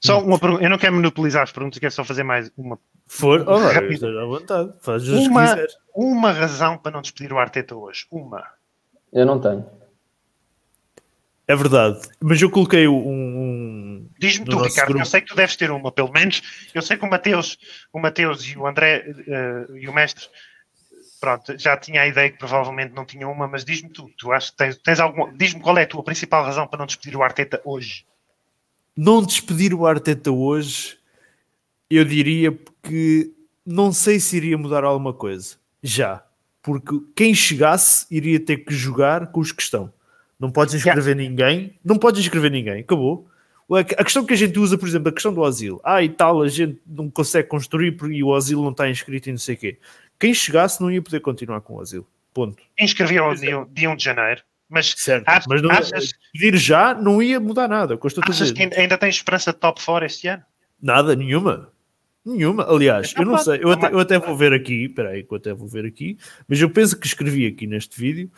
Só 0.00 0.20
uma 0.20 0.40
pergunta, 0.40 0.64
eu 0.64 0.70
não 0.70 0.76
quero 0.76 0.94
monopolizar 0.96 1.44
as 1.44 1.52
perguntas, 1.52 1.78
quero 1.78 1.92
só 1.92 2.02
fazer 2.02 2.24
mais 2.24 2.50
uma. 2.58 2.80
For, 3.06 3.44
oh, 3.46 3.58
Rápido. 3.58 3.92
esteja 3.92 4.20
à 4.22 4.24
vontade, 4.26 4.72
faz 4.80 5.08
Uma, 5.08 5.42
quiser. 5.54 5.68
uma 5.94 6.32
razão 6.32 6.76
para 6.78 6.90
não 6.90 7.00
despedir 7.00 7.32
o 7.32 7.38
Arteta 7.38 7.76
hoje. 7.76 8.06
Uma. 8.10 8.42
Eu 9.12 9.24
não 9.24 9.38
tenho. 9.38 9.64
É 11.46 11.54
verdade, 11.54 12.00
mas 12.20 12.42
eu 12.42 12.50
coloquei 12.50 12.88
um. 12.88 12.96
um- 12.96 13.85
Diz-me 14.18 14.46
tu, 14.46 14.58
Ricardo, 14.58 14.88
grupo. 14.88 15.02
eu 15.02 15.06
sei 15.06 15.20
que 15.20 15.28
tu 15.28 15.36
deves 15.36 15.56
ter 15.56 15.70
uma, 15.70 15.92
pelo 15.92 16.12
menos. 16.12 16.42
Eu 16.74 16.82
sei 16.82 16.96
que 16.96 17.04
o 17.04 17.10
Mateus, 17.10 17.58
o 17.92 17.98
Mateus 17.98 18.44
e 18.44 18.56
o 18.56 18.66
André 18.66 19.04
eh, 19.06 19.66
e 19.74 19.88
o 19.88 19.92
mestre, 19.92 20.24
pronto, 21.20 21.58
já 21.58 21.76
tinha 21.76 22.02
a 22.02 22.06
ideia 22.06 22.30
que 22.30 22.38
provavelmente 22.38 22.94
não 22.94 23.04
tinha 23.04 23.28
uma, 23.28 23.46
mas 23.46 23.64
diz-me 23.64 23.90
tu, 23.90 24.10
tu 24.16 24.32
achas 24.32 24.50
que 24.50 24.56
tens, 24.56 24.76
tens 24.78 25.00
alguma. 25.00 25.32
Diz-me 25.32 25.60
qual 25.60 25.76
é 25.78 25.82
a 25.82 25.86
tua 25.86 26.02
principal 26.02 26.44
razão 26.44 26.66
para 26.66 26.78
não 26.78 26.86
despedir 26.86 27.16
o 27.16 27.22
Arteta 27.22 27.60
hoje. 27.64 28.04
não 28.96 29.22
despedir 29.22 29.74
o 29.74 29.86
Arteta 29.86 30.30
hoje, 30.30 30.98
eu 31.90 32.04
diria 32.04 32.50
porque 32.52 33.30
não 33.64 33.92
sei 33.92 34.20
se 34.20 34.36
iria 34.36 34.56
mudar 34.56 34.84
alguma 34.84 35.12
coisa. 35.12 35.56
Já. 35.82 36.22
Porque 36.62 37.00
quem 37.14 37.34
chegasse 37.34 38.06
iria 38.10 38.40
ter 38.40 38.58
que 38.58 38.74
jogar 38.74 39.28
com 39.28 39.40
os 39.40 39.52
que 39.52 39.62
estão. 39.62 39.92
Não 40.38 40.50
podes 40.50 40.74
inscrever 40.74 41.16
ninguém. 41.16 41.78
Não 41.84 41.96
podes 41.98 42.20
inscrever 42.20 42.50
ninguém. 42.50 42.80
Acabou. 42.80 43.28
A 43.70 44.04
questão 44.04 44.24
que 44.24 44.32
a 44.32 44.36
gente 44.36 44.58
usa, 44.58 44.78
por 44.78 44.86
exemplo, 44.88 45.08
a 45.08 45.12
questão 45.12 45.32
do 45.34 45.44
asilo. 45.44 45.80
Ah, 45.84 46.02
e 46.02 46.08
tal, 46.08 46.42
a 46.42 46.48
gente 46.48 46.80
não 46.86 47.10
consegue 47.10 47.48
construir 47.48 47.92
porque 47.92 48.22
o 48.22 48.34
asilo 48.34 48.62
não 48.62 48.70
está 48.70 48.88
inscrito 48.88 49.28
e 49.28 49.32
não 49.32 49.38
sei 49.38 49.54
o 49.56 49.58
quê. 49.58 49.78
Quem 50.20 50.32
chegasse 50.32 50.80
não 50.80 50.90
ia 50.90 51.02
poder 51.02 51.20
continuar 51.20 51.60
com 51.60 51.74
o 51.74 51.80
asilo. 51.80 52.06
Ponto. 52.32 52.62
Inscreviam 52.78 53.34
dia, 53.34 53.66
dia 53.72 53.90
1 53.90 53.96
de 53.96 54.04
janeiro, 54.04 54.42
mas 54.68 54.94
Certo. 54.96 55.24
Mas 55.48 55.62
não, 55.62 55.70
achas- 55.70 56.12
pedir 56.32 56.56
já 56.56 56.94
não 56.94 57.20
ia 57.22 57.40
mudar 57.40 57.66
nada. 57.66 57.98
achas 58.28 58.52
que 58.52 58.62
ainda, 58.62 58.78
ainda 58.78 58.96
tens 58.98 59.16
esperança 59.16 59.52
de 59.52 59.58
top 59.58 59.82
4 59.84 60.06
este 60.06 60.28
ano? 60.28 60.42
Nada, 60.80 61.16
nenhuma. 61.16 61.72
Nenhuma. 62.24 62.64
Aliás, 62.70 63.10
Então 63.12 63.22
eu 63.22 63.26
não 63.26 63.34
pode. 63.34 63.44
sei. 63.44 63.60
Eu 63.62 63.70
até, 63.72 63.86
Então 63.86 63.98
eu 63.98 64.00
até 64.00 64.18
vou 64.18 64.36
ver 64.36 64.52
aqui. 64.52 64.84
Espera 64.84 65.10
aí, 65.10 65.22
que 65.22 65.32
eu 65.32 65.36
até 65.38 65.52
vou 65.54 65.66
ver 65.66 65.86
aqui. 65.86 66.18
Mas 66.48 66.60
eu 66.60 66.68
penso 66.68 66.98
que 66.98 67.06
escrevi 67.06 67.46
aqui 67.46 67.66
neste 67.66 67.98
vídeo, 67.98 68.30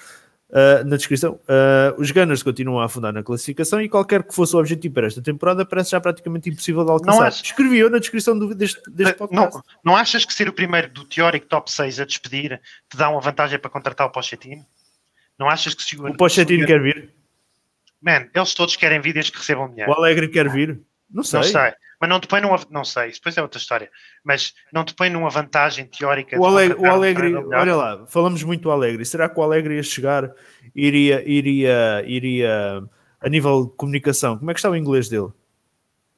ah, 0.53 0.83
na 0.85 0.97
descrição, 0.97 1.39
ah, 1.49 1.95
os 1.99 2.11
Gunners 2.11 2.43
continuam 2.43 2.81
a 2.81 2.85
afundar 2.87 3.13
na 3.13 3.23
classificação 3.23 3.81
e 3.81 3.89
qualquer 3.89 4.23
que 4.23 4.35
fosse 4.35 4.55
o 4.57 4.59
objetivo 4.59 4.95
para 4.95 5.07
esta 5.07 5.21
temporada 5.23 5.65
parece 5.67 5.91
já 5.91 6.01
praticamente 6.01 6.49
impossível 6.51 6.85
de 6.85 6.91
alcançar. 6.91 7.27
acho- 7.29 7.45
Escrevi 7.45 7.79
eu 7.79 7.91
na 7.91 7.99
descrição 7.99 8.39
do, 8.39 8.55
deste, 8.55 8.81
deste 8.91 9.15
podcast. 9.15 9.57
Não, 9.57 9.63
não 9.93 9.97
achas 9.97 10.25
que 10.25 10.33
ser 10.33 10.49
o 10.49 10.53
primeiro 10.53 10.89
do 10.91 11.05
teórico 11.05 11.47
top 11.47 11.71
6 11.71 12.01
a 12.01 12.05
despedir 12.05 12.61
te 12.89 12.97
dá 12.97 13.09
uma 13.11 13.21
vantagem 13.21 13.59
para 13.59 13.71
contratar 13.71 14.07
o 14.07 14.11
Pochettino? 14.11 14.65
Não 15.39 15.49
achas 15.49 15.75
que 15.75 15.83
se 15.83 15.97
O 15.97 16.17
Pochettino 16.17 16.67
quer 16.67 16.81
vir? 16.83 17.11
Man, 18.01 18.27
eles 18.35 18.55
todos 18.55 18.77
querem 18.77 19.01
vir 19.01 19.13
desde 19.13 19.33
que 19.33 19.39
recebam 19.39 19.69
dinheiro. 19.69 19.91
O 19.91 19.95
Alegre 19.95 20.29
quer 20.29 20.49
vir? 20.49 20.81
Não 21.11 21.23
sei. 21.23 21.41
Não 21.41 21.47
sei. 21.47 21.73
Mas 22.01 22.11
não 22.11 22.21
te 22.21 22.29
põe 22.29 22.41
numa. 22.41 22.61
Não 22.71 22.85
sei, 22.85 23.11
depois 23.11 23.37
é 23.37 23.43
outra 23.43 23.59
história. 23.59 23.91
Mas 24.25 24.55
não 24.73 24.85
te 24.85 24.95
põe 24.95 25.11
numa 25.11 25.29
vantagem 25.31 25.85
teórica. 25.87 26.39
O 26.39 26.47
Alegre, 26.47 26.79
o 26.79 26.83
um 26.83 26.91
Alegre 26.91 27.35
olha 27.35 27.75
lá, 27.75 28.07
falamos 28.07 28.43
muito 28.45 28.63
do 28.63 28.71
Alegre. 28.71 29.05
Será 29.05 29.29
que 29.29 29.39
o 29.39 29.43
Alegre 29.43 29.75
ia 29.75 29.83
chegar, 29.83 30.31
iria, 30.75 31.29
iria, 31.29 32.05
iria, 32.07 32.85
a 33.21 33.29
nível 33.29 33.67
de 33.67 33.77
comunicação, 33.77 34.39
como 34.39 34.51
é 34.51 34.55
que 34.55 34.61
está 34.61 34.71
o 34.71 34.77
inglês 34.77 35.09
dele? 35.09 35.29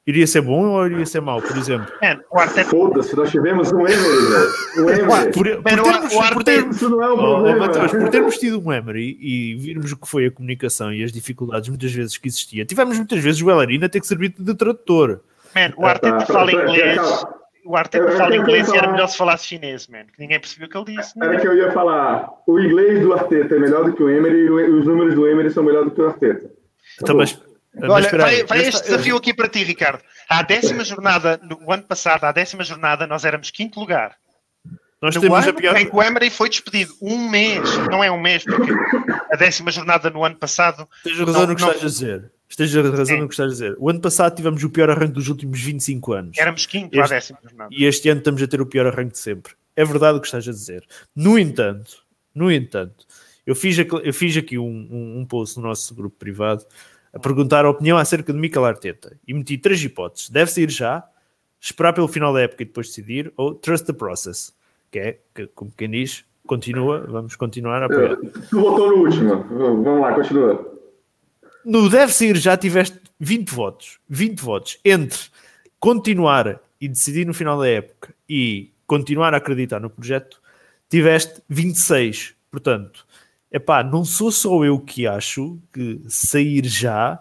Iria 0.07 0.25
ser 0.25 0.41
bom 0.41 0.65
ou 0.65 0.87
iria 0.87 1.05
ser 1.05 1.21
mau, 1.21 1.39
por 1.39 1.55
exemplo? 1.55 1.85
Man, 2.01 2.19
o 2.31 2.39
Arteta. 2.39 2.69
Foda-se, 2.71 3.15
nós 3.15 3.29
tivemos 3.29 3.71
um 3.71 3.81
Emery, 3.81 3.99
velho. 3.99 4.49
Um 4.85 4.89
Emery. 4.89 5.31
Por, 5.31 5.43
termos, 5.63 6.13
o 6.13 6.33
por 6.33 6.43
termos- 6.43 6.81
não 6.81 7.03
é 7.03 7.13
um 7.13 7.19
Oh, 7.19 7.45
oh. 7.47 7.59
Mateus, 7.59 7.91
por 7.91 8.09
termos 8.09 8.37
tido 8.39 8.59
um 8.59 8.73
Emery 8.73 9.15
e 9.21 9.55
virmos 9.55 9.91
o 9.91 9.97
que 9.97 10.09
foi 10.09 10.25
a 10.25 10.31
comunicação 10.31 10.91
e 10.91 11.03
as 11.03 11.11
dificuldades 11.11 11.69
muitas 11.69 11.91
vezes 11.91 12.17
que 12.17 12.27
existia, 12.27 12.65
tivemos 12.65 12.97
muitas 12.97 13.19
vezes 13.19 13.41
o 13.41 13.45
Bellarina 13.45 13.85
a 13.85 13.89
ter 13.89 13.99
que 13.99 14.07
servir 14.07 14.33
de 14.39 14.55
tradutor. 14.55 15.21
Man, 15.55 15.71
o 15.77 15.85
Arteta 15.85 16.17
tá, 16.17 16.25
fala 16.25 16.51
tá, 16.51 16.57
tá, 16.57 16.63
inglês. 16.63 17.23
O 17.63 17.75
Arteta 17.77 18.05
Eu- 18.05 18.17
fala 18.17 18.35
inglês 18.35 18.67
e 18.67 18.71
era 18.71 18.79
falar- 18.79 18.91
melhor 18.93 19.07
se 19.07 19.17
falasse 19.17 19.45
chinês, 19.45 19.87
man. 19.87 20.05
Que 20.15 20.19
ninguém 20.19 20.39
percebeu 20.39 20.67
o 20.67 20.71
que 20.71 20.77
ele 20.91 20.97
disse. 20.99 21.13
Era 21.21 21.39
que 21.39 21.47
eu 21.47 21.55
ia 21.55 21.71
falar. 21.73 22.27
O 22.47 22.59
inglês 22.59 23.01
do 23.01 23.13
Arteta 23.13 23.53
é 23.55 23.59
melhor 23.59 23.83
do 23.85 23.93
que 23.93 24.01
o 24.01 24.09
Emery 24.09 24.35
e 24.35 24.49
os 24.49 24.87
números 24.87 25.13
do 25.13 25.27
Emery 25.27 25.51
são 25.51 25.61
melhores 25.63 25.89
do 25.89 25.95
que 25.95 26.01
o 26.01 26.07
Arteta. 26.07 26.49
Então, 26.99 27.15
mas, 27.15 27.39
mas 27.39 27.50
Olha, 27.83 28.09
vai, 28.09 28.43
vai 28.43 28.67
este 28.67 28.83
desafio 28.83 29.15
aqui 29.15 29.33
para 29.33 29.47
ti, 29.47 29.63
Ricardo. 29.63 30.01
À 30.29 30.41
décima 30.43 30.83
jornada, 30.83 31.39
no 31.41 31.71
ano 31.71 31.83
passado, 31.83 32.25
à 32.25 32.31
décima 32.31 32.63
jornada, 32.63 33.07
nós 33.07 33.23
éramos 33.23 33.49
quinto 33.49 33.79
lugar. 33.79 34.15
Nós 35.01 35.15
No 35.15 35.21
temos 35.21 35.39
a 35.39 35.49
ano 35.49 35.53
pior. 35.55 35.75
em 35.77 35.89
que 35.89 35.95
o 35.95 36.03
Emery 36.03 36.29
foi 36.29 36.49
despedido. 36.49 36.93
Um 37.01 37.29
mês, 37.29 37.61
não 37.89 38.03
é 38.03 38.11
um 38.11 38.19
mês, 38.21 38.43
porque 38.43 38.71
a 39.31 39.35
décima 39.35 39.71
jornada 39.71 40.09
no 40.11 40.23
ano 40.23 40.35
passado. 40.35 40.87
Tens 41.03 41.17
razão 41.17 41.41
não- 41.41 41.47
no 41.47 41.55
que 41.55 41.61
não- 41.61 41.69
estás 41.71 41.83
a 41.83 41.87
dizer. 41.87 42.31
Tens 42.55 42.73
razão 42.75 43.05
Sim. 43.05 43.19
no 43.21 43.27
que 43.27 43.33
estás 43.33 43.49
a 43.49 43.53
dizer. 43.53 43.75
O 43.79 43.89
ano 43.89 44.01
passado 44.01 44.35
tivemos 44.35 44.61
o 44.63 44.69
pior 44.69 44.89
arranque 44.89 45.13
dos 45.13 45.27
últimos 45.29 45.59
25 45.59 46.11
anos. 46.13 46.37
Éramos 46.37 46.65
quinto 46.65 46.99
à 46.99 47.03
Este- 47.03 47.13
décima 47.15 47.39
jornada. 47.41 47.69
E 47.73 47.85
este 47.85 48.09
ano 48.09 48.19
estamos 48.19 48.41
a 48.43 48.47
ter 48.47 48.61
o 48.61 48.65
pior 48.65 48.85
arranque 48.85 49.13
de 49.13 49.19
sempre. 49.19 49.53
É 49.75 49.85
verdade 49.85 50.17
o 50.17 50.21
que 50.21 50.27
estás 50.27 50.47
a 50.47 50.51
dizer. 50.51 50.83
No 51.15 51.39
entanto, 51.39 52.03
no 52.35 52.51
entanto, 52.51 53.05
eu 53.47 53.55
fiz 53.55 53.79
aqui, 53.79 53.95
eu 54.03 54.13
fiz 54.13 54.35
aqui 54.37 54.57
um, 54.59 54.65
um, 54.91 55.19
um 55.21 55.25
post 55.25 55.57
no 55.57 55.63
nosso 55.65 55.95
grupo 55.95 56.15
privado 56.19 56.63
a 57.13 57.19
perguntar 57.19 57.65
a 57.65 57.69
opinião 57.69 57.97
acerca 57.97 58.31
de 58.31 58.39
Mikel 58.39 58.65
Arteta 58.65 59.17
e 59.27 59.33
meti 59.33 59.57
três 59.57 59.83
hipóteses. 59.83 60.29
Deve 60.29 60.51
sair 60.51 60.69
já, 60.69 61.03
esperar 61.59 61.93
pelo 61.93 62.07
final 62.07 62.33
da 62.33 62.41
época 62.41 62.63
e 62.63 62.65
depois 62.65 62.87
decidir, 62.87 63.31
ou 63.35 63.53
trust 63.53 63.85
the 63.85 63.93
process, 63.93 64.53
que 64.89 64.99
é, 64.99 65.19
que, 65.33 65.47
como 65.47 65.71
quem 65.75 65.89
diz, 65.89 66.25
continua, 66.47 67.05
vamos 67.07 67.35
continuar 67.35 67.83
a 67.83 67.85
apoiar. 67.85 68.17
Tu 68.49 68.59
votou 68.59 68.89
no 68.89 69.03
último. 69.03 69.43
Vamos 69.43 70.01
lá, 70.01 70.13
continua. 70.13 70.71
No 71.63 71.89
deve 71.89 72.11
sair 72.11 72.35
já 72.37 72.57
tiveste 72.57 72.99
20 73.19 73.49
votos. 73.51 73.99
20 74.09 74.39
votos 74.39 74.79
entre 74.83 75.19
continuar 75.79 76.59
e 76.79 76.87
decidir 76.87 77.25
no 77.25 77.33
final 77.33 77.59
da 77.59 77.67
época 77.67 78.13
e 78.27 78.71
continuar 78.87 79.33
a 79.33 79.37
acreditar 79.37 79.79
no 79.79 79.89
projeto, 79.89 80.41
tiveste 80.89 81.41
26. 81.47 82.35
Portanto, 82.49 83.05
epá, 83.51 83.83
não 83.83 84.05
sou 84.05 84.31
só 84.31 84.63
eu 84.63 84.79
que 84.79 85.05
acho 85.07 85.59
que 85.73 86.01
sair 86.07 86.65
já 86.65 87.19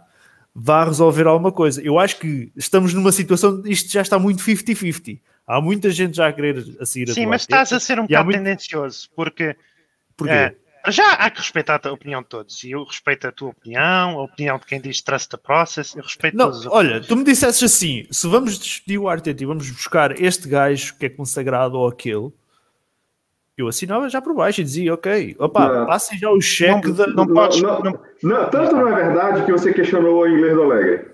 vai 0.55 0.85
resolver 0.85 1.26
alguma 1.26 1.53
coisa. 1.53 1.81
Eu 1.83 1.99
acho 1.99 2.16
que 2.18 2.53
estamos 2.57 2.93
numa 2.95 3.12
situação, 3.12 3.62
isto 3.66 3.91
já 3.93 4.03
está 4.03 4.18
muito 4.18 4.43
50-50. 4.43 5.20
Há 5.47 5.61
muita 5.61 5.91
gente 5.91 6.16
já 6.16 6.28
a 6.28 6.33
querer 6.33 6.59
a 6.81 6.87
sair 6.87 7.11
a 7.11 7.14
Sim, 7.14 7.24
do 7.24 7.31
mas 7.31 7.43
estás 7.43 7.72
a 7.72 7.81
ser 7.81 7.99
um 7.99 8.03
bocado 8.03 8.24
muito- 8.26 8.39
tendencioso, 8.39 9.09
porque 9.16 9.57
Porquê? 10.16 10.33
É, 10.33 10.55
para 10.83 10.93
já 10.93 11.12
há 11.14 11.31
que 11.31 11.39
respeitar 11.39 11.81
a 11.85 11.93
opinião 11.93 12.22
de 12.22 12.28
todos. 12.28 12.62
E 12.62 12.70
eu 12.72 12.85
respeito 12.85 13.26
a 13.26 13.33
tua 13.33 13.51
opinião, 13.51 14.18
a 14.18 14.22
opinião 14.22 14.59
de 14.59 14.66
quem 14.66 14.81
diz 14.81 15.01
trust 15.03 15.28
the 15.31 15.37
process, 15.37 15.95
eu 15.97 16.03
respeito 16.03 16.37
Não, 16.37 16.47
todas 16.47 16.66
as 16.66 16.72
olha, 16.72 17.01
tu 17.01 17.16
me 17.16 17.24
dissesses 17.24 17.62
assim: 17.62 18.07
se 18.11 18.26
vamos 18.28 18.59
despedir 18.59 18.99
o 18.99 19.09
Arteta 19.09 19.43
e 19.43 19.47
vamos 19.47 19.70
buscar 19.70 20.20
este 20.20 20.49
gajo 20.49 20.95
que 20.99 21.07
é 21.07 21.09
consagrado 21.09 21.76
ou 21.78 21.89
aquele, 21.89 22.31
eu 23.61 23.69
assinava 23.69 24.09
já 24.09 24.21
por 24.21 24.35
baixo 24.35 24.61
e 24.61 24.65
dizia: 24.65 24.95
ok, 24.95 25.37
opa, 25.39 25.69
Não. 25.81 25.87
passem 25.87 26.19
já 26.19 26.31
o 26.31 26.41
cheque 26.41 26.89
Não- 26.89 26.95
da. 26.95 27.07
não 27.09 27.27
podes- 27.27 27.63
não, 27.63 27.81
não- 27.81 28.01
não, 28.23 28.51
tanto 28.51 28.77
não 28.77 28.89
é 28.89 28.95
verdade 28.95 29.45
que 29.45 29.53
você 29.53 29.73
questionou 29.73 30.21
o 30.23 30.29
inglês 30.29 30.55
do 30.55 30.63
Alegre. 30.63 31.11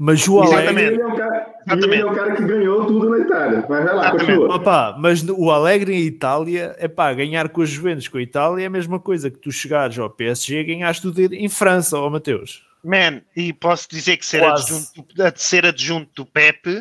Mas 0.00 0.28
o. 0.28 0.40
Alegre. 0.40 0.80
Ele 0.84 1.02
é, 1.02 1.06
um 1.06 1.16
cara, 1.16 1.54
ele 1.72 1.96
é 2.00 2.06
um 2.06 2.14
cara 2.14 2.36
que 2.36 2.44
ganhou 2.44 2.86
tudo 2.86 3.10
na 3.10 3.18
Itália. 3.18 3.64
Mas 3.68 3.84
vai 3.84 3.94
lá, 3.94 4.10
continua. 4.12 4.54
Opa, 4.54 4.96
mas 4.96 5.28
o 5.28 5.50
Alegre 5.50 5.92
em 5.92 6.02
Itália, 6.06 6.76
é 6.78 6.86
pá, 6.86 7.12
ganhar 7.12 7.48
com 7.48 7.62
as 7.62 7.68
Juventus 7.68 8.06
com 8.06 8.16
a 8.18 8.22
Itália 8.22 8.62
é 8.62 8.66
a 8.66 8.70
mesma 8.70 9.00
coisa 9.00 9.28
que 9.28 9.38
tu 9.38 9.50
chegares 9.50 9.98
ao 9.98 10.08
PSG 10.08 10.60
e 10.60 10.64
ganhaste 10.64 11.02
tudo 11.02 11.20
em 11.34 11.48
França, 11.48 11.98
ó 11.98 12.08
Mateus. 12.08 12.62
Man, 12.84 13.22
e 13.34 13.52
posso 13.52 13.88
dizer 13.90 14.16
que 14.18 14.24
ser 14.24 14.38
Quase. 14.38 14.72
adjunto, 14.72 15.22
a- 15.22 15.32
ser 15.34 15.66
adjunto 15.66 16.10
do 16.14 16.24
Pepe 16.26 16.80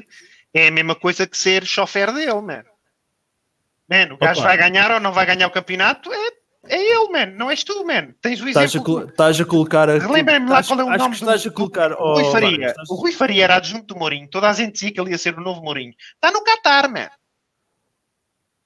é 0.53 0.67
a 0.67 0.71
mesma 0.71 0.93
coisa 0.93 1.25
que 1.25 1.35
ser 1.35 1.65
chofer 1.65 2.13
dele, 2.13 2.39
man. 2.39 2.63
Man, 3.89 4.13
o 4.13 4.17
gajo 4.17 4.41
Opa. 4.41 4.49
vai 4.49 4.57
ganhar 4.57 4.91
ou 4.91 4.99
não 4.99 5.11
vai 5.13 5.25
ganhar 5.25 5.47
o 5.47 5.51
campeonato, 5.51 6.11
é, 6.11 6.27
é 6.67 6.81
ele, 6.81 7.09
man, 7.09 7.25
não 7.37 7.49
és 7.49 7.63
tu, 7.63 7.85
man. 7.85 8.09
Tens 8.21 8.41
o 8.41 8.47
exemplo. 8.49 9.05
estás 9.07 9.39
a 9.39 9.45
colocar 9.45 9.89
a. 9.89 9.97
Relembrem-me 9.97 10.49
lá 10.49 10.61
qual 10.63 10.79
é 10.79 10.83
o 10.83 10.89
acho 10.89 10.97
nome 10.99 11.15
que 11.15 11.21
estás 11.23 11.43
do, 11.43 11.49
a 11.49 11.53
colocar. 11.53 11.93
oh, 11.93 12.13
Rui 12.15 12.31
Faria. 12.31 12.67
estás- 12.67 12.89
O 12.89 12.95
Rui 12.95 13.11
Faria 13.13 13.43
era 13.45 13.55
adjunto 13.55 13.93
do 13.93 13.95
Mourinho. 13.99 14.27
Toda 14.29 14.49
a 14.49 14.53
gente 14.53 14.73
dizia 14.73 14.91
que 14.91 14.99
ele 14.99 15.11
ia 15.11 15.17
ser 15.17 15.37
o 15.37 15.41
novo 15.41 15.61
Mourinho. 15.61 15.93
Está 16.15 16.31
no 16.31 16.43
Qatar, 16.43 16.91
man. 16.91 17.07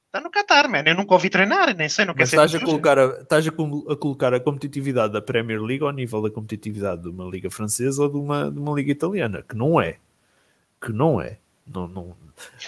Está 0.08 0.20
no 0.20 0.30
Qatar, 0.32 0.68
man. 0.70 0.84
Eu 0.86 0.96
nunca 0.96 1.14
ouvi 1.14 1.30
treinar, 1.30 1.74
nem 1.76 1.88
sei, 1.88 2.04
não 2.04 2.14
quer 2.14 2.28
ser 2.28 2.36
estás 2.36 2.56
a, 2.56 2.60
colocar 2.66 2.98
a, 2.98 3.06
estás 3.22 3.48
a, 3.48 3.52
a 3.52 3.96
colocar 3.96 4.34
a 4.34 4.40
competitividade 4.40 5.14
da 5.14 5.22
Premier 5.22 5.62
League 5.62 5.84
ao 5.84 5.92
nível 5.92 6.22
da 6.22 6.30
competitividade 6.32 7.04
de 7.04 7.10
uma 7.10 7.26
liga 7.30 7.50
francesa 7.50 8.02
ou 8.04 8.10
de 8.10 8.18
uma, 8.18 8.52
de 8.52 8.60
uma 8.60 8.74
liga 8.76 8.92
italiana, 8.92 9.42
que 9.48 9.56
não 9.56 9.80
é. 9.80 9.98
Que 10.82 10.92
não 10.92 11.22
é. 11.22 11.38
Não, 11.66 11.88
não, 11.88 12.18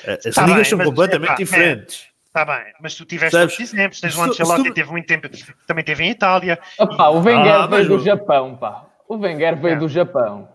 as 0.07 0.35
Tá 0.35 0.43
ligas 0.43 0.55
bem, 0.55 0.65
são 0.65 0.77
completamente 0.79 1.29
epá, 1.31 1.35
diferentes. 1.35 2.07
Está 2.35 2.45
bem, 2.45 2.73
mas 2.81 2.95
tu 2.95 3.05
tiveste 3.05 3.37
Sabes, 3.37 3.53
outros 3.53 3.73
exemplos. 3.73 4.01
Tens 4.01 4.17
o 4.17 4.23
Ancelotti, 4.23 4.63
tu- 4.69 4.73
teve 4.73 4.89
muito 4.91 5.05
tempo, 5.05 5.29
também 5.67 5.83
teve 5.83 6.03
em 6.03 6.09
Itália. 6.09 6.57
Opa, 6.79 7.09
o 7.09 7.19
Wenger 7.21 7.53
Ah, 7.53 7.67
veio 7.67 7.87
do 7.87 7.99
Japão, 7.99 8.55
pá. 8.55 8.87
O 9.07 9.17
Wenger 9.17 9.55
veio 9.61 9.75
É. 9.75 9.77
do 9.77 9.87
Japão. 9.87 10.49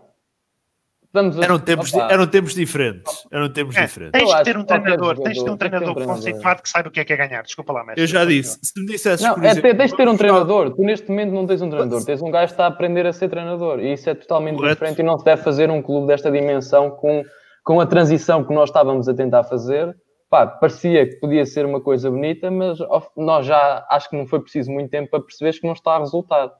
Estamos 1.05 1.39
a... 1.39 1.43
Eram 1.43 1.57
tempos, 1.57 1.93
Opa, 1.93 2.07
eram 2.11 2.27
tempos 2.27 2.53
diferentes. 2.53 3.25
Eram 3.31 3.49
tempos 3.51 3.75
É, 3.77 3.85
diferentes. 3.85 4.11
tens 4.21 4.35
de 4.37 4.43
ter 4.43 4.57
um 4.57 4.63
treinador, 4.65 5.17
tens 5.19 5.37
de 5.37 5.43
ter 5.45 5.49
um 5.49 5.57
tem 5.57 5.69
que 5.69 5.71
ter 5.71 5.77
um 5.79 5.79
treinador 5.79 5.93
treinador. 5.95 6.15
conceituado 6.17 6.61
que 6.61 6.69
saiba 6.69 6.89
o 6.89 6.91
que 6.91 6.99
é 6.99 7.05
que 7.05 7.13
é 7.13 7.17
ganhar. 7.17 7.41
Desculpa 7.43 7.71
lá, 7.73 7.83
mestre. 7.85 8.03
Eu 8.03 8.07
já 8.07 8.25
disse. 8.25 8.59
Se 8.61 8.73
tu 8.73 8.81
me 8.81 8.87
dissesses, 8.87 9.25
Não, 9.25 9.33
por 9.35 9.43
é, 9.45 9.49
exemplo, 9.51 9.77
tens 9.77 9.91
de 9.91 9.97
ter 9.97 10.07
um 10.09 10.17
treinador. 10.17 10.75
Tu 10.75 10.81
neste 10.83 11.09
momento 11.09 11.31
não 11.31 11.47
tens 11.47 11.61
um 11.61 11.69
treinador. 11.69 12.03
Tens 12.05 12.21
um 12.21 12.29
gajo 12.29 12.47
que 12.47 12.53
está 12.53 12.65
a 12.65 12.67
aprender 12.67 13.07
a 13.07 13.13
ser 13.13 13.29
treinador. 13.29 13.79
E 13.79 13.93
isso 13.93 14.07
é 14.09 14.13
totalmente 14.13 14.57
Correto. 14.57 14.75
diferente 14.75 14.99
e 14.99 15.03
não 15.03 15.17
se 15.17 15.23
deve 15.25 15.41
fazer 15.41 15.71
um 15.71 15.81
clube 15.81 16.07
desta 16.07 16.29
dimensão 16.29 16.91
com, 16.91 17.23
com 17.63 17.79
a 17.79 17.87
transição 17.87 18.43
que 18.43 18.53
nós 18.53 18.69
estávamos 18.69 19.07
a 19.09 19.13
tentar 19.13 19.43
fazer. 19.45 19.95
Pá, 20.29 20.45
parecia 20.45 21.07
que 21.09 21.15
podia 21.15 21.45
ser 21.45 21.65
uma 21.65 21.81
coisa 21.81 22.09
bonita, 22.11 22.51
mas 22.51 22.77
nós 23.17 23.45
já 23.45 23.85
acho 23.89 24.09
que 24.09 24.15
não 24.17 24.27
foi 24.27 24.39
preciso 24.39 24.71
muito 24.71 24.89
tempo 24.91 25.09
para 25.09 25.21
perceberes 25.21 25.59
que 25.59 25.65
não 25.65 25.73
está 25.73 25.95
a 25.95 25.99
resultar. 25.99 26.51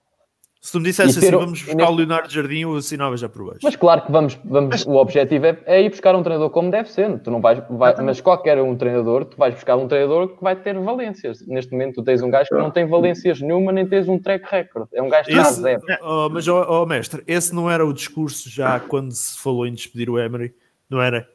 Se 0.61 0.73
tu 0.73 0.79
me 0.79 0.85
dissesses 0.85 1.15
E 1.15 1.19
ter 1.21 1.27
assim, 1.27 1.35
o- 1.35 1.39
vamos 1.39 1.63
buscar 1.63 1.89
o 1.89 1.95
Leonardo 1.95 2.29
Jardim, 2.29 2.61
eu 2.63 2.75
assinava 2.75 3.15
já 3.15 3.29
por 3.29 3.45
baixo. 3.45 3.59
Mas 3.63 3.77
claro 3.77 4.01
que 4.01 4.11
vamos, 4.11 4.37
vamos 4.43 4.85
o 4.85 4.95
objetivo 4.95 5.45
é, 5.45 5.57
é 5.65 5.81
ir 5.83 5.89
buscar 5.89 6.13
um 6.15 6.21
treinador 6.23 6.49
como 6.49 6.69
deve 6.69 6.89
ser. 6.91 7.17
Tu 7.21 7.31
não 7.31 7.39
vais, 7.39 7.63
vai- 7.69 7.95
mas 8.03 8.19
qualquer 8.19 8.59
um 8.61 8.75
treinador, 8.75 9.23
tu 9.23 9.37
vais 9.37 9.53
buscar 9.53 9.77
um 9.77 9.87
treinador 9.87 10.35
que 10.35 10.43
vai 10.43 10.57
ter 10.57 10.77
valências. 10.77 11.39
Neste 11.47 11.71
momento 11.71 11.95
tu 11.95 12.03
tens 12.03 12.21
um 12.21 12.29
gajo 12.29 12.49
que 12.49 12.55
não 12.57 12.71
tem 12.71 12.85
valências 12.85 13.39
nenhuma, 13.39 13.71
nem 13.71 13.87
tens 13.87 14.09
um 14.09 14.19
track 14.19 14.43
record. 14.51 14.89
É 14.91 15.01
um 15.01 15.07
gajo 15.07 15.29
que 15.29 15.37
Esse, 15.37 15.61
zero. 15.61 15.81
oh, 16.01 16.27
mas, 16.29 16.45
oh, 16.47 16.65
oh, 16.67 16.85
mestre, 16.85 17.23
esse 17.25 17.55
não 17.55 17.71
era 17.71 17.85
o 17.85 17.93
discurso 17.93 18.49
já 18.49 18.81
quando 18.81 19.11
se 19.13 19.37
falou 19.41 19.65
em 19.65 19.71
despedir 19.73 20.09
o 20.09 20.19
Emery? 20.19 20.53
Não 20.89 21.01
era? 21.01 21.25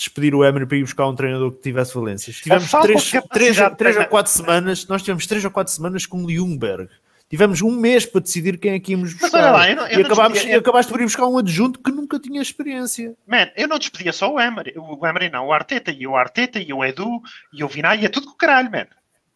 Despedir 0.00 0.34
o 0.34 0.42
Emery 0.42 0.64
para 0.64 0.78
ir 0.78 0.82
buscar 0.82 1.06
um 1.06 1.14
treinador 1.14 1.52
que 1.52 1.60
tivesse 1.60 1.94
valências. 1.94 2.36
Tivemos 2.36 2.70
três, 2.70 3.10
três, 3.30 3.56
três 3.76 3.96
ou 3.98 4.06
quatro 4.06 4.32
semanas, 4.32 4.86
nós 4.88 5.02
tivemos 5.02 5.26
três 5.26 5.44
ou 5.44 5.50
quatro 5.50 5.70
semanas 5.70 6.06
com 6.06 6.24
o 6.24 6.30
Ljungberg. 6.30 6.88
Tivemos 7.28 7.60
um 7.60 7.70
mês 7.70 8.06
para 8.06 8.22
decidir 8.22 8.58
quem 8.58 8.72
é 8.72 8.80
que 8.80 8.92
íamos 8.92 9.12
Mas 9.12 9.20
buscar. 9.20 9.38
olha 9.38 9.50
lá, 9.52 9.68
eu 9.70 9.76
não- 9.76 9.86
eu 9.86 10.00
e 10.00 10.02
acabámos, 10.02 10.32
despedia- 10.32 10.56
e 10.56 10.58
acabaste 10.58 10.90
por 10.90 11.00
ir 11.00 11.04
buscar 11.04 11.26
um 11.26 11.36
adjunto 11.38 11.78
que 11.80 11.92
nunca 11.92 12.18
tinha 12.18 12.40
experiência. 12.40 13.14
Man, 13.26 13.50
eu 13.54 13.68
não 13.68 13.78
despedia 13.78 14.12
só 14.12 14.32
o 14.32 14.40
Emery, 14.40 14.72
o 14.76 15.06
Emery 15.06 15.28
não, 15.28 15.46
o 15.48 15.52
Arteta 15.52 15.92
e 15.92 16.06
o 16.06 16.16
Arteta 16.16 16.58
e 16.58 16.72
o 16.72 16.82
Edu 16.82 17.20
e 17.52 17.62
o 17.62 17.68
Vinay, 17.68 18.00
e 18.00 18.06
é 18.06 18.08
tudo 18.08 18.26
com 18.26 18.32
o 18.32 18.36
caralho, 18.36 18.70
man. 18.70 18.86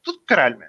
Tudo 0.02 0.16
com 0.18 0.24
o 0.24 0.26
caralho, 0.26 0.58
man. 0.58 0.64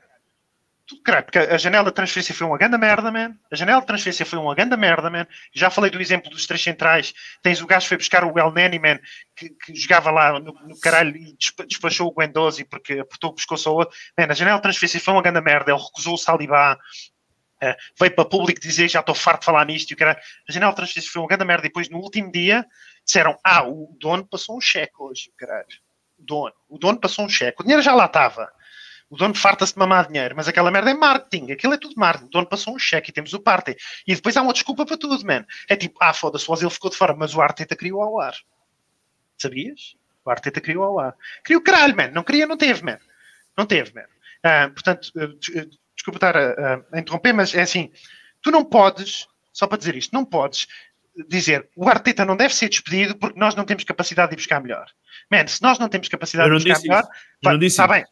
Caralho, 1.03 1.25
porque 1.25 1.39
a 1.39 1.57
janela 1.57 1.85
de 1.89 1.95
transferência 1.95 2.35
foi 2.35 2.45
uma 2.45 2.59
grande 2.59 2.77
merda, 2.77 3.11
man. 3.11 3.35
A 3.51 3.55
janela 3.55 3.81
de 3.81 3.87
transferência 3.87 4.23
foi 4.23 4.37
uma 4.37 4.53
grande 4.53 4.77
merda, 4.77 5.09
man. 5.09 5.25
Já 5.51 5.71
falei 5.71 5.89
do 5.89 5.99
exemplo 5.99 6.29
dos 6.29 6.45
três 6.45 6.61
centrais. 6.61 7.11
Tens 7.41 7.59
o 7.59 7.65
gajo 7.65 7.85
que 7.85 7.89
foi 7.89 7.97
buscar 7.97 8.23
o 8.23 8.37
El 8.37 8.51
Neni, 8.51 8.77
man, 8.77 8.99
que, 9.35 9.49
que 9.49 9.73
jogava 9.75 10.11
lá 10.11 10.39
no, 10.39 10.53
no 10.53 10.79
caralho 10.79 11.15
e 11.17 11.33
despa- 11.35 11.65
despachou 11.65 12.07
o 12.07 12.13
Guendouzi 12.13 12.65
porque 12.65 12.99
apertou 12.99 13.31
o 13.31 13.33
pescoço 13.33 13.67
ao 13.67 13.77
outro. 13.77 13.97
Man, 14.15 14.27
a 14.29 14.33
janela 14.35 14.57
de 14.57 14.61
transferência 14.61 14.99
foi 14.99 15.13
uma 15.13 15.23
grande 15.23 15.41
merda. 15.41 15.71
Ele 15.71 15.81
recusou 15.81 16.13
o 16.13 16.17
Salibá. 16.19 16.77
eh, 17.61 17.75
veio 17.99 18.13
para 18.13 18.25
público 18.25 18.59
dizer 18.61 18.87
já 18.87 18.99
estou 18.99 19.15
farto 19.15 19.39
de 19.39 19.45
falar 19.45 19.65
nisto 19.65 19.89
e 19.89 19.93
o 19.95 19.97
caralho. 19.97 20.19
A 20.47 20.51
janela 20.51 20.71
de 20.71 20.75
transferência 20.75 21.11
foi 21.11 21.21
uma 21.21 21.27
grande 21.27 21.45
merda. 21.45 21.65
E 21.65 21.69
depois, 21.69 21.89
no 21.89 21.97
último 21.97 22.31
dia, 22.31 22.63
disseram: 23.03 23.35
Ah, 23.43 23.63
o 23.67 23.97
dono 23.99 24.23
passou 24.27 24.55
um 24.55 24.61
cheque 24.61 24.93
hoje, 24.99 25.31
caralho. 25.35 25.65
O 26.19 26.23
dono. 26.23 26.53
O 26.69 26.77
dono 26.77 26.99
passou 26.99 27.25
um 27.25 27.29
cheque. 27.29 27.59
O 27.59 27.63
dinheiro 27.63 27.81
já 27.81 27.95
lá 27.95 28.05
estava. 28.05 28.51
O 29.09 29.15
dono 29.15 29.35
farta-se 29.35 29.73
de 29.73 29.79
mamar 29.79 30.07
dinheiro, 30.07 30.35
mas 30.35 30.47
aquela 30.47 30.71
merda 30.71 30.89
é 30.89 30.93
marketing. 30.93 31.51
Aquilo 31.51 31.73
é 31.73 31.77
tudo 31.77 31.93
marketing. 31.95 32.25
O 32.25 32.29
dono 32.29 32.47
passou 32.47 32.75
um 32.75 32.79
cheque 32.79 33.11
e 33.11 33.13
temos 33.13 33.33
o 33.33 33.39
party. 33.39 33.75
E 34.07 34.15
depois 34.15 34.35
há 34.35 34.41
uma 34.41 34.51
desculpa 34.53 34.85
para 34.85 34.97
tudo, 34.97 35.23
man. 35.25 35.45
É 35.69 35.75
tipo, 35.75 35.97
ah, 36.01 36.13
foda-se, 36.13 36.49
o 36.49 36.53
Ozil 36.53 36.69
ficou 36.69 36.89
de 36.89 36.97
fora, 36.97 37.15
mas 37.15 37.35
o 37.35 37.41
Arteta 37.41 37.75
criou 37.75 38.01
ao 38.01 38.19
ar. 38.19 38.35
Sabias? 39.37 39.95
O 40.23 40.29
Arteta 40.29 40.59
criou 40.59 40.83
ao 40.83 40.99
ar. 40.99 41.15
Criou 41.43 41.61
caralho, 41.61 41.95
man. 41.95 42.07
Não 42.09 42.23
queria, 42.23 42.47
não 42.47 42.57
teve, 42.57 42.83
man. 42.83 42.97
Não 43.57 43.65
teve, 43.65 43.93
man. 43.93 44.05
Ah, 44.43 44.69
portanto, 44.69 45.11
eh, 45.17 45.59
eh, 45.59 45.67
desculpa 45.95 46.17
estar 46.17 46.35
a, 46.37 46.83
a- 46.93 46.99
interromper, 46.99 47.33
mas 47.33 47.53
é 47.53 47.61
assim, 47.61 47.91
tu 48.41 48.51
não 48.51 48.63
podes, 48.65 49.27
só 49.53 49.67
para 49.67 49.77
dizer 49.77 49.95
isto, 49.95 50.13
não 50.13 50.25
podes 50.25 50.67
dizer 51.29 51.69
o 51.75 51.87
Arteta 51.87 52.25
não 52.25 52.35
deve 52.35 52.53
ser 52.53 52.67
despedido 52.67 53.15
porque 53.17 53.39
nós 53.39 53.55
não 53.55 53.63
temos 53.63 53.83
capacidade 53.85 54.31
de 54.31 54.35
buscar 54.35 54.61
melhor. 54.61 54.85
Man, 55.31 55.47
se 55.47 55.61
nós 55.61 55.79
não 55.79 55.87
temos 55.87 56.09
capacidade 56.09 56.49
Eu 56.49 56.57
de 56.59 56.65
não 56.67 56.73
buscar 56.73 56.87
melhor, 56.87 57.03
não 57.41 57.67
está 57.67 57.87
bem, 57.87 58.05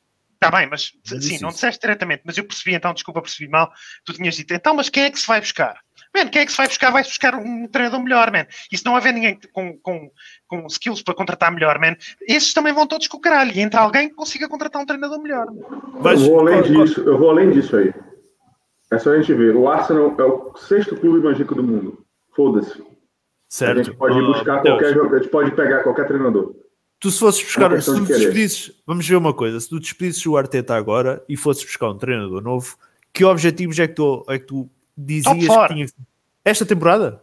está 0.46 0.58
bem, 0.58 0.68
mas 0.70 0.92
Não 1.12 1.22
sim, 1.22 1.40
não 1.42 1.50
disseste 1.50 1.82
diretamente, 1.82 2.22
mas 2.26 2.38
eu 2.38 2.44
percebi 2.44 2.76
então, 2.76 2.94
desculpa, 2.94 3.22
percebi 3.22 3.50
mal, 3.50 3.72
tu 4.06 4.14
tinhas 4.14 4.36
dito, 4.36 4.54
então, 4.54 4.74
mas 4.76 4.90
quem 4.90 5.04
é 5.04 5.10
que 5.12 5.20
se 5.20 5.28
vai 5.28 5.40
buscar? 5.40 5.80
Man, 6.16 6.28
quem 6.28 6.42
é 6.44 6.46
que 6.46 6.52
se 6.52 6.58
vai 6.58 6.68
buscar? 6.68 6.92
Vai-se 6.92 7.10
buscar 7.10 7.34
um 7.36 7.68
treinador 7.68 8.00
melhor, 8.02 8.32
man. 8.32 8.46
E 8.72 8.78
se 8.78 8.86
não 8.86 8.94
houver 8.94 9.12
ninguém 9.14 9.40
com, 9.52 9.78
com, 9.80 10.12
com 10.48 10.68
skills 10.68 11.02
para 11.02 11.16
contratar 11.16 11.52
melhor, 11.52 11.80
man, 11.80 11.96
esses 12.28 12.54
também 12.54 12.72
vão 12.74 12.86
todos 12.86 13.08
com 13.08 13.18
o 13.18 13.22
caralho. 13.22 13.52
E 13.52 13.60
entra 13.60 13.82
alguém 13.82 14.10
que 14.10 14.16
consiga 14.16 14.48
contratar 14.48 14.80
um 14.82 14.86
treinador 14.86 15.20
melhor. 15.22 15.48
Vais- 15.96 16.22
eu 16.22 16.28
vou 16.28 16.40
além 16.42 16.62
disso, 16.62 17.02
eu 17.02 17.18
vou 17.18 17.30
além 17.32 17.52
disso 17.52 17.76
aí. 17.76 17.92
É 18.92 19.00
só 19.00 19.12
a 19.12 19.18
gente 19.18 19.34
ver. 19.34 19.56
O 19.56 19.68
Arsenal 19.68 20.16
é 20.20 20.24
o 20.24 20.56
sexto 20.56 20.96
clube 20.96 21.24
mais 21.24 21.38
rico 21.38 21.56
do 21.56 21.64
mundo. 21.64 22.06
Foda-se. 22.36 22.80
A 22.80 22.86
Certo. 23.50 23.84
gente 23.84 23.98
pode 23.98 24.20
Oh, 24.20 24.34
buscar 24.34 24.62
qualquer 24.62 24.94
jogador, 24.94 25.16
a 25.16 25.20
gente 25.20 25.32
pode 25.32 25.52
pegar 25.52 25.82
qualquer 25.84 26.08
treinador. 26.08 26.56
Tu 27.04 27.12
se 27.12 27.20
fosses 27.20 27.44
buscar, 27.44 27.70
É 27.74 27.82
se 27.82 27.94
tu 27.94 28.00
de 28.00 28.14
despedisses, 28.14 28.72
vamos 28.88 29.06
ver 29.06 29.18
uma 29.18 29.34
coisa, 29.34 29.60
se 29.60 29.68
tu 29.68 29.78
despedisses 29.78 30.26
o 30.26 30.38
Arteta 30.38 30.74
agora 30.74 31.22
e 31.28 31.36
fosses 31.36 31.66
buscar 31.66 31.90
um 31.90 31.98
treinador 31.98 32.42
novo, 32.42 32.78
que 33.12 33.26
objetivos 33.26 33.78
é 33.78 33.90
que 33.90 33.96
tu, 33.96 34.24
é 34.30 34.40
que 34.40 34.46
tu 34.46 34.70
dizias 34.98 35.36
que 35.36 35.68
tinha 35.74 35.86
esta 36.46 36.66
temporada? 36.66 37.22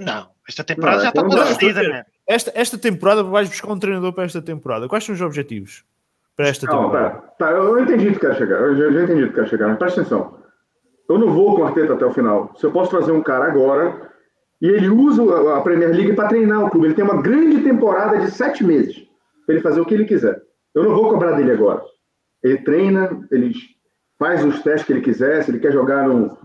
Não, 0.00 0.26
esta 0.48 0.64
temporada 0.64 0.96
Não, 0.96 1.02
já 1.04 1.08
está 1.10 1.20
então 1.20 1.30
toda 1.30 1.44
não. 1.44 1.52
decidida, 1.52 1.88
man. 1.88 2.04
Esta, 2.26 2.50
esta 2.52 2.76
temporada 2.78 3.22
vais 3.22 3.48
buscar 3.48 3.70
um 3.70 3.78
treinador 3.78 4.12
para 4.12 4.24
esta 4.24 4.42
temporada. 4.42 4.88
Quais 4.88 5.04
são 5.04 5.14
os 5.14 5.20
objetivos 5.20 5.84
para 6.36 6.48
esta 6.48 6.66
Calma, 6.66 6.86
temporada? 6.86 7.14
pera. 7.14 7.32
Tá, 7.38 7.50
eu 7.52 7.78
entendi 7.80 8.08
o 8.08 8.12
que 8.14 8.18
quer 8.18 8.36
chegar. 8.36 8.58
Eu 8.60 8.76
já, 8.76 8.90
já 8.90 9.04
entendi 9.04 9.22
o 9.22 9.28
que 9.28 9.34
quer 9.34 9.48
chegar, 9.48 9.68
mas 9.68 9.78
presta 9.78 10.00
atenção. 10.00 10.36
Eu 11.08 11.16
não 11.16 11.32
vou 11.32 11.54
com 11.54 11.62
o 11.62 11.64
Arteta 11.64 11.94
até 11.94 12.04
o 12.04 12.12
final. 12.12 12.52
Se 12.56 12.66
eu 12.66 12.72
posso 12.72 12.90
trazer 12.90 13.12
um 13.12 13.22
cara 13.22 13.44
agora 13.44 14.10
e 14.60 14.66
ele 14.66 14.88
usa 14.88 15.22
a- 15.22 15.58
a 15.58 15.60
Premier 15.60 15.90
League 15.94 16.14
para 16.14 16.28
treinar 16.28 16.64
o 16.64 16.70
clube, 16.70 16.88
ele 16.88 16.94
tem 16.94 17.04
uma 17.04 17.22
grande 17.22 17.62
temporada 17.62 18.18
de 18.18 18.28
sete 18.32 18.64
meses 18.64 19.06
para 19.46 19.54
ele 19.54 19.62
fazer 19.62 19.80
o 19.80 19.84
que 19.86 19.94
ele 19.94 20.04
quiser. 20.04 20.40
Eu 20.74 20.84
não 20.84 20.94
vou 20.94 21.10
cobrar 21.10 21.32
dele 21.32 21.52
agora. 21.52 21.82
Ele 22.42 22.58
treina, 22.58 23.26
ele 23.30 23.52
faz 24.18 24.44
os 24.44 24.62
testes 24.62 24.84
que 24.86 24.92
ele 24.92 25.00
quiser. 25.02 25.42
Se 25.44 25.50
ele 25.50 25.60
quer 25.60 25.72
jogar 25.72 26.08
no, 26.08 26.36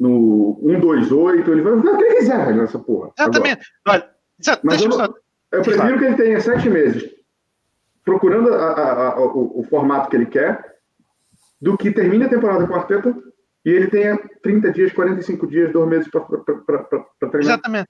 no 0.00 0.60
1-2-8, 0.62 1.48
ele 1.48 1.62
vai 1.62 1.76
fazer 1.76 1.88
o 1.88 1.96
que 1.98 2.04
ele 2.04 2.14
quiser 2.16 2.54
nessa 2.54 2.78
porra. 2.78 3.10
Exatamente. 3.18 3.66
Olha, 3.86 4.10
Mas 4.62 4.82
eu, 4.82 4.92
só. 4.92 5.14
eu 5.52 5.62
prefiro 5.62 5.98
que 5.98 6.04
ele 6.04 6.16
tenha 6.16 6.40
sete 6.40 6.68
meses 6.68 7.14
procurando 8.04 8.52
a- 8.54 8.72
a- 8.72 9.08
a- 9.14 9.20
o, 9.20 9.60
o 9.60 9.62
formato 9.64 10.08
que 10.10 10.16
ele 10.16 10.26
quer, 10.26 10.76
do 11.60 11.76
que 11.76 11.90
termine 11.90 12.24
a 12.24 12.28
temporada 12.28 12.66
com 12.66 12.72
o 12.72 12.76
Arteta 12.76 13.14
e 13.66 13.70
ele 13.70 13.88
tenha 13.88 14.16
30 14.44 14.72
dias, 14.72 14.92
45 14.92 15.44
dias, 15.48 15.72
dois 15.72 15.88
meses 15.88 16.08
para 16.08 16.20
treinar. 16.22 17.40
Exatamente. 17.40 17.88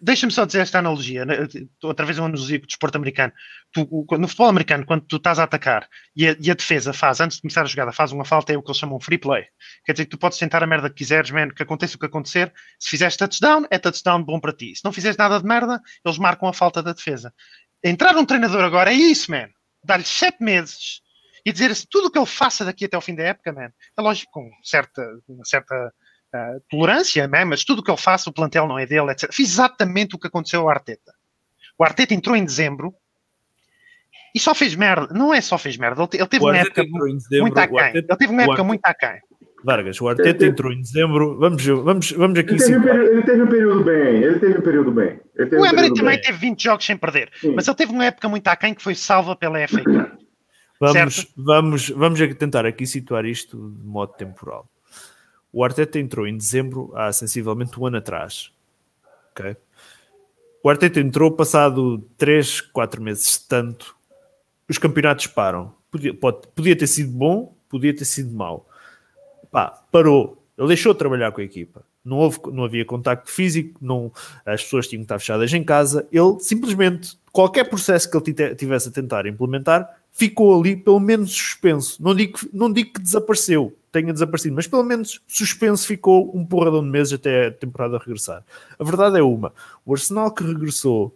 Deixa-me 0.00 0.30
só 0.30 0.44
dizer 0.44 0.60
esta 0.60 0.78
analogia. 0.78 1.26
né? 1.26 1.48
Outra 1.82 2.06
vez 2.06 2.16
eu 2.16 2.24
analogia 2.24 2.60
com 2.60 2.64
o 2.64 2.68
desporto 2.68 2.96
americano. 2.96 3.32
Tu, 3.72 4.06
no 4.16 4.28
futebol 4.28 4.48
americano, 4.48 4.86
quando 4.86 5.04
tu 5.04 5.16
estás 5.16 5.40
a 5.40 5.42
atacar 5.42 5.88
e 6.14 6.28
a, 6.28 6.36
e 6.38 6.48
a 6.48 6.54
defesa 6.54 6.92
faz, 6.92 7.18
antes 7.18 7.38
de 7.38 7.42
começar 7.42 7.62
a 7.62 7.64
jogada, 7.64 7.90
faz 7.90 8.12
uma 8.12 8.24
falta, 8.24 8.52
é 8.52 8.56
o 8.56 8.62
que 8.62 8.70
eles 8.70 8.78
chamam 8.78 9.00
free 9.00 9.18
play. 9.18 9.44
Quer 9.84 9.94
dizer 9.94 10.04
que 10.04 10.10
tu 10.12 10.18
podes 10.18 10.38
tentar 10.38 10.62
a 10.62 10.66
merda 10.66 10.88
que 10.88 10.94
quiseres, 10.94 11.32
man, 11.32 11.48
que 11.48 11.64
aconteça 11.64 11.96
o 11.96 11.98
que 11.98 12.06
acontecer. 12.06 12.52
Se 12.78 12.90
fizeres 12.90 13.16
touchdown, 13.16 13.66
é 13.68 13.80
touchdown 13.80 14.22
bom 14.22 14.38
para 14.38 14.52
ti. 14.52 14.76
Se 14.76 14.84
não 14.84 14.92
fizeres 14.92 15.16
nada 15.16 15.40
de 15.40 15.44
merda, 15.44 15.82
eles 16.04 16.18
marcam 16.18 16.48
a 16.48 16.52
falta 16.52 16.80
da 16.80 16.92
defesa. 16.92 17.34
Entrar 17.82 18.16
um 18.16 18.24
treinador 18.24 18.62
agora 18.62 18.92
é 18.92 18.94
isso, 18.94 19.28
man. 19.32 19.48
Dar-lhe 19.84 20.04
sete 20.04 20.40
meses 20.40 21.00
e 21.46 21.52
dizer 21.52 21.70
assim, 21.70 21.86
tudo 21.90 22.08
o 22.08 22.10
que 22.10 22.18
ele 22.18 22.26
faça 22.26 22.64
daqui 22.64 22.84
até 22.84 22.96
ao 22.96 23.00
fim 23.00 23.14
da 23.14 23.22
época, 23.22 23.52
man, 23.52 23.70
é 23.96 24.02
lógico 24.02 24.30
com 24.32 24.50
certa, 24.62 25.00
uma 25.28 25.44
certa 25.44 25.92
ah, 26.34 26.56
tolerância, 26.68 27.26
né? 27.28 27.44
mas 27.44 27.64
tudo 27.64 27.78
o 27.78 27.82
que 27.82 27.90
ele 27.90 27.96
faça, 27.96 28.28
o 28.28 28.32
plantel 28.32 28.66
não 28.66 28.78
é 28.78 28.84
dele, 28.84 29.12
etc. 29.12 29.32
Fiz 29.32 29.50
exatamente 29.52 30.14
o 30.16 30.18
que 30.18 30.26
aconteceu 30.26 30.60
ao 30.62 30.68
Arteta. 30.68 31.14
O 31.78 31.84
Arteta 31.84 32.12
entrou 32.14 32.34
em 32.36 32.44
dezembro 32.44 32.92
e 34.34 34.40
só 34.40 34.54
fez 34.54 34.74
merda. 34.74 35.08
Não 35.14 35.32
é 35.32 35.40
só 35.40 35.56
fez 35.56 35.76
merda, 35.76 36.02
ele, 36.02 36.08
te- 36.08 36.16
ele 36.18 36.26
teve 36.26 36.44
O 36.44 36.48
uma 36.48 36.56
época 36.58 36.82
em 36.82 36.90
muito 36.90 37.28
dezembro, 37.28 37.58
aquém. 37.58 37.74
o 37.74 37.78
Arteta- 37.78 38.12
Ele 38.12 38.18
teve 38.18 38.32
uma 38.32 38.42
o 38.42 38.44
época 38.44 38.64
muito 38.64 38.80
aquém. 38.84 39.20
Vargas, 39.64 40.00
o 40.00 40.08
Arteta 40.08 40.46
entrou 40.46 40.72
em 40.72 40.80
dezembro. 40.80 41.38
Vamos, 41.38 41.64
ver- 41.64 41.74
vamos, 41.76 42.10
vamos 42.12 42.38
aqui 42.38 42.50
Ele 42.54 42.58
teve, 42.58 42.76
um 42.76 42.82
período, 42.82 43.10
ele 43.12 43.22
teve 43.22 43.42
um 43.42 43.46
período 43.48 43.84
bem, 43.84 44.22
ele 44.22 44.38
teve 44.38 44.58
um 44.58 44.62
período 44.62 44.90
bem. 44.92 45.20
Ele 45.34 45.48
teve 45.50 45.56
O 45.56 45.60
um 45.60 45.64
Emery 45.66 45.76
período 45.76 45.96
também 45.96 46.14
bem. 46.14 46.22
teve 46.22 46.38
20 46.38 46.62
jogos 46.62 46.84
sem 46.86 46.96
perder, 46.96 47.30
Sim. 47.40 47.54
mas 47.54 47.66
ele 47.66 47.76
teve 47.76 47.92
uma 47.92 48.04
época 48.04 48.28
muito 48.28 48.46
aquém 48.48 48.74
que 48.74 48.82
foi 48.82 48.94
salva 48.94 49.34
pela 49.34 49.58
FA 49.66 49.82
Cup. 49.82 50.25
Vamos, 50.78 51.14
Certo. 51.16 51.32
vamos, 51.36 51.88
vamos 51.90 52.20
tentar 52.36 52.66
aqui 52.66 52.86
situar 52.86 53.24
isto 53.24 53.70
de 53.70 53.86
modo 53.86 54.12
temporal. 54.12 54.68
O 55.52 55.64
Arteta 55.64 55.98
entrou 55.98 56.26
em 56.26 56.36
dezembro 56.36 56.92
há 56.94 57.10
sensivelmente 57.12 57.78
um 57.80 57.86
ano 57.86 57.96
atrás. 57.96 58.52
ok? 59.30 59.56
O 60.62 60.68
Arteta 60.68 61.00
entrou 61.00 61.30
passado 61.30 61.98
3, 62.18 62.60
4 62.60 63.00
meses, 63.00 63.24
se 63.24 63.48
tanto. 63.48 63.94
Os 64.68 64.78
campeonatos 64.78 65.26
param. 65.28 65.72
Podia, 65.90 66.12
pode- 66.12 66.46
podia 66.54 66.76
ter 66.76 66.86
sido 66.88 67.10
bom, 67.12 67.54
podia 67.68 67.94
ter 67.94 68.04
sido 68.04 68.32
mau. 68.34 68.68
Pá, 69.50 69.68
parou. 69.92 70.42
Ele 70.58 70.68
deixou 70.68 70.92
de 70.92 70.98
trabalhar 70.98 71.30
com 71.32 71.40
a 71.40 71.44
equipa. 71.44 71.82
Não, 72.04 72.18
houve, 72.18 72.38
não 72.52 72.64
havia 72.64 72.84
contacto 72.84 73.30
físico, 73.30 73.78
não, 73.80 74.12
as 74.44 74.62
pessoas 74.62 74.86
tinham 74.88 75.00
que 75.00 75.04
estar 75.06 75.18
fechadas 75.18 75.52
em 75.52 75.62
casa. 75.64 76.06
Ele 76.12 76.38
simplesmente, 76.40 77.18
qualquer 77.32 77.64
processo 77.68 78.10
que 78.10 78.16
ele 78.30 78.54
tivesse 78.54 78.88
a 78.88 78.92
tentar 78.92 79.26
implementar, 79.26 79.88
ficou 80.16 80.58
ali 80.58 80.74
pelo 80.74 80.98
menos 80.98 81.30
suspenso. 81.32 82.02
Não 82.02 82.14
digo, 82.14 82.38
não 82.52 82.72
digo 82.72 82.94
que 82.94 83.00
desapareceu, 83.02 83.76
tenha 83.92 84.12
desaparecido, 84.12 84.54
mas 84.54 84.66
pelo 84.66 84.82
menos 84.82 85.20
suspenso 85.26 85.86
ficou 85.86 86.34
um 86.34 86.44
porradão 86.44 86.82
de 86.82 86.88
meses 86.88 87.12
até 87.12 87.48
a 87.48 87.52
temporada 87.52 87.98
regressar. 87.98 88.42
A 88.78 88.82
verdade 88.84 89.18
é 89.18 89.22
uma: 89.22 89.52
o 89.84 89.92
Arsenal 89.92 90.30
que 90.32 90.42
regressou 90.42 91.14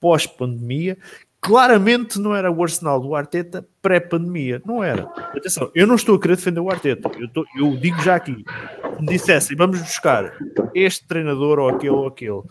pós-pandemia 0.00 0.98
claramente 1.40 2.18
não 2.18 2.34
era 2.34 2.50
o 2.50 2.62
Arsenal 2.62 3.00
do 3.00 3.14
Arteta 3.14 3.66
pré-pandemia. 3.80 4.60
Não 4.64 4.82
era. 4.82 5.02
Atenção, 5.36 5.70
eu 5.74 5.86
não 5.86 5.94
estou 5.94 6.16
a 6.16 6.20
querer 6.20 6.36
defender 6.36 6.60
o 6.60 6.70
Arteta. 6.70 7.10
Eu, 7.18 7.26
estou- 7.26 7.44
eu 7.56 7.76
digo 7.76 8.00
já 8.02 8.16
aqui. 8.16 8.44
Me 8.98 9.06
dissessem, 9.08 9.56
vamos 9.56 9.80
buscar 9.80 10.32
este 10.74 11.06
treinador 11.06 11.58
ou 11.58 11.68
aquele 11.68 11.90
ou 11.92 12.06
aquele, 12.06 12.42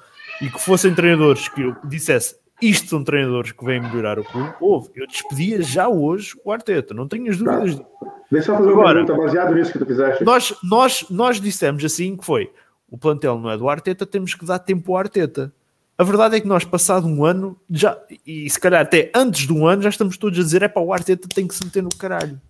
e 0.42 0.50
que 0.50 0.60
fossem 0.62 0.94
treinadores 0.94 1.48
que 1.50 1.62
eu 1.62 1.76
dissesse 1.84 2.36
isto 2.70 2.90
são 2.90 3.04
treinadores 3.04 3.52
que 3.52 3.64
vêm 3.66 3.80
melhorar 3.82 4.20
o 4.20 4.24
clube, 4.24 4.54
houve. 4.60 4.90
Eu 4.96 5.08
despedia 5.08 5.62
já 5.62 5.88
hoje 5.88 6.34
o 6.44 6.52
Arteta, 6.52 6.94
não 6.94 7.08
tenho 7.08 7.30
as 7.30 7.38
dúvidas 7.38 7.72
disso. 7.76 7.86
Deixa 8.32 8.52
eu 8.52 8.58
fazer 8.58 8.70
uma 8.72 8.82
Agora- 8.82 9.06
pergunta 9.06 9.26
baseado 9.26 9.54
nisso 9.56 9.72
que 9.72 9.80
tu 9.80 9.86
fizeste. 9.86 10.24
Nós, 10.24 10.56
nós, 10.64 11.06
nós 11.10 11.40
dissemos 11.42 11.84
assim 11.86 12.16
que 12.18 12.26
foi 12.26 12.52
o 12.90 12.98
plantel 12.98 13.40
não 13.40 13.50
é 13.50 13.58
do 13.58 13.68
Arteta, 13.70 14.06
temos 14.06 14.34
que 14.36 14.46
dar 14.46 14.60
tempo 14.60 14.92
ao 14.94 15.00
Arteta. 15.00 15.52
A 15.98 16.04
verdade 16.04 16.36
é 16.36 16.40
que 16.42 16.48
nós, 16.48 16.64
passado 16.64 17.08
um 17.08 17.24
ano, 17.24 17.56
já, 17.70 17.98
e 18.26 18.50
se 18.50 18.60
calhar 18.60 18.82
até 18.82 19.12
antes 19.16 19.46
de 19.46 19.54
um 19.54 19.68
ano, 19.68 19.82
já 19.84 19.90
estamos 19.90 20.18
todos 20.18 20.40
a 20.40 20.42
dizer: 20.42 20.64
é 20.64 20.68
para 20.68 20.82
o 20.82 20.92
Arteta 20.92 21.28
tem 21.28 21.48
que 21.48 21.54
se 21.54 21.64
meter 21.64 21.84
no 21.84 21.90
caralho. 21.90 22.42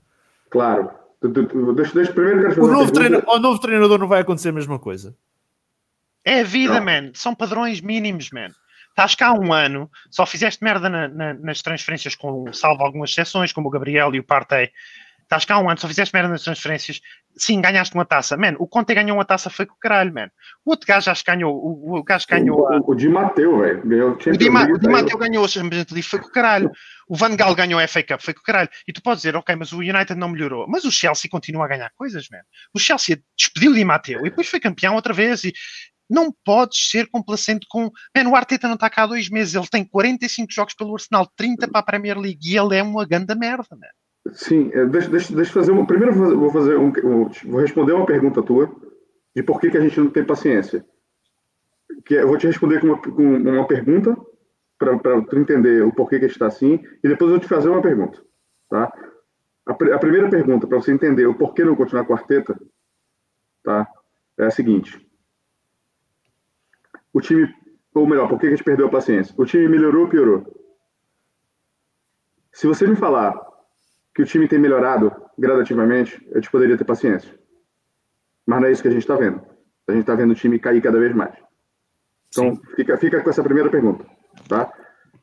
Claro. 0.50 0.90
Deixa, 1.76 1.94
deixa, 1.94 2.12
primeiro 2.14 2.62
O 2.64 2.68
novo, 2.68 2.92
treina, 2.92 3.24
ao 3.26 3.40
novo 3.40 3.60
treinador 3.60 3.98
não 3.98 4.08
vai 4.08 4.22
acontecer 4.22 4.50
a 4.50 4.54
mesma 4.54 4.78
coisa. 4.80 5.16
É 6.26 6.42
a 6.42 6.44
vida, 6.44 6.76
Não. 6.80 6.86
man. 6.86 7.12
São 7.14 7.34
padrões 7.36 7.82
mínimos, 7.82 8.30
man. 8.32 8.50
Estás 8.94 9.16
cá 9.16 9.30
há 9.30 9.34
um 9.34 9.52
ano, 9.52 9.90
só 10.12 10.24
fizeste 10.26 10.64
merda 10.64 10.88
na- 10.88 11.08
na- 11.08 11.34
nas 11.34 11.62
transferências, 11.64 12.14
com, 12.16 12.54
salvo 12.54 12.84
algumas 12.84 13.10
exceções, 13.10 13.52
como 13.52 13.68
o 13.68 13.72
Gabriel 13.72 14.14
e 14.14 14.20
o 14.20 14.24
Partey. 14.24 14.70
Estás 15.24 15.46
cá 15.46 15.56
há 15.56 15.60
um 15.60 15.68
ano, 15.68 15.80
só 15.80 15.88
fizeste 15.88 16.14
merda 16.14 16.30
nas 16.30 16.44
transferências. 16.44 17.02
Sim, 17.36 17.60
ganhaste 17.60 17.96
uma 17.96 18.06
taça. 18.06 18.38
Man, 18.38 18.54
o 18.60 18.68
Conte 18.68 18.94
ganhou 18.94 19.18
uma 19.18 19.26
taça, 19.26 19.50
foi 19.50 19.66
com 19.66 19.74
o 19.74 19.80
caralho, 19.80 20.14
man. 20.14 20.28
O 20.64 20.70
outro 20.70 20.86
gajo 20.86 21.10
acho 21.10 21.24
que 21.26 21.32
ganhou, 21.32 21.56
o, 21.56 21.98
o 21.98 22.04
gajo 22.04 22.28
ganhou 22.30 22.68
a, 22.72 22.78
O, 22.78 22.92
o 22.92 22.96
Di 22.96 23.10
Matteo, 23.10 23.60
velho. 23.62 23.82
O 23.82 24.12
o 24.12 24.38
Di, 24.38 24.50
Ma- 24.52 24.66
o 24.66 24.78
Di. 24.78 24.88
Matteo 24.88 25.18
ganhou 25.18 25.44
a 25.44 25.48
Champions 25.48 25.86
League, 25.90 26.04
foi 26.08 26.20
com 26.20 26.28
o 26.28 26.32
caralho. 26.32 26.70
O 27.08 27.16
Van 27.16 27.36
Gaal 27.36 27.56
ganhou 27.56 27.80
a 27.80 27.88
FA 27.88 28.04
Cup, 28.04 28.22
foi 28.22 28.36
com 28.36 28.42
o 28.42 28.44
caralho. 28.44 28.70
E 28.88 28.94
tu 28.94 29.02
podes 29.02 29.24
dizer, 29.24 29.36
ok, 29.36 29.56
mas 29.56 29.72
o 29.72 29.78
United 29.80 30.14
não 30.16 30.30
melhorou. 30.30 30.68
Mas 30.68 30.84
o 30.84 30.92
Chelsea 30.92 31.28
continua 31.32 31.66
a 31.66 31.68
ganhar 31.68 31.90
coisas, 31.96 32.28
man. 32.30 32.42
O 32.72 32.78
Chelsea 32.80 33.18
despediu 33.36 33.72
o 33.72 33.74
Di 33.74 33.84
Matteo 33.84 34.20
e 34.20 34.30
depois 34.30 34.48
foi 34.48 34.60
campeão 34.60 34.94
outra 34.94 35.14
vez. 35.14 35.44
E 35.46 35.54
não 36.14 36.32
podes 36.46 36.90
ser 36.90 37.10
complacente 37.10 37.66
com. 37.70 37.90
Man, 38.16 38.30
o 38.30 38.36
Arteta 38.36 38.68
não 38.68 38.76
está 38.76 38.90
cá 38.90 39.04
há 39.04 39.08
dois 39.08 39.30
meses. 39.30 39.56
Ele 39.56 39.68
tem 39.68 39.84
45 39.84 40.52
jogos 40.52 40.74
pelo 40.76 40.94
Arsenal, 40.94 41.28
30 41.36 41.68
para 41.68 41.80
a 41.82 41.84
Premier 41.84 42.18
League. 42.18 42.40
E 42.54 42.58
ele 42.58 42.76
é 42.78 42.84
uma 42.84 43.06
ganda 43.06 43.36
merda, 43.36 43.66
man. 43.72 43.88
Sim, 44.34 44.70
é, 44.74 44.86
deixa, 44.86 45.10
deixa, 45.10 45.36
deixa 45.36 45.52
fazer 45.52 45.72
uma. 45.72 45.86
Primeiro 45.86 46.14
vou 46.14 46.52
fazer- 46.52 46.78
um, 46.78 46.92
vou 47.46 47.60
responder 47.60 47.92
uma 47.94 48.06
pergunta 48.06 48.42
tua 48.42 48.74
de 49.36 49.44
por 49.44 49.60
que, 49.60 49.70
que 49.70 49.78
a 49.78 49.82
gente 49.82 50.00
não 50.00 50.10
tem 50.10 50.24
paciência. 50.24 50.86
Que 52.06 52.16
é- 52.16 52.22
eu 52.22 52.28
vou 52.28 52.38
te 52.38 52.48
responder 52.48 52.80
com 52.80 52.88
uma, 52.88 53.02
com 53.02 53.24
uma 53.38 53.68
pergunta 53.68 54.16
para 54.78 55.22
tu 55.24 55.38
entender 55.38 55.84
o 55.84 55.94
porquê 55.94 56.20
que 56.20 56.26
a 56.26 56.28
gente 56.28 56.36
está 56.36 56.48
assim 56.48 56.80
e 57.04 57.08
depois 57.08 57.30
eu 57.32 57.38
vou 57.38 57.40
te 57.40 57.48
fazer 57.48 57.70
uma 57.70 57.82
pergunta, 57.82 58.22
tá? 58.70 58.92
A, 59.66 59.72
a 59.72 60.00
primeira 60.00 60.30
pergunta 60.30 60.68
para 60.68 60.78
você 60.78 60.92
entender 60.92 61.26
o 61.26 61.36
porquê 61.36 61.64
não 61.64 61.76
continuar 61.76 62.04
com 62.06 62.14
Arteta, 62.14 62.58
tá? 63.64 63.88
É 64.38 64.46
a 64.46 64.52
seguinte: 64.52 65.00
o 67.14 67.22
time, 67.22 67.48
ou 67.94 68.08
melhor, 68.08 68.28
por 68.28 68.40
que 68.40 68.48
a 68.48 68.50
gente 68.50 68.64
perdeu 68.64 68.88
a 68.88 68.92
paciência? 68.92 69.34
O 69.38 69.46
time 69.46 69.68
melhorou 69.68 70.04
ou 70.04 70.10
piorou? 70.10 70.44
Se 72.52 72.68
você 72.68 72.88
me 72.88 72.96
falar 72.96 73.40
que 74.14 74.22
o 74.22 74.26
time 74.26 74.48
tem 74.48 74.60
melhorado 74.60 75.12
gradativamente, 75.38 76.26
eu 76.32 76.42
te 76.42 76.50
poderia 76.50 76.78
ter 76.78 76.84
paciência. 76.84 77.34
Mas 78.46 78.60
não 78.60 78.68
é 78.68 78.72
isso 78.72 78.82
que 78.82 78.88
a 78.88 78.92
gente 78.92 79.02
está 79.02 79.16
vendo. 79.16 79.42
A 79.88 79.92
gente 79.92 80.02
está 80.02 80.16
vendo 80.16 80.32
o 80.32 80.36
time 80.36 80.60
cair 80.60 80.82
cada 80.82 81.00
vez 81.00 81.14
mais. 81.16 81.36
Então, 82.30 82.60
fica, 82.76 82.98
fica 82.98 83.22
com 83.22 83.30
essa 83.30 83.44
primeira 83.44 83.70
pergunta. 83.70 84.06
Tá? 84.48 84.72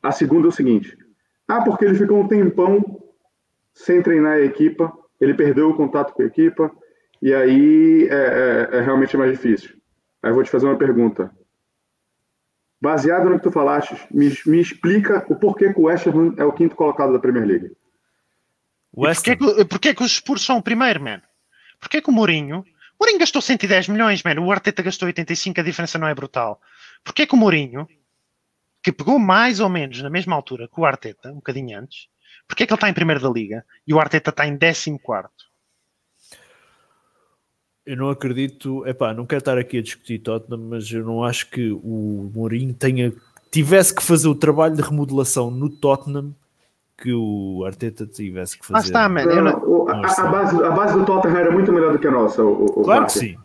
A 0.01 0.11
segunda 0.11 0.47
é 0.47 0.49
o 0.49 0.51
seguinte: 0.51 0.97
ah, 1.47 1.61
porque 1.63 1.85
ele 1.85 1.95
ficou 1.95 2.19
um 2.19 2.27
tempão 2.27 2.81
sem 3.73 4.01
treinar 4.01 4.33
a 4.33 4.41
equipa, 4.41 4.91
ele 5.19 5.33
perdeu 5.33 5.69
o 5.69 5.75
contato 5.75 6.13
com 6.13 6.21
a 6.21 6.25
equipa, 6.25 6.71
e 7.21 7.33
aí 7.33 8.07
é, 8.09 8.69
é, 8.73 8.77
é 8.77 8.81
realmente 8.81 9.15
mais 9.15 9.31
difícil. 9.31 9.75
Aí 10.21 10.31
eu 10.31 10.35
vou 10.35 10.43
te 10.43 10.49
fazer 10.49 10.65
uma 10.65 10.77
pergunta. 10.77 11.31
Baseado 12.81 13.29
no 13.29 13.37
que 13.37 13.43
tu 13.43 13.51
falaste, 13.51 13.95
me, 14.09 14.35
me 14.47 14.59
explica 14.59 15.23
o 15.29 15.35
porquê 15.35 15.71
que 15.71 15.79
o 15.79 15.83
West 15.83 16.07
Ham 16.07 16.33
é 16.37 16.43
o 16.43 16.51
quinto 16.51 16.75
colocado 16.75 17.13
da 17.13 17.19
Premier 17.19 17.45
League. 17.45 17.71
West 18.97 19.23
Porquê 19.23 19.35
que, 19.37 19.65
porquê 19.65 19.93
que 19.93 20.03
os 20.03 20.15
Spurs 20.15 20.43
são 20.43 20.57
o 20.57 20.63
primeiro, 20.63 21.01
man? 21.01 21.21
Porquê 21.79 22.01
que 22.01 22.09
o 22.09 22.13
Mourinho... 22.13 22.59
O 22.59 23.03
Mourinho 23.03 23.19
gastou 23.19 23.41
110 23.41 23.87
milhões, 23.87 24.21
man. 24.23 24.39
O 24.39 24.51
Arteta 24.51 24.83
gastou 24.83 25.07
85, 25.07 25.59
a 25.59 25.63
diferença 25.63 25.97
não 25.97 26.07
é 26.07 26.13
brutal. 26.13 26.61
Porquê 27.03 27.25
que 27.25 27.33
o 27.33 27.37
Mourinho, 27.37 27.87
que 28.83 28.91
pegou 28.91 29.17
mais 29.19 29.59
ou 29.59 29.69
menos 29.69 30.01
na 30.01 30.09
mesma 30.09 30.35
altura 30.35 30.67
que 30.67 30.79
o 30.79 30.85
Arteta, 30.85 31.31
um 31.31 31.35
bocadinho 31.35 31.79
antes, 31.79 32.07
porquê 32.47 32.65
que 32.65 32.73
ele 32.73 32.77
está 32.77 32.89
em 32.89 32.93
primeiro 32.93 33.21
da 33.21 33.29
Liga 33.29 33.65
e 33.87 33.93
o 33.93 33.99
Arteta 33.99 34.29
está 34.31 34.45
em 34.45 34.57
14 34.57 34.99
quarto? 34.99 35.50
Eu 37.85 37.97
não 37.97 38.09
acredito, 38.09 38.85
epá, 38.85 39.13
não 39.13 39.25
quero 39.25 39.39
estar 39.39 39.57
aqui 39.57 39.79
a 39.79 39.81
discutir 39.81 40.19
Tottenham, 40.19 40.61
mas 40.69 40.91
eu 40.91 41.03
não 41.03 41.23
acho 41.23 41.49
que 41.49 41.71
o 41.71 42.29
Mourinho 42.33 42.73
tenha, 42.73 43.11
tivesse 43.51 43.93
que 43.95 44.03
fazer 44.03 44.27
o 44.27 44.35
trabalho 44.35 44.75
de 44.75 44.81
remodelação 44.83 45.49
no 45.49 45.67
Tottenham 45.69 46.33
que 46.95 47.11
o 47.11 47.63
Arteta 47.65 48.05
tivesse 48.05 48.59
que 48.59 48.65
fazer. 48.65 48.93
Lá 48.93 49.07
está, 49.07 49.09
man. 49.09 49.25
Não- 49.25 49.59
O- 49.63 49.89
a, 49.89 49.95
a 50.01 50.31
base, 50.31 50.63
a 50.63 50.69
base 50.69 50.93
do 50.93 51.03
Tottenham 51.05 51.37
era 51.37 51.51
muito 51.51 51.71
melhor 51.73 51.91
do 51.93 51.97
que 51.97 52.07
a 52.07 52.11
nossa. 52.11 52.43
O, 52.43 52.65
o- 52.65 52.79
o 52.81 52.83
Claro 52.83 53.05
que 53.07 53.13
sim. 53.13 53.35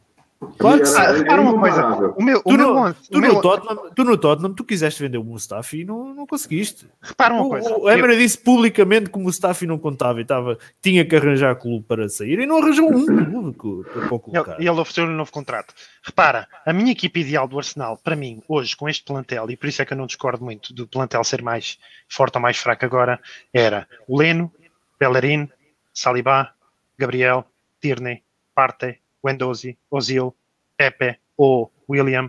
Claro 0.58 0.82
que 0.82 0.88
Era- 0.88 1.12
repara 1.12 1.40
uma 1.40 1.58
coisa. 1.58 1.86
O 2.16 2.22
meu, 2.22 2.38
o 2.40 2.42
Tu, 2.42 2.52
meu, 2.58 2.74
no, 2.74 2.94
tu, 2.94 3.16
o 3.16 3.20
meu- 3.20 3.34
no 3.34 3.40
Tottenham, 3.40 3.90
tu 3.94 4.04
no 4.04 4.18
Tottenham, 4.18 4.54
tu 4.54 4.64
quiseste 4.64 5.02
vender 5.02 5.16
o 5.16 5.24
Mustafi 5.24 5.80
e 5.80 5.84
não, 5.84 6.12
não 6.14 6.26
conseguiste. 6.26 6.86
repara 7.00 7.32
uma 7.32 7.44
O, 7.44 7.48
coisa. 7.48 7.74
o 7.74 7.88
Emery 7.90 8.18
disse 8.18 8.36
publicamente 8.38 9.08
que 9.08 9.16
o 9.16 9.20
Mustafi 9.20 9.66
não 9.66 9.78
contava 9.78 10.18
e 10.18 10.22
estava, 10.22 10.58
tinha 10.82 11.04
que 11.06 11.16
arranjar 11.16 11.56
clube 11.56 11.86
para 11.88 12.06
sair 12.10 12.38
e 12.38 12.46
não 12.46 12.58
arranjou 12.58 12.86
um 12.92 13.06
clube 13.06 13.56
para 13.90 14.14
o 14.14 14.20
colocar. 14.20 14.54
Ele, 14.56 14.64
e 14.64 14.68
ele 14.68 14.78
ofereceu-lhe 14.80 15.10
um 15.12 15.16
novo 15.16 15.32
contrato. 15.32 15.74
Repara, 16.02 16.46
a 16.66 16.72
minha 16.72 16.92
equipe 16.92 17.18
ideal 17.20 17.48
do 17.48 17.56
Arsenal, 17.58 17.96
para 17.96 18.14
mim, 18.14 18.42
hoje, 18.46 18.76
com 18.76 18.88
este 18.90 19.04
plantel, 19.04 19.50
e 19.50 19.56
por 19.56 19.68
isso 19.68 19.80
é 19.80 19.86
que 19.86 19.94
eu 19.94 19.96
não 19.96 20.06
discordo 20.06 20.44
muito 20.44 20.74
do 20.74 20.86
plantel 20.86 21.24
ser 21.24 21.40
mais 21.40 21.78
forte 22.08 22.36
ou 22.36 22.42
mais 22.42 22.58
fraco 22.58 22.84
agora, 22.84 23.18
era 23.54 23.88
o 24.06 24.18
Leno, 24.18 24.52
Bellerin, 25.00 25.48
Saliba, 25.94 26.50
Gabriel, 26.98 27.44
Tierney, 27.80 28.22
Partey, 28.54 28.98
Wendozi, 29.26 29.76
Ozil, 29.90 30.34
Pepe, 30.76 31.18
O, 31.36 31.68
William, 31.88 32.26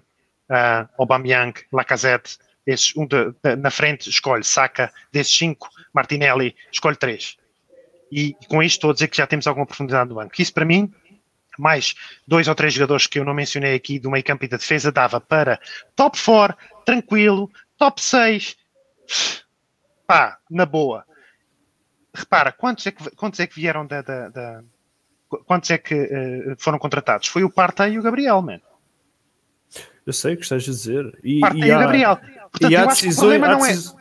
uh, 0.49 0.87
Aubameyang, 0.97 1.53
Lacazette, 1.71 2.37
esses, 2.65 2.95
um 2.95 3.05
de- 3.05 3.31
de- 3.43 3.55
na 3.55 3.71
frente 3.71 4.09
escolhe 4.09 4.43
Saka, 4.43 4.91
desses 5.11 5.35
cinco, 5.37 5.69
Martinelli, 5.93 6.55
escolhe 6.71 6.95
três. 6.97 7.37
E 8.11 8.35
com 8.49 8.61
isto 8.63 8.75
estou 8.77 8.89
a 8.91 8.93
dizer 8.93 9.07
que 9.07 9.17
já 9.17 9.27
temos 9.27 9.47
alguma 9.47 9.65
profundidade 9.65 10.09
no 10.09 10.15
banco. 10.15 10.33
Isso 10.39 10.53
para 10.53 10.65
mim 10.65 10.93
mais 11.57 11.95
dois 12.27 12.47
ou 12.47 12.53
três 12.53 12.71
jogadores 12.73 13.07
que 13.07 13.17
eu 13.17 13.25
não 13.25 13.33
mencionei 13.33 13.73
aqui 13.73 13.97
do 13.97 14.11
meio 14.11 14.23
campo 14.23 14.45
e 14.45 14.47
da 14.47 14.57
defesa, 14.57 14.91
dava 14.91 15.19
para 15.19 15.59
top 15.95 16.15
4, 16.23 16.55
tranquilo, 16.85 17.51
top 17.77 17.99
6, 18.01 18.55
pá, 20.05 20.37
na 20.49 20.65
boa. 20.65 21.03
Repara, 22.13 22.51
quantos 22.51 22.85
é 22.85 22.91
que, 22.91 23.09
quantos 23.15 23.39
é 23.39 23.47
que 23.47 23.55
vieram 23.55 23.85
da. 23.85 24.01
da- 24.01 24.29
da- 24.29 24.63
quantos 25.45 25.69
é 25.71 25.77
que 25.77 25.93
eh, 25.95 26.55
foram 26.57 26.79
contratados? 26.79 27.27
Foi 27.27 27.43
o 27.43 27.49
Partey 27.49 27.93
e 27.93 27.99
o 27.99 28.01
Gabriel, 28.03 28.41
man. 28.41 28.59
Eu 30.05 30.13
sei 30.13 30.33
o 30.33 30.37
que 30.37 30.43
estás 30.43 30.63
a 30.63 30.65
dizer. 30.65 31.19
E, 31.23 31.39
Partey 31.41 31.61
e 31.61 31.65
e 31.65 31.71
o 31.71 31.75
há- 31.75 31.79
Gabriel. 31.79 32.17
Portanto, 32.51 32.71
e 32.71 32.75
há 32.75 32.85
o 32.85 32.87
decisões, 32.87 33.17
problema 33.39 33.47
há, 33.47 33.51
não 33.57 33.65
é. 33.65 33.69
decis- 33.69 33.95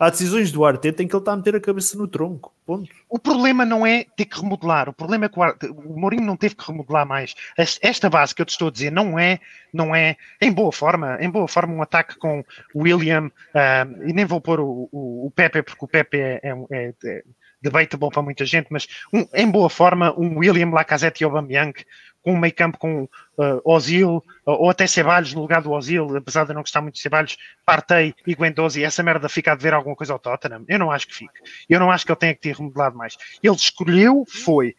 há 0.00 0.10
decisões 0.10 0.50
do 0.50 0.64
Arteta 0.64 1.02
em 1.02 1.06
que 1.08 1.14
ele 1.14 1.20
está 1.20 1.32
a 1.32 1.36
meter 1.36 1.54
a 1.56 1.60
cabeça 1.60 1.96
no 1.98 2.08
tronco. 2.08 2.52
Ponto. 2.64 2.88
O 3.08 3.18
problema 3.18 3.64
não 3.66 3.84
é 3.84 4.04
ter 4.16 4.24
que 4.24 4.40
remodelar. 4.40 4.88
O 4.88 4.92
problema 4.92 5.26
é 5.26 5.28
que 5.28 5.38
o, 5.38 5.42
Ar- 5.42 5.56
o 5.84 5.98
Mourinho 5.98 6.22
não 6.24 6.36
teve 6.36 6.54
que 6.54 6.66
remodelar 6.66 7.04
mais. 7.06 7.34
Es- 7.58 7.78
Esta 7.82 8.08
base 8.08 8.34
que 8.34 8.40
eu 8.40 8.46
te 8.46 8.50
estou 8.50 8.68
a 8.68 8.70
dizer 8.70 8.90
não 8.90 9.18
é, 9.18 9.40
não 9.74 9.94
é 9.94 10.16
em 10.40 10.50
boa 10.50 10.72
forma, 10.72 11.18
em 11.20 11.28
boa 11.28 11.46
forma 11.48 11.74
um 11.74 11.82
ataque 11.82 12.16
com 12.16 12.42
o 12.72 12.82
William 12.84 13.30
ah, 13.52 13.86
e 14.06 14.12
nem 14.14 14.24
vou 14.24 14.40
pôr 14.40 14.58
o, 14.60 14.88
o, 14.90 15.26
o 15.26 15.30
Pepe 15.34 15.62
porque 15.62 15.84
o 15.84 15.88
Pepe 15.88 16.18
é, 16.18 16.40
é, 16.42 16.50
é- 16.70 16.94
é 17.04 17.22
debatable 17.62 18.10
para 18.10 18.22
muita 18.22 18.44
gente, 18.44 18.66
mas 18.70 18.86
um- 19.12 19.26
em 19.32 19.50
boa 19.50 19.70
forma 19.70 20.12
um 20.18 20.38
William, 20.38 20.70
Lacazette 20.70 21.22
e 21.22 21.24
Aubameyang 21.24 21.72
com 22.20 22.34
um 22.34 22.38
meio 22.38 22.54
campo 22.54 22.78
com 22.78 23.08
ah, 23.38 23.60
Ozil 23.64 24.22
ou 24.44 24.70
até 24.70 24.86
Ceballos 24.86 25.32
no 25.34 25.40
lugar 25.40 25.60
do 25.62 25.72
Ozil, 25.72 26.16
apesar 26.16 26.44
de 26.44 26.50
eu 26.50 26.54
não 26.54 26.62
gostar 26.62 26.80
muito 26.80 26.94
de 26.94 27.00
Ceballos, 27.00 27.36
Partey 27.66 28.14
e 28.26 28.34
Guendouzi, 28.34 28.84
essa 28.84 29.02
merda 29.02 29.28
fica 29.28 29.52
a 29.52 29.54
dever 29.56 29.74
alguma 29.74 29.96
coisa 29.96 30.12
ao 30.12 30.18
Tottenham? 30.18 30.64
Eu 30.68 30.78
não 30.78 30.90
acho 30.90 31.06
que 31.08 31.14
fique. 31.14 31.32
Eu 31.68 31.80
não 31.80 31.90
acho 31.90 32.04
que 32.04 32.12
ele 32.12 32.18
tenha 32.18 32.34
que 32.34 32.40
ter 32.40 32.54
remodelado 32.56 32.96
mais. 32.96 33.16
Ele 33.42 33.54
escolheu 33.56 34.24
foi 34.28 34.76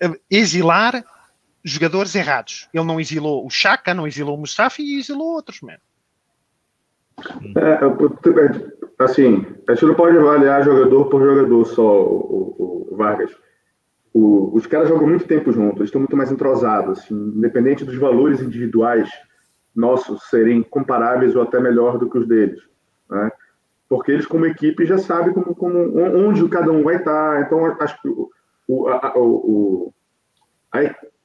eh, 0.00 0.10
exilar 0.30 1.04
jogadores 1.64 2.14
errados. 2.14 2.68
Ele 2.72 2.84
não 2.84 2.98
exilou 3.00 3.44
o 3.46 3.50
Chaka, 3.50 3.92
não 3.94 4.06
exilou 4.06 4.36
o 4.36 4.40
Mustafi 4.40 4.82
e 4.82 4.98
exilou 4.98 5.34
outros, 5.34 5.60
man. 5.60 5.76
É, 7.56 7.84
eu- 7.84 8.18
é, 8.38 8.77
assim, 8.98 9.46
a 9.68 9.72
gente 9.74 9.86
não 9.86 9.94
pode 9.94 10.16
avaliar 10.16 10.64
jogador 10.64 11.06
por 11.06 11.22
jogador 11.22 11.64
só, 11.66 12.02
o, 12.02 12.88
o- 12.88 12.88
o 12.92 12.96
Vargas. 12.96 13.30
O- 14.12 14.50
os 14.54 14.66
caras 14.66 14.88
jogam 14.88 15.06
muito 15.08 15.26
tempo 15.26 15.52
juntos, 15.52 15.84
estão 15.84 16.00
muito 16.00 16.16
mais 16.16 16.32
entrosados, 16.32 16.98
assim, 17.00 17.14
independente 17.14 17.84
dos 17.84 17.96
valores 17.96 18.40
individuais 18.40 19.08
nossos 19.74 20.22
serem 20.28 20.62
comparáveis 20.62 21.36
ou 21.36 21.42
até 21.42 21.60
melhor 21.60 21.98
do 21.98 22.08
que 22.10 22.18
os 22.18 22.26
deles, 22.26 22.60
né? 23.10 23.30
Porque 23.88 24.12
eles, 24.12 24.26
como 24.26 24.44
equipe, 24.46 24.84
já 24.84 24.98
sabem 24.98 25.32
como, 25.32 25.54
como- 25.54 25.98
onde 26.28 26.46
cada 26.48 26.70
um 26.72 26.82
vai 26.82 26.96
estar. 26.96 27.42
Então, 27.42 27.64
acho 27.80 28.00
que 28.02 28.08
o, 28.68 28.88
a, 28.88 29.12
o- 29.16 29.92
a 30.72 30.78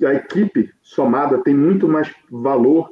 a 0.06 0.14
equipe 0.16 0.70
somada 0.82 1.38
tem 1.44 1.54
muito 1.54 1.88
mais 1.88 2.14
valor 2.30 2.90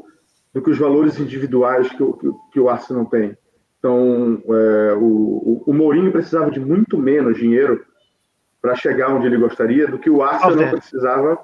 do 0.53 0.61
que 0.61 0.69
os 0.69 0.77
valores 0.77 1.19
individuais 1.19 1.89
que 1.89 1.97
que, 1.97 2.31
que 2.53 2.59
o 2.59 2.69
Arsenal 2.69 3.05
tem. 3.05 3.35
Então, 3.81 4.39
é, 4.47 4.93
o, 4.93 5.01
o, 5.03 5.63
o 5.65 5.73
Mourinho 5.73 6.11
precisava 6.11 6.51
de 6.51 6.59
muito 6.59 6.99
menos 6.99 7.35
dinheiro 7.39 7.83
para 8.61 8.75
chegar 8.75 9.09
onde 9.11 9.25
ele 9.25 9.37
gostaria 9.39 9.87
do 9.87 9.97
que 9.97 10.07
o 10.07 10.21
Arsenal 10.21 10.49
Talvez. 10.49 10.69
precisava. 10.71 11.39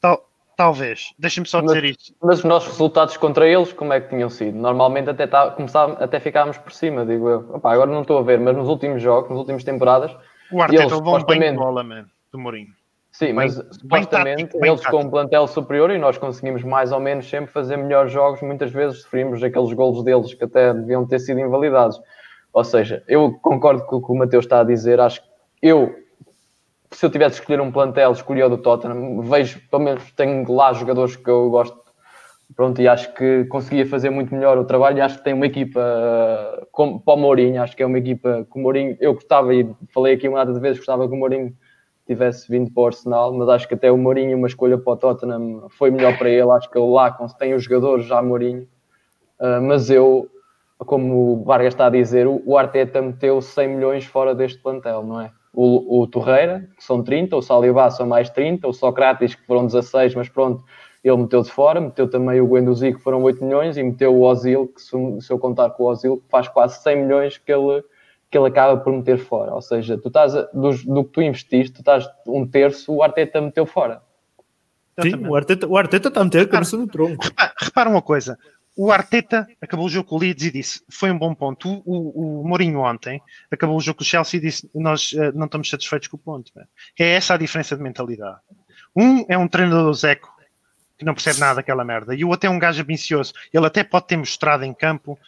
Tal- 0.00 0.24
talvez. 0.56 1.12
Deixa-me 1.18 1.46
só 1.48 1.60
Mas- 1.60 1.72
dizer 1.72 1.84
isto. 1.86 2.14
Mas 2.22 2.38
os 2.38 2.44
nossos 2.44 2.68
resultados 2.70 3.16
contra 3.16 3.48
eles, 3.48 3.72
como 3.72 3.92
é 3.92 4.00
que 4.00 4.10
tinham 4.10 4.30
sido? 4.30 4.56
Normalmente 4.56 5.10
até, 5.10 5.26
tá, 5.26 5.50
começava, 5.50 5.94
até 5.94 6.20
ficávamos 6.20 6.56
por 6.56 6.70
cima, 6.70 7.04
digo 7.04 7.28
eu. 7.28 7.50
Opa, 7.54 7.72
agora 7.72 7.90
não 7.90 8.02
estou 8.02 8.16
a 8.18 8.22
ver, 8.22 8.38
mas 8.38 8.56
nos 8.56 8.68
últimos 8.68 9.02
jogos, 9.02 9.28
nas 9.30 9.38
últimas 9.40 9.64
temporadas, 9.64 10.16
O 10.52 10.62
Arteta 10.62 10.84
levou 10.94 11.18
um 11.18 11.24
banho 11.24 11.50
de 11.50 11.56
bola, 11.58 11.82
man, 11.82 12.04
do 12.30 12.38
Mourinho. 12.38 12.68
Sim, 13.12 13.32
mas 13.32 13.56
bem 13.56 14.02
supostamente 14.02 14.44
tático, 14.44 14.64
eles 14.64 14.80
com 14.80 14.90
tático. 14.90 15.06
um 15.06 15.10
plantel 15.10 15.46
superior 15.46 15.90
e 15.90 15.98
nós 15.98 16.18
conseguimos 16.18 16.62
mais 16.64 16.90
ou 16.92 17.00
menos 17.00 17.28
sempre 17.28 17.52
fazer 17.52 17.76
melhores 17.76 18.10
jogos, 18.10 18.42
muitas 18.42 18.72
vezes 18.72 19.02
sofrimos 19.02 19.42
aqueles 19.42 19.72
golos 19.72 20.02
deles 20.02 20.34
que 20.34 20.44
até 20.44 20.72
deviam 20.74 21.06
ter 21.06 21.18
sido 21.18 21.38
invalidados. 21.38 22.00
Ou 22.52 22.64
seja, 22.64 23.02
eu 23.08 23.32
concordo 23.40 23.84
com 23.86 23.96
o 23.96 24.04
que 24.04 24.12
o 24.12 24.14
Mateus 24.14 24.44
está 24.44 24.60
a 24.60 24.64
dizer, 24.64 25.00
acho 25.00 25.22
que 25.22 25.28
eu 25.62 25.94
se 26.92 27.06
eu 27.06 27.10
tivesse 27.10 27.36
de 27.36 27.40
escolher 27.40 27.60
um 27.60 27.72
plantel, 27.72 28.12
escolhi 28.12 28.42
o 28.42 28.48
do 28.48 28.58
Tottenham. 28.58 29.22
Vejo, 29.22 29.60
pelo 29.70 29.82
menos 29.82 30.12
tenho 30.12 30.50
lá 30.52 30.72
jogadores 30.72 31.16
que 31.16 31.28
eu 31.28 31.50
gosto. 31.50 31.80
Pronto, 32.54 32.82
e 32.82 32.86
acho 32.86 33.14
que 33.14 33.46
conseguia 33.46 33.86
fazer 33.86 34.10
muito 34.10 34.34
melhor 34.34 34.58
o 34.58 34.64
trabalho. 34.64 34.98
E 34.98 35.00
acho 35.00 35.18
que 35.18 35.24
tem 35.24 35.32
uma 35.32 35.46
equipa 35.46 35.80
uh, 35.80 36.66
com, 36.70 36.98
para 36.98 37.14
o 37.14 37.16
Mourinho. 37.16 37.62
Acho 37.62 37.74
que 37.74 37.82
é 37.82 37.86
uma 37.86 37.98
equipa 37.98 38.46
que 38.50 38.58
o 38.58 38.62
Mourinho. 38.62 38.96
Eu 39.00 39.14
gostava, 39.14 39.54
e 39.54 39.68
falei 39.92 40.14
aqui 40.14 40.28
uma 40.28 40.38
data 40.38 40.52
de 40.52 40.60
vezes, 40.60 40.78
gostava 40.78 41.08
que 41.08 41.14
o 41.14 41.16
Mourinho 41.16 41.54
tivesse 42.14 42.50
vindo 42.50 42.70
para 42.72 42.82
o 42.82 42.86
Arsenal, 42.86 43.32
mas 43.34 43.48
acho 43.48 43.68
que 43.68 43.74
até 43.74 43.90
o 43.90 43.96
Mourinho, 43.96 44.36
uma 44.36 44.46
escolha 44.46 44.78
para 44.78 44.92
o 44.92 44.96
Tottenham, 44.96 45.68
foi 45.70 45.90
melhor 45.90 46.16
para 46.18 46.28
ele. 46.28 46.50
Acho 46.50 46.70
que 46.70 46.78
ele 46.78 46.90
lá 46.90 47.10
tem 47.38 47.54
os 47.54 47.64
jogadores 47.64 48.06
já 48.06 48.22
Mourinho. 48.22 48.66
Uh, 49.40 49.60
mas 49.60 49.90
eu, 49.90 50.28
como 50.78 51.32
o 51.32 51.44
Vargas 51.44 51.74
está 51.74 51.86
a 51.86 51.90
dizer, 51.90 52.26
o, 52.26 52.56
Arteta 52.56 53.02
meteu 53.02 53.40
100 53.40 53.68
milhões 53.68 54.04
fora 54.04 54.34
deste 54.34 54.60
plantel, 54.62 55.04
não 55.04 55.20
é? 55.20 55.30
O, 55.52 56.00
o 56.00 56.06
Torreira, 56.06 56.68
que 56.76 56.84
são 56.84 57.02
30, 57.02 57.36
o 57.36 57.42
Saliba 57.42 57.90
são 57.90 58.06
mais 58.06 58.30
30, 58.30 58.66
o 58.66 58.72
Socrates, 58.72 59.34
que 59.34 59.44
foram 59.44 59.66
16, 59.66 60.14
mas 60.14 60.28
pronto, 60.28 60.64
ele 61.04 61.16
meteu 61.16 61.42
de 61.42 61.50
fora, 61.50 61.80
meteu 61.80 62.08
também 62.08 62.40
o 62.40 62.46
Guendouzi, 62.46 62.92
que 62.92 63.00
foram 63.00 63.22
8 63.22 63.44
milhões, 63.44 63.76
e 63.76 63.82
meteu 63.82 64.14
o 64.14 64.22
Ozil, 64.22 64.68
que 64.68 64.80
se, 64.80 64.96
se 65.20 65.32
eu 65.32 65.38
contar 65.38 65.70
com 65.70 65.82
o 65.82 65.86
Ozil, 65.88 66.22
faz 66.30 66.48
quase 66.48 66.80
100 66.82 67.02
milhões 67.02 67.38
que 67.38 67.52
ele, 67.52 67.82
que 68.32 68.38
ele 68.38 68.48
acaba 68.48 68.78
por 68.78 68.90
meter 68.94 69.18
fora. 69.18 69.54
Ou 69.54 69.60
seja, 69.60 69.98
tu 69.98 70.08
estás 70.08 70.34
a, 70.34 70.48
do, 70.54 70.72
do 70.72 71.04
que 71.04 71.10
tu 71.10 71.22
investiste, 71.22 71.74
tu 71.74 71.80
estás 71.80 72.08
um 72.26 72.46
terço, 72.46 72.90
o 72.90 73.02
Arteta 73.02 73.42
meteu 73.42 73.66
fora. 73.66 74.00
Sim, 75.00 75.26
o 75.26 75.36
Arteta, 75.36 75.66
o 75.66 75.76
Arteta 75.76 76.08
está 76.08 76.22
a 76.22 76.24
meter 76.24 76.42
a 76.42 76.48
cabeça 76.48 76.76
no 76.78 76.86
tronco. 76.86 77.22
Repara, 77.22 77.54
repara 77.58 77.90
uma 77.90 78.00
coisa. 78.00 78.38
O 78.74 78.90
Arteta 78.90 79.46
acabou 79.60 79.84
o 79.84 79.88
jogo 79.90 80.08
com 80.08 80.16
o 80.16 80.18
Leeds 80.18 80.46
e 80.46 80.50
disse 80.50 80.82
foi 80.88 81.10
um 81.10 81.18
bom 81.18 81.34
ponto. 81.34 81.68
O, 81.68 81.82
o, 81.84 82.40
o 82.40 82.48
Mourinho 82.48 82.80
ontem 82.80 83.20
acabou 83.50 83.76
o 83.76 83.80
jogo 83.80 83.98
com 83.98 84.02
o 84.02 84.06
Chelsea 84.06 84.38
e 84.38 84.40
disse 84.40 84.70
nós 84.74 85.14
eh, 85.14 85.30
não 85.32 85.44
estamos 85.44 85.68
satisfeitos 85.68 86.08
com 86.08 86.16
o 86.16 86.20
ponto. 86.20 86.50
man. 86.56 86.64
É 86.98 87.10
essa 87.10 87.34
a 87.34 87.36
diferença 87.36 87.76
de 87.76 87.82
mentalidade. 87.82 88.38
Um 88.96 89.26
é 89.28 89.36
um 89.36 89.46
treinador 89.46 89.92
Zeco 89.92 90.32
que 90.98 91.04
não 91.04 91.14
percebe 91.14 91.40
nada 91.40 91.56
daquela 91.56 91.84
merda. 91.84 92.14
E 92.14 92.24
o 92.24 92.32
até 92.32 92.46
é 92.46 92.50
um 92.50 92.58
gajo 92.58 92.82
ambicioso. 92.82 93.34
Ele 93.52 93.66
até 93.66 93.84
pode 93.84 94.06
ter 94.06 94.16
mostrado 94.16 94.64
em 94.64 94.72
campo 94.72 95.12
uh, 95.12 95.18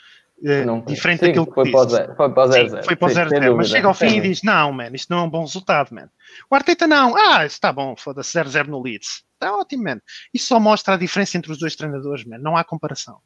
Não- 0.67 0.85
diferente 0.85 1.21
sim, 1.21 1.27
daquilo 1.27 1.47
que 1.47 1.55
foi 1.55 1.65
disse. 1.65 1.73
para 1.77 1.87
o 1.87 1.89
zero- 1.89 2.17
foi 2.17 2.29
para 2.35 2.43
o 2.49 2.53
Sim, 2.53 2.59
0-0. 2.59 2.85
foi 2.85 2.97
para 2.97 3.07
o 3.07 3.09
Sim, 3.09 3.15
0 3.15 3.31
sem 3.31 3.39
0 3.41 3.57
mas 3.57 3.67
dúvida. 3.67 3.77
chega 3.79 3.89
ao 3.89 3.95
fim 3.95 4.09
Sim. 4.11 4.19
e 4.19 4.21
diz: 4.21 4.43
Não, 4.43 4.73
man, 4.73 4.91
isto 4.93 5.11
não 5.11 5.19
é 5.19 5.23
um 5.23 5.31
bom 5.31 5.41
resultado, 5.43 5.95
man. 5.95 6.11
O 6.51 6.55
Arteta 6.55 6.87
não, 6.87 7.17
ah, 7.17 7.47
isso 7.47 7.55
está 7.55 7.73
bom, 7.73 7.95
foda-se 7.97 8.33
0-0 8.33 8.69
no 8.69 8.83
Leeds. 8.83 9.25
Está 9.35 9.57
ótimo, 9.57 9.85
man. 9.85 10.01
Isso 10.35 10.47
só 10.49 10.61
mostra 10.61 10.95
a 10.95 10.97
diferença 10.97 11.39
entre 11.39 11.51
os 11.53 11.59
dois 11.59 11.75
treinadores, 11.77 12.25
man. 12.25 12.39
Não 12.39 12.57
há 12.57 12.65
comparação. 12.65 13.19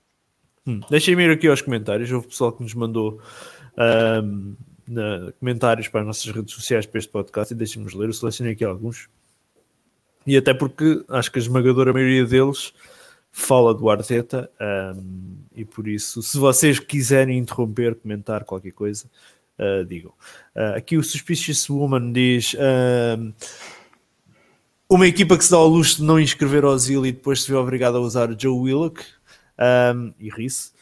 Hum, 0.66 0.80
Deixem-me 0.90 1.24
ir 1.24 1.30
aqui 1.30 1.48
aos 1.48 1.60
comentários. 1.62 2.10
Houve 2.12 2.28
pessoal 2.28 2.52
que 2.52 2.62
nos 2.62 2.74
mandou 2.74 3.20
ahm, 3.76 4.54
na- 4.86 5.32
comentários 5.40 5.88
para 5.88 6.00
as 6.02 6.06
nossas 6.06 6.26
redes 6.30 6.54
sociais 6.54 6.86
para 6.86 6.98
este 6.98 7.10
podcast 7.10 7.52
e 7.52 7.56
deixem-nos 7.56 7.94
ler. 7.94 8.08
Eu 8.08 8.12
selecionei 8.12 8.52
aqui 8.52 8.64
alguns. 8.64 9.08
E 10.26 10.36
até 10.36 10.52
porque 10.52 11.02
acho 11.08 11.32
que 11.32 11.38
a 11.38 11.42
esmagadora 11.42 11.92
maioria 11.92 12.24
deles 12.26 12.72
fala 13.38 13.72
do 13.72 13.88
Arteta 13.88 14.50
ahm, 14.60 15.38
e 15.54 15.64
por 15.64 15.86
isso, 15.86 16.22
se 16.22 16.36
vocês 16.38 16.78
quiserem 16.78 17.38
interromper, 17.38 17.94
comentar 17.94 18.44
qualquer 18.44 18.72
coisa, 18.72 19.08
ah, 19.58 19.84
digam. 19.86 20.12
Ah, 20.54 20.76
aqui 20.76 20.96
o 20.96 21.02
Suspicious 21.02 21.68
Woman 21.70 22.12
diz. 22.12 22.56
ahm, 22.58 23.32
uma 24.88 25.06
equipa 25.06 25.36
que 25.36 25.44
se 25.44 25.50
dá 25.50 25.58
ao 25.58 25.68
luxo 25.68 25.98
de 25.98 26.02
não 26.02 26.18
inscrever 26.18 26.64
Ozil 26.64 27.04
e 27.04 27.12
depois 27.12 27.42
se 27.42 27.50
vê 27.50 27.56
obrigada 27.56 27.98
a 27.98 28.00
usar 28.00 28.34
Joe 28.38 28.58
Willock 28.58 29.04
um, 29.94 30.14
e 30.18 30.30
ri-se. 30.30 30.72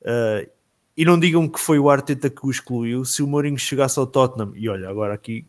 Uh, 0.00 0.50
e 0.96 1.04
não 1.04 1.18
digam 1.18 1.48
que 1.48 1.60
foi 1.60 1.78
o 1.78 1.88
Arteta 1.88 2.28
que 2.28 2.44
o 2.44 2.50
excluiu. 2.50 3.04
Se 3.04 3.22
o 3.22 3.26
Mourinho 3.26 3.56
chegasse 3.56 4.00
ao 4.00 4.06
Tottenham, 4.06 4.52
e 4.56 4.68
olha, 4.68 4.88
agora 4.88 5.14
aqui, 5.14 5.46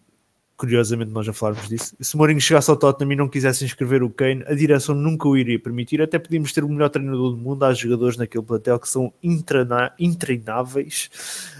curiosamente, 0.64 1.12
nós 1.12 1.26
já 1.26 1.34
falámos 1.34 1.68
disso. 1.68 1.94
Se 2.00 2.16
o 2.16 2.18
Mourinho 2.18 2.40
chegasse 2.40 2.72
ao 2.72 2.78
Tottenham 2.78 3.12
e 3.12 3.16
não 3.18 3.28
quisesse 3.28 3.66
inscrever 3.66 4.02
o 4.02 4.10
Kane, 4.10 4.46
a 4.48 4.54
direção 4.54 4.96
nunca 4.96 5.28
o 5.28 5.36
iria 5.36 5.60
permitir. 5.60 6.02
Até 6.02 6.18
podíamos 6.18 6.54
ter 6.54 6.64
o 6.64 6.70
melhor 6.70 6.88
treinador 6.88 7.32
do 7.32 7.38
mundo. 7.38 7.66
Há 7.66 7.74
jogadores 7.74 8.16
naquele 8.16 8.46
plantel 8.46 8.80
que 8.80 8.88
são 8.88 9.12
intreináveis. 9.22 11.10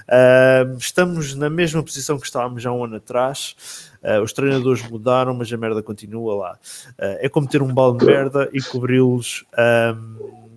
Uh, 0.08 0.78
estamos 0.78 1.36
na 1.36 1.50
mesma 1.50 1.84
posição 1.84 2.18
que 2.18 2.26
estávamos 2.26 2.64
já 2.64 2.72
um 2.72 2.82
ano 2.82 2.96
atrás. 2.96 3.92
Uh, 4.02 4.22
os 4.24 4.32
treinadores 4.32 4.90
mudaram, 4.90 5.34
mas 5.34 5.52
a 5.52 5.58
merda 5.58 5.84
continua 5.84 6.34
lá. 6.36 6.54
Uh, 6.92 7.20
é 7.20 7.28
como 7.28 7.46
ter 7.46 7.62
um 7.62 7.74
balde 7.74 8.00
de 8.00 8.06
merda 8.06 8.50
e 8.54 8.62
cobri-los. 8.62 9.44
um, 9.60 10.54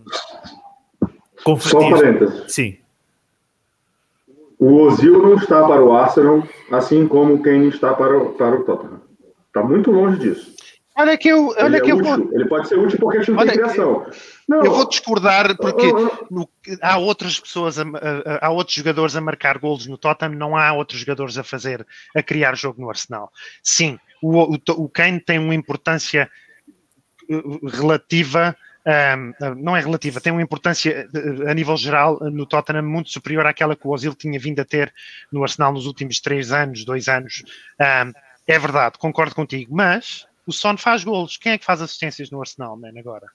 com 1.43 1.59
Só 1.59 1.81
fatias. 1.81 2.01
parênteses. 2.01 2.45
Sim, 2.47 2.77
O 4.59 4.75
Ozil 4.83 5.23
não 5.23 5.35
está 5.35 5.67
para 5.67 5.83
o 5.85 5.93
Arsenal, 5.95 6.43
assim 6.71 7.07
como 7.07 7.35
o 7.35 7.43
Kane 7.43 7.69
está 7.69 7.93
para 7.95 8.17
o, 8.17 8.33
para 8.35 8.57
o 8.61 8.65
Tottenham. 8.65 9.03
Está 9.49 9.63
muito 9.63 9.91
longe 9.91 10.19
disso. 10.19 10.57
Olha 10.99 11.19
que 11.19 11.29
eu, 11.29 11.49
olha 11.59 11.77
ele, 11.77 11.81
que 11.83 11.91
é 11.91 11.93
eu 11.93 11.99
vou. 12.03 12.33
ele 12.33 12.47
pode 12.47 12.69
ser 12.69 12.79
útil 12.79 12.99
porque 12.99 13.19
a 13.19 13.21
gente 13.21 13.33
não 13.33 13.41
Olha, 13.41 13.53
tem 13.53 13.61
criação. 13.61 14.07
Não, 14.49 14.65
Eu 14.65 14.71
vou 14.73 14.89
discordar 14.89 15.55
porque 15.59 15.87
Oh, 15.89 16.07
oh, 16.07 16.35
no- 16.35 16.49
há 16.81 16.97
outras 16.97 17.39
pessoas, 17.39 17.79
a- 17.79 17.83
a- 17.83 18.47
há 18.47 18.51
outros 18.51 18.77
jogadores 18.77 19.15
a 19.15 19.21
marcar 19.21 19.59
golos 19.59 19.87
no 19.87 19.99
Tottenham, 19.99 20.35
não 20.37 20.57
há 20.57 20.73
outros 20.73 21.01
jogadores 21.01 21.37
a 21.37 21.45
fazer, 21.45 21.87
a 22.17 22.23
criar 22.23 22.57
jogo 22.57 22.81
no 22.81 22.89
Arsenal. 22.89 23.31
Sim, 23.63 23.99
o, 24.23 24.55
o, 24.55 24.59
o 24.79 24.89
Kane 24.89 25.21
tem 25.21 25.39
uma 25.39 25.55
importância 25.55 26.31
uh, 27.31 27.67
relativa, 27.69 28.57
um, 28.87 29.55
não 29.57 29.77
é 29.77 29.81
relativa, 29.81 30.21
tem 30.21 30.33
uma 30.33 30.43
importância 30.43 31.09
uh, 31.13 31.49
a 31.49 31.55
nível 31.55 31.77
geral 31.77 32.19
no 32.21 32.47
Tottenham 32.47 32.85
muito 32.85 33.11
superior 33.11 33.45
àquela 33.45 33.75
que 33.75 33.87
o 33.87 33.91
Ozil 33.91 34.15
tinha 34.15 34.39
vindo 34.39 34.61
a 34.61 34.65
ter 34.65 34.95
no 35.33 35.43
Arsenal 35.43 35.73
nos 35.73 35.87
últimos 35.87 36.21
três 36.21 36.53
anos, 36.53 36.85
dois 36.85 37.09
anos. 37.09 37.43
Um, 37.81 38.13
é 38.47 38.59
verdade, 38.59 38.97
concordo 38.99 39.35
contigo, 39.35 39.75
mas 39.75 40.27
o 40.47 40.53
Son 40.53 40.77
faz 40.77 41.03
golos. 41.03 41.37
Quem 41.37 41.53
é 41.53 41.59
que 41.59 41.65
faz 41.65 41.83
assistências 41.83 42.31
no 42.31 42.41
Arsenal, 42.41 42.77
man, 42.77 42.93
agora? 42.97 43.27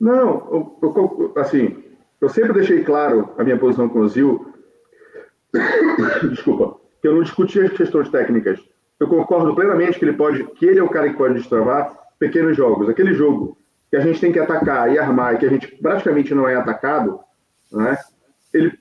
Não, 0.00 0.16
eu, 0.50 0.78
eu- 0.82 1.34
assim, 1.36 1.84
eu 2.20 2.30
sempre 2.30 2.54
deixei 2.54 2.82
claro 2.82 3.34
a 3.36 3.44
minha 3.44 3.58
posição 3.58 3.88
com 3.90 4.00
o 4.00 4.08
Zil. 4.08 4.54
Desculpa, 6.30 6.80
que 7.02 7.08
eu 7.08 7.14
não 7.14 7.22
discuti 7.22 7.60
as 7.60 7.72
questões 7.72 8.08
técnicas. 8.08 8.58
Eu 8.98 9.06
concordo 9.06 9.54
plenamente 9.54 9.98
que 9.98 10.04
ele 10.04 10.16
pode, 10.16 10.44
que 10.54 10.64
ele 10.64 10.80
é 10.80 10.82
o 10.82 10.88
cara 10.88 11.10
que 11.10 11.16
pode 11.16 11.34
destravar 11.34 11.92
pequenos 12.18 12.56
jogos. 12.56 12.88
Aquele 12.88 13.12
jogo 13.14 13.56
que 13.90 13.96
a 13.96 14.00
gente 14.00 14.20
tem 14.20 14.32
que 14.32 14.38
atacar 14.38 14.92
e 14.92 14.98
armar 14.98 15.34
e 15.34 15.38
que 15.38 15.46
a 15.46 15.48
gente 15.48 15.66
praticamente 15.80 16.34
não 16.34 16.48
é 16.48 16.54
atacado, 16.54 17.20
né? 17.72 17.96
Ele 18.52 18.72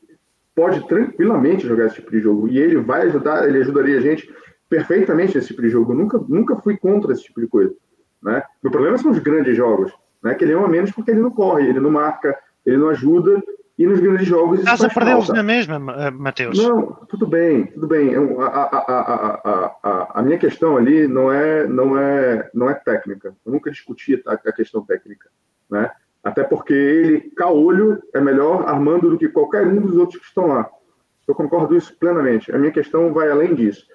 pode 0.56 0.86
tranquilamente 0.88 1.68
jogar 1.68 1.86
esse 1.86 1.96
tipo 1.96 2.12
de 2.12 2.20
jogo 2.20 2.48
e 2.48 2.58
ele 2.58 2.78
vai 2.78 3.04
ajudar, 3.04 3.48
ele 3.48 3.60
ajudaria 3.60 3.98
a 3.98 4.02
gente 4.02 4.34
perfeitamente 4.70 5.36
nesse 5.36 5.48
tipo 5.48 5.62
de 5.62 5.70
jogo. 5.70 5.94
Eu 5.94 5.98
nunca, 5.98 6.18
nunca 6.28 6.56
fui 6.58 6.78
contra 6.78 7.14
esse 7.14 7.24
tipo 7.24 7.40
de 7.40 7.48
coisa, 7.48 7.74
né? 8.22 8.44
O 8.64 8.70
problema 8.70 8.98
são 8.98 9.12
os 9.12 9.20
grandes 9.20 9.56
jogos, 9.56 9.92
né? 10.24 10.36
Que 10.36 10.44
ele 10.44 10.54
é 10.54 10.58
um 10.58 10.66
a 10.66 10.70
menos 10.70 10.92
porque 10.92 11.12
ele 11.12 11.22
não 11.22 11.32
corre, 11.32 11.68
ele 11.68 11.80
não 11.80 11.92
marca, 11.92 12.38
ele 12.66 12.78
não 12.78 12.90
ajuda 12.90 13.42
e 13.78 13.86
nos 13.86 14.00
grandes 14.00 14.26
jogos 14.28 14.60
Estás 14.60 14.84
a 14.84 14.90
perdê-los 14.90 15.30
na 15.30 15.44
mesma, 15.44 15.78
Ma- 15.80 16.10
Mateus. 16.12 16.58
Não, 16.58 16.94
tudo 17.08 17.28
bem, 17.28 17.68
tudo 17.68 17.86
bem. 17.88 18.16
A, 18.16 18.46
a, 18.46 19.42
a, 19.84 20.20
a, 20.20 20.22
minha 20.24 20.38
questão 20.38 20.78
ali 20.78 21.08
não 21.08 21.32
é, 21.32 21.68
não 21.68 21.98
é, 21.98 22.50
não 22.54 22.70
é 22.70 22.74
técnica. 22.74 23.36
Eu 23.46 23.52
nunca 23.52 23.70
discuti 23.72 24.22
a, 24.26 24.34
a 24.34 24.52
questão 24.52 24.84
técnica, 24.84 25.30
né? 25.70 25.92
Até 26.24 26.44
porque 26.44 26.74
ele, 26.74 27.22
caolho, 27.38 28.02
é 28.14 28.20
melhor 28.20 28.68
armando 28.68 29.10
do 29.10 29.18
que 29.18 29.30
qualquer 29.30 29.66
um 29.68 29.80
dos 29.80 29.96
outros 29.96 30.20
que 30.20 30.26
estão 30.26 30.48
lá. 30.48 30.70
Eu 31.28 31.36
concordo 31.36 31.76
isso 31.76 31.96
plenamente. 32.00 32.52
A 32.54 32.58
minha 32.58 32.72
questão 32.72 33.14
vai 33.14 33.30
além 33.30 33.54
disso. 33.54 33.86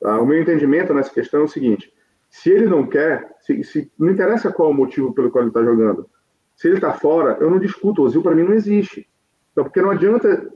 tá? 0.00 0.20
O 0.20 0.26
meu 0.26 0.40
entendimento 0.40 0.92
nessa 0.92 1.12
questão 1.12 1.40
é 1.40 1.44
o 1.44 1.48
seguinte: 1.48 1.90
se 2.28 2.50
ele 2.50 2.66
não 2.66 2.86
quer, 2.86 3.34
se, 3.40 3.64
se- 3.64 3.90
não 3.98 4.10
interessa 4.10 4.52
qual 4.52 4.70
o 4.70 4.74
motivo 4.74 5.12
pelo 5.14 5.30
qual 5.30 5.42
ele 5.42 5.50
está 5.50 5.62
jogando. 5.64 6.06
Se 6.54 6.68
ele 6.68 6.76
está 6.76 6.92
fora, 6.92 7.38
eu 7.40 7.50
não 7.50 7.58
discuto. 7.58 8.02
O 8.02 8.04
Ozil 8.04 8.22
para 8.22 8.34
mim 8.34 8.42
não 8.44 8.52
existe. 8.52 9.08
Então, 9.52 9.64
porque 9.64 9.80
não 9.82 9.90
adianta, 9.90 10.50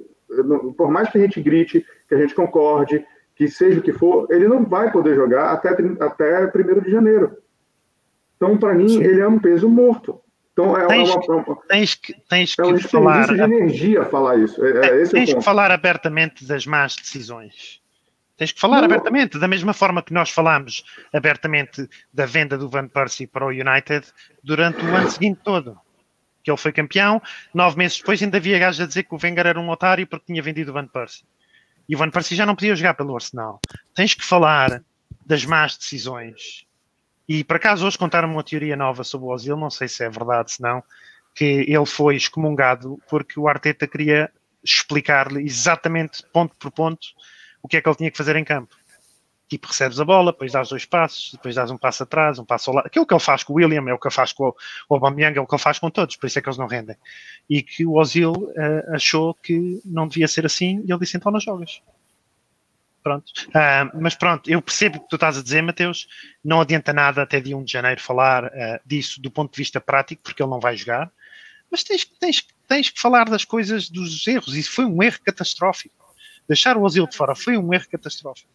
por 0.76 0.90
mais 0.90 1.08
que 1.10 1.18
a 1.18 1.20
gente 1.20 1.40
grite, 1.40 1.84
que 2.08 2.14
a 2.14 2.18
gente 2.18 2.34
concorde, 2.34 3.04
que 3.34 3.48
seja 3.48 3.78
o 3.80 3.82
que 3.82 3.92
for, 3.92 4.26
ele 4.30 4.48
não 4.48 4.64
vai 4.64 4.90
poder 4.90 5.14
jogar 5.14 5.52
até, 5.52 5.70
até 6.00 6.46
1 6.46 6.80
de 6.80 6.90
janeiro. 6.90 7.36
Então, 8.36 8.56
para 8.56 8.74
mim, 8.74 9.02
ele 9.02 9.20
é 9.20 9.28
um 9.28 9.38
peso 9.38 9.68
morto. 9.68 10.20
Então, 10.52 10.74
é, 10.74 10.86
uma- 10.86 10.88
Tens, 10.88 11.10
é 11.10 11.32
uma, 11.32 11.56
tens 11.68 11.94
que, 11.94 12.14
tens 12.30 12.58
é 12.58 12.62
um 12.64 12.74
que 12.76 12.88
falar, 12.88 13.26
de 13.26 13.40
energia 13.40 14.04
falar 14.06 14.36
isso. 14.38 14.64
É, 14.64 14.70
é 14.70 15.00
é 15.00 15.04
o 15.04 15.10
tens 15.10 15.34
que 15.34 15.42
falar 15.42 15.70
abertamente 15.70 16.46
das 16.46 16.66
más 16.66 16.96
decisões. 16.96 17.82
Tens 18.38 18.52
que 18.52 18.60
falar 18.60 18.78
Não. 18.78 18.84
abertamente, 18.86 19.38
da 19.38 19.48
mesma 19.48 19.72
forma 19.74 20.02
que 20.02 20.12
nós 20.14 20.30
falámos 20.30 20.84
abertamente 21.12 21.88
da 22.12 22.24
venda 22.24 22.56
do 22.56 22.68
Van 22.70 22.88
Persie 22.88 23.26
para 23.26 23.44
o 23.46 23.48
United 23.48 24.06
durante 24.42 24.82
o 24.84 24.94
ano 24.94 25.10
seguinte 25.10 25.40
todo. 25.44 25.78
Que 26.46 26.50
ele 26.52 26.56
foi 26.56 26.70
campeão, 26.70 27.20
nove 27.52 27.76
meses 27.76 27.98
depois 27.98 28.22
ainda 28.22 28.36
havia 28.36 28.56
gajos 28.56 28.80
a 28.80 28.86
dizer 28.86 29.02
que 29.02 29.12
o 29.12 29.18
Wenger 29.20 29.48
era 29.48 29.58
um 29.58 29.68
otário 29.68 30.06
porque 30.06 30.26
tinha 30.26 30.40
vendido 30.40 30.70
o 30.70 30.74
Van 30.74 30.86
Persie. 30.86 31.24
E 31.88 31.96
o 31.96 31.98
Van 31.98 32.08
Persie 32.08 32.36
já 32.36 32.46
não 32.46 32.54
podia 32.54 32.76
jogar 32.76 32.94
pelo 32.94 33.16
Arsenal. 33.16 33.60
Tens 33.92 34.14
que 34.14 34.24
falar 34.24 34.80
das 35.26 35.44
más 35.44 35.76
decisões. 35.76 36.64
E 37.28 37.42
por 37.42 37.56
acaso 37.56 37.84
hoje 37.84 37.98
contaram-me 37.98 38.32
uma 38.32 38.44
teoria 38.44 38.76
nova 38.76 39.02
sobre 39.02 39.26
o 39.26 39.30
Ozil, 39.30 39.56
não 39.56 39.70
sei 39.70 39.88
se 39.88 40.04
é 40.04 40.08
verdade, 40.08 40.52
se 40.52 40.62
não, 40.62 40.84
que 41.34 41.44
ele 41.44 41.84
foi 41.84 42.14
excomungado 42.14 42.96
porque 43.10 43.40
o 43.40 43.48
Arteta 43.48 43.88
queria 43.88 44.30
explicar-lhe 44.62 45.42
exatamente 45.44 46.22
ponto 46.32 46.54
por 46.60 46.70
ponto 46.70 47.08
o 47.60 47.66
que 47.66 47.76
é 47.76 47.80
que 47.80 47.88
ele 47.88 47.96
tinha 47.96 48.10
que 48.12 48.16
fazer 48.16 48.36
em 48.36 48.44
campo. 48.44 48.76
Tipo, 49.48 49.68
recebes 49.68 50.00
a 50.00 50.04
bola, 50.04 50.32
depois 50.32 50.52
dás 50.52 50.68
dois 50.68 50.84
passos, 50.84 51.32
depois 51.32 51.54
dás 51.54 51.70
um 51.70 51.78
passo 51.78 52.02
atrás, 52.02 52.38
um 52.38 52.44
passo 52.44 52.70
ao 52.70 52.76
lado. 52.76 52.86
Aquilo 52.86 53.06
que 53.06 53.14
ele 53.14 53.20
faz 53.20 53.44
com 53.44 53.52
o 53.52 53.56
William 53.56 53.88
é 53.88 53.92
o 53.92 53.98
que 53.98 54.08
ele 54.08 54.14
faz 54.14 54.32
com 54.32 54.52
o 54.88 54.94
Aubameyang, 54.94 55.38
é 55.38 55.40
o 55.40 55.46
que 55.46 55.54
ele 55.54 55.62
faz 55.62 55.78
com 55.78 55.88
todos, 55.88 56.16
por 56.16 56.26
isso 56.26 56.38
é 56.38 56.42
que 56.42 56.48
eles 56.48 56.58
não 56.58 56.66
rendem. 56.66 56.96
E 57.48 57.62
que 57.62 57.86
o 57.86 57.94
Ozil 57.94 58.52
eh, 58.56 58.86
achou 58.92 59.34
que 59.34 59.80
não 59.84 60.08
devia 60.08 60.26
ser 60.26 60.44
assim 60.44 60.82
e 60.84 60.90
ele 60.90 60.98
disse 60.98 61.16
então 61.16 61.30
não 61.30 61.38
jogas. 61.38 61.80
Pronto. 63.06 63.32
Ah, 63.54 63.88
mas 63.94 64.16
pronto, 64.16 64.50
eu 64.50 64.60
percebo 64.60 64.98
o 64.98 65.00
que 65.00 65.08
tu 65.08 65.14
estás 65.14 65.38
a 65.38 65.42
dizer, 65.42 65.62
Mateus. 65.62 66.08
Não 66.44 66.60
adianta 66.60 66.92
nada 66.92 67.22
até 67.22 67.40
dia 67.40 67.56
1 67.56 67.62
de 67.62 67.72
janeiro 67.72 68.00
falar 68.00 68.46
ah, 68.46 68.80
disso 68.84 69.22
do 69.22 69.30
ponto 69.30 69.52
de 69.52 69.58
vista 69.58 69.80
prático, 69.80 70.22
porque 70.24 70.42
ele 70.42 70.50
não 70.50 70.58
vai 70.58 70.76
jogar. 70.76 71.08
Mas 71.70 71.84
tens, 71.84 72.04
tens, 72.04 72.44
tens 72.66 72.90
que 72.90 73.00
falar 73.00 73.28
das 73.28 73.44
coisas, 73.44 73.88
dos 73.88 74.26
erros. 74.26 74.56
Isso 74.56 74.72
foi 74.72 74.84
um 74.84 75.00
erro 75.00 75.20
catastrófico. 75.24 75.94
Deixar 76.48 76.76
o 76.76 76.82
Ozil 76.82 77.06
de 77.06 77.16
fora 77.16 77.36
foi 77.36 77.56
um 77.56 77.72
erro 77.72 77.88
catastrófico. 77.88 78.50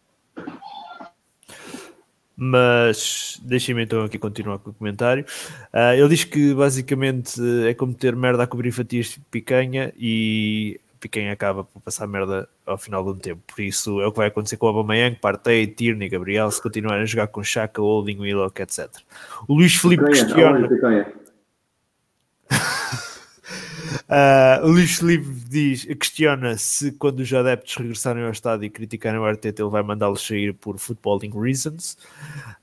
Mas 2.44 3.40
deixem-me 3.44 3.84
então 3.84 4.04
aqui 4.04 4.18
continuar 4.18 4.58
com 4.58 4.72
o 4.72 4.74
comentário. 4.74 5.24
Ah, 5.72 5.96
ele 5.96 6.10
diz 6.10 6.24
que 6.24 6.56
basicamente 6.56 7.40
é 7.68 7.76
como 7.76 7.94
ter 7.94 8.16
merda 8.16 8.42
a 8.42 8.48
cobrir 8.48 8.72
fatias 8.72 9.10
de 9.10 9.20
picanha 9.30 9.94
e 9.96 10.82
picanha 11.00 11.32
acaba 11.32 11.64
por 11.64 11.80
passar 11.82 12.08
merda 12.08 12.50
ao 12.66 12.80
final 12.80 13.04
de 13.04 13.12
um 13.12 13.16
tempo. 13.16 13.44
Por 13.46 13.62
isso 13.62 14.02
é 14.02 14.08
o 14.08 14.12
que 14.12 14.18
vai 14.18 14.30
acontecer 14.30 14.58
com 14.58 14.66
o 14.66 14.70
Aubameyang, 14.70 15.18
Partey, 15.18 15.68
Tierney, 15.68 16.10
Gabriel, 16.10 16.50
se 16.50 16.60
continuarem 16.60 17.04
a 17.04 17.06
jogar 17.06 17.28
com 17.28 17.44
Chaka, 17.44 17.80
Holding, 17.80 18.18
Willock, 18.18 18.60
etc. 18.60 18.90
O 19.48 19.54
Luís 19.54 19.76
Filipe 19.76 20.04
Picanha, 20.04 20.68
questiona... 20.68 21.14
picanha? 24.12 24.60
Ah, 24.60 24.60
o 24.64 24.68
Luís 24.68 24.98
Felipe 24.98 25.26
diz, 25.50 25.86
questiona 25.86 26.58
se 26.58 26.92
quando 26.92 27.20
os 27.22 27.34
adeptos 27.34 27.76
regressarem 27.78 28.24
ao 28.24 28.32
estádio 28.32 28.66
e 28.66 28.70
criticarem 28.70 29.20
o 29.20 29.24
Arteta, 29.24 29.62
ele 29.62 29.70
vai 29.72 29.82
mandá-los 29.84 30.26
sair 30.26 30.54
por 30.54 30.78
footballing 30.78 31.32
reasons. 31.34 31.98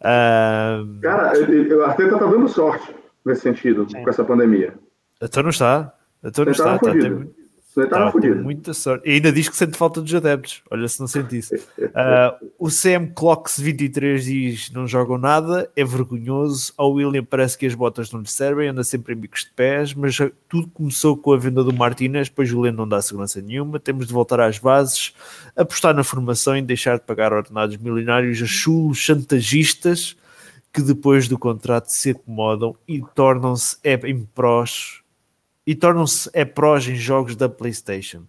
Ah, 0.00 0.82
Cara, 1.00 1.32
o 1.38 1.82
Arteta 1.82 2.18
tá 2.18 2.26
dando 2.26 2.48
sorte. 2.48 2.94
nesse 3.24 3.42
sentido, 3.42 3.86
com 3.86 4.08
essa 4.08 4.24
pandemia. 4.24 4.74
Então 5.22 5.42
não 5.42 5.50
está. 5.50 5.94
Então 6.22 6.44
não 6.44 6.52
Ele 6.52 6.58
estava 6.58 6.76
está. 6.76 6.94
Está 6.94 7.47
estava 7.68 8.06
Tá, 8.06 8.12
fudido. 8.12 8.42
muita 8.42 8.72
sorte. 8.74 9.08
E 9.08 9.12
ainda 9.14 9.30
diz 9.30 9.48
que 9.48 9.56
sente 9.56 9.76
falta 9.76 10.00
dos 10.00 10.14
adeptos. 10.14 10.62
Olha, 10.70 10.88
se 10.88 10.98
não 11.00 11.06
sente 11.06 11.36
isso. 11.38 11.54
Ah, 11.94 12.36
o 12.58 12.68
CM 12.68 13.08
Clocks 13.14 13.58
23 13.58 14.24
diz: 14.24 14.70
não 14.70 14.86
jogam 14.86 15.18
nada, 15.18 15.68
é 15.74 15.84
vergonhoso. 15.84 16.72
Ao 16.76 16.92
William 16.92 17.24
parece 17.24 17.58
que 17.58 17.66
as 17.66 17.74
botas 17.74 18.12
não 18.12 18.20
lhe 18.20 18.28
servem, 18.30 18.68
anda 18.68 18.84
sempre 18.84 19.14
em 19.14 19.16
bicos 19.16 19.44
de 19.44 19.50
pés. 19.50 19.94
Mas 19.94 20.16
tudo 20.48 20.68
começou 20.68 21.16
com 21.16 21.32
a 21.32 21.36
venda 21.36 21.64
do 21.64 21.72
Martínez, 21.72 22.28
pois 22.28 22.52
o 22.52 22.60
William 22.60 22.76
não 22.76 22.86
dá 22.88 23.02
segurança 23.02 23.40
nenhuma. 23.40 23.80
Temos 23.80 24.06
de 24.06 24.12
voltar 24.12 24.40
às 24.40 24.58
bases, 24.58 25.12
apostar 25.56 25.94
na 25.94 26.04
formação 26.04 26.56
e 26.56 26.62
deixar 26.62 26.98
de 26.98 27.04
pagar 27.04 27.32
ordenados 27.32 27.76
milionários 27.76 28.40
a 28.42 28.46
chulos 28.46 28.98
chantagistas 28.98 30.16
que 30.72 30.82
depois 30.82 31.26
do 31.26 31.38
contrato 31.38 31.88
se 31.88 32.10
acomodam 32.10 32.76
e 32.86 33.02
tornam-se 33.14 33.76
é, 33.82 33.94
em 34.06 34.20
prós 34.34 35.00
e 35.68 35.74
tornam-se 35.74 36.30
é 36.32 36.46
prós 36.46 36.88
em 36.88 36.96
jogos 36.96 37.36
da 37.36 37.46
PlayStation. 37.46 38.22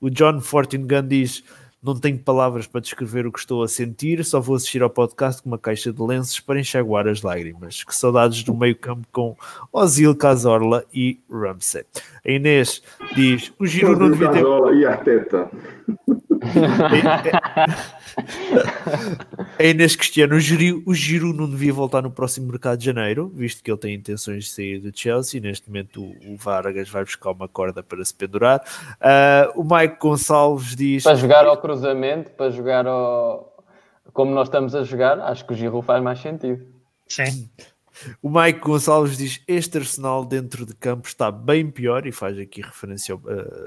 O 0.00 0.08
John 0.08 0.40
Fortingun 0.40 1.06
diz: 1.06 1.44
Não 1.82 1.94
tenho 1.94 2.18
palavras 2.18 2.66
para 2.66 2.80
descrever 2.80 3.26
o 3.26 3.30
que 3.30 3.40
estou 3.40 3.62
a 3.62 3.68
sentir, 3.68 4.24
só 4.24 4.40
vou 4.40 4.56
assistir 4.56 4.82
ao 4.82 4.88
podcast 4.88 5.42
com 5.42 5.50
uma 5.50 5.58
caixa 5.58 5.92
de 5.92 6.00
lenços 6.00 6.40
para 6.40 6.58
enxaguar 6.58 7.06
as 7.06 7.20
lágrimas. 7.20 7.84
Que 7.84 7.94
saudades 7.94 8.42
do 8.42 8.54
meio-campo 8.54 9.06
com 9.12 9.36
Ozil, 9.70 10.16
Cazorla 10.16 10.82
e 10.90 11.20
Ramsey. 11.30 11.84
A 12.26 12.30
Inês 12.30 12.82
diz: 13.14 13.52
O 13.58 13.66
Giro 13.66 13.98
não 13.98 14.10
devia 14.10 14.30
ter. 14.30 14.42
E 14.74 14.86
Arteta. 14.86 15.50
A 19.58 19.64
Inês 19.64 19.96
Cristiano, 19.96 20.36
o 20.36 20.40
Giro, 20.40 20.82
o 20.86 20.94
Giro 20.94 21.32
não 21.32 21.48
devia 21.48 21.72
voltar 21.72 22.02
no 22.02 22.10
próximo 22.10 22.48
mercado 22.48 22.78
de 22.78 22.84
janeiro, 22.84 23.28
visto 23.34 23.62
que 23.62 23.70
ele 23.70 23.78
tem 23.78 23.94
intenções 23.94 24.44
de 24.44 24.50
sair 24.50 24.78
do 24.80 24.96
Chelsea. 24.96 25.40
Neste 25.40 25.68
momento, 25.68 26.02
o, 26.02 26.34
o 26.34 26.36
Vargas 26.36 26.88
vai 26.88 27.04
buscar 27.04 27.30
uma 27.32 27.48
corda 27.48 27.82
para 27.82 28.04
se 28.04 28.14
pendurar. 28.14 28.62
Ah, 29.00 29.52
o 29.54 29.62
Mike 29.62 29.98
Gonçalves 30.00 30.74
diz: 30.74 31.04
Para 31.04 31.16
jogar 31.16 31.46
ao 31.46 31.56
cruzamento, 31.60 32.30
para 32.32 32.50
jogar 32.50 32.86
ao... 32.86 33.64
como 34.12 34.32
nós 34.32 34.48
estamos 34.48 34.74
a 34.74 34.82
jogar, 34.82 35.20
acho 35.20 35.44
que 35.46 35.52
o 35.52 35.56
Giroud 35.56 35.86
faz 35.86 36.02
mais 36.02 36.20
sentido. 36.20 36.64
Sim. 37.08 37.48
O 38.22 38.30
Mike 38.30 38.60
Gonçalves 38.60 39.16
diz: 39.16 39.40
Este 39.46 39.78
Arsenal 39.78 40.24
dentro 40.24 40.64
de 40.64 40.74
campo 40.74 41.08
está 41.08 41.30
bem 41.30 41.70
pior, 41.70 42.06
e 42.06 42.12
faz 42.12 42.38
aqui 42.38 42.60
referência, 42.60 43.14
uh, 43.14 43.20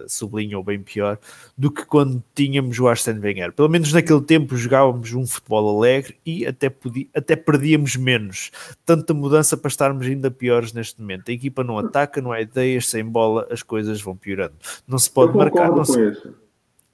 sublinha 0.07 0.57
o 0.57 0.63
bem 0.63 0.81
pior, 0.81 1.19
do 1.57 1.71
que 1.71 1.85
quando 1.85 2.23
tínhamos 2.33 2.79
o 2.79 2.87
Arsene 2.87 3.19
Wenger. 3.19 3.51
Pelo 3.53 3.69
menos 3.69 3.91
naquele 3.91 4.21
tempo 4.21 4.55
jogávamos 4.55 5.13
um 5.13 5.25
futebol 5.25 5.77
alegre 5.77 6.17
e 6.25 6.45
até, 6.45 6.69
podia, 6.69 7.07
até 7.15 7.35
perdíamos 7.35 7.95
menos. 7.95 8.51
Tanta 8.85 9.13
mudança 9.13 9.57
para 9.57 9.69
estarmos 9.69 10.05
ainda 10.05 10.31
piores 10.31 10.73
neste 10.73 10.99
momento. 10.99 11.29
A 11.29 11.33
equipa 11.33 11.63
não 11.63 11.77
ataca, 11.77 12.21
não 12.21 12.31
há 12.31 12.41
ideias, 12.41 12.89
sem 12.89 13.03
bola 13.05 13.47
as 13.51 13.63
coisas 13.63 14.01
vão 14.01 14.15
piorando. 14.15 14.55
Não 14.87 14.97
se 14.97 15.09
pode 15.09 15.35
marcar, 15.35 15.69
não 15.69 15.85
se, 15.85 16.09
isso. 16.09 16.33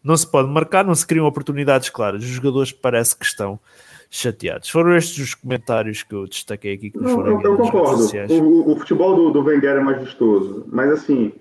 não 0.03 0.17
se 0.17 0.29
pode 0.29 0.49
marcar, 0.49 0.85
não 0.85 0.95
se 0.95 1.05
criam 1.05 1.25
oportunidades 1.25 1.89
claras. 1.89 2.23
Os 2.23 2.29
jogadores 2.29 2.71
parece 2.71 3.15
que 3.15 3.25
estão 3.25 3.59
chateados. 4.09 4.69
Foram 4.69 4.95
estes 4.95 5.17
os 5.17 5.35
comentários 5.35 6.03
que 6.03 6.13
eu 6.13 6.27
destaquei 6.27 6.73
aqui 6.73 6.91
que 6.91 6.99
Não, 6.99 7.15
foram 7.15 7.41
eu, 7.41 7.51
eu 7.51 7.57
concordo. 7.57 8.03
O, 8.29 8.71
o 8.71 8.75
futebol 8.77 9.15
do, 9.15 9.31
do 9.31 9.43
Wenger 9.43 9.77
é 9.77 9.79
mais 9.79 10.01
vistoso. 10.01 10.65
Mas, 10.71 10.91
assim, 10.91 11.33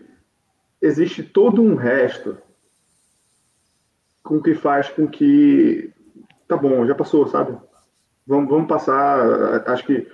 existe 0.80 1.22
todo 1.22 1.62
um 1.62 1.74
resto 1.74 2.36
com 4.22 4.40
que 4.40 4.54
faz 4.54 4.88
com 4.88 5.06
que. 5.06 5.90
Tá 6.48 6.56
bom, 6.56 6.86
já 6.86 6.94
passou, 6.94 7.26
sabe? 7.28 7.56
Vamos, 8.26 8.48
vamos 8.48 8.68
passar. 8.68 9.68
Acho 9.68 9.84
que 9.86 10.06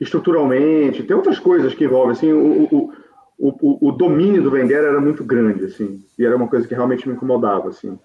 estruturalmente. 0.00 1.02
Tem 1.02 1.16
outras 1.16 1.38
coisas 1.38 1.74
que 1.74 1.84
envolvem. 1.84 2.12
Assim, 2.12 2.32
o, 2.32 2.64
o, 2.64 2.92
o, 3.38 3.48
o, 3.48 3.88
o 3.88 3.92
domínio 3.92 4.42
do 4.42 4.50
Wenger 4.50 4.84
era 4.84 5.00
muito 5.00 5.24
grande. 5.24 5.64
Assim, 5.64 6.04
e 6.18 6.24
era 6.24 6.36
uma 6.36 6.48
coisa 6.48 6.66
que 6.66 6.74
realmente 6.74 7.08
me 7.08 7.14
incomodava. 7.14 7.68
Assim. 7.68 7.98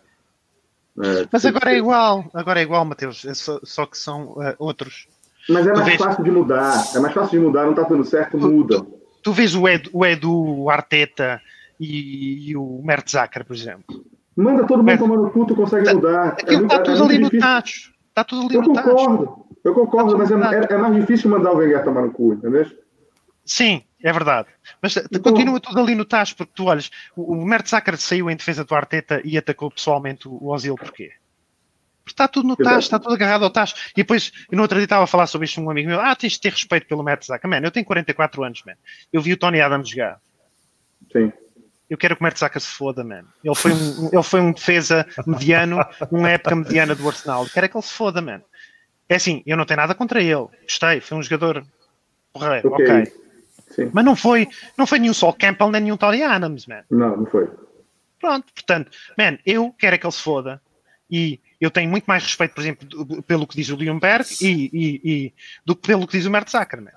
É, 0.99 1.27
Mas 1.31 1.45
agora 1.45 1.73
é 1.73 1.77
igual, 1.77 2.25
agora 2.33 2.59
é 2.59 2.63
igual, 2.63 2.83
Mateus, 2.83 3.23
é 3.25 3.33
só, 3.33 3.59
só 3.63 3.85
que 3.85 3.97
são 3.97 4.35
eh, 4.43 4.55
outros. 4.59 5.07
Mas 5.49 5.65
é 5.65 5.71
Tu 5.71 5.75
mais 5.77 5.85
vês- 5.89 6.01
fácil 6.01 6.23
de 6.23 6.31
mudar. 6.31 6.83
É 6.95 6.99
mais 6.99 7.13
fácil 7.13 7.39
de 7.39 7.45
mudar, 7.45 7.65
não 7.65 7.73
tá 7.73 7.83
dando 7.83 8.03
certo, 8.03 8.37
muda. 8.37 8.85
Tu 9.23 9.31
vês 9.33 9.55
o 9.55 9.67
Edu, 9.67 9.89
o 9.93 10.05
Edu 10.05 10.69
Arteta 10.69 11.41
e, 11.79 12.49
e 12.51 12.57
o 12.57 12.81
Mertzacker, 12.83 13.45
por 13.45 13.55
exemplo. 13.55 14.03
Manda 14.35 14.65
todo 14.65 14.83
mundo 14.83 14.97
tomar 14.97 15.17
no 15.17 15.29
cu, 15.31 15.45
tu 15.45 15.55
consegue 15.55 15.93
mudar. 15.93 16.29
Aquilo 16.29 16.59
muito- 16.59 16.71
está 16.73 16.83
tudo 16.83 16.97
muito 17.05 17.11
ali 17.11 17.19
no 17.35 17.39
tacho. 17.39 17.91
Está 18.09 18.23
tudo 18.23 18.45
ali 18.47 18.55
Eu 18.55 18.61
no 18.61 18.73
tacho. 18.73 18.89
concordo, 18.89 19.45
eu 19.63 19.73
concordo, 19.73 20.11
Tá 20.11 20.17
mas 20.17 20.31
é, 20.31 20.35
é- 20.35 20.73
é 20.73 20.77
mais 20.77 20.95
difícil 20.95 21.29
mandar 21.29 21.53
o 21.53 21.57
Wenger 21.57 21.83
tomar 21.83 22.01
no 22.01 22.11
cu, 22.11 22.33
entendeu? 22.33 22.65
Sim, 23.45 23.83
é 24.03 24.11
verdade. 24.11 24.47
Mas 24.81 24.97
eh, 24.97 25.05
Então- 25.11 25.21
continua 25.31 25.59
tudo 25.59 25.79
ali 25.79 25.95
no 25.95 26.05
tacho, 26.05 26.35
porque 26.35 26.51
tu 26.55 26.65
olhas, 26.65 26.89
o, 27.15 27.33
o 27.33 27.45
Mertzacker 27.45 27.97
saiu 27.97 28.29
em 28.29 28.35
defesa 28.35 28.63
do 28.63 28.75
Arteta 28.75 29.21
e 29.23 29.37
atacou 29.37 29.69
pessoalmente 29.71 30.27
o, 30.27 30.31
o 30.33 30.47
Ozil, 30.53 30.75
porquê? 30.75 31.11
Porque 32.03 32.13
está 32.13 32.27
tudo 32.27 32.47
no 32.47 32.55
tacho, 32.55 32.79
está 32.79 32.99
tudo 32.99 33.13
agarrado 33.13 33.43
ao 33.43 33.49
tacho. 33.49 33.75
E 33.91 33.97
depois, 33.97 34.31
eu 34.51 34.67
dia 34.67 34.83
estava 34.83 35.03
a 35.03 35.07
falar 35.07 35.27
sobre 35.27 35.45
isto 35.45 35.61
com 35.61 35.67
um 35.67 35.69
amigo 35.69 35.87
meu, 35.89 35.99
ah, 36.01 36.15
tens 36.15 36.33
de 36.33 36.41
ter 36.41 36.51
respeito 36.51 36.87
pelo 36.87 37.03
Mertzacker. 37.03 37.49
Man, 37.49 37.59
eu 37.59 37.71
tenho 37.71 37.85
44 37.85 38.43
anos, 38.43 38.63
man. 38.65 38.73
Eu 39.13 39.21
vi 39.21 39.33
o 39.33 39.37
Tony 39.37 39.61
Adams 39.61 39.87
jogar. 39.89 40.19
Sim. 41.11 41.31
Eu 41.89 41.97
quero 41.97 42.15
que 42.15 42.21
o 42.21 42.23
Mertzacker 42.23 42.59
se 42.61 42.69
foda, 42.69 43.03
man. 43.03 43.23
Ele 43.43 43.53
foi 43.55 43.71
um, 43.71 44.09
ele 44.11 44.23
foi 44.23 44.41
um 44.41 44.51
defesa 44.51 45.05
mediano, 45.27 45.77
numa 46.11 46.29
época 46.29 46.55
mediana 46.55 46.95
do 46.95 47.07
Arsenal. 47.07 47.43
Eu 47.43 47.49
quero 47.49 47.65
é 47.65 47.69
que 47.69 47.77
ele 47.77 47.83
se 47.83 47.93
foda, 47.93 48.21
man. 48.21 48.41
É 49.07 49.15
assim, 49.15 49.43
eu 49.45 49.57
não 49.57 49.65
tenho 49.65 49.79
nada 49.79 49.93
contra 49.93 50.21
ele. 50.21 50.47
Gostei, 50.63 51.01
foi 51.01 51.17
um 51.17 51.23
jogador 51.23 51.63
porreiro, 52.33 52.69
Ok. 52.71 52.85
ok. 52.85 53.13
Sim. 53.71 53.89
Mas 53.93 54.03
não 54.05 54.15
foi, 54.15 54.47
não 54.77 54.85
foi 54.85 54.99
nenhum 54.99 55.13
Sol 55.13 55.33
Campbell 55.33 55.71
nem 55.71 55.81
nenhum 55.81 55.97
Tony 55.97 56.21
Adams, 56.23 56.65
man. 56.67 56.83
Não, 56.89 57.17
não 57.17 57.25
foi. 57.25 57.49
Pronto, 58.19 58.53
portanto, 58.53 58.91
man, 59.17 59.37
eu 59.45 59.73
quero 59.77 59.95
é 59.95 59.97
que 59.97 60.05
ele 60.05 60.11
se 60.13 60.21
foda. 60.21 60.61
E 61.09 61.39
eu 61.59 61.69
tenho 61.71 61.89
muito 61.89 62.05
mais 62.05 62.23
respeito, 62.23 62.53
por 62.53 62.61
exemplo, 62.61 62.87
do- 62.87 63.21
pelo 63.23 63.45
que 63.47 63.55
diz 63.55 63.69
o 63.69 63.75
Leonberg 63.75 64.25
e, 64.41 64.69
e, 64.71 65.01
e 65.03 65.33
do 65.65 65.75
que 65.75 65.87
pelo 65.87 66.05
que 66.07 66.17
diz 66.17 66.25
o 66.25 66.31
Mertzacker, 66.31 66.81
man. 66.81 66.91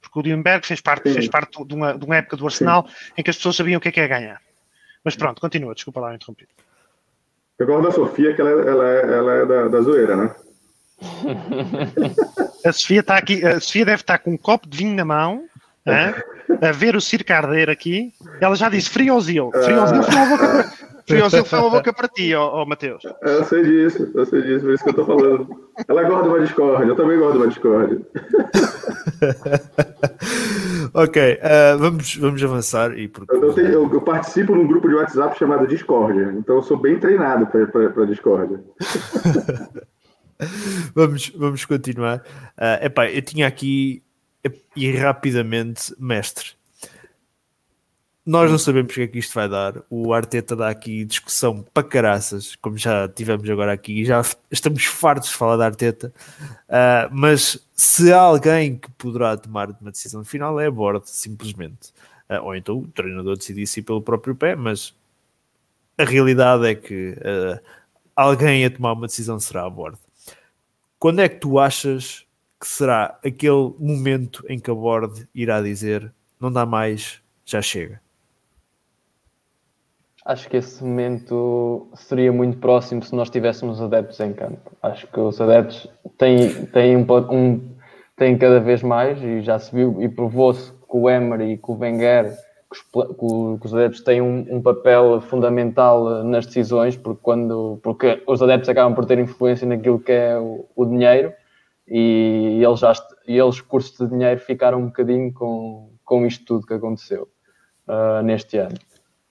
Porque 0.00 0.18
o 0.18 0.22
Leonberg 0.22 0.66
fez 0.66 0.80
parte, 0.80 1.08
Sim. 1.08 1.14
fez 1.14 1.28
parte 1.28 1.64
de, 1.64 1.74
uma, 1.74 1.96
de 1.98 2.04
uma 2.04 2.16
época 2.16 2.36
do 2.36 2.46
Arsenal 2.46 2.88
em 3.16 3.22
que 3.22 3.30
as 3.30 3.36
pessoas 3.36 3.56
sabiam 3.56 3.78
o 3.78 3.80
que 3.80 3.88
é 3.88 3.92
que 3.92 4.00
é 4.00 4.08
ganhar. 4.08 4.40
Mas 5.04 5.14
pronto, 5.16 5.40
continua, 5.40 5.74
desculpa 5.74 6.00
lá 6.00 6.14
interromper. 6.14 6.48
Eu 7.58 7.66
gosto 7.66 7.82
da 7.84 7.92
Sofia, 7.92 8.34
que 8.34 8.40
ela, 8.40 8.50
é- 8.50 8.68
ela 8.68 8.88
é, 8.88 9.00
ela 9.18 9.32
é 9.34 9.46
da, 9.46 9.68
da 9.68 9.80
zoeira, 9.82 10.16
né? 10.16 10.34
A 12.64 12.72
Sofia 12.72 13.00
está 13.00 13.16
aqui, 13.16 13.44
a 13.44 13.58
Sofia 13.60 13.84
deve 13.86 14.02
estar 14.02 14.18
com 14.18 14.32
um 14.32 14.36
copo 14.36 14.68
de 14.68 14.76
vinho 14.78 14.94
na 14.94 15.04
mão, 15.04 15.46
hã? 15.86 16.14
a 16.60 16.72
ver 16.72 16.96
o 16.96 17.00
circo 17.00 17.32
arder 17.32 17.70
aqui. 17.70 18.12
Ela 18.40 18.54
já 18.56 18.68
disse 18.68 18.90
friozil. 18.90 19.50
Friozil 19.52 20.02
foi 20.02 20.14
uma 20.14 20.26
boca 20.26 20.46
para, 20.46 20.64
friozil 21.06 21.44
foi 21.44 21.58
uma 21.58 21.70
boca 21.70 21.92
para 21.92 22.08
ti, 22.08 22.34
ó, 22.34 22.62
ó, 22.62 22.66
Mateus. 22.66 23.02
Eu 23.22 23.44
sei 23.44 23.62
disso, 23.62 24.10
eu 24.14 24.26
sei 24.26 24.42
disso, 24.42 24.64
por 24.64 24.74
isso 24.74 24.84
que 24.84 24.90
eu 24.90 24.94
tô 24.94 25.04
falando. 25.06 25.48
Ela 25.88 26.02
gosta 26.04 26.22
de 26.24 26.28
uma 26.28 26.40
discórdia, 26.40 26.88
eu 26.90 26.96
também 26.96 27.18
gosto 27.18 27.32
de 27.32 27.38
uma 27.38 27.48
discórdia. 27.48 28.00
ok, 30.94 31.38
ah, 31.42 31.76
vamos, 31.78 32.16
vamos 32.16 32.42
avançar 32.42 32.96
e 32.98 33.08
porque 33.08 33.34
Eu, 33.34 33.52
tenho- 33.52 33.68
eu- 33.68 33.92
eu 33.92 34.00
participo 34.02 34.54
num 34.54 34.66
grupo 34.66 34.88
de 34.88 34.94
WhatsApp 34.94 35.38
chamado 35.38 35.66
Discórdia, 35.66 36.34
então 36.36 36.56
eu 36.56 36.62
sou 36.62 36.76
bem 36.76 36.98
treinado 36.98 37.46
para 37.46 38.04
discórdia. 38.06 38.60
vamos, 40.94 41.30
vamos 41.36 41.64
continuar. 41.64 42.22
Ah, 42.56 42.78
epá, 42.82 43.10
eu 43.10 43.22
tinha 43.22 43.46
aqui 43.46 44.02
e 44.76 44.92
rapidamente, 44.92 45.94
mestre. 45.98 46.60
Nós 48.24 48.50
não 48.50 48.58
sabemos 48.58 48.92
o 48.92 48.94
que 48.94 49.02
é 49.02 49.08
que 49.08 49.18
isto 49.18 49.34
vai 49.34 49.48
dar. 49.48 49.82
O 49.88 50.12
Arteta 50.12 50.54
dá 50.54 50.68
aqui 50.68 51.04
discussão 51.04 51.64
para 51.74 51.82
caraças, 51.82 52.54
como 52.56 52.76
já 52.76 53.08
tivemos 53.08 53.48
agora 53.48 53.72
aqui, 53.72 54.04
já 54.04 54.22
estamos 54.50 54.84
fartos 54.84 55.30
de 55.30 55.36
falar 55.36 55.56
da 55.56 55.64
Arteta. 55.66 56.12
Ah, 56.68 57.08
mas 57.10 57.58
se 57.74 58.12
há 58.12 58.20
alguém 58.20 58.76
que 58.76 58.90
poderá 58.92 59.36
tomar 59.36 59.70
uma 59.80 59.90
decisão 59.90 60.22
final 60.22 60.60
é 60.60 60.66
a 60.66 60.70
bordo, 60.70 61.06
simplesmente. 61.06 61.92
Ah, 62.28 62.40
ou 62.42 62.54
então 62.54 62.78
o 62.78 62.88
treinador 62.88 63.36
decidisse 63.36 63.82
pelo 63.82 64.02
próprio 64.02 64.36
pé, 64.36 64.54
mas 64.54 64.94
a 65.98 66.04
realidade 66.04 66.66
é 66.66 66.74
que 66.74 67.16
ah, 67.24 67.60
alguém 68.14 68.64
a 68.64 68.70
tomar 68.70 68.92
uma 68.92 69.06
decisão 69.06 69.40
será 69.40 69.64
a 69.64 69.70
bordo. 69.70 69.98
Quando 70.98 71.20
é 71.20 71.28
que 71.28 71.40
tu 71.40 71.58
achas 71.58 72.26
que 72.60 72.68
será 72.68 73.18
aquele 73.24 73.72
momento 73.78 74.44
em 74.48 74.58
que 74.58 74.70
a 74.70 74.74
bordo 74.74 75.26
irá 75.34 75.62
dizer 75.62 76.12
não 76.38 76.52
dá 76.52 76.66
mais, 76.66 77.20
já 77.44 77.60
chega? 77.60 78.00
Acho 80.24 80.48
que 80.48 80.58
esse 80.58 80.84
momento 80.84 81.88
seria 81.94 82.32
muito 82.32 82.58
próximo 82.58 83.02
se 83.02 83.14
nós 83.14 83.30
tivéssemos 83.30 83.80
adeptos 83.80 84.20
em 84.20 84.32
campo. 84.32 84.70
Acho 84.82 85.06
que 85.06 85.18
os 85.18 85.40
adeptos 85.40 85.88
têm, 86.18 86.66
têm, 86.66 86.96
um, 86.96 87.06
um, 87.30 87.74
têm 88.16 88.36
cada 88.36 88.60
vez 88.60 88.82
mais, 88.82 89.22
e 89.22 89.40
já 89.40 89.58
se 89.58 89.74
viu 89.74 90.00
e 90.00 90.08
provou-se 90.08 90.72
com 90.86 91.02
o 91.02 91.10
Emery 91.10 91.52
e 91.52 91.58
com 91.58 91.72
o 91.72 91.78
Wenger, 91.78 92.36
que 92.70 93.64
os, 93.64 93.74
adeptos 93.74 94.02
têm 94.02 94.20
um, 94.20 94.46
um, 94.48 94.62
papel 94.62 95.20
fundamental 95.22 96.22
nas 96.22 96.46
decisões, 96.46 96.96
porque, 96.96 97.20
quando, 97.22 97.80
porque 97.82 98.22
os 98.26 98.42
adeptos 98.42 98.68
acabam 98.68 98.94
por 98.94 99.06
ter 99.06 99.18
influência 99.18 99.66
naquilo 99.66 99.98
que 99.98 100.12
é 100.12 100.38
o, 100.38 100.66
o 100.76 100.84
dinheiro, 100.84 101.32
e 101.90 102.62
eles 102.64 102.78
já 102.78 102.92
e 103.26 103.36
eles, 103.36 103.60
cursos 103.60 103.98
de 103.98 104.06
dinheiro, 104.06 104.40
ficaram 104.40 104.78
um 104.78 104.86
bocadinho 104.86 105.32
com, 105.32 105.90
com 106.04 106.24
isto 106.24 106.44
tudo 106.44 106.66
que 106.66 106.74
aconteceu 106.74 107.28
uh, 107.88 108.22
neste 108.22 108.58
ano. 108.58 108.76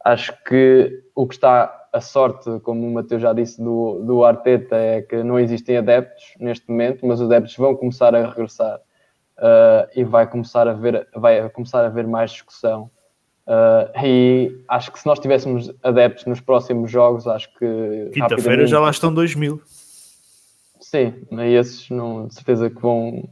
Acho 0.03 0.33
que 0.43 1.03
o 1.15 1.25
que 1.25 1.35
está 1.35 1.87
a 1.91 2.01
sorte, 2.01 2.59
como 2.61 2.85
o 2.85 2.93
Mateus 2.93 3.21
já 3.21 3.33
disse, 3.33 3.61
do, 3.61 4.03
do 4.05 4.23
Arteta 4.23 4.75
é 4.75 5.01
que 5.01 5.23
não 5.23 5.39
existem 5.39 5.77
adeptos 5.77 6.33
neste 6.39 6.69
momento, 6.69 7.05
mas 7.05 7.19
os 7.19 7.27
adeptos 7.27 7.55
vão 7.55 7.75
começar 7.75 8.13
a 8.13 8.27
regressar 8.27 8.77
uh, 8.77 9.89
e 9.95 10.03
vai 10.03 10.27
começar 10.27 10.67
a 10.67 10.73
ver, 10.73 11.07
vai 11.15 11.49
começar 11.49 11.83
a 11.83 11.87
haver 11.87 12.07
mais 12.07 12.31
discussão. 12.31 12.91
Uh, 13.47 14.05
e 14.05 14.63
acho 14.67 14.91
que 14.91 14.99
se 14.99 15.07
nós 15.07 15.17
tivéssemos 15.19 15.73
adeptos 15.81 16.25
nos 16.25 16.39
próximos 16.39 16.91
jogos, 16.91 17.25
acho 17.25 17.51
que. 17.57 18.11
Quinta-feira 18.13 18.67
já 18.67 18.79
lá 18.79 18.91
estão 18.91 19.11
2 19.13 19.35
mil. 19.35 19.59
Sim, 20.89 21.13
e 21.31 21.53
esses 21.53 21.87
não, 21.91 22.25
de 22.25 22.33
certeza 22.33 22.67
que 22.67 22.81
vão. 22.81 23.29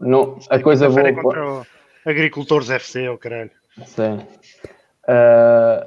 Não, 0.00 0.40
a 0.50 0.58
coisa 0.58 0.88
boa. 0.88 1.14
contra 1.14 1.52
o 1.52 1.66
Agricultores 2.04 2.68
FC, 2.68 3.08
o 3.08 3.14
oh, 3.14 3.18
caralho. 3.18 3.52
Sim. 3.84 4.14
Uh, 5.04 5.86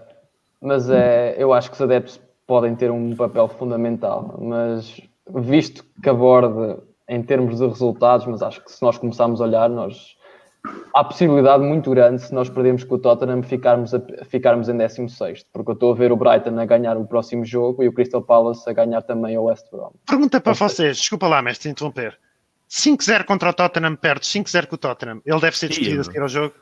mas 0.62 0.90
é, 0.90 1.36
eu 1.38 1.52
acho 1.52 1.70
que 1.70 1.76
os 1.76 1.82
adeptos 1.82 2.22
podem 2.48 2.74
ter 2.74 2.90
um 2.90 3.14
papel 3.18 3.50
fundamental, 3.50 4.40
mas 4.42 5.02
visto 5.30 5.84
que 6.02 6.08
aborda 6.08 6.82
em 7.10 7.22
termos 7.22 7.58
de 7.58 7.68
resultados, 7.68 8.26
mas 8.26 8.42
acho 8.42 8.64
que 8.64 8.72
se 8.72 8.82
nós 8.82 8.98
começarmos 8.98 9.42
a 9.42 9.44
olhar, 9.44 9.70
nós 9.70 10.16
há 10.94 11.00
a 11.02 11.04
possibilidade 11.04 11.64
muito 11.64 11.90
grande 11.92 12.22
se 12.22 12.34
nós 12.34 12.50
perdemos 12.50 12.84
com 12.84 12.96
o 12.96 13.00
Tottenham 13.00 13.44
ficarmos, 13.44 13.94
a, 13.94 14.02
ficarmos 14.26 14.70
em 14.70 14.78
16, 14.78 15.46
porque 15.52 15.72
eu 15.72 15.74
estou 15.74 15.92
a 15.92 15.96
ver 15.96 16.12
o 16.12 16.16
Brighton 16.16 16.58
a 16.60 16.66
ganhar 16.66 16.98
o 16.98 17.06
próximo 17.06 17.44
jogo 17.44 17.84
e 17.84 17.88
o 17.88 17.94
Crystal 17.94 18.22
Palace 18.22 18.70
a 18.70 18.74
ganhar 18.74 19.02
também 19.02 19.38
o 19.38 19.44
West 19.44 19.66
Brom. 19.72 19.92
Pergunta 20.06 20.40
para 20.40 20.54
vocês, 20.54 20.98
desculpa 20.98 21.28
lá, 21.28 21.42
mestre, 21.42 21.70
interromper. 21.70 22.18
5-0 22.70 23.26
contra 23.26 23.50
o 23.50 23.54
Tottenham, 23.54 23.96
perto 23.96 24.24
5-0 24.24 24.68
com 24.68 24.76
o 24.76 24.78
Tottenham, 24.78 25.22
ele 25.26 25.40
deve 25.40 25.58
ser 25.58 25.68
despedido 25.68 26.02
a 26.02 26.04
seguir 26.04 26.22
ao 26.22 26.30
jogo? 26.30 26.54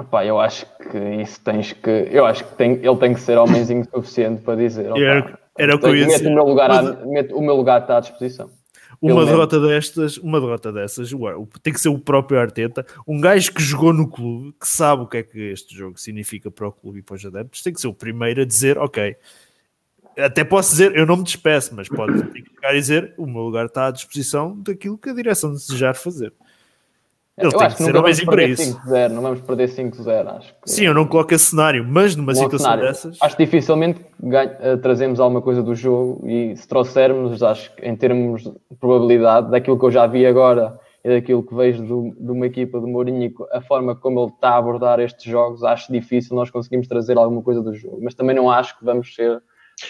Epá, 0.00 0.24
eu 0.24 0.40
acho 0.40 0.64
que 0.90 0.98
isso 1.20 1.40
tens 1.42 1.74
que. 1.74 2.08
Eu 2.10 2.24
acho 2.24 2.44
que 2.44 2.54
tem, 2.54 2.72
ele 2.72 2.96
tem 2.96 3.12
que 3.12 3.20
ser 3.20 3.36
homenzinho 3.36 3.84
suficiente 3.92 4.42
para 4.42 4.56
dizer. 4.56 4.86
era, 4.86 5.38
era 5.58 5.76
o 5.76 5.78
que 5.78 5.86
eu 5.86 5.94
ia 5.94 6.06
dizer. 6.06 6.28
O 6.28 7.42
meu 7.42 7.54
lugar 7.54 7.82
está 7.82 7.98
à 7.98 8.00
disposição. 8.00 8.50
Uma 9.02 9.24
derrota 9.24 9.58
destas, 9.58 10.18
uma 10.18 10.38
derrota 10.38 10.70
dessas, 10.70 11.10
tem 11.62 11.72
que 11.72 11.80
ser 11.80 11.88
o 11.88 11.98
próprio 11.98 12.38
Arteta, 12.38 12.84
um 13.08 13.18
gajo 13.18 13.50
que 13.52 13.62
jogou 13.62 13.94
no 13.94 14.06
clube, 14.06 14.54
que 14.60 14.68
sabe 14.68 15.02
o 15.02 15.06
que 15.06 15.16
é 15.16 15.22
que 15.22 15.38
este 15.38 15.74
jogo 15.74 15.98
significa 15.98 16.50
para 16.50 16.68
o 16.68 16.72
clube 16.72 16.98
e 16.98 17.02
para 17.02 17.16
os 17.16 17.24
adeptos, 17.24 17.62
tem 17.62 17.72
que 17.72 17.80
ser 17.80 17.88
o 17.88 17.94
primeiro 17.94 18.42
a 18.42 18.44
dizer, 18.44 18.76
ok, 18.76 19.16
até 20.18 20.44
posso 20.44 20.72
dizer, 20.72 20.94
eu 20.94 21.06
não 21.06 21.16
me 21.16 21.24
despeço, 21.24 21.74
mas 21.74 21.88
pode 21.88 22.22
ficar 22.30 22.68
a 22.68 22.74
dizer, 22.74 23.14
o 23.16 23.26
meu 23.26 23.42
lugar 23.42 23.66
está 23.66 23.86
à 23.86 23.90
disposição 23.90 24.58
daquilo 24.60 24.98
que 24.98 25.08
a 25.08 25.14
direção 25.14 25.52
desejar 25.52 25.94
fazer. 25.94 26.32
Ele 27.40 27.46
eu 27.46 27.58
tem 27.58 27.66
acho 27.66 27.76
que, 27.76 27.84
que 27.84 27.90
ser 27.90 27.96
homem 27.96 28.24
para 28.24 28.44
isso. 28.44 28.80
5-0, 28.86 29.08
não 29.10 29.22
vamos 29.22 29.40
perder 29.40 29.68
5-0, 29.68 30.36
acho. 30.36 30.54
Que... 30.54 30.70
Sim, 30.70 30.84
eu 30.84 30.94
não 30.94 31.06
coloco 31.06 31.34
esse 31.34 31.46
cenário, 31.46 31.84
mas 31.88 32.14
numa 32.14 32.34
situação 32.34 32.58
cenário. 32.58 32.84
dessas. 32.84 33.18
Acho 33.20 33.36
que 33.36 33.44
dificilmente 33.44 34.04
ganha, 34.22 34.56
uh, 34.74 34.78
trazemos 34.78 35.18
alguma 35.18 35.40
coisa 35.40 35.62
do 35.62 35.74
jogo 35.74 36.22
e 36.28 36.54
se 36.56 36.68
trouxermos, 36.68 37.42
acho 37.42 37.74
que 37.74 37.86
em 37.86 37.96
termos 37.96 38.42
de 38.42 38.76
probabilidade, 38.78 39.50
daquilo 39.50 39.78
que 39.78 39.84
eu 39.86 39.90
já 39.90 40.06
vi 40.06 40.26
agora 40.26 40.78
e 41.02 41.08
daquilo 41.08 41.42
que 41.42 41.54
vejo 41.54 41.82
do, 41.82 42.14
de 42.18 42.30
uma 42.30 42.46
equipa 42.46 42.78
do 42.78 42.86
Mourinho, 42.86 43.32
a 43.52 43.60
forma 43.60 43.96
como 43.96 44.20
ele 44.20 44.32
está 44.32 44.50
a 44.50 44.58
abordar 44.58 45.00
estes 45.00 45.24
jogos, 45.24 45.64
acho 45.64 45.90
difícil 45.90 46.36
nós 46.36 46.50
conseguimos 46.50 46.86
trazer 46.86 47.16
alguma 47.16 47.42
coisa 47.42 47.62
do 47.62 47.74
jogo. 47.74 47.98
Mas 48.02 48.14
também 48.14 48.36
não 48.36 48.50
acho 48.50 48.78
que 48.78 48.84
vamos 48.84 49.14
ser 49.14 49.42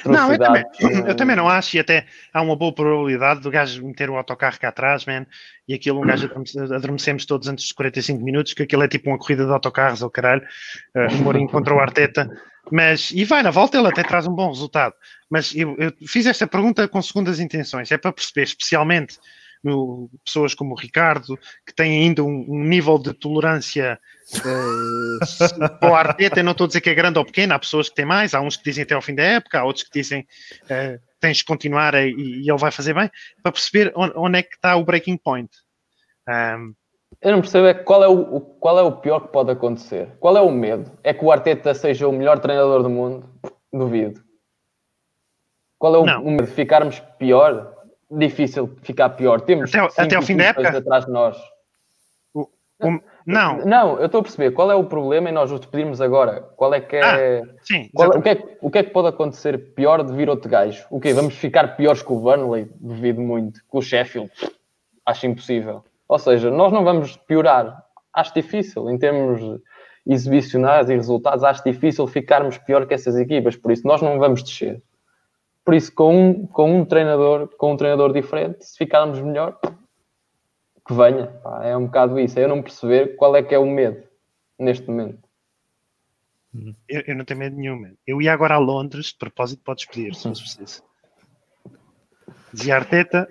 não, 0.04 0.32
eu 0.32 0.38
também, 0.38 0.64
eu 1.08 1.14
também 1.14 1.36
não 1.36 1.48
acho, 1.48 1.76
e 1.76 1.80
até 1.80 2.06
há 2.32 2.40
uma 2.42 2.56
boa 2.56 2.72
probabilidade 2.72 3.40
do 3.40 3.50
gajo 3.50 3.84
meter 3.84 4.08
o 4.10 4.16
autocarro 4.16 4.58
cá 4.58 4.68
atrás, 4.68 5.04
man, 5.04 5.26
e 5.66 5.74
aquilo 5.74 6.00
um 6.00 6.06
gajo 6.06 6.30
adormecemos 6.74 7.24
todos 7.26 7.48
antes 7.48 7.64
dos 7.64 7.72
45 7.72 8.22
minutos, 8.22 8.52
que 8.52 8.62
aquilo 8.62 8.82
é 8.82 8.88
tipo 8.88 9.10
uma 9.10 9.18
corrida 9.18 9.44
de 9.44 9.52
autocarros, 9.52 10.02
ou 10.02 10.08
oh, 10.08 10.10
caralho, 10.10 10.42
uh, 10.94 11.14
o 11.14 11.22
Mourinho 11.22 11.48
contra 11.48 11.74
o 11.74 11.80
Arteta, 11.80 12.30
mas, 12.70 13.10
e 13.10 13.24
vai 13.24 13.42
na 13.42 13.50
volta, 13.50 13.78
ele 13.78 13.88
até 13.88 14.02
traz 14.02 14.26
um 14.26 14.34
bom 14.34 14.48
resultado. 14.48 14.94
Mas 15.28 15.54
eu, 15.54 15.76
eu 15.78 15.92
fiz 16.06 16.26
esta 16.26 16.46
pergunta 16.46 16.86
com 16.86 17.00
segundas 17.02 17.40
intenções, 17.40 17.90
é 17.90 17.98
para 17.98 18.12
perceber, 18.12 18.42
especialmente 18.42 19.18
pessoas 20.24 20.54
como 20.54 20.72
o 20.72 20.78
Ricardo, 20.78 21.38
que 21.66 21.74
têm 21.74 22.02
ainda 22.02 22.22
um, 22.22 22.46
um 22.48 22.64
nível 22.64 22.98
de 22.98 23.12
tolerância 23.12 23.98
uh, 24.38 25.78
para 25.78 25.90
o 25.90 25.94
Arteta, 25.94 26.40
eu 26.40 26.44
não 26.44 26.52
estou 26.52 26.64
a 26.64 26.68
dizer 26.68 26.80
que 26.80 26.90
é 26.90 26.94
grande 26.94 27.18
ou 27.18 27.24
pequeno, 27.24 27.54
há 27.54 27.58
pessoas 27.58 27.88
que 27.88 27.94
têm 27.94 28.04
mais, 28.04 28.34
há 28.34 28.40
uns 28.40 28.56
que 28.56 28.64
dizem 28.64 28.84
até 28.84 28.94
ao 28.94 29.02
fim 29.02 29.14
da 29.14 29.22
época, 29.22 29.60
há 29.60 29.64
outros 29.64 29.84
que 29.84 29.98
dizem 29.98 30.26
uh, 30.64 31.00
tens 31.20 31.38
de 31.38 31.44
continuar 31.44 31.94
e, 31.94 32.10
e, 32.10 32.50
ele 32.50 32.58
vai 32.58 32.70
fazer 32.70 32.94
bem, 32.94 33.10
para 33.42 33.52
perceber 33.52 33.92
onde, 33.94 34.12
onde 34.16 34.38
é 34.38 34.42
que 34.42 34.54
está 34.54 34.76
o 34.76 34.84
breaking 34.84 35.18
point. 35.18 35.50
Um, 36.28 36.74
eu 37.20 37.32
não 37.32 37.40
percebo 37.40 37.66
é 37.66 37.74
qual 37.74 38.02
é, 38.04 38.08
o, 38.08 38.40
qual 38.40 38.78
é 38.78 38.82
o 38.82 38.92
pior 38.92 39.20
que 39.20 39.32
pode 39.32 39.50
acontecer. 39.50 40.08
Qual 40.20 40.36
é 40.36 40.40
o 40.40 40.50
medo? 40.50 40.90
É 41.02 41.12
que 41.12 41.24
o 41.24 41.30
Arteta 41.30 41.74
seja 41.74 42.08
o 42.08 42.12
melhor 42.12 42.38
treinador 42.38 42.82
do 42.82 42.88
mundo? 42.88 43.28
Duvido. 43.72 44.22
Qual 45.78 45.94
é 45.94 45.98
o, 45.98 46.22
o 46.22 46.30
medo? 46.30 46.46
Ficarmos 46.46 47.00
pior? 47.18 47.79
Difícil 48.10 48.76
ficar 48.82 49.10
pior. 49.10 49.40
Temos 49.40 49.74
até, 49.74 50.02
até 50.02 50.16
ao 50.16 50.22
fim 50.22 50.36
da 50.36 50.44
época 50.44 50.78
atrás 50.78 51.06
de 51.06 51.12
nós. 51.12 51.36
O, 52.34 52.42
o, 52.82 53.00
não. 53.24 53.58
Não, 53.64 53.98
eu 53.98 54.06
estou 54.06 54.20
a 54.20 54.22
perceber 54.22 54.50
qual 54.50 54.70
é 54.70 54.74
o 54.74 54.84
problema 54.84 55.28
e 55.28 55.32
nós 55.32 55.52
os 55.52 55.60
despedirmos 55.60 56.00
agora. 56.00 56.40
Qual 56.56 56.74
é 56.74 56.80
que 56.80 56.96
é. 56.96 57.40
Ah, 57.40 57.54
sim, 57.62 57.88
qual, 57.94 58.10
o, 58.10 58.22
que 58.22 58.28
é 58.28 58.56
o 58.60 58.70
que 58.70 58.78
é 58.78 58.82
que 58.82 58.90
pode 58.90 59.08
acontecer 59.08 59.74
pior 59.74 60.02
de 60.02 60.12
vir 60.12 60.28
outro 60.28 60.50
gajo? 60.50 60.84
O 60.90 61.00
quê? 61.00 61.12
Vamos 61.12 61.34
ficar 61.34 61.76
piores 61.76 62.02
que 62.02 62.12
o 62.12 62.18
Burnley? 62.18 62.68
Duvido 62.80 63.20
muito. 63.20 63.60
Com 63.68 63.78
o 63.78 63.82
Sheffield? 63.82 64.30
Acho 65.06 65.26
impossível. 65.26 65.84
Ou 66.08 66.18
seja, 66.18 66.50
nós 66.50 66.72
não 66.72 66.82
vamos 66.82 67.16
piorar. 67.16 67.84
Acho 68.12 68.34
difícil 68.34 68.90
em 68.90 68.98
termos 68.98 69.60
exibicionais 70.06 70.90
e 70.90 70.94
resultados. 70.94 71.44
Acho 71.44 71.62
difícil 71.64 72.06
ficarmos 72.06 72.58
pior 72.58 72.86
que 72.86 72.94
essas 72.94 73.16
equipas. 73.16 73.54
Por 73.56 73.70
isso, 73.70 73.86
nós 73.86 74.02
não 74.02 74.18
vamos 74.18 74.42
descer. 74.42 74.82
Por 75.64 75.74
isso, 75.74 75.92
com 75.94 76.14
um, 76.14 76.46
com 76.46 76.80
um 76.80 76.84
treinador, 76.84 77.48
com 77.56 77.72
um 77.72 77.76
treinador 77.76 78.12
diferente, 78.12 78.64
se 78.64 78.78
ficarmos 78.78 79.20
melhor, 79.20 79.58
que 80.86 80.94
venha. 80.94 81.26
Pá, 81.26 81.64
é 81.64 81.76
um 81.76 81.86
bocado 81.86 82.18
isso. 82.18 82.38
É 82.38 82.44
eu 82.44 82.48
não 82.48 82.62
perceber 82.62 83.16
qual 83.16 83.36
é 83.36 83.42
que 83.42 83.54
é 83.54 83.58
o 83.58 83.66
medo 83.66 84.02
neste 84.58 84.88
momento. 84.88 85.28
Eu, 86.88 87.02
eu 87.06 87.14
não 87.14 87.24
tenho 87.24 87.40
medo 87.40 87.56
nenhum. 87.56 87.94
Eu 88.06 88.20
ia 88.20 88.32
agora 88.32 88.54
a 88.54 88.58
Londres, 88.58 89.06
de 89.06 89.18
propósito, 89.18 89.62
podes 89.62 89.84
pedir, 89.84 90.14
se 90.14 90.28
fosse 90.28 90.42
preciso. 90.42 90.82
Dizia 92.52 92.76
Arteta. 92.76 93.28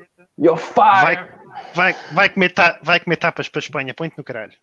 Vai, 1.03 1.29
vai, 1.75 1.95
vai, 2.13 2.29
comer 2.29 2.53
ta, 2.53 2.79
vai 2.81 2.99
comer 3.01 3.17
tapas 3.17 3.49
para 3.49 3.59
a 3.59 3.63
Espanha, 3.63 3.93
põe-te 3.93 4.17
no 4.17 4.23
caralho. 4.23 4.53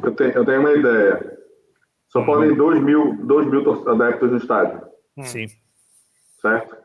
Eu 0.00 0.14
tenho, 0.14 0.30
eu 0.30 0.44
tenho 0.44 0.60
uma 0.60 0.72
ideia. 0.72 1.38
Só 2.08 2.20
uhum. 2.20 2.26
podem 2.26 2.54
2 2.54 2.80
mil, 2.80 3.26
dois 3.26 3.46
mil 3.48 3.88
adeptos 3.88 4.30
no 4.30 4.36
estádio. 4.36 4.80
Sim 5.22 5.48
certo? 6.44 6.76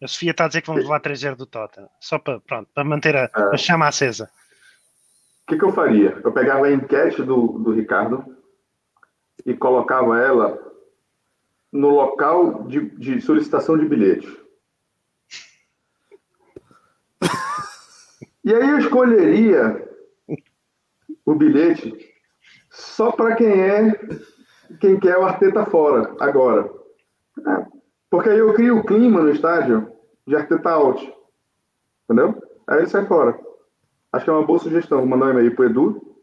A 0.00 0.06
Sofia 0.06 0.30
está 0.30 0.44
a 0.44 0.48
dizer 0.48 0.60
que 0.60 0.68
vamos 0.68 0.84
levar 0.84 1.00
3-0 1.00 1.34
do 1.34 1.44
Tottenham, 1.44 1.90
só 1.98 2.18
para, 2.18 2.40
pronto, 2.40 2.70
para 2.72 2.84
manter 2.84 3.16
a, 3.16 3.24
é. 3.24 3.30
a 3.52 3.56
chama 3.56 3.88
acesa. 3.88 4.30
O 5.42 5.50
que, 5.50 5.58
que, 5.58 5.64
eu 5.64 5.72
faria? 5.72 6.20
Eu 6.22 6.32
pegava 6.32 6.66
a 6.66 6.72
enquete 6.72 7.22
do, 7.22 7.58
do 7.58 7.72
Ricardo 7.72 8.36
e 9.44 9.52
colocava 9.52 10.18
ela 10.20 10.56
no 11.72 11.90
local 11.90 12.64
de, 12.64 12.90
de 12.90 13.20
solicitação 13.20 13.76
de 13.76 13.86
bilhete. 13.86 14.40
E 18.42 18.54
aí 18.54 18.70
eu 18.70 18.78
escolheria 18.78 19.86
o 21.26 21.34
bilhete 21.34 21.92
só 22.70 23.12
para 23.12 23.36
quem 23.36 23.52
é 23.52 23.92
quem 24.80 24.98
quer 24.98 25.18
o 25.18 25.24
Arteta 25.24 25.66
fora 25.66 26.14
agora. 26.18 26.70
É, 27.46 27.79
porque 28.10 28.28
aí 28.28 28.38
eu 28.38 28.52
crio 28.52 28.78
o 28.78 28.84
clima 28.84 29.20
no 29.20 29.30
estádio 29.30 29.90
de 30.26 30.36
Arteta 30.36 30.70
out. 30.70 31.12
Entendeu? 32.04 32.42
Aí 32.66 32.78
ele 32.78 32.88
sai 32.88 33.06
fora. 33.06 33.38
Acho 34.12 34.24
que 34.24 34.30
é 34.30 34.34
uma 34.34 34.46
boa 34.46 34.58
sugestão. 34.58 34.98
Vou 34.98 35.06
mandar 35.06 35.26
um 35.26 35.30
e-mail 35.30 35.54
pro 35.54 35.64
Edu. 35.64 36.16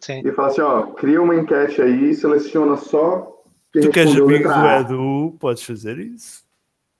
Sim. 0.00 0.22
E 0.24 0.32
falar 0.32 0.48
assim, 0.48 0.60
ó, 0.60 0.82
cria 0.88 1.22
uma 1.22 1.34
enquete 1.34 1.80
aí, 1.80 2.14
seleciona 2.14 2.76
só 2.76 3.32
quem 3.72 3.82
Tu 3.82 3.90
queres 3.90 4.14
amigo 4.14 4.48
do 4.48 4.66
Edu, 4.66 5.36
podes 5.40 5.62
fazer 5.62 5.98
isso. 5.98 6.44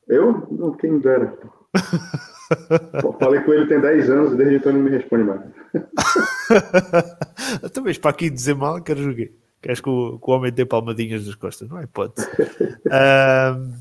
Eu? 0.08 0.46
Não, 0.50 0.72
quem 0.72 0.98
dera. 0.98 1.36
Falei 3.20 3.40
com 3.42 3.52
ele 3.52 3.66
tem 3.66 3.80
10 3.80 4.10
anos 4.10 4.32
e 4.32 4.36
desde 4.36 4.56
então 4.56 4.72
ele 4.72 4.78
não 4.78 4.90
me 4.90 4.96
responde 4.96 5.24
mais. 5.24 5.42
Talvez 7.72 7.98
para 7.98 8.10
aqui 8.10 8.30
dizer 8.30 8.54
mal, 8.54 8.82
quero 8.82 9.02
jogar. 9.02 9.28
Queres 9.62 9.80
que 9.80 9.88
o, 9.88 10.18
que 10.18 10.30
o 10.30 10.34
homem 10.34 10.52
dê 10.52 10.66
palmadinhas 10.66 11.26
nas 11.26 11.34
costas? 11.34 11.68
Não 11.68 11.78
é 11.78 11.84
hipótese. 11.84 12.26
uh, 12.86 13.74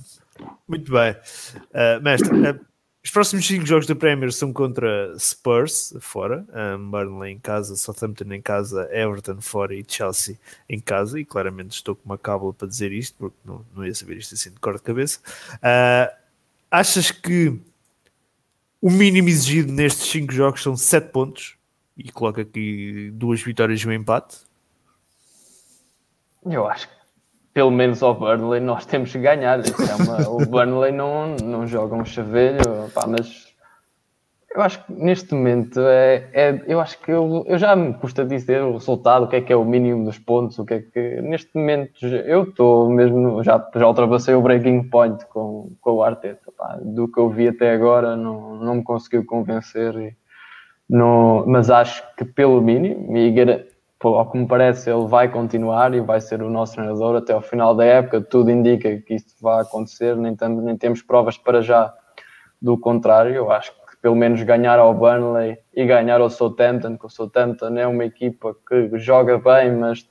muito 0.68 0.92
bem. 0.92 1.12
Uh, 1.72 2.02
mestre, 2.02 2.30
uh, 2.30 2.60
os 3.04 3.10
próximos 3.10 3.46
5 3.48 3.66
jogos 3.66 3.88
da 3.88 3.96
Premier 3.96 4.32
são 4.32 4.54
contra 4.54 5.18
Spurs, 5.18 5.94
fora, 6.00 6.46
um, 6.78 6.90
Burnley 6.90 7.34
em 7.34 7.40
casa, 7.40 7.76
Southampton 7.76 8.32
em 8.32 8.42
casa, 8.42 8.88
Everton 8.92 9.42
fora 9.42 9.74
e 9.74 9.84
Chelsea 9.88 10.38
em 10.70 10.80
casa. 10.80 11.20
E 11.20 11.26
claramente 11.26 11.72
estou 11.72 11.96
com 11.96 12.06
uma 12.06 12.18
cábula 12.18 12.54
para 12.54 12.68
dizer 12.68 12.92
isto, 12.92 13.18
porque 13.18 13.38
não, 13.44 13.66
não 13.76 13.86
ia 13.86 13.96
saber 13.96 14.18
isto 14.18 14.36
assim 14.36 14.52
de 14.52 14.60
cor 14.60 14.76
de 14.76 14.84
cabeça. 14.84 15.20
Achas 16.70 17.10
que 17.10 17.60
o 18.80 18.92
mínimo 18.92 19.30
exigido 19.30 19.74
nestes 19.74 20.08
5 20.12 20.32
jogos 20.32 20.62
são 20.62 20.78
7 20.78 21.10
pontos? 21.12 21.58
e 22.04 22.12
coloca 22.12 22.42
aqui 22.42 23.12
duas 23.14 23.42
vitórias 23.42 23.80
e 23.82 23.88
um 23.88 23.92
empate. 23.92 24.38
Eu 26.50 26.68
acho 26.68 26.88
que 26.88 27.02
pelo 27.54 27.72
menos 27.72 28.02
ao 28.02 28.16
Burnley 28.16 28.62
nós 28.62 28.86
temos 28.86 29.12
que 29.12 29.20
ganhar. 29.20 29.60
É 29.60 30.04
uma, 30.04 30.30
o 30.30 30.46
Burnley 30.48 30.92
não, 30.92 31.36
não 31.36 31.68
joga 31.68 31.96
um 31.96 32.06
chaveiro, 32.06 32.90
pá, 32.94 33.06
mas 33.08 33.52
eu 34.54 34.62
acho 34.62 34.86
que 34.86 34.94
neste 34.94 35.34
momento 35.34 35.80
é, 35.80 36.30
é 36.34 36.64
eu 36.68 36.82
acho 36.82 37.00
que 37.00 37.10
eu, 37.12 37.46
eu, 37.48 37.58
já 37.58 37.74
me 37.74 37.94
custa 37.94 38.26
dizer 38.26 38.62
o 38.62 38.74
resultado, 38.74 39.24
o 39.24 39.28
que 39.28 39.38
é 39.38 39.42
que 39.42 39.54
é 39.54 39.56
o 39.56 39.64
mínimo 39.64 40.04
dos 40.04 40.20
pontos, 40.20 40.60
o 40.60 40.66
que 40.66 40.74
é 40.74 40.82
que 40.82 41.22
neste 41.22 41.50
momento 41.56 42.06
eu 42.06 42.44
estou 42.44 42.90
mesmo, 42.90 43.42
já, 43.44 43.66
já 43.74 43.88
ultrapassei 43.88 44.36
o 44.36 44.42
breaking 44.42 44.90
point 44.90 45.26
com, 45.28 45.72
com 45.80 45.92
o 45.92 46.04
Arteta. 46.04 46.52
Pá. 46.58 46.78
Do 46.82 47.08
que 47.08 47.18
eu 47.18 47.30
vi 47.30 47.48
até 47.48 47.72
agora 47.72 48.18
não, 48.18 48.58
não 48.58 48.76
me 48.76 48.84
conseguiu 48.84 49.26
convencer. 49.26 49.96
E, 49.96 50.16
não, 50.90 51.46
mas 51.48 51.70
acho 51.70 52.04
que 52.18 52.26
pelo 52.26 52.62
mínimo, 52.62 53.16
e 53.16 53.32
ao 54.08 54.30
que 54.32 54.38
me 54.38 54.48
parece, 54.48 54.90
ele 54.90 55.08
vai 55.08 55.30
continuar 55.30 55.94
e 55.94 56.02
vai 56.02 56.20
ser 56.20 56.42
o 56.42 56.50
nosso 56.50 56.74
treinador 56.76 57.16
até 57.16 57.34
ao 57.34 57.42
final 57.42 57.76
da 57.76 57.86
época. 57.86 58.22
Tudo 58.22 58.50
indica 58.50 58.98
que 58.98 59.16
isso 59.16 59.36
vai 59.42 59.62
acontecer, 59.62 60.16
nem, 60.16 60.36
nem 60.64 60.78
temos 60.78 61.02
provas 61.02 61.38
para 61.38 61.62
já 61.62 61.94
do 62.62 62.78
contrário. 62.78 63.34
Eu 63.36 63.52
acho 63.52 63.72
que 63.72 63.98
pelo 64.02 64.16
menos 64.16 64.42
ganhar 64.42 64.80
ao 64.80 64.94
Burnley 64.94 65.58
e 65.74 65.86
ganhar 65.86 66.20
ao 66.20 66.30
Southampton, 66.30 66.98
que 66.98 67.06
o 67.06 67.10
Southampton 67.10 67.78
é 67.78 67.86
uma 67.86 68.04
equipa 68.04 68.56
que 68.68 68.98
joga 68.98 69.38
bem, 69.38 69.72
mas 69.76 70.10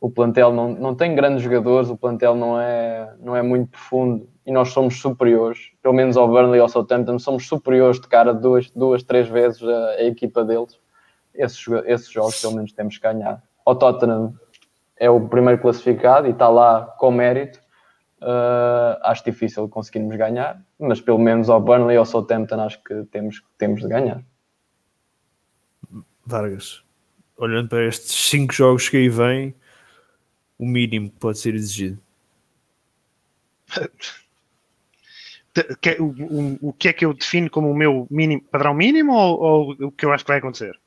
o 0.00 0.10
plantel 0.10 0.52
não, 0.52 0.70
não 0.70 0.94
tem 0.94 1.14
grandes 1.14 1.42
jogadores, 1.42 1.90
o 1.90 1.96
plantel 1.96 2.34
não 2.34 2.58
é, 2.58 3.14
não 3.20 3.36
é 3.36 3.42
muito 3.42 3.70
profundo 3.70 4.28
e 4.46 4.52
nós 4.52 4.70
somos 4.70 5.00
superiores, 5.00 5.72
pelo 5.82 5.92
menos 5.92 6.16
ao 6.16 6.26
Burnley 6.26 6.58
e 6.58 6.62
ao 6.62 6.68
Southampton, 6.68 7.18
somos 7.18 7.46
superiores 7.46 8.00
de 8.00 8.08
cara 8.08 8.32
duas, 8.32 8.70
duas 8.70 9.02
três 9.02 9.28
vezes 9.28 9.62
a, 9.62 9.88
a 9.90 10.04
equipa 10.04 10.42
deles 10.44 10.78
esses, 11.38 11.64
esses 11.86 12.10
jogos 12.10 12.40
pelo 12.40 12.54
menos 12.54 12.72
temos 12.72 12.96
que 12.96 13.02
ganhar. 13.02 13.42
O 13.64 13.74
Tottenham 13.74 14.34
é 14.96 15.08
o 15.08 15.28
primeiro 15.28 15.60
classificado 15.60 16.26
e 16.26 16.30
está 16.30 16.48
lá 16.48 16.84
com 16.98 17.10
mérito. 17.10 17.60
Uh, 18.20 18.98
acho 19.02 19.24
difícil 19.24 19.68
conseguirmos 19.68 20.16
ganhar, 20.16 20.60
mas 20.76 21.00
pelo 21.00 21.18
menos 21.18 21.48
ao 21.48 21.60
Burnley 21.60 21.96
ou 21.96 22.00
ao 22.00 22.06
Southampton 22.06 22.60
acho 22.60 22.82
que 22.82 23.04
temos, 23.04 23.44
temos 23.56 23.80
de 23.80 23.88
ganhar. 23.88 24.24
Vargas, 26.26 26.82
olhando 27.36 27.68
para 27.68 27.86
estes 27.86 28.28
cinco 28.28 28.52
jogos 28.52 28.88
que 28.88 28.96
aí 28.96 29.08
vêm, 29.08 29.54
o 30.58 30.66
mínimo 30.66 31.10
que 31.10 31.16
pode 31.16 31.38
ser 31.38 31.54
exigido. 31.54 32.00
O, 36.60 36.72
que 36.72 36.88
é 36.88 36.92
que 36.92 37.04
eu 37.04 37.14
defino 37.14 37.50
como 37.50 37.70
o 37.70 37.76
meu 37.76 38.06
mínimo, 38.10 38.42
padrão 38.50 38.74
mínimo 38.74 39.12
ou, 39.12 39.40
ou 39.40 39.88
o 39.88 39.92
que 39.92 40.04
eu 40.04 40.12
acho 40.12 40.24
que 40.24 40.30
vai 40.30 40.38
acontecer? 40.38 40.78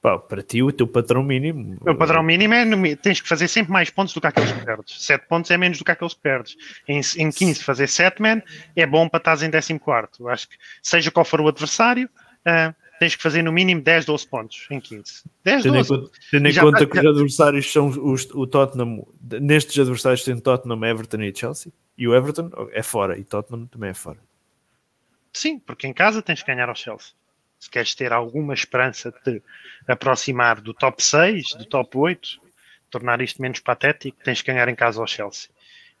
Pá, 0.00 0.18
para 0.18 0.42
ti, 0.42 0.62
o 0.62 0.72
teu 0.72 0.88
padrão 0.88 1.22
mínimo. 1.22 1.76
O 1.82 1.94
padrão 1.94 2.22
mínimo 2.22 2.54
é 2.54 2.96
tens 2.96 3.20
que 3.20 3.28
fazer 3.28 3.48
sempre 3.48 3.70
mais 3.70 3.90
pontos 3.90 4.14
do 4.14 4.20
que 4.20 4.26
aqueles 4.26 4.50
que 4.50 4.64
perdes. 4.64 5.04
7 5.04 5.26
pontos 5.28 5.50
é 5.50 5.58
menos 5.58 5.76
do 5.76 5.84
que 5.84 5.90
aqueles 5.90 6.14
que 6.14 6.20
perdes. 6.20 6.56
Em, 6.88 7.00
em 7.18 7.30
15, 7.30 7.62
fazer 7.62 7.86
7 7.86 8.22
man 8.22 8.42
é 8.74 8.86
bom 8.86 9.08
para 9.10 9.18
estás 9.18 9.42
em 9.42 9.50
14. 9.50 10.08
Acho 10.26 10.48
que, 10.48 10.56
seja 10.82 11.10
qual 11.10 11.24
for 11.24 11.42
o 11.42 11.48
adversário, 11.48 12.08
uh, 12.46 12.74
tens 12.98 13.14
que 13.14 13.22
fazer 13.22 13.42
no 13.42 13.52
mínimo 13.52 13.82
10, 13.82 14.06
12 14.06 14.26
pontos 14.26 14.66
em 14.70 14.80
15. 14.80 15.24
10, 15.44 15.64
12. 15.64 16.10
Tendo 16.30 16.48
em 16.48 16.54
conta 16.54 16.86
que 16.86 16.98
os 16.98 17.06
adversários 17.06 17.70
são 17.70 17.88
os, 17.88 18.26
o 18.32 18.46
Tottenham, 18.46 19.06
nestes 19.20 19.78
adversários 19.78 20.24
tem 20.24 20.38
Tottenham, 20.40 20.82
Everton 20.82 21.20
e 21.20 21.34
Chelsea, 21.36 21.70
e 21.98 22.08
o 22.08 22.14
Everton 22.14 22.50
é 22.72 22.82
fora, 22.82 23.18
e 23.18 23.24
Tottenham 23.24 23.66
também 23.66 23.90
é 23.90 23.94
fora. 23.94 24.18
Sim, 25.30 25.58
porque 25.58 25.86
em 25.86 25.92
casa 25.92 26.22
tens 26.22 26.42
que 26.42 26.50
ganhar 26.50 26.70
ao 26.70 26.74
Chelsea 26.74 27.19
se 27.60 27.70
queres 27.70 27.94
ter 27.94 28.10
alguma 28.10 28.54
esperança 28.54 29.12
de 29.12 29.20
te 29.20 29.42
aproximar 29.86 30.60
do 30.62 30.72
top 30.72 31.02
6, 31.02 31.50
do 31.50 31.66
top 31.66 31.98
8, 31.98 32.40
tornar 32.90 33.20
isto 33.20 33.40
menos 33.40 33.60
patético, 33.60 34.18
tens 34.24 34.40
que 34.40 34.50
ganhar 34.50 34.66
em 34.68 34.74
casa 34.74 34.98
ao 34.98 35.06
Chelsea. 35.06 35.50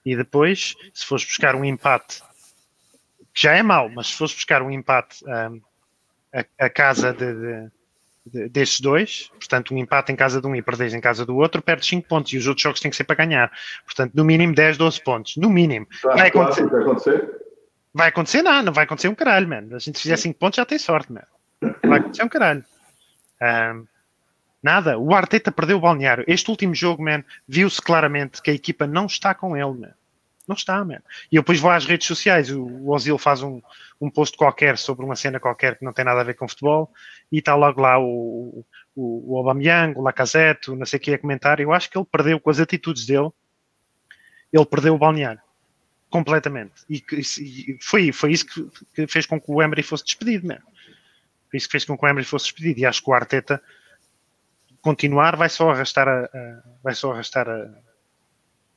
E 0.04 0.16
depois, 0.16 0.74
se 0.94 1.04
fores 1.04 1.24
buscar 1.24 1.54
um 1.54 1.64
empate, 1.64 2.22
que 3.34 3.42
já 3.42 3.54
é 3.54 3.62
mau, 3.62 3.90
mas 3.90 4.08
se 4.08 4.14
fores 4.14 4.34
buscar 4.34 4.62
um 4.62 4.70
empate 4.70 5.22
um, 5.26 5.60
a, 6.32 6.64
a, 6.64 6.70
casa 6.70 7.12
de, 7.12 7.34
de, 7.34 7.70
de, 8.24 8.48
destes 8.48 8.80
dois, 8.80 9.30
portanto, 9.38 9.74
um 9.74 9.78
empate 9.78 10.10
em 10.10 10.16
casa 10.16 10.40
de 10.40 10.46
um 10.46 10.56
e 10.56 10.62
perdes 10.62 10.94
em 10.94 11.00
casa 11.00 11.26
do 11.26 11.36
outro, 11.36 11.60
perdes 11.60 11.88
5 11.88 12.08
pontos 12.08 12.32
e 12.32 12.38
os 12.38 12.46
outros 12.46 12.62
jogos 12.62 12.80
têm 12.80 12.90
que 12.90 12.96
ser 12.96 13.04
para 13.04 13.16
ganhar. 13.16 13.52
Portanto, 13.84 14.12
no 14.14 14.24
mínimo 14.24 14.54
10, 14.54 14.78
12 14.78 15.04
pontos. 15.04 15.36
No 15.36 15.50
mínimo. 15.50 15.86
vai 16.02 16.28
acontecer? 16.28 16.66
Vai 16.66 16.80
acontecer? 16.80 17.40
Vai 17.92 18.08
acontecer 18.08 18.42
nada, 18.42 18.62
não 18.62 18.72
vai 18.72 18.84
acontecer 18.84 19.08
um 19.08 19.14
caralho, 19.14 19.48
mano. 19.48 19.76
A 19.76 19.78
gente 19.78 20.00
fizer 20.00 20.16
5 20.16 20.38
pontos 20.38 20.56
já 20.56 20.64
tem 20.64 20.78
sorte, 20.78 21.12
mano. 21.12 21.26
Vai 21.60 21.98
acontecer 21.98 22.22
um 22.22 22.28
caralho. 22.28 22.64
Um, 23.40 23.86
nada. 24.62 24.98
O 24.98 25.14
Arteta 25.14 25.52
perdeu 25.52 25.78
o 25.78 25.80
balneário. 25.80 26.24
Este 26.26 26.50
último 26.50 26.74
jogo, 26.74 27.02
man, 27.02 27.24
viu-se 27.46 27.80
claramente 27.80 28.40
que 28.42 28.50
a 28.50 28.54
equipa 28.54 28.86
não 28.86 29.06
está 29.06 29.34
com 29.34 29.56
ele, 29.56 29.78
man. 29.78 29.94
Não 30.48 30.56
está, 30.56 30.84
man. 30.84 31.00
E 31.30 31.36
eu 31.36 31.42
depois 31.42 31.60
vou 31.60 31.70
às 31.70 31.84
redes 31.84 32.06
sociais. 32.06 32.50
O, 32.50 32.90
Ozil 32.90 33.18
faz 33.18 33.42
um, 33.42 33.60
um 34.00 34.10
post 34.10 34.36
qualquer 34.36 34.78
sobre 34.78 35.04
uma 35.04 35.16
cena 35.16 35.38
qualquer 35.38 35.78
que 35.78 35.84
não 35.84 35.92
tem 35.92 36.04
nada 36.04 36.20
a 36.20 36.24
ver 36.24 36.34
com 36.34 36.48
futebol 36.48 36.90
e 37.30 37.38
está 37.38 37.54
logo 37.54 37.80
lá 37.80 37.98
o, 37.98 38.64
o, 38.96 39.34
o 39.34 39.38
Aubameyang, 39.38 39.96
o 39.96 40.02
Lacazette, 40.02 40.70
não 40.70 40.86
sei 40.86 40.98
o 40.98 41.00
que 41.00 41.14
a 41.14 41.18
comentar. 41.18 41.60
Eu 41.60 41.72
acho 41.72 41.90
que 41.90 41.96
ele 41.96 42.06
perdeu 42.10 42.40
com 42.40 42.50
as 42.50 42.58
atitudes 42.58 43.06
dele. 43.06 43.30
Ele 44.52 44.66
perdeu 44.66 44.94
o 44.94 44.98
balneário 44.98 45.40
completamente. 46.10 46.72
E, 46.90 47.02
e 47.12 47.78
foi, 47.80 48.12
foi 48.12 48.32
isso 48.32 48.44
que, 48.44 48.68
que, 48.94 49.06
fez 49.06 49.24
com 49.24 49.40
que 49.40 49.50
o 49.50 49.62
Emery 49.62 49.82
fosse 49.82 50.04
despedido, 50.04 50.46
mesmo. 50.46 50.64
Isso 51.52 51.66
que 51.66 51.72
fez 51.72 51.84
com 51.84 51.96
que 51.96 52.04
o 52.04 52.08
Emery 52.08 52.26
fosse 52.26 52.46
despedido. 52.46 52.80
E 52.80 52.86
acho 52.86 53.02
que 53.02 53.10
o 53.10 53.14
Arteta 53.14 53.60
continuar 54.82 55.36
vai 55.36 55.48
só 55.48 55.70
arrastar 55.70 56.08
a, 56.08 56.24
a 56.24 56.62
vai 56.82 56.94
só 56.94 57.12
arrastar 57.12 57.48
a, 57.48 57.68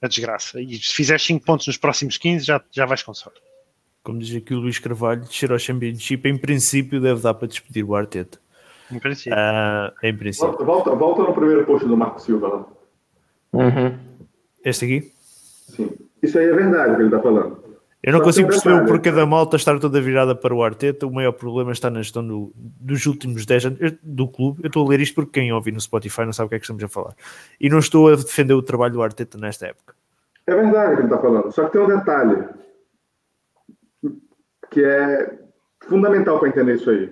a, 0.01 0.07
desgraça. 0.07 0.59
E 0.61 0.75
se 0.75 0.93
fizeres 0.93 1.23
5 1.23 1.45
pontos 1.45 1.67
nos 1.67 1.77
próximos 1.77 2.17
15, 2.17 2.45
já, 2.45 2.61
já 2.71 2.85
vais 2.85 3.03
com 3.03 3.13
sorte. 3.13 3.41
Como 4.03 4.19
diz 4.19 4.35
aqui 4.35 4.53
o 4.53 4.59
Luís 4.59 4.79
Carvalho, 4.79 5.21
descer 5.21 5.51
ao 5.51 5.59
Championship, 5.59 6.27
em 6.27 6.37
princípio 6.37 6.99
deve 6.99 7.21
dar 7.21 7.33
para 7.33 7.47
despedir 7.47 7.85
o 7.85 7.95
Arteta. 7.95 8.37
Em 8.91 8.99
princípio. 8.99 9.33
Uh, 9.33 10.05
em 10.05 10.15
princípio. 10.15 10.65
Volta, 10.65 10.93
volta, 10.93 11.23
no 11.23 11.33
primeiro 11.33 11.65
posto 11.65 11.87
do 11.87 11.95
Marco 11.95 12.19
Silva 12.19 12.47
lá. 12.47 12.67
Uhum. 13.53 13.97
Este 14.65 14.85
aqui? 14.85 15.13
Sim. 15.21 15.89
Isso 16.21 16.37
aí 16.37 16.47
é 16.47 16.53
verdade 16.53 16.93
o 16.93 16.95
que 16.95 17.01
ele 17.01 17.09
está 17.09 17.21
falando. 17.21 17.62
Eu 18.03 18.11
não 18.11 18.19
consigo 18.19 18.49
perceber 18.49 18.83
o 18.83 18.85
porquê 18.85 19.09
da 19.13 19.25
malta 19.25 19.55
estar 19.55 19.79
toda 19.79 20.01
virada 20.01 20.35
para 20.35 20.53
o 20.53 20.61
Arteta. 20.61 21.07
O 21.07 21.13
maior 21.13 21.31
problema 21.31 21.71
está 21.71 21.89
na 21.89 22.01
gestão 22.01 22.25
do, 22.25 22.51
dos 22.53 23.05
últimos 23.05 23.45
10 23.45 23.65
anos 23.65 23.79
do 24.03 24.27
clube. 24.27 24.59
Eu 24.61 24.67
estou 24.67 24.85
a 24.85 24.89
ler 24.89 24.99
isto 24.99 25.15
porque 25.15 25.39
quem 25.39 25.53
ouve 25.53 25.71
no 25.71 25.79
Spotify 25.79 26.25
não 26.25 26.33
sabe 26.33 26.47
o 26.47 26.49
que 26.49 26.55
é 26.55 26.59
que 26.59 26.65
estamos 26.65 26.83
a 26.83 26.89
falar. 26.89 27.15
E 27.61 27.69
não 27.69 27.79
estou 27.79 28.11
a 28.11 28.15
defender 28.17 28.55
o 28.55 28.61
trabalho 28.61 28.93
do 28.93 29.01
Arteta 29.01 29.37
nesta 29.37 29.67
época. 29.67 29.95
É 30.45 30.53
verdade 30.53 30.91
o 30.91 30.95
que 30.95 31.01
ele 31.03 31.07
está 31.07 31.17
falando. 31.17 31.51
Só 31.53 31.65
que 31.65 31.71
tem 31.71 31.81
um 31.81 31.87
detalhe 31.87 32.45
que 34.69 34.83
é 34.83 35.39
fundamental 35.87 36.39
para 36.39 36.49
entender 36.49 36.75
isso 36.75 36.89
aí. 36.89 37.09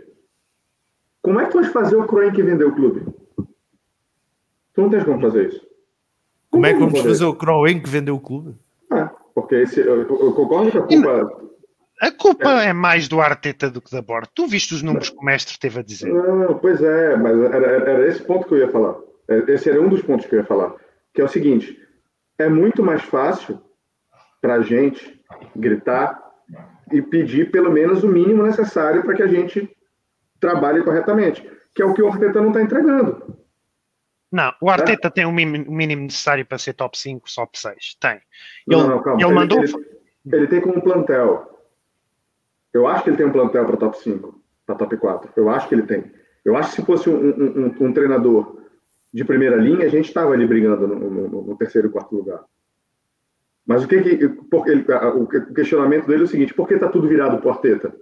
Como 1.22 1.40
é 1.40 1.46
que 1.46 1.52
tu 1.52 1.62
vais 1.62 1.72
fazer 1.72 1.96
o 1.96 2.06
Kroenke 2.06 2.42
vender 2.42 2.66
o 2.66 2.76
clube? 2.76 3.06
Tu 4.74 4.82
não 4.82 4.90
tens 4.90 5.06
como 5.06 5.22
fazer 5.22 5.48
isso. 5.48 5.62
Como, 6.50 6.64
como 6.64 6.66
é 6.66 6.74
que 6.74 6.80
vamos 6.80 6.98
fazer, 6.98 7.10
fazer 7.10 7.26
o 7.26 7.36
Kroenke 7.36 7.90
vender 7.90 8.12
o 8.12 8.20
clube? 8.20 8.58
Porque 9.34 9.56
esse, 9.56 9.80
eu, 9.80 10.02
eu 10.02 10.34
concordo 10.34 10.72
que 10.72 10.78
a 10.78 10.82
culpa. 10.82 11.52
A 12.02 12.12
culpa 12.12 12.64
é. 12.64 12.70
é. 12.70 12.74
mais 12.74 13.08
do 13.08 13.22
Arteta 13.22 13.70
do 13.70 13.82
que 13.82 13.92
da 13.92 14.02
Borda. 14.02 14.28
Tu 14.34 14.48
viste 14.48 14.74
os 14.74 14.82
números 14.82 15.10
que 15.10 15.18
o 15.18 15.24
mestre 15.24 15.58
teve 15.60 15.80
a 15.80 15.84
dizer? 15.84 16.12
Não, 16.12 16.58
pois 16.58 16.82
é, 16.82 17.16
mas 17.16 17.40
era, 17.54 17.68
era 17.90 18.08
esse 18.08 18.24
ponto 18.24 18.48
que 18.48 18.56
eu 18.56 18.58
ia 18.58 18.70
falar. 18.70 18.96
É, 19.28 19.38
esse 19.52 19.70
era 19.70 19.82
um 19.82 19.88
dos 19.88 20.02
pontos 20.02 20.26
que 20.26 20.36
eu 20.36 20.40
ia 20.40 20.46
falar. 20.46 20.74
Que 21.14 21.22
é 21.22 21.24
o 21.24 21.30
seguinte: 21.30 21.78
é 22.40 22.50
muito 22.50 22.84
mais 22.84 23.04
fácil 23.04 23.62
para 24.42 24.56
a 24.56 24.62
gente 24.62 25.22
gritar 25.56 26.20
e 26.92 27.02
pedir 27.02 27.52
pelo 27.52 27.72
menos 27.72 28.04
o 28.04 28.08
mínimo 28.08 28.44
necessário 28.44 29.04
para 29.04 29.16
que 29.16 29.24
a 29.24 29.28
gente 29.28 29.70
trabalhe 30.40 30.84
corretamente, 30.84 31.48
que 31.76 31.82
é 31.82 31.86
o 31.86 31.94
que 31.94 32.02
o 32.02 32.08
Arteta 32.08 32.42
não 32.42 32.50
está 32.50 32.62
entregando. 32.62 33.38
Não, 34.32 34.54
o 34.62 34.70
Arteta 34.70 35.10
é. 35.10 35.12
tem 35.12 35.26
o 35.26 35.32
mínimo, 35.32 36.04
necessário 36.04 36.46
para 36.46 36.58
ser 36.58 36.74
top 36.74 36.98
5, 36.98 37.28
top 37.36 37.60
6. 37.60 37.98
Tem. 38.00 38.12
Ele, 38.12 38.22
não, 38.68 38.88
não, 38.88 39.02
calma. 39.02 39.20
ele, 39.20 39.30
ele 39.30 39.36
mandou. 39.36 39.64
Ele, 39.64 39.76
ele, 40.32 40.48
tem 40.48 40.62
como 40.62 40.82
plantel. 40.82 41.60
Eu 42.74 42.88
acho 42.88 43.04
que 43.04 43.10
ele 43.10 43.18
tem 43.18 43.26
um 43.26 43.32
plantel 43.32 43.66
para 43.66 43.76
top 43.76 43.98
5, 43.98 44.42
para 44.66 44.76
top 44.76 44.96
4. 44.96 45.32
Eu 45.36 45.50
acho 45.50 45.68
que 45.68 45.76
ele 45.76 45.84
tem. 45.84 46.10
Eu 46.46 46.56
acho 46.56 46.70
que 46.70 46.76
se 46.78 46.86
fosse 46.86 47.10
um, 47.10 47.16
um, 47.16 47.76
um, 47.82 47.88
um 47.88 47.94
treinador 47.94 48.62
de 49.14 49.26
primeira 49.26 49.58
linha, 49.58 49.86
a 49.86 49.90
gente 49.90 50.08
estava 50.08 50.32
ali 50.32 50.48
brigando 50.48 50.88
no, 50.88 51.10
no, 51.10 51.42
no, 51.44 51.58
terceiro 51.58 51.90
e 51.90 51.92
quarto 51.92 52.16
lugar. 52.16 52.44
Mas 53.66 53.84
o 53.84 53.88
que, 53.88 54.02
que 54.02 54.30
porque 54.30 54.72
o 54.74 55.54
questionamento 55.54 56.08
dele 56.08 56.22
é 56.22 56.26
o 56.26 56.28
seguinte: 56.28 56.54
por 56.54 56.68
que 56.68 56.76
está 56.76 56.88
tudo 56.88 57.10
virado 57.10 57.38
para 57.38 57.48
o 57.48 57.52
Arteta? 57.52 57.94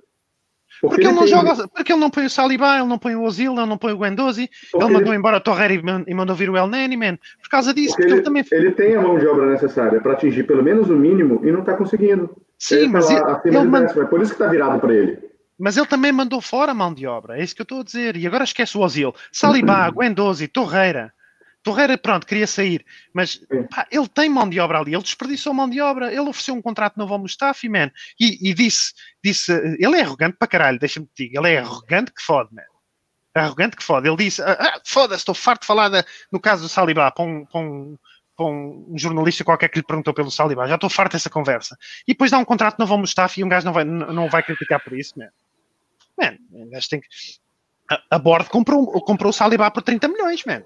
Porque, 0.81 0.95
porque 0.95 1.07
ele, 1.07 1.13
não 1.13 1.23
tem... 1.23 1.27
joga, 1.27 1.67
porque 1.67 1.91
ele 1.91 1.99
não 1.99 2.09
põe 2.09 2.25
o 2.25 2.29
Saliba, 2.29 2.77
ele 2.77 2.85
não 2.85 2.97
põe 2.97 3.15
o 3.15 3.23
Ozil, 3.23 3.53
ele 3.53 3.65
não 3.65 3.77
põe 3.77 3.93
o 3.93 3.97
Guendouzi, 3.97 4.49
ele 4.73 4.83
mandou 4.85 5.09
ele... 5.09 5.15
embora 5.15 5.37
o 5.37 5.41
Torreira 5.41 5.73
e 6.07 6.13
mandou 6.13 6.35
vir 6.35 6.49
o 6.49 6.57
El 6.57 6.67
Neni, 6.67 6.95
man. 6.95 7.17
Por 7.41 7.49
causa 7.49 7.73
disso, 7.73 7.95
porque, 7.95 8.03
porque 8.03 8.13
ele, 8.13 8.21
também 8.23 8.45
ele 8.51 8.71
tem 8.71 8.95
a 8.95 9.01
mão 9.01 9.17
de 9.17 9.27
obra 9.27 9.47
necessária 9.47 9.99
para 9.99 10.13
atingir 10.13 10.43
pelo 10.43 10.63
menos 10.63 10.89
o 10.89 10.95
mínimo 10.95 11.41
e 11.43 11.51
não 11.51 11.59
está 11.59 11.75
conseguindo. 11.75 12.29
Sim, 12.57 12.75
ele 12.75 12.85
tá 12.85 12.91
mas 12.91 13.09
ele, 13.09 13.21
ele 13.45 13.59
manda... 13.65 13.91
É 13.99 14.05
por 14.05 14.21
isso 14.21 14.31
que 14.31 14.41
está 14.41 14.47
virado 14.47 14.79
para 14.79 14.93
ele. 14.93 15.19
Mas 15.59 15.75
ele 15.75 15.87
também 15.87 16.11
mandou 16.11 16.39
fora 16.39 16.71
a 16.71 16.75
mão 16.75 16.93
de 16.93 17.05
obra, 17.05 17.37
é 17.37 17.43
isso 17.43 17.53
que 17.53 17.61
eu 17.61 17.63
estou 17.63 17.81
a 17.81 17.83
dizer. 17.83 18.15
E 18.15 18.25
agora 18.25 18.45
esquece 18.45 18.77
o 18.77 18.81
Ozil. 18.81 19.13
Salibá, 19.31 19.89
Guendouzi, 19.91 20.47
Torreira. 20.47 21.11
Torreira, 21.61 21.97
pronto, 21.97 22.25
queria 22.25 22.47
sair, 22.47 22.85
mas 23.13 23.41
pá, 23.69 23.85
ele 23.91 24.07
tem 24.07 24.29
mão 24.29 24.49
de 24.49 24.59
obra 24.59 24.79
ali, 24.79 24.93
ele 24.93 25.03
desperdiçou 25.03 25.53
mão 25.53 25.69
de 25.69 25.81
obra, 25.81 26.07
ele 26.09 26.21
ofereceu 26.21 26.55
um 26.55 26.61
contrato 26.61 26.95
novo 26.97 27.13
ao 27.13 27.19
Mustafi, 27.19 27.67
man, 27.67 27.91
e, 28.19 28.49
e 28.49 28.53
disse, 28.53 28.93
disse, 29.23 29.51
ele 29.77 29.97
é 29.97 30.01
arrogante 30.01 30.37
para 30.37 30.47
caralho, 30.47 30.79
deixa-me 30.79 31.05
te 31.07 31.25
dizer, 31.27 31.37
ele 31.37 31.53
é 31.53 31.57
arrogante 31.59 32.13
que 32.13 32.21
fode, 32.21 32.53
man. 32.53 32.63
Arrogante 33.35 33.75
que 33.75 33.83
fode. 33.83 34.07
Ele 34.07 34.17
disse, 34.17 34.41
ah, 34.41 34.57
ah, 34.59 34.81
foda-se, 34.85 35.21
estou 35.21 35.35
farto 35.35 35.61
de 35.61 35.67
falar 35.67 35.89
da- 35.89 36.03
no 36.31 36.39
caso 36.39 36.63
do 36.63 36.69
Salibá, 36.69 37.11
para 37.11 37.25
um, 37.25 37.45
para 37.45 37.59
um- 37.61 37.97
para 38.35 38.45
um 38.45 38.93
jornalista 38.95 39.43
qualquer 39.43 39.67
que 39.67 39.79
lhe 39.79 39.85
perguntou 39.85 40.13
pelo 40.13 40.31
Salibá, 40.31 40.65
já 40.65 40.75
estou 40.75 40.89
farto 40.89 41.11
dessa 41.11 41.29
conversa. 41.29 41.77
E 42.07 42.13
depois 42.13 42.31
dá 42.31 42.37
um 42.37 42.45
contrato 42.45 42.79
novo 42.79 42.93
ao 42.93 42.99
Mustafi 42.99 43.41
e 43.41 43.43
um 43.43 43.49
gajo 43.49 43.65
não 43.65 43.73
vai, 43.73 43.83
não 43.83 44.29
vai 44.29 44.41
criticar 44.41 44.81
por 44.81 44.97
isso, 44.97 45.13
man. 45.19 45.27
Man, 46.17 46.37
um 46.53 46.69
gajo 46.69 46.87
tem 46.89 47.01
que... 47.01 47.07
A, 47.91 48.15
a 48.15 48.17
Bord 48.19 48.49
comprou, 48.49 48.85
comprou 49.01 49.29
o 49.29 49.33
Salibá 49.33 49.69
por 49.69 49.83
30 49.83 50.07
milhões, 50.07 50.43
man. 50.45 50.63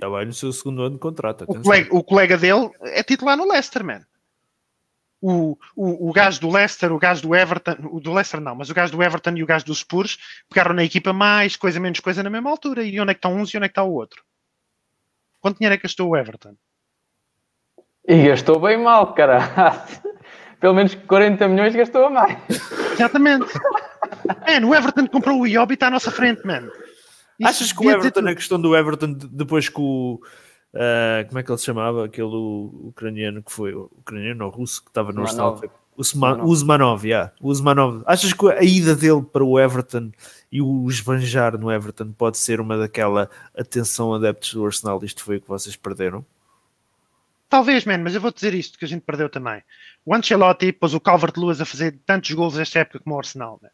Já 0.00 0.08
vai 0.08 0.24
no 0.24 0.32
seu 0.32 0.52
segundo 0.52 0.82
ano 0.82 0.94
de 0.94 1.00
contrato. 1.00 1.44
O 1.48 1.60
colega, 1.60 1.88
o 1.94 2.04
colega 2.04 2.38
dele 2.38 2.70
é 2.82 3.02
titular 3.02 3.36
no 3.36 3.48
Leicester, 3.48 3.84
man. 3.84 4.02
O, 5.20 5.58
o, 5.74 6.08
o 6.08 6.12
gajo 6.12 6.40
do 6.40 6.48
Leicester, 6.48 6.92
o 6.92 6.98
gajo 6.98 7.22
do 7.22 7.34
Everton, 7.34 7.74
o 7.90 7.98
do 7.98 8.12
Leicester 8.12 8.40
não, 8.40 8.54
mas 8.54 8.70
o 8.70 8.74
gajo 8.74 8.92
do 8.92 9.02
Everton 9.02 9.32
e 9.34 9.42
o 9.42 9.46
gajo 9.46 9.64
do 9.64 9.74
Spurs 9.74 10.16
pegaram 10.48 10.72
na 10.72 10.84
equipa 10.84 11.12
mais 11.12 11.56
coisa 11.56 11.80
menos 11.80 11.98
coisa 11.98 12.22
na 12.22 12.30
mesma 12.30 12.50
altura. 12.50 12.84
E 12.84 13.00
onde 13.00 13.10
é 13.10 13.14
que 13.14 13.18
estão 13.18 13.34
uns 13.34 13.52
e 13.52 13.56
onde 13.56 13.66
é 13.66 13.68
que 13.68 13.72
está 13.72 13.82
o 13.82 13.92
outro? 13.92 14.22
Quanto 15.40 15.58
dinheiro 15.58 15.74
é 15.74 15.76
que 15.76 15.82
gastou 15.82 16.10
o 16.10 16.16
Everton? 16.16 16.54
E 18.06 18.28
gastou 18.28 18.60
bem 18.60 18.78
mal, 18.78 19.12
caralho. 19.12 19.82
Pelo 20.60 20.74
menos 20.74 20.94
40 20.94 21.48
milhões 21.48 21.74
gastou 21.74 22.06
a 22.06 22.10
mais. 22.10 22.38
Exatamente. 22.92 23.52
Man, 24.26 24.66
o 24.66 24.74
Everton 24.74 25.06
comprou 25.08 25.40
o 25.40 25.46
Iobi 25.46 25.72
e 25.72 25.74
está 25.74 25.88
à 25.88 25.90
nossa 25.90 26.10
frente, 26.10 26.46
man. 26.46 26.68
Isso 27.38 27.48
Achas 27.48 27.72
que 27.72 27.86
o 27.86 27.90
Everton, 27.90 28.26
a 28.28 28.34
questão 28.34 28.60
do 28.60 28.74
Everton, 28.76 29.12
de- 29.12 29.28
depois 29.28 29.68
que 29.68 29.80
o. 29.80 30.20
ah, 30.74 31.24
como 31.28 31.38
é 31.38 31.42
que 31.42 31.50
ele 31.50 31.58
se 31.58 31.64
chamava? 31.66 32.04
Aquele 32.06 32.26
ucraniano 32.34 33.42
que 33.42 33.52
foi. 33.52 33.74
Ucraniano 33.74 34.44
ou 34.44 34.50
russo 34.50 34.82
que 34.82 34.90
estava 34.90 35.12
no 35.12 35.22
Arsenal? 35.22 35.54
Usmanov. 35.54 35.70
O 35.96 36.00
Usma- 36.00 36.44
Usmanov. 36.44 37.04
Yeah. 37.04 37.32
Achas 38.06 38.32
que 38.32 38.46
a 38.48 38.62
ida 38.62 38.94
dele 38.94 39.22
para 39.22 39.42
o 39.44 39.58
Everton 39.58 40.12
e 40.50 40.62
o 40.62 40.88
esbanjar 40.88 41.58
no 41.58 41.70
Everton 41.72 42.12
pode 42.12 42.38
ser 42.38 42.60
uma 42.60 42.76
daquela 42.78 43.28
atenção 43.56 44.14
adeptos 44.14 44.54
do 44.54 44.64
Arsenal? 44.64 45.00
Isto 45.04 45.24
foi 45.24 45.36
o 45.38 45.40
que 45.40 45.48
vocês 45.48 45.74
perderam? 45.76 46.24
Talvez, 47.48 47.84
man, 47.84 47.98
mas 47.98 48.14
eu 48.14 48.20
vou 48.20 48.30
dizer 48.32 48.52
isto 48.54 48.78
que 48.78 48.84
a 48.84 48.88
gente 48.88 49.02
perdeu 49.02 49.28
também. 49.28 49.62
O 50.04 50.14
Ancelotti 50.14 50.70
pôs 50.72 50.92
o 50.92 51.00
Calvert-Lewis 51.00 51.60
a 51.60 51.64
fazer 51.64 51.98
tantos 52.04 52.30
golos 52.32 52.58
esta 52.58 52.80
época 52.80 52.98
como 53.00 53.14
o 53.16 53.18
Arsenal, 53.18 53.58
man. 53.62 53.70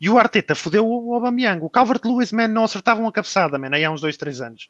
E 0.00 0.10
o 0.10 0.18
Arteta 0.18 0.54
fodeu 0.54 0.86
o 0.86 1.14
Aubameyang. 1.14 1.62
O 1.64 1.70
Calvert-Lewis, 1.70 2.32
man, 2.32 2.48
não 2.48 2.64
acertava 2.64 3.00
uma 3.00 3.12
cabeçada, 3.12 3.58
man, 3.58 3.70
aí 3.72 3.84
há 3.84 3.90
uns 3.90 4.00
2, 4.00 4.16
3 4.16 4.40
anos. 4.40 4.68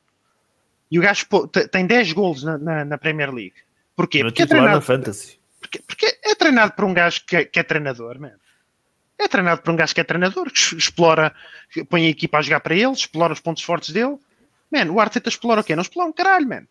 E 0.90 0.98
o 0.98 1.02
gajo 1.02 1.26
tem 1.72 1.86
10 1.86 2.12
golos 2.12 2.44
na, 2.44 2.58
na- 2.58 2.84
na 2.84 2.98
Premier 2.98 3.32
League. 3.32 3.54
Porquê? 3.96 4.22
Porque 4.22 4.42
é, 4.42 4.44
na 4.44 4.48
treinado, 4.48 4.80
Fantasy. 4.82 5.38
porque, 5.60 5.82
porque 5.86 6.18
é 6.22 6.34
treinado 6.34 6.72
por 6.74 6.84
um 6.84 6.92
gajo 6.94 7.22
que 7.26 7.36
é, 7.36 7.44
que 7.44 7.58
é 7.58 7.62
treinador, 7.62 8.20
man. 8.20 8.32
É 9.18 9.26
treinado 9.28 9.62
por 9.62 9.72
um 9.72 9.76
gajo 9.76 9.94
que 9.94 10.00
é 10.00 10.04
treinador, 10.04 10.50
que 10.52 10.76
explora, 10.76 11.34
que 11.70 11.84
põe 11.84 12.06
a 12.06 12.10
equipa 12.10 12.38
a 12.38 12.42
jogar 12.42 12.60
para 12.60 12.74
ele, 12.74 12.92
explora 12.92 13.32
os 13.32 13.40
pontos 13.40 13.62
fortes 13.62 13.90
dele. 13.90 14.18
Man, 14.70 14.90
o 14.92 15.00
Arteta 15.00 15.28
explora 15.28 15.60
o 15.60 15.64
quê? 15.64 15.74
Não 15.74 15.82
explora 15.82 16.08
um 16.08 16.12
caralho, 16.12 16.48
man. 16.48 16.66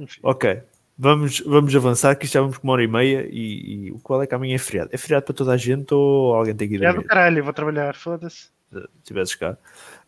Enfim. 0.00 0.20
Ok. 0.22 0.62
Vamos, 0.98 1.40
vamos 1.40 1.76
avançar, 1.76 2.16
que 2.16 2.26
já 2.26 2.40
vamos 2.40 2.58
com 2.58 2.66
uma 2.66 2.72
hora 2.72 2.82
e 2.82 2.88
meia. 2.88 3.28
E, 3.30 3.86
e 3.86 3.90
o 3.92 4.00
qual 4.00 4.20
é 4.22 4.26
que 4.26 4.34
amanhã 4.34 4.56
é 4.56 4.58
feriado? 4.58 4.90
É 4.92 4.96
feriado 4.98 5.24
para 5.26 5.34
toda 5.34 5.52
a 5.52 5.56
gente 5.56 5.94
ou 5.94 6.34
alguém 6.34 6.56
tem 6.56 6.68
que 6.68 6.74
ir 6.74 6.82
É 6.82 6.92
do 6.92 7.04
caralho, 7.04 7.38
eu 7.38 7.44
vou 7.44 7.52
trabalhar, 7.52 7.94
foda-se. 7.94 8.48
se 8.72 8.88
tivesses 9.04 9.34
cá? 9.36 9.56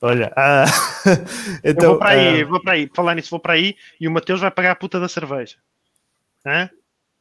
Olha, 0.02 0.32
ah, 0.36 0.64
Eu 1.62 1.70
então. 1.72 1.90
vou 1.90 1.98
para 2.00 2.10
aí, 2.10 2.42
ah, 2.42 2.46
vou 2.46 2.60
para 2.62 2.72
aí. 2.72 2.90
Falar 2.94 3.14
nisso, 3.14 3.30
vou 3.30 3.38
para 3.38 3.52
aí 3.52 3.76
e 4.00 4.08
o 4.08 4.10
Mateus 4.10 4.40
vai 4.40 4.50
pagar 4.50 4.72
a 4.72 4.76
puta 4.76 4.98
da 4.98 5.08
cerveja. 5.08 5.56
Hã? 6.44 6.68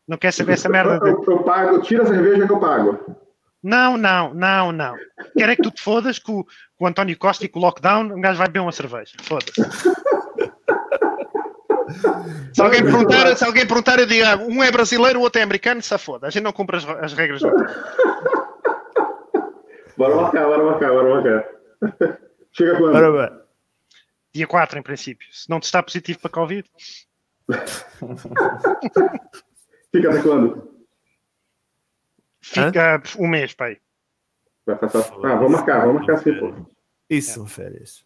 Não 0.07 0.17
quer 0.17 0.33
saber 0.33 0.53
essa 0.53 0.67
merda 0.67 0.99
de... 0.99 1.07
Eu, 1.09 1.23
eu 1.27 1.43
pago, 1.43 1.79
tira 1.83 2.01
a 2.01 2.07
cerveja 2.07 2.47
que 2.47 2.51
eu 2.53 2.59
pago. 2.59 3.17
Não, 3.61 3.97
não, 3.97 4.33
não, 4.33 4.71
não. 4.71 4.95
Quero 5.37 5.51
é 5.51 5.55
que 5.55 5.61
tu 5.61 5.69
te 5.69 5.83
fodas 5.83 6.17
com, 6.17 6.39
o- 6.39 6.43
com 6.75 6.85
o 6.85 6.87
António 6.87 7.15
Costa 7.19 7.45
e 7.45 7.49
com 7.49 7.59
o 7.59 7.61
lockdown, 7.61 8.05
um 8.15 8.21
gajo 8.21 8.37
vai 8.39 8.47
beber 8.47 8.61
uma 8.61 8.71
cerveja. 8.71 9.11
Foda-se. 9.21 9.61
Se 12.53 12.61
alguém, 12.61 12.83
perguntar, 12.83 13.35
se 13.37 13.43
alguém 13.45 13.65
perguntar, 13.65 13.99
eu 13.99 14.05
digo, 14.05 14.25
ah, 14.25 14.35
um 14.37 14.63
é 14.63 14.71
brasileiro, 14.71 15.19
o 15.19 15.21
outro 15.21 15.39
é 15.39 15.43
americano, 15.43 15.81
se 15.81 15.97
foda. 15.97 16.27
A 16.27 16.29
gente 16.29 16.43
não 16.43 16.51
cumpre 16.51 16.77
as, 16.77 16.87
as 16.87 17.13
regras. 17.13 17.41
Bora 19.95 20.15
marcar, 20.15 20.45
bora 20.45 20.63
marcar, 20.63 20.89
bora 20.91 21.09
marcar. 21.13 21.45
Chega 22.53 22.77
quando? 22.77 22.95
ora 22.95 23.29
bem. 23.29 23.39
Dia 24.33 24.47
4, 24.47 24.79
em 24.79 24.81
princípio. 24.81 25.27
Se 25.29 25.49
não 25.49 25.59
te 25.59 25.63
está 25.63 25.83
positivo 25.83 26.19
para 26.19 26.31
Covid, 26.31 26.65
Fica 29.91 30.09
até 30.09 30.21
quando? 30.21 30.69
fica 32.41 33.01
um 33.17 33.27
mês, 33.27 33.53
pai. 33.53 33.77
Ah, 34.67 35.35
vamos 35.35 35.51
marcar, 35.51 35.85
vamos 35.85 36.05
marcar 36.05 36.17
sim, 36.19 36.33
pô. 36.39 36.53
Isso 37.09 37.33
são 37.33 37.47
férias. 37.47 38.05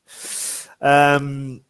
Ahm, 0.79 1.61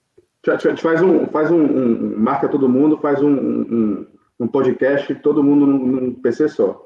A 0.48 0.58
gente- 0.58 0.82
faz 0.82 1.02
um, 1.02 1.26
faz 1.28 1.50
um, 1.52 1.56
um- 1.62 1.92
um- 2.16 2.18
marca 2.18 2.50
todo 2.50 2.68
mundo, 2.68 2.98
faz 2.98 3.22
um, 3.22 3.30
um, 3.34 4.08
um 4.42 4.48
podcast, 4.48 5.14
todo 5.16 5.44
mundo 5.44 5.66
num, 5.66 5.86
num 5.88 6.14
PC 6.14 6.50
só. 6.50 6.86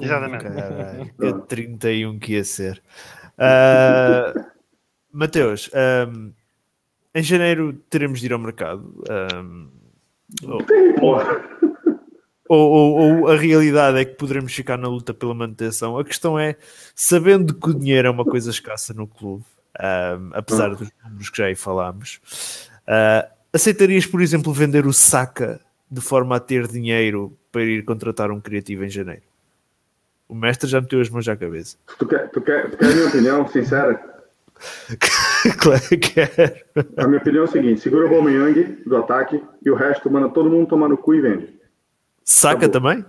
Exatamente. 0.00 0.44
Caralho, 0.44 1.12
que 1.18 1.32
31 1.46 2.18
que 2.18 2.32
ia 2.32 2.44
ser. 2.44 2.82
Ah, 3.38 4.32
Mateus, 5.12 5.70
ahm, 5.72 6.30
em 7.14 7.22
janeiro 7.22 7.72
teremos 7.88 8.20
de 8.20 8.26
ir 8.26 8.32
ao 8.32 8.38
mercado. 8.38 9.02
ahm, 9.08 9.68
Porra. 10.98 11.40
ou, 12.48 12.70
ou- 12.70 13.20
ou 13.22 13.28
a 13.28 13.36
realidade 13.36 13.98
é 13.98 14.04
que 14.04 14.16
poderemos 14.16 14.52
ficar 14.52 14.76
na 14.76 14.88
luta 14.88 15.14
pela 15.14 15.32
manutenção. 15.34 15.96
A 15.98 16.04
questão 16.04 16.38
é, 16.38 16.56
sabendo 16.94 17.54
que 17.54 17.70
o 17.70 17.74
dinheiro 17.74 18.08
é 18.08 18.10
uma 18.10 18.24
coisa 18.24 18.50
escassa 18.50 18.92
no 18.92 19.06
clube, 19.06 19.44
ahm, 19.78 20.30
apesar 20.34 20.70
dos 20.74 20.90
números 21.04 21.30
que 21.30 21.38
já 21.38 21.46
aí 21.46 21.54
falámos, 21.54 22.20
ah, 22.86 23.28
aceitarias, 23.52 24.06
por 24.06 24.20
exemplo, 24.20 24.52
vender 24.52 24.86
o 24.86 24.92
Saka 24.92 25.60
de 25.90 26.00
forma 26.00 26.36
a 26.36 26.40
ter 26.40 26.66
dinheiro 26.66 27.36
para 27.50 27.62
ir 27.62 27.84
contratar 27.84 28.30
um 28.30 28.40
criativo 28.40 28.84
em 28.84 28.90
janeiro? 28.90 29.22
O 30.28 30.34
mestre 30.34 30.68
já 30.68 30.80
meteu 30.80 31.00
as 31.00 31.08
mãos 31.08 31.28
à 31.28 31.36
cabeça. 31.36 31.76
Tu 31.98 32.06
quer, 32.06 32.28
tu, 32.30 32.40
quer, 32.40 32.70
tu 32.70 32.76
quer 32.76 32.86
a 32.86 32.94
minha 32.94 33.06
opinião 33.06 33.48
sincera? 33.48 34.16
claro 35.60 35.80
que 35.80 35.98
quero. 35.98 36.56
A 36.96 37.06
minha 37.06 37.18
opinião 37.18 37.42
é 37.42 37.44
o 37.44 37.50
seguinte: 37.50 37.80
segura 37.80 38.06
o 38.06 38.14
Aubameyang 38.14 38.82
do 38.86 38.96
ataque 38.96 39.42
e 39.64 39.70
o 39.70 39.74
resto 39.74 40.10
manda 40.10 40.28
todo 40.30 40.50
mundo 40.50 40.68
tomar 40.68 40.88
no 40.88 40.96
cu 40.96 41.14
e 41.14 41.20
vende. 41.20 41.54
Saka 42.24 42.66
Acabou. 42.66 42.72
também? 42.72 43.04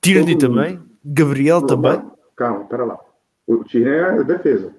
Tierney 0.00 0.38
também? 0.38 0.80
Gabriel 1.04 1.62
também? 1.62 2.02
Calma, 2.36 2.64
pera 2.66 2.84
lá. 2.84 2.98
O 3.46 3.64
Tierney 3.64 4.20
é 4.20 4.24
defesa. 4.24 4.74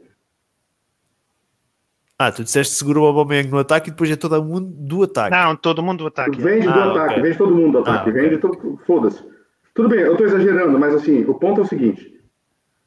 Ah, 2.19 2.31
tu 2.31 2.43
disseste 2.43 2.73
segura 2.73 2.99
o 2.99 3.05
Aubameyang 3.05 3.49
no 3.49 3.59
ataque 3.59 3.89
e 3.89 3.91
depois 3.91 4.09
é 4.09 4.15
todo 4.15 4.43
mundo 4.43 4.67
do 4.75 5.03
ataque. 5.03 5.35
Não, 5.35 5.55
todo 5.55 5.83
mundo 5.83 5.99
do 5.99 6.07
ataque. 6.07 6.41
Vende 6.41 6.67
Ah, 6.67 6.71
do 6.71 6.89
ataque, 6.91 7.11
ok. 7.11 7.21
vende 7.23 7.37
todo 7.37 7.55
mundo 7.55 7.71
do 7.73 7.77
ataque, 7.79 8.09
Ah, 8.09 8.13
vende 8.13 8.37
todo. 8.39 8.79
Foda-se. 8.87 9.23
Tudo 9.75 9.89
bem, 9.89 9.99
eu 9.99 10.17
tô 10.17 10.23
exagerando, 10.23 10.79
mas 10.79 10.95
assim, 10.95 11.23
o 11.25 11.35
ponto 11.35 11.61
é 11.61 11.63
o 11.63 11.67
seguinte: 11.67 12.19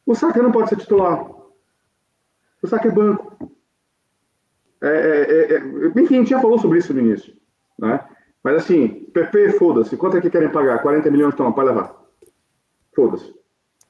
o 0.04 0.14
Saka 0.16 0.42
não 0.42 0.50
pode 0.50 0.68
ser 0.70 0.76
titular. 0.76 1.24
O 2.60 2.66
Saka 2.66 2.88
é 2.88 2.90
banco. 2.90 3.50
É, 4.82 4.88
é, 4.88 5.30
é, 5.30 5.56
é, 5.56 6.00
enfim, 6.00 6.16
a 6.16 6.18
gente 6.18 6.30
já 6.30 6.40
falou 6.40 6.58
sobre 6.58 6.78
isso 6.78 6.92
no 6.92 7.00
início. 7.00 7.32
Né? 7.78 8.00
Mas 8.42 8.56
assim, 8.56 8.88
PP, 9.12 9.52
foda-se. 9.52 9.96
Quanto 9.96 10.16
é 10.16 10.20
que 10.20 10.30
querem 10.30 10.48
pagar? 10.48 10.82
40 10.82 11.08
milhões, 11.10 11.34
toma, 11.36 11.52
pode 11.52 11.68
levar. 11.68 11.94
Foda-se. 12.96 13.32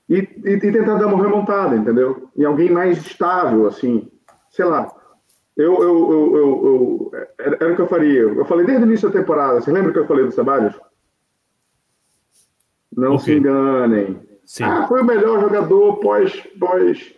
E, 0.08 0.16
e, 0.44 0.50
e 0.50 0.60
tentar 0.60 0.96
dar 0.98 1.06
uma 1.06 1.22
remontada, 1.22 1.76
entendeu? 1.76 2.28
Em 2.36 2.44
alguém 2.44 2.70
mais 2.70 2.98
estável, 2.98 3.66
assim. 3.66 4.10
Sei 4.50 4.64
lá. 4.64 4.92
Eu, 5.56 5.74
eu, 5.82 6.12
eu, 6.12 6.36
eu, 6.36 7.10
eu- 7.12 7.12
era, 7.38 7.72
o 7.72 7.76
que 7.76 7.82
eu 7.82 7.86
faria. 7.88 8.20
Eu 8.20 8.44
falei 8.44 8.64
desde 8.64 8.84
o 8.84 8.86
início 8.86 9.08
da 9.10 9.18
temporada. 9.20 9.60
Você 9.60 9.70
lembra 9.70 9.92
que 9.92 9.98
eu 9.98 10.06
falei 10.06 10.24
do 10.24 10.32
Ceballos? 10.32 10.74
Não 12.96 13.14
Ok. 13.14 13.24
se 13.24 13.32
enganem. 13.34 14.20
Sim. 14.44 14.64
Ah, 14.64 14.86
foi 14.88 15.00
o 15.02 15.04
melhor 15.04 15.40
jogador 15.40 15.96
pós, 15.98 16.34
pós, 16.58 17.14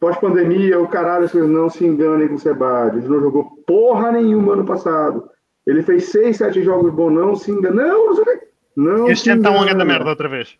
pós 0.00 0.16
pandemia, 0.18 0.80
o 0.80 0.88
caralho, 0.88 1.28
vocês 1.28 1.46
não 1.46 1.68
se 1.68 1.84
enganem 1.84 2.28
com 2.28 2.34
o 2.34 2.38
Ceballos. 2.38 3.04
Não 3.08 3.20
jogou 3.20 3.44
porra 3.66 4.12
nenhuma 4.12 4.54
ano 4.54 4.64
passado. 4.64 5.28
Ele 5.66 5.82
fez 5.82 6.06
seis, 6.06 6.36
sete 6.36 6.62
jogos 6.62 6.92
bons, 6.92 7.10
não 7.12 7.34
se 7.34 7.50
engana. 7.50 7.86
Não, 7.86 8.06
não 8.06 8.14
sei 8.14 8.22
o 8.22 8.26
quê. 8.26 8.48
Não 8.76 9.08
Este 9.10 9.30
engana. 9.30 9.60
ano 9.70 9.78
da 9.78 9.84
merda 9.84 10.10
outra 10.10 10.28
vez. 10.28 10.56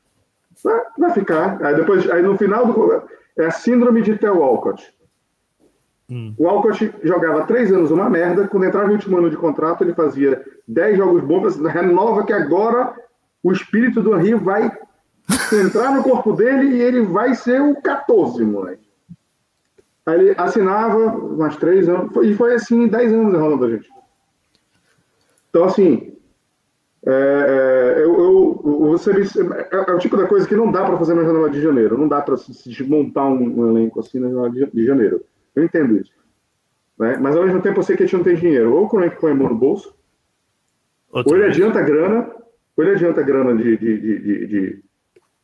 Vai, 0.62 0.80
vai 0.98 1.10
ficar. 1.12 1.62
Aí 1.64 1.74
depois, 1.74 2.08
aí 2.10 2.22
no 2.22 2.36
final 2.36 2.66
do. 2.66 3.02
É 3.36 3.46
a 3.46 3.50
síndrome 3.50 4.00
de 4.02 4.16
Theo 4.16 4.38
Walcott. 4.38 4.94
O 6.38 6.44
Walcott 6.44 6.92
jogava 7.02 7.46
três 7.46 7.72
anos 7.72 7.90
uma 7.90 8.10
merda. 8.10 8.46
Quando 8.46 8.66
entrava 8.66 8.86
no 8.86 8.92
último 8.92 9.16
ano 9.16 9.30
de 9.30 9.36
contrato, 9.36 9.82
ele 9.82 9.94
fazia 9.94 10.44
dez 10.68 10.96
jogos 10.96 11.22
bons. 11.24 11.56
Renova 11.58 12.24
que 12.24 12.32
agora 12.32 12.94
o 13.42 13.52
espírito 13.52 14.02
do 14.02 14.14
Rio 14.16 14.38
vai 14.38 14.70
entrar 15.52 15.94
no 15.94 16.02
corpo 16.02 16.32
dele 16.32 16.76
e 16.76 16.80
ele 16.80 17.02
vai 17.02 17.34
ser 17.34 17.60
o 17.60 17.80
14, 17.80 18.44
moleque. 18.44 18.84
Aí 20.06 20.20
ele 20.20 20.34
assinava 20.36 21.16
mais 21.36 21.56
três 21.56 21.88
anos, 21.88 22.14
e 22.22 22.34
foi 22.34 22.54
assim 22.54 22.86
10 22.86 23.12
anos 23.12 23.34
enrolando 23.34 23.64
a 23.64 23.70
gente. 23.70 23.88
Então, 25.48 25.64
assim, 25.64 26.14
é, 27.06 27.96
é, 27.98 28.02
eu, 28.02 28.20
eu, 28.20 28.78
você, 28.80 29.12
é, 29.12 29.90
é, 29.90 29.94
o 29.94 29.98
tipo 29.98 30.16
da 30.16 30.26
coisa 30.26 30.46
que 30.46 30.56
não 30.56 30.70
dá 30.70 30.84
para 30.84 30.98
fazer 30.98 31.14
na 31.14 31.24
janela 31.24 31.48
de 31.48 31.60
janeiro, 31.60 31.96
não 31.96 32.08
dá 32.08 32.20
para 32.20 32.36
se, 32.36 32.52
se 32.52 32.82
um, 32.82 33.12
um, 33.60 33.70
elenco 33.70 34.00
assim 34.00 34.18
na 34.18 34.28
janela 34.28 34.50
de 34.50 34.84
janeiro. 34.84 35.24
Eu 35.54 35.64
entendo 35.64 35.96
isso. 35.96 36.12
Né? 36.98 37.16
Mas 37.20 37.36
ao 37.36 37.44
mesmo 37.44 37.62
tempo 37.62 37.78
eu 37.78 37.82
sei 37.82 37.96
que 37.96 38.02
a 38.02 38.06
gente 38.06 38.16
não 38.16 38.24
tem 38.24 38.36
dinheiro. 38.36 38.74
Ou 38.74 38.84
o 38.84 38.88
Cronenque 38.88 39.20
põe 39.20 39.32
a 39.32 39.34
mão 39.34 39.48
no 39.48 39.56
bolso, 39.56 39.94
Outra 41.10 41.30
ou 41.30 41.36
ele 41.36 41.44
vez. 41.44 41.56
adianta 41.56 41.82
grana, 41.82 42.34
ou 42.76 42.84
ele 42.84 42.94
adianta 42.94 43.22
grana 43.22 43.56
de, 43.56 43.76
de, 43.76 44.00
de, 44.00 44.46
de, 44.46 44.82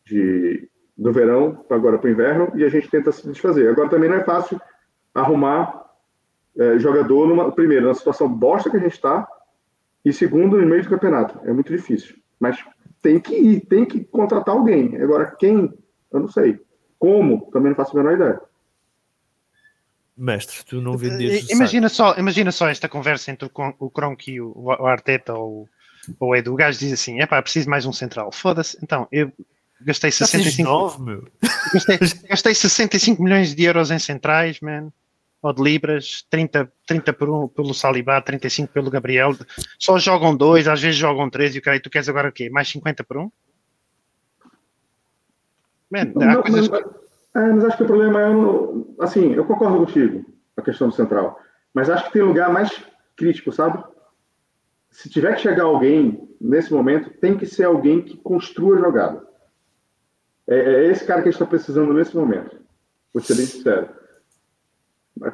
de 0.06 0.70
do 0.96 1.12
verão 1.12 1.64
agora 1.70 1.98
para 1.98 2.08
o 2.08 2.10
inverno 2.10 2.52
e 2.54 2.62
a 2.62 2.68
gente 2.68 2.90
tenta 2.90 3.10
se 3.10 3.26
desfazer. 3.26 3.68
Agora 3.68 3.88
também 3.88 4.10
não 4.10 4.16
é 4.16 4.24
fácil 4.24 4.60
arrumar 5.14 5.86
é, 6.58 6.78
jogador, 6.78 7.26
numa, 7.26 7.50
primeiro, 7.50 7.86
na 7.86 7.94
situação 7.94 8.28
bosta 8.28 8.68
que 8.68 8.76
a 8.76 8.80
gente 8.80 8.92
está, 8.92 9.26
e 10.04 10.12
segundo, 10.12 10.60
no 10.60 10.66
meio 10.66 10.82
do 10.82 10.90
campeonato. 10.90 11.38
É 11.44 11.52
muito 11.52 11.72
difícil. 11.72 12.16
Mas 12.38 12.62
tem 13.02 13.18
que 13.18 13.34
ir, 13.34 13.60
tem 13.60 13.84
que 13.84 14.04
contratar 14.04 14.54
alguém. 14.54 15.00
Agora, 15.00 15.34
quem? 15.38 15.72
Eu 16.12 16.20
não 16.20 16.28
sei. 16.28 16.60
Como? 16.98 17.50
Também 17.50 17.70
não 17.70 17.76
faço 17.76 17.96
a 17.96 18.02
menor 18.02 18.16
ideia. 18.16 18.40
Mestre, 20.20 20.64
tu 20.64 20.80
não 20.80 20.96
vendes. 20.96 21.48
Imagina 21.50 21.88
só, 21.88 22.14
imagina 22.16 22.52
só 22.52 22.68
esta 22.68 22.88
conversa 22.88 23.30
entre 23.30 23.46
o, 23.48 23.74
o 23.78 23.90
Kronk 23.90 24.30
e 24.30 24.40
o, 24.40 24.52
o 24.54 24.86
Arteta 24.86 25.32
ou, 25.32 25.68
ou 26.18 26.30
o 26.30 26.36
Edu. 26.36 26.52
O 26.52 26.56
gajo 26.56 26.78
diz 26.78 26.92
assim: 26.92 27.20
é 27.20 27.26
pá, 27.26 27.40
preciso 27.40 27.70
mais 27.70 27.86
um 27.86 27.92
central. 27.92 28.30
Foda-se. 28.30 28.78
Então, 28.82 29.08
eu 29.10 29.32
Gastei 29.82 30.10
65, 30.10 30.68
9, 30.68 31.02
meu. 31.02 31.28
Gastei, 31.72 31.98
gastei 32.28 32.54
65 32.54 33.22
milhões 33.22 33.54
de 33.54 33.64
euros 33.64 33.90
em 33.90 33.98
centrais, 33.98 34.60
man. 34.60 34.92
Ou 35.42 35.54
de 35.54 35.62
libras, 35.62 36.26
30, 36.28 36.70
30 36.86 37.12
por 37.14 37.30
um, 37.30 37.48
pelo 37.48 37.72
Salibá, 37.72 38.20
35 38.20 38.70
pelo 38.70 38.90
Gabriel. 38.90 39.34
Só 39.78 39.98
jogam 39.98 40.36
dois, 40.36 40.68
às 40.68 40.82
vezes 40.82 40.96
jogam 40.96 41.30
três. 41.30 41.54
E 41.54 41.58
o 41.58 41.62
cara, 41.62 41.80
tu 41.80 41.88
queres 41.88 42.10
agora 42.10 42.28
o 42.28 42.32
quê? 42.32 42.50
Mais 42.50 42.68
50 42.68 43.02
por 43.04 43.16
um? 43.16 43.30
Man, 45.90 46.12
não, 46.14 46.42
coisas... 46.42 46.68
mas, 46.68 46.82
é, 47.34 47.52
mas 47.52 47.64
acho 47.64 47.76
que 47.76 47.82
o 47.82 47.86
problema 47.86 48.20
é. 48.20 49.04
assim, 49.04 49.32
eu 49.32 49.44
concordo 49.44 49.78
contigo, 49.78 50.24
a 50.56 50.62
questão 50.62 50.88
do 50.88 50.94
central. 50.94 51.38
Mas 51.72 51.88
acho 51.88 52.06
que 52.06 52.12
tem 52.12 52.22
lugar 52.22 52.52
mais 52.52 52.84
crítico, 53.16 53.52
sabe? 53.52 53.82
Se 54.90 55.08
tiver 55.08 55.34
que 55.34 55.42
chegar 55.42 55.64
alguém 55.64 56.28
nesse 56.40 56.72
momento, 56.72 57.10
tem 57.20 57.36
que 57.36 57.46
ser 57.46 57.64
alguém 57.64 58.02
que 58.02 58.16
construa 58.16 58.76
a 58.76 58.80
jogada. 58.80 59.26
É, 60.48 60.58
é 60.58 60.90
esse 60.90 61.04
cara 61.04 61.22
que 61.22 61.28
a 61.28 61.30
gente 61.30 61.40
está 61.40 61.46
precisando 61.46 61.92
nesse 61.92 62.16
momento. 62.16 62.56
Vou 63.12 63.22
ser 63.22 63.36
bem 63.36 63.46
sincero. 63.46 63.88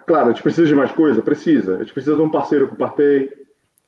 Claro, 0.07 0.29
a 0.29 0.33
gente 0.33 0.43
precisa 0.43 0.67
de 0.67 0.75
mais 0.75 0.93
coisa? 0.93 1.23
Precisa. 1.23 1.77
A 1.77 1.79
gente 1.79 1.93
precisa 1.93 2.17
de 2.17 2.23
um 2.23 2.31
parceiro 2.31 2.69
com 2.69 2.75
o 2.75 2.79
Partey, 2.79 3.31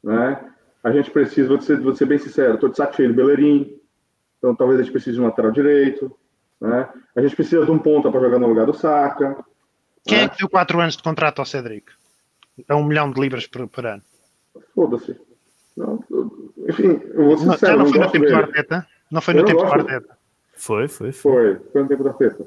né? 0.03 0.49
A 0.83 0.93
gente 0.93 1.11
precisa, 1.11 1.49
vou 1.49 1.61
ser, 1.61 1.81
vou 1.81 1.95
ser 1.95 2.07
bem 2.07 2.19
sincero, 2.19 2.55
estou 2.55 2.69
de 2.69 2.77
saco 2.77 2.95
cheio 2.95 3.09
do 3.09 3.15
Bellerin, 3.15 3.77
então 4.39 4.55
talvez 4.55 4.79
a 4.79 4.83
gente 4.83 4.93
precise 4.93 5.17
de 5.17 5.21
um 5.21 5.27
lateral 5.27 5.51
direito, 5.51 6.17
né? 6.61 6.89
A 7.17 7.21
gente 7.21 7.37
precisa 7.37 7.65
de 7.65 7.71
um 7.71 7.79
ponta 7.79 8.11
para 8.11 8.21
jogar 8.21 8.39
no 8.39 8.49
lugar 8.49 8.67
do 8.67 8.75
Saka. 8.75 9.45
Quem 10.05 10.19
né? 10.19 10.25
é 10.25 10.29
que 10.29 10.39
deu 10.39 10.49
4 10.49 10.81
anos 10.81 10.97
de 10.97 11.03
contrato 11.03 11.39
ao 11.39 11.47
Cedric? 11.47 11.93
É 12.69 12.75
um 12.75 12.85
milhão 12.85 13.11
de 13.11 13.21
libras 13.21 13.47
por, 13.47 13.67
por 13.69 13.87
ano. 13.87 14.03
Foda-se. 14.75 15.17
Enfim, 16.69 17.01
eu 17.15 17.25
vou 17.25 17.39
ser 17.39 17.47
não, 17.47 17.53
sincero. 17.53 17.79
Não 17.79 17.87
foi 17.87 18.01
no 18.01 18.11
tempo 18.11 18.27
do 18.27 18.37
Arteta? 18.37 18.87
Não 19.11 19.21
foi 19.21 19.35
no 19.35 19.45
tempo 19.45 19.65
do 19.65 19.73
Arteta? 19.73 20.19
Foi, 20.55 20.89
foi, 20.89 21.13
foi. 21.13 21.33
Foi, 21.33 21.71
foi 21.73 21.83
no 21.83 21.89
tempo 21.89 22.05
da 22.05 22.11
Arteta. 22.11 22.47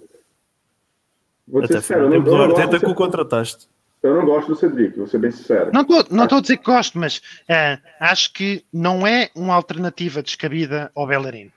Vou 1.47 1.63
Até 1.63 1.75
sincero, 1.75 2.05
no 2.05 2.11
tempo 2.11 2.29
do 2.29 2.35
Arteta 2.35 2.79
que 2.79 2.85
o 2.85 2.95
contrataste. 2.95 3.69
Eu 4.03 4.15
não 4.15 4.25
gosto 4.25 4.47
do 4.47 4.55
Cedric, 4.55 4.97
vou 4.97 5.05
ser 5.05 5.19
bem 5.19 5.31
sincero. 5.31 5.69
Não 5.71 5.81
estou 5.81 6.03
não 6.09 6.23
a 6.23 6.41
dizer 6.41 6.57
que 6.57 6.63
gosto, 6.63 6.97
mas 6.97 7.21
é, 7.47 7.77
acho 7.99 8.33
que 8.33 8.65
não 8.73 9.05
é 9.05 9.29
uma 9.35 9.53
alternativa 9.53 10.23
descabida 10.23 10.91
ao 10.95 11.05
Bellerin. 11.05 11.51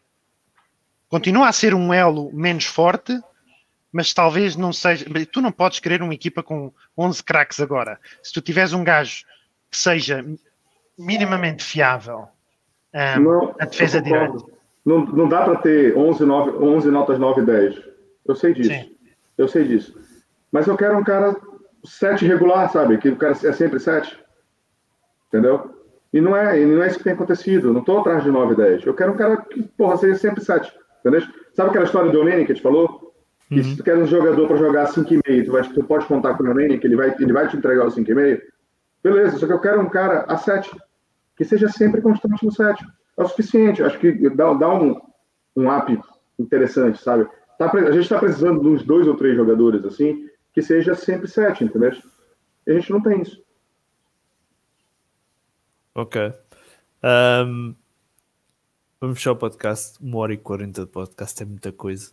Continua 1.14 1.46
a 1.46 1.52
ser 1.52 1.76
um 1.76 1.94
elo 1.94 2.28
menos 2.32 2.64
forte, 2.64 3.16
mas 3.92 4.12
talvez 4.12 4.56
não 4.56 4.72
seja. 4.72 5.06
Tu 5.30 5.40
não 5.40 5.52
podes 5.52 5.78
querer 5.78 6.02
uma 6.02 6.12
equipa 6.12 6.42
com 6.42 6.72
11 6.98 7.22
craques 7.22 7.60
agora. 7.60 8.00
Se 8.20 8.32
tu 8.32 8.40
tiveres 8.40 8.72
um 8.72 8.82
gajo 8.82 9.24
que 9.70 9.78
seja 9.78 10.26
minimamente 10.98 11.62
fiável, 11.62 12.26
um, 12.92 13.20
não, 13.20 13.54
a 13.60 13.64
defesa 13.64 14.02
direita 14.02 14.44
não, 14.84 15.06
não 15.06 15.28
dá 15.28 15.44
para 15.44 15.54
ter 15.58 15.96
11, 15.96 16.24
9, 16.24 16.50
11 16.58 16.90
notas 16.90 17.16
9 17.16 17.42
e 17.42 17.44
10. 17.44 17.82
Eu 18.26 18.34
sei 18.34 18.52
disso. 18.52 18.70
Sim. 18.70 18.96
Eu 19.38 19.46
sei 19.46 19.68
disso. 19.68 19.96
Mas 20.50 20.66
eu 20.66 20.76
quero 20.76 20.98
um 20.98 21.04
cara 21.04 21.36
7 21.84 22.26
regular, 22.26 22.72
sabe? 22.72 22.98
Que 22.98 23.10
o 23.10 23.16
cara 23.16 23.34
é 23.34 23.52
sempre 23.52 23.78
7. 23.78 24.18
Entendeu? 25.28 25.80
E 26.12 26.20
não 26.20 26.36
é, 26.36 26.58
não 26.66 26.82
é 26.82 26.88
isso 26.88 26.98
que 26.98 27.04
tem 27.04 27.12
acontecido. 27.12 27.72
não 27.72 27.82
estou 27.82 28.00
atrás 28.00 28.24
de 28.24 28.32
9 28.32 28.54
e 28.54 28.56
10. 28.56 28.86
Eu 28.86 28.94
quero 28.94 29.12
um 29.12 29.16
cara 29.16 29.36
que, 29.36 29.62
porra, 29.62 29.96
seja 29.96 30.16
sempre 30.16 30.44
7. 30.44 30.82
Entendeu? 31.04 31.22
Sabe 31.52 31.70
aquela 31.70 31.84
história 31.84 32.10
do 32.10 32.20
Onene 32.20 32.46
que 32.46 32.52
a 32.52 32.54
gente 32.54 32.62
falou? 32.62 33.12
Que 33.48 33.56
uhum. 33.56 33.64
se 33.64 33.76
tu 33.76 33.84
quer 33.84 33.98
um 33.98 34.06
jogador 34.06 34.48
para 34.48 34.56
jogar 34.56 34.88
5,5, 34.88 35.44
tu, 35.44 35.52
vai, 35.52 35.62
tu 35.62 35.84
pode 35.84 36.06
contar 36.06 36.34
com 36.34 36.44
o 36.44 36.50
Onene, 36.50 36.78
que 36.78 36.86
ele 36.86 36.96
vai, 36.96 37.14
ele 37.18 37.32
vai 37.32 37.48
te 37.48 37.56
entregar 37.56 37.86
o 37.86 37.90
5,5. 37.90 38.40
Beleza, 39.02 39.38
só 39.38 39.46
que 39.46 39.52
eu 39.52 39.60
quero 39.60 39.82
um 39.82 39.88
cara 39.88 40.24
a 40.28 40.36
7. 40.36 40.70
Que 41.36 41.44
seja 41.44 41.68
sempre 41.68 42.00
constante 42.00 42.44
no 42.44 42.50
7 42.50 42.84
é 43.18 43.22
o 43.22 43.28
suficiente. 43.28 43.82
Acho 43.82 43.98
que 43.98 44.30
dá, 44.30 44.54
dá 44.54 44.72
um, 44.72 45.00
um 45.56 45.76
up 45.76 46.00
interessante, 46.38 47.02
sabe? 47.02 47.28
Tá, 47.58 47.70
a 47.70 47.92
gente 47.92 48.02
está 48.02 48.18
precisando 48.18 48.60
de 48.60 48.68
uns 48.68 48.82
dois 48.82 49.06
ou 49.06 49.16
três 49.16 49.36
jogadores 49.36 49.84
assim, 49.84 50.28
que 50.52 50.62
seja 50.62 50.94
sempre 50.94 51.28
sete, 51.28 51.64
entendeu? 51.64 51.92
E 52.66 52.72
a 52.72 52.74
gente 52.74 52.90
não 52.90 53.00
tem 53.00 53.20
isso. 53.20 53.42
Ok. 55.94 56.32
Um, 57.04 57.74
vamos 59.04 59.18
fechar 59.18 59.32
o 59.32 59.36
podcast. 59.36 60.02
Uma 60.02 60.18
hora 60.18 60.32
e 60.32 60.36
quarenta 60.36 60.82
de 60.82 60.90
podcast 60.90 61.42
é 61.42 61.46
muita 61.46 61.72
coisa. 61.72 62.10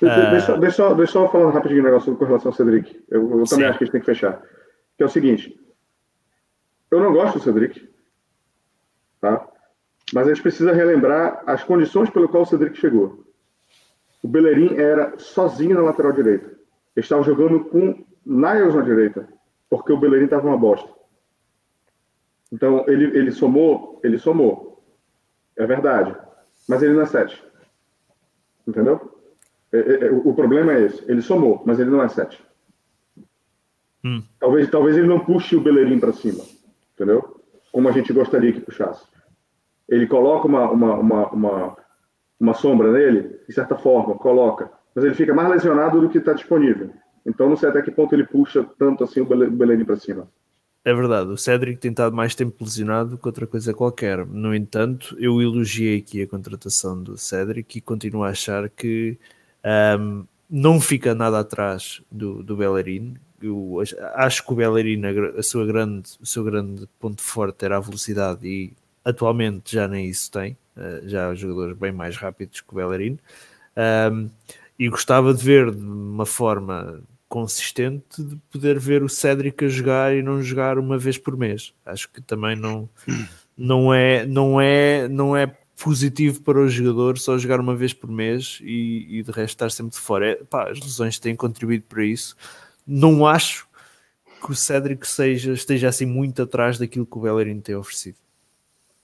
Deixa, 0.00 0.54
uh... 0.54 0.60
deixa, 0.60 0.94
deixa 0.94 1.18
eu 1.18 1.28
falar 1.28 1.50
rapidinho 1.50 1.80
um 1.80 1.84
negócio 1.84 2.16
com 2.16 2.24
relação 2.24 2.50
ao 2.50 2.56
Cedric. 2.56 3.04
Eu, 3.08 3.40
eu 3.40 3.44
também 3.44 3.66
acho 3.66 3.78
que 3.78 3.84
a 3.84 3.86
gente 3.86 3.92
tem 3.92 4.00
que 4.00 4.06
fechar. 4.06 4.42
Que 4.96 5.02
é 5.02 5.06
o 5.06 5.08
seguinte. 5.08 5.58
Eu 6.90 7.00
não 7.00 7.12
gosto 7.12 7.38
do 7.38 7.44
Cedric. 7.44 7.88
Tá? 9.20 9.48
Mas 10.12 10.26
a 10.26 10.34
gente 10.34 10.42
precisa 10.42 10.72
relembrar 10.72 11.42
as 11.46 11.62
condições 11.62 12.10
pelo 12.10 12.28
qual 12.28 12.42
o 12.42 12.46
Cedric 12.46 12.76
chegou. 12.76 13.24
O 14.22 14.28
Bellerin 14.28 14.74
era 14.74 15.16
sozinho 15.18 15.76
na 15.76 15.82
lateral 15.82 16.12
direita. 16.12 16.46
Eles 16.96 17.06
estavam 17.06 17.24
jogando 17.24 17.64
com 17.66 18.04
Niles 18.26 18.74
na 18.74 18.82
direita, 18.82 19.28
porque 19.70 19.92
o 19.92 19.96
Bellerin 19.96 20.24
estava 20.24 20.48
uma 20.48 20.58
bosta. 20.58 20.88
Então, 22.50 22.84
ele, 22.88 23.16
ele 23.16 23.30
somou, 23.30 24.00
ele 24.02 24.18
somou. 24.18 24.77
É 25.58 25.66
verdade. 25.66 26.16
Mas 26.66 26.82
ele 26.82 26.94
não 26.94 27.02
é 27.02 27.06
7. 27.06 27.44
Entendeu? 28.66 29.14
É, 29.70 29.78
é, 29.78 30.04
é, 30.06 30.10
o 30.10 30.32
problema 30.32 30.72
é 30.72 30.86
esse. 30.86 31.04
Ele 31.10 31.20
somou, 31.20 31.62
mas 31.66 31.78
ele 31.78 31.90
não 31.90 32.02
é 32.02 32.08
7. 32.08 32.42
Hum. 34.04 34.22
Talvez, 34.40 34.70
talvez 34.70 34.96
ele 34.96 35.06
não 35.06 35.20
puxe 35.20 35.54
o 35.54 35.60
Bellerin 35.60 36.00
para 36.00 36.12
cima. 36.12 36.42
Entendeu? 36.94 37.42
Como 37.70 37.88
a 37.88 37.92
gente 37.92 38.12
gostaria 38.12 38.52
que 38.52 38.60
puxasse 38.60 39.04
ele 39.88 40.06
coloca 40.06 40.46
uma, 40.46 40.70
uma, 40.70 40.94
uma, 40.96 41.28
uma, 41.30 41.76
uma 42.38 42.54
sombra 42.54 42.92
nele, 42.92 43.40
de 43.48 43.54
certa 43.54 43.76
forma, 43.76 44.16
coloca, 44.16 44.70
mas 44.94 45.04
ele 45.04 45.14
fica 45.14 45.34
mais 45.34 45.48
lesionado 45.48 46.00
do 46.00 46.10
que 46.10 46.18
está 46.18 46.34
disponível. 46.34 46.90
Então 47.24 47.48
não 47.48 47.56
sei 47.56 47.70
até 47.70 47.80
que 47.80 47.90
ponto 47.90 48.14
ele 48.14 48.26
puxa 48.26 48.64
tanto 48.78 49.02
assim 49.02 49.20
o 49.20 49.24
Belém 49.24 49.84
para 49.84 49.96
cima. 49.96 50.28
É 50.88 50.94
verdade, 50.94 51.30
o 51.30 51.36
Cédric 51.36 51.78
tem 51.78 51.90
estado 51.90 52.16
mais 52.16 52.34
tempo 52.34 52.64
lesionado 52.64 53.18
que 53.18 53.26
outra 53.26 53.46
coisa 53.46 53.74
qualquer. 53.74 54.24
No 54.24 54.54
entanto, 54.54 55.14
eu 55.20 55.42
elogiei 55.42 55.98
aqui 55.98 56.22
a 56.22 56.26
contratação 56.26 57.02
do 57.02 57.18
Cédric 57.18 57.76
e 57.76 57.80
continuo 57.82 58.24
a 58.24 58.30
achar 58.30 58.70
que 58.70 59.18
um, 60.00 60.24
não 60.48 60.80
fica 60.80 61.14
nada 61.14 61.40
atrás 61.40 62.00
do, 62.10 62.42
do 62.42 62.56
Bellerin. 62.56 63.18
Eu 63.42 63.82
acho 64.14 64.42
que 64.42 64.50
o 64.50 64.56
Bellerin, 64.56 65.02
a 65.36 65.42
sua 65.42 65.66
grande, 65.66 66.08
o 66.22 66.24
seu 66.24 66.42
grande 66.42 66.88
ponto 66.98 67.20
forte 67.20 67.66
era 67.66 67.76
a 67.76 67.80
velocidade 67.80 68.48
e 68.48 68.72
Atualmente 69.04 69.74
já 69.74 69.86
nem 69.86 70.06
isso 70.06 70.30
tem, 70.30 70.56
uh, 70.74 71.06
já 71.06 71.28
há 71.28 71.34
jogadores 71.34 71.76
bem 71.76 71.92
mais 71.92 72.16
rápidos 72.16 72.62
que 72.62 72.72
o 72.72 72.76
Bellerin. 72.76 73.18
Um, 74.10 74.30
e 74.78 74.88
gostava 74.88 75.34
de 75.34 75.44
ver 75.44 75.70
de 75.70 75.84
uma 75.84 76.24
forma 76.24 77.02
consistente 77.28 78.22
de 78.22 78.36
poder 78.50 78.78
ver 78.78 79.02
o 79.02 79.08
Cédric 79.08 79.64
a 79.64 79.68
jogar 79.68 80.14
e 80.14 80.22
não 80.22 80.42
jogar 80.42 80.78
uma 80.78 80.96
vez 80.96 81.18
por 81.18 81.36
mês. 81.36 81.74
Acho 81.84 82.10
que 82.10 82.22
também 82.22 82.56
não, 82.56 82.88
não, 83.56 83.92
é, 83.92 84.24
não, 84.24 84.60
é, 84.60 85.06
não 85.08 85.36
é 85.36 85.46
positivo 85.82 86.40
para 86.40 86.58
o 86.58 86.68
jogador 86.68 87.18
só 87.18 87.36
jogar 87.36 87.60
uma 87.60 87.76
vez 87.76 87.92
por 87.92 88.10
mês 88.10 88.58
e, 88.62 89.18
e 89.18 89.22
de 89.22 89.30
resto 89.30 89.54
estar 89.54 89.70
sempre 89.70 89.92
de 89.92 89.98
fora. 89.98 90.30
É, 90.30 90.34
pá, 90.36 90.70
as 90.70 90.80
lesões 90.80 91.18
têm 91.18 91.36
contribuído 91.36 91.84
para 91.86 92.02
isso. 92.04 92.34
Não 92.86 93.26
acho 93.26 93.68
que 94.40 94.50
o 94.50 94.54
Cédric 94.54 95.06
seja, 95.06 95.52
esteja 95.52 95.88
assim 95.88 96.06
muito 96.06 96.42
atrás 96.42 96.78
daquilo 96.78 97.04
que 97.04 97.18
o 97.18 97.20
Bellerin 97.20 97.60
tem 97.60 97.74
oferecido. 97.74 98.16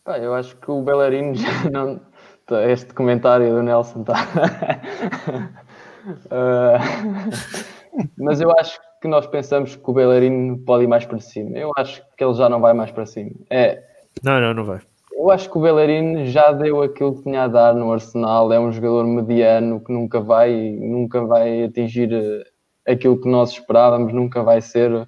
eu 0.06 0.34
acho 0.34 0.56
que 0.56 0.70
o 0.70 0.80
Bellerin 0.82 1.34
já 1.34 1.70
não, 1.70 2.00
este 2.68 2.94
comentário 2.94 3.50
do 3.54 3.62
Nelson 3.62 4.00
está. 4.00 4.80
Uh, 6.26 7.64
mas 8.18 8.40
eu 8.40 8.50
acho 8.58 8.78
que 9.00 9.08
nós 9.08 9.26
pensamos 9.26 9.76
que 9.76 9.90
o 9.90 9.92
Bellerin 9.92 10.56
pode 10.64 10.84
ir 10.84 10.86
mais 10.86 11.04
para 11.04 11.18
cima. 11.18 11.56
Eu 11.58 11.70
acho 11.76 12.02
que 12.16 12.24
ele 12.24 12.34
já 12.34 12.48
não 12.48 12.60
vai 12.60 12.72
mais 12.72 12.90
para 12.90 13.06
cima. 13.06 13.30
É, 13.50 13.82
Não, 14.22 14.40
não, 14.40 14.54
não 14.54 14.64
vai. 14.64 14.80
eu 15.12 15.30
acho 15.30 15.50
que 15.50 15.58
o 15.58 15.60
Bellerin 15.60 16.26
já 16.26 16.52
deu 16.52 16.82
aquilo 16.82 17.16
que 17.16 17.22
tinha 17.24 17.44
a 17.44 17.48
dar 17.48 17.74
no 17.74 17.92
Arsenal. 17.92 18.52
É 18.52 18.58
um 18.58 18.72
jogador 18.72 19.04
mediano 19.06 19.80
que 19.80 19.92
nunca 19.92 20.20
vai, 20.20 20.52
nunca 20.80 21.24
vai 21.24 21.64
atingir 21.64 22.12
eh, 22.12 22.92
aquilo 22.92 23.20
que 23.20 23.28
nós 23.28 23.50
esperávamos, 23.52 24.12
nunca 24.12 24.42
vai 24.42 24.60
ser. 24.60 25.06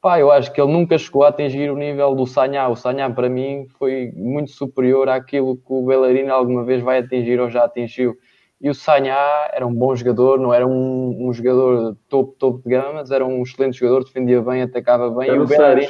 Pá, 0.00 0.20
eu 0.20 0.30
acho 0.30 0.52
que 0.52 0.60
ele 0.60 0.72
nunca 0.72 0.98
chegou 0.98 1.24
a 1.24 1.28
atingir 1.28 1.70
o 1.70 1.76
nível 1.76 2.14
do 2.14 2.26
Sanhá. 2.26 2.68
O 2.68 2.76
Sanhá, 2.76 3.08
para 3.10 3.28
mim, 3.28 3.66
foi 3.78 4.12
muito 4.14 4.50
superior 4.52 5.08
àquilo 5.08 5.56
que 5.56 5.62
o 5.72 5.84
Bellerin 5.86 6.28
alguma 6.28 6.64
vez 6.64 6.82
vai 6.82 6.98
atingir 6.98 7.40
ou 7.40 7.48
já 7.50 7.64
atingiu. 7.64 8.14
E 8.60 8.70
o 8.70 8.74
Sanhá 8.74 9.50
era 9.52 9.66
um 9.66 9.74
bom 9.74 9.94
jogador, 9.94 10.38
não 10.40 10.52
era 10.52 10.66
um, 10.66 11.28
um 11.28 11.32
jogador 11.32 11.94
topo, 12.08 12.34
topo 12.38 12.62
de 12.64 12.70
gama, 12.70 12.94
mas 12.94 13.10
era 13.10 13.24
um 13.24 13.42
excelente 13.42 13.78
jogador, 13.78 14.04
defendia 14.04 14.40
bem, 14.40 14.62
atacava 14.62 15.10
bem. 15.10 15.28
E 15.28 15.30
Eram 15.32 15.42
o 15.44 15.46
Bellerin. 15.46 15.88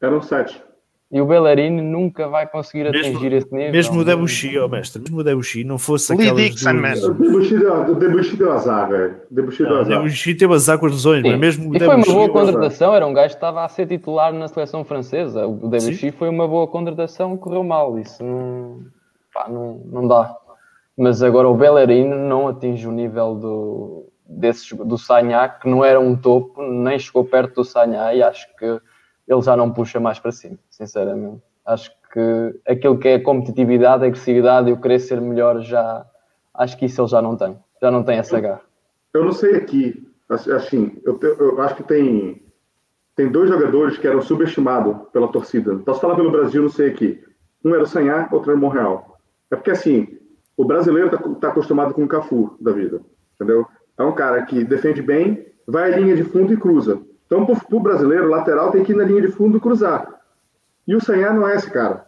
Eram 0.00 0.22
sete. 0.22 0.62
e 1.10 1.20
o 1.20 1.26
Bellerin 1.26 1.70
nunca 1.82 2.26
vai 2.28 2.46
conseguir 2.46 2.84
Mesmo- 2.90 3.10
atingir 3.18 3.32
esse 3.34 3.52
nível. 3.52 3.72
Mesmo 3.72 4.00
o 4.00 4.04
Debussy, 4.04 4.56
ó 4.58 4.66
mestre, 4.68 5.02
mesmo 5.02 5.18
o 5.18 5.24
Debussy 5.24 5.64
não 5.64 5.76
fosse 5.76 6.14
Lee 6.14 6.28
aquelas 6.28 6.50
Dixon, 6.54 6.72
duas- 6.72 7.04
O 7.04 7.14
Debussy 7.94 8.36
deu, 8.36 8.52
azar, 8.52 8.88
velho. 8.88 9.16
Deu 9.30 9.44
O 9.44 9.48
azar. 9.48 9.84
Debussy 9.84 10.34
teve 10.36 10.54
azar 10.54 10.78
com 10.78 10.86
as 10.86 10.92
lesões, 10.92 11.22
mas 11.22 11.38
mesmo 11.38 11.70
o 11.70 11.76
E 11.76 11.78
foi 11.80 11.88
uma 11.88 12.04
boa 12.04 12.28
contratação, 12.30 12.94
era 12.94 13.06
um 13.06 13.12
gajo 13.12 13.28
que 13.30 13.34
estava 13.34 13.64
a 13.64 13.68
ser 13.68 13.86
titular 13.86 14.32
na 14.32 14.46
seleção 14.48 14.84
francesa. 14.84 15.46
O 15.48 15.68
Debussy 15.68 16.10
foi 16.12 16.28
uma 16.28 16.46
boa 16.48 16.66
contratação, 16.68 17.36
correu 17.36 17.62
mal, 17.64 17.98
isso 17.98 18.22
não, 18.24 18.80
pá, 19.34 19.48
não, 19.48 19.80
não 19.84 20.08
dá. 20.08 20.34
Mas 20.96 21.22
agora 21.22 21.48
o 21.48 21.56
Bellerin 21.56 22.08
não 22.08 22.48
atinge 22.48 22.86
o 22.86 22.92
nível 22.92 23.34
do, 23.34 24.06
desse, 24.26 24.74
do 24.76 24.98
Sanhá, 24.98 25.48
que 25.48 25.68
não 25.68 25.84
era 25.84 25.98
um 25.98 26.16
topo, 26.16 26.62
nem 26.62 26.98
chegou 26.98 27.24
perto 27.24 27.56
do 27.56 27.64
Sanhá, 27.64 28.14
e 28.14 28.22
acho 28.22 28.46
que 28.56 28.80
ele 29.28 29.42
já 29.42 29.56
não 29.56 29.72
puxa 29.72 29.98
mais 29.98 30.18
para 30.18 30.32
cima, 30.32 30.58
sinceramente. 30.70 31.40
Acho 31.64 31.90
que 32.12 32.60
aquilo 32.68 32.98
que 32.98 33.08
é 33.08 33.18
competitividade, 33.18 34.04
agressividade 34.04 34.68
e 34.68 34.72
o 34.72 34.80
querer 34.80 34.98
ser 34.98 35.20
melhor, 35.20 35.60
já 35.60 36.04
acho 36.54 36.76
que 36.76 36.86
isso 36.86 37.00
ele 37.00 37.08
já 37.08 37.22
não 37.22 37.36
tem. 37.36 37.56
Já 37.80 37.90
não 37.90 38.02
tem 38.02 38.18
essa 38.18 38.38
garra. 38.38 38.60
Eu 39.14 39.24
não 39.24 39.32
sei 39.32 39.56
aqui, 39.56 40.06
assim, 40.28 41.00
eu, 41.04 41.18
te- 41.18 41.36
eu 41.38 41.60
acho 41.62 41.76
que 41.76 41.82
tem, 41.84 42.42
tem 43.16 43.30
dois 43.30 43.48
jogadores 43.48 43.96
que 43.98 44.06
eram 44.06 44.20
subestimados 44.22 45.08
pela 45.12 45.28
torcida. 45.28 45.76
Posso 45.78 46.00
falar 46.00 46.16
pelo 46.16 46.30
Brasil, 46.30 46.62
não 46.62 46.68
sei 46.68 46.90
aqui. 46.90 47.22
Um 47.64 47.74
era 47.74 47.84
o 47.84 47.86
Sanhá, 47.86 48.28
outro 48.30 48.50
era 48.50 48.58
o 48.58 48.60
Monreal. 48.60 49.18
É 49.50 49.56
porque, 49.56 49.70
assim, 49.70 50.18
o 50.62 50.64
brasileiro 50.64 51.10
está 51.32 51.48
acostumado 51.48 51.92
com 51.92 52.04
o 52.04 52.08
Cafu 52.08 52.56
da 52.60 52.70
vida, 52.70 53.00
entendeu? 53.34 53.66
É 53.98 54.04
um 54.04 54.14
cara 54.14 54.40
que 54.42 54.62
defende 54.62 55.02
bem, 55.02 55.44
vai 55.66 55.92
à 55.92 55.96
linha 55.96 56.14
de 56.14 56.22
fundo 56.22 56.52
e 56.52 56.56
cruza. 56.56 57.02
Então, 57.26 57.44
para 57.44 57.56
o 57.68 57.80
brasileiro, 57.80 58.26
o 58.26 58.30
lateral 58.30 58.70
tem 58.70 58.84
que 58.84 58.92
ir 58.92 58.94
na 58.94 59.02
linha 59.02 59.22
de 59.22 59.32
fundo 59.32 59.56
e 59.56 59.60
cruzar. 59.60 60.06
E 60.86 60.94
o 60.94 61.00
Sanhá 61.00 61.32
não 61.32 61.48
é 61.48 61.56
esse 61.56 61.68
cara. 61.68 62.06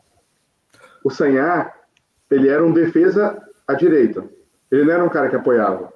O 1.02 1.10
Sanhá, 1.10 1.72
ele 2.30 2.48
era 2.48 2.64
um 2.64 2.72
defesa 2.72 3.42
à 3.66 3.74
direita. 3.74 4.24
Ele 4.70 4.84
não 4.84 4.92
era 4.92 5.04
um 5.04 5.08
cara 5.08 5.28
que 5.28 5.36
apoiava. 5.36 5.92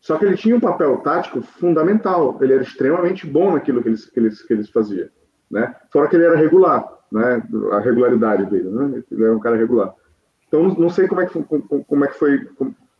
Só 0.00 0.16
que 0.16 0.24
ele 0.24 0.36
tinha 0.36 0.54
um 0.54 0.60
papel 0.60 0.98
tático 0.98 1.42
fundamental. 1.42 2.38
Ele 2.40 2.52
era 2.52 2.62
extremamente 2.62 3.26
bom 3.26 3.54
naquilo 3.54 3.82
que 3.82 3.88
eles, 3.88 4.06
que 4.06 4.20
eles, 4.20 4.42
que 4.42 4.52
eles 4.52 4.70
faziam. 4.70 5.08
Né? 5.50 5.74
Fora 5.90 6.08
que 6.08 6.14
ele 6.14 6.26
era 6.26 6.36
regular, 6.36 6.86
né? 7.10 7.42
a 7.72 7.80
regularidade 7.80 8.46
dele. 8.46 8.68
Né? 8.68 9.02
Ele 9.10 9.24
era 9.24 9.34
um 9.34 9.40
cara 9.40 9.56
regular. 9.56 9.92
Então, 10.48 10.62
não- 10.74 10.90
sei 10.90 11.06
como 11.06 11.20
é 11.20 11.26
que, 11.26 11.32
foi- 11.32 11.44
como, 11.86 12.04
é 12.04 12.08
que 12.08 12.18
foi, 12.18 12.44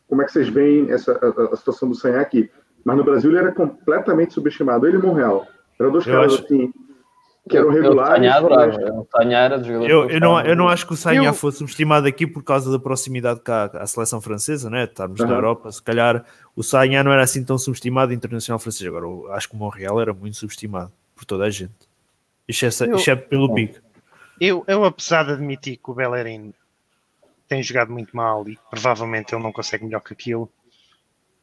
como, 0.07 0.23
é 0.23 0.25
que 0.27 0.33
vocês 0.33 0.49
veem 0.49 0.91
essa, 0.91 1.13
a, 1.13 1.55
a 1.55 1.57
situação 1.57 1.89
do 1.89 1.95
Sanhá 1.95 2.21
aqui. 2.21 2.51
Mas 2.85 2.97
no 2.97 3.05
Brasil 3.05 3.31
ele 3.31 3.39
era 3.41 3.53
completamente 3.53 4.35
subestimado. 4.35 4.87
Ele 4.87 4.99
e 4.99 5.01
Monreal. 5.03 5.47
Eram 5.81 5.93
dois 5.93 6.07
Eu 6.07 6.15
caras 6.15 6.35
acho- 6.35 6.45
assim, 6.45 6.73
que 7.49 7.57
eram 7.57 7.69
Eu- 7.73 7.77
eu 7.77 7.83
regulares. 7.83 8.31
Adorava. 8.31 8.67
mas- 8.79 8.91
O 8.91 9.07
Sanhá 9.17 9.39
era 9.41 9.59
dos 9.59 9.67
Eu, 9.69 10.09
eu, 10.11 10.21
não, 10.21 10.41
eu 10.43 10.55
não 10.55 10.69
acho 10.69 10.87
que 10.87 10.93
o 10.93 10.97
Sanhá 10.97 11.25
Eu- 11.25 11.35
fosse 11.35 11.59
subestimado 11.59 12.07
aqui 12.07 12.27
por 12.27 12.43
causa 12.45 12.71
da 12.71 12.79
proximidade 12.79 13.41
com 13.41 13.51
a, 13.53 13.65
à 13.65 13.87
seleção 13.87 14.21
francesa, 14.21 14.69
né? 14.69 14.85
Estarmos 14.85 15.19
na 15.21 15.27
Aham. 15.27 15.35
Europa, 15.35 15.73
se 15.73 15.83
calhar 15.83 16.25
o 16.55 16.63
Sanhá 16.63 17.03
não 17.03 17.11
era 17.13 17.23
assim 17.23 17.43
tão 17.43 17.57
subestimado 17.57 18.13
internacional 18.13 18.59
francês. 18.59 18.87
Agora, 18.87 19.07
eu 19.07 19.33
acho 19.33 19.49
que 19.49 19.55
o 19.55 19.59
Montreal 19.59 20.01
era 20.01 20.13
muito 20.13 20.37
subestimado 20.37 20.93
por 21.17 21.25
toda 21.25 21.45
a 21.45 21.51
gente, 21.51 21.73
exceto, 22.47 22.85
Eu- 22.85 22.97
exceto 22.97 23.29
pelo 23.29 23.49
Big. 23.53 23.75
Eu, 24.41 24.63
eu, 24.69 24.85
apesar 24.85 25.25
de 25.25 25.33
admitir 25.33 25.79
que 25.79 25.91
o 25.91 25.95
Bellerin 25.95 26.53
tem 27.49 27.63
jogado 27.63 27.93
muito 27.93 28.17
mal 28.17 28.49
e 28.49 28.59
provavelmente 28.71 29.35
ele 29.35 29.43
não 29.43 29.53
consegue 29.53 29.85
melhor 29.85 30.01
que 30.01 30.13
aquilo, 30.13 30.51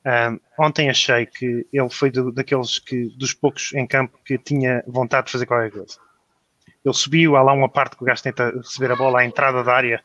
ahm, 0.06 0.38
ontem 0.60 0.90
achei 0.90 1.26
que 1.26 1.68
ele 1.72 1.90
foi 1.90 2.12
do- 2.12 2.32
daqueles 2.32 2.80
que, 2.80 3.10
dos 3.18 3.34
poucos 3.34 3.74
em 3.74 3.88
campo 3.88 4.20
que 4.26 4.38
tinha 4.38 4.84
vontade 4.88 5.28
de 5.28 5.32
fazer 5.34 5.46
qualquer 5.46 5.72
coisa. 5.72 5.98
Ele 6.86 6.94
subiu, 6.94 7.36
há 7.36 7.42
lá 7.44 7.54
uma 7.54 7.70
parte 7.70 7.96
que 7.98 8.04
o 8.04 8.06
gajo 8.06 8.24
tenta 8.24 8.52
receber 8.52 8.92
a 8.92 8.96
bola 8.96 9.22
à 9.22 9.26
entrada 9.26 9.64
da 9.64 9.74
área, 9.74 10.04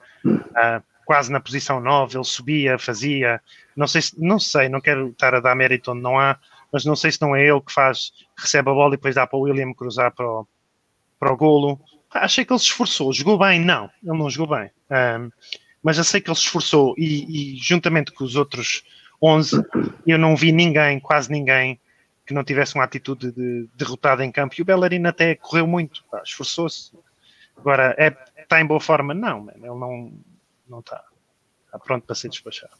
ah, 0.54 0.82
quase 1.04 1.30
na 1.32 1.40
posição 1.40 1.80
9, 1.80 2.16
ele 2.18 2.24
subia, 2.24 2.78
fazia. 2.78 3.40
Não 3.76 3.86
sei, 3.86 4.02
se, 4.02 4.20
não 4.22 4.38
sei, 4.38 4.68
não 4.68 4.80
quero 4.80 5.08
estar 5.10 5.34
a 5.34 5.40
dar 5.40 5.54
mérito 5.54 5.92
onde 5.92 6.02
não 6.02 6.18
há, 6.18 6.38
mas 6.72 6.84
não 6.84 6.96
sei 6.96 7.12
se 7.12 7.20
não 7.20 7.36
é 7.36 7.46
ele 7.46 7.60
que 7.60 7.72
faz, 7.72 8.12
recebe 8.36 8.70
a 8.70 8.74
bola 8.74 8.94
e 8.94 8.96
depois 8.96 9.14
dá 9.14 9.26
para 9.26 9.38
o 9.38 9.42
William 9.42 9.72
cruzar 9.74 10.12
para 10.14 10.26
o, 10.26 10.46
para 11.18 11.32
o 11.32 11.36
golo. 11.36 11.80
Achei 12.12 12.44
que 12.44 12.52
ele 12.52 12.58
se 12.60 12.66
esforçou. 12.66 13.12
Jogou 13.12 13.38
bem? 13.38 13.60
Não, 13.60 13.90
ele 14.02 14.18
não 14.18 14.30
jogou 14.30 14.56
bem. 14.56 14.70
Ahm, 14.90 15.30
mas 15.82 15.98
eu 15.98 16.04
sei 16.04 16.20
que 16.20 16.28
ele 16.30 16.36
se 16.36 16.42
esforçou 16.42 16.94
e, 16.96 17.54
e 17.54 17.56
juntamente 17.56 18.12
com 18.12 18.24
os 18.24 18.36
outros 18.36 18.82
11, 19.22 19.62
eu 20.06 20.18
não 20.18 20.34
vi 20.34 20.52
ninguém, 20.52 20.98
quase 20.98 21.30
ninguém, 21.30 21.78
que 22.26 22.34
não 22.34 22.44
tivesse 22.44 22.74
uma 22.74 22.84
atitude 22.84 23.32
de 23.32 23.68
derrotada 23.74 24.24
em 24.24 24.30
campo. 24.30 24.54
E 24.56 24.62
o 24.62 24.64
Bellerin 24.64 25.04
até 25.06 25.34
correu 25.34 25.66
muito, 25.66 26.04
esforçou-se. 26.24 26.92
Agora, 27.56 27.94
é, 27.98 28.16
está 28.40 28.60
em 28.60 28.66
boa 28.66 28.80
forma? 28.80 29.12
Não, 29.12 29.44
man, 29.44 29.52
ele 29.56 29.66
não, 29.66 30.12
não 30.68 30.80
está. 30.80 31.04
Está 31.66 31.78
pronto 31.78 32.06
para 32.06 32.14
ser 32.14 32.28
despachado. 32.28 32.72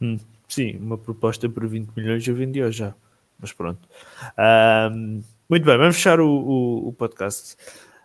Hum, 0.00 0.18
sim, 0.48 0.76
uma 0.76 0.98
proposta 0.98 1.48
por 1.48 1.66
20 1.66 1.90
milhões 1.96 2.26
eu 2.26 2.34
vendi 2.34 2.62
hoje 2.62 2.78
já. 2.78 2.94
Mas 3.38 3.52
pronto. 3.52 3.88
Ahm, 4.36 5.22
muito 5.48 5.64
bem, 5.64 5.76
vamos 5.76 5.96
fechar 5.96 6.20
o, 6.20 6.28
o, 6.28 6.88
o 6.88 6.92
podcast. 6.92 7.56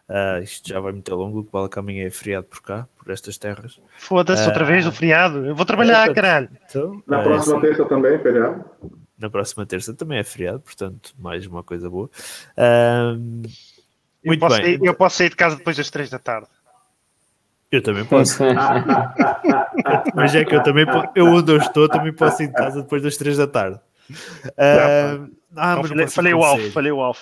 Ah, 0.10 0.40
isto 0.41 0.68
já 0.68 0.80
vai 0.80 0.91
muito 0.91 1.14
longo, 1.15 1.40
o 1.40 1.44
que 1.44 1.52
vale 1.52 1.69
que 1.69 1.77
amanhã 1.77 2.07
é 2.07 2.10
feriado 2.10 2.48
por 2.48 2.64
cá, 2.64 2.88
por 2.98 3.11
estas 3.11 3.38
terras. 3.38 3.80
Foda-se 3.95 4.44
outra 4.48 4.65
vez 4.65 4.88
o 4.88 4.91
feriado. 4.91 5.45
Eu 5.45 5.56
vou 5.56 5.65
trabalhar, 5.65 6.11
caralho. 6.14 6.49
Então, 6.68 7.03
Na 7.06 7.19
ah, 7.19 7.23
próxima 7.23 7.56
sim. 7.56 7.61
terça 7.61 7.86
também, 7.86 8.19
feriado. 8.19 8.65
na 9.19 9.30
próxima 9.30 9.65
terça 9.68 9.94
também 9.94 10.18
é 10.18 10.23
feriado, 10.23 10.61
portanto, 10.61 11.14
mais 11.19 11.45
uma 11.45 11.64
coisa 11.64 11.88
boa. 11.90 12.10
Eu 12.57 13.19
muito 14.26 14.40
posso, 14.40 14.56
bem, 14.57 14.65
sair, 14.65 14.80
eu 14.84 14.94
posso 14.95 15.18
sair 15.18 15.30
de 15.30 15.36
casa 15.36 15.56
depois 15.57 15.77
das 15.77 15.90
3 15.91 16.10
da 16.10 16.19
tarde. 16.19 16.48
eu 17.72 17.84
também 17.84 18.03
posso. 18.03 18.41
Mas 20.15 20.34
é 20.34 20.44
que 20.44 20.56
eu 20.56 20.64
também, 20.64 20.86
eu 21.15 21.27
onde 21.27 21.52
eu 21.52 21.57
estou, 21.57 21.88
também 21.88 22.11
posso 22.11 22.41
ir 22.41 22.48
de 22.48 22.53
casa 22.53 22.81
depois 22.81 23.03
das 23.03 23.15
3 23.15 23.38
da 23.38 23.48
tarde. 23.48 23.80
Ahm, 24.57 25.31
ah, 25.55 25.76
Não, 25.76 25.81
mas 25.81 25.91
não 25.91 25.97
falei, 25.97 26.07
falei 26.07 26.34
o 26.34 26.43
alvo, 26.43 26.71
falei 26.71 26.91
o 26.91 27.01
alvo. 27.01 27.19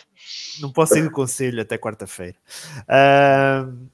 Não 0.59 0.71
posso 0.71 0.97
ir 0.97 1.03
do 1.03 1.11
conselho 1.11 1.61
até 1.61 1.77
quarta-feira. 1.77 2.35
Ahm, 2.87 3.87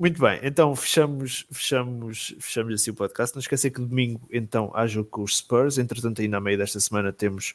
muito 0.00 0.18
bem, 0.18 0.40
então 0.42 0.74
fechamos, 0.74 1.46
fechamos, 1.52 2.34
fechamos 2.40 2.72
assim 2.72 2.90
o 2.90 2.94
podcast. 2.94 3.36
Não 3.36 3.40
esquecer 3.40 3.70
que 3.70 3.82
domingo 3.82 4.26
então 4.32 4.70
há 4.74 4.86
jogo 4.86 5.10
com 5.10 5.22
os 5.22 5.36
Spurs. 5.36 5.76
Entretanto, 5.76 6.22
ainda 6.22 6.38
a 6.38 6.40
meio 6.40 6.56
desta 6.56 6.80
semana 6.80 7.12
temos 7.12 7.52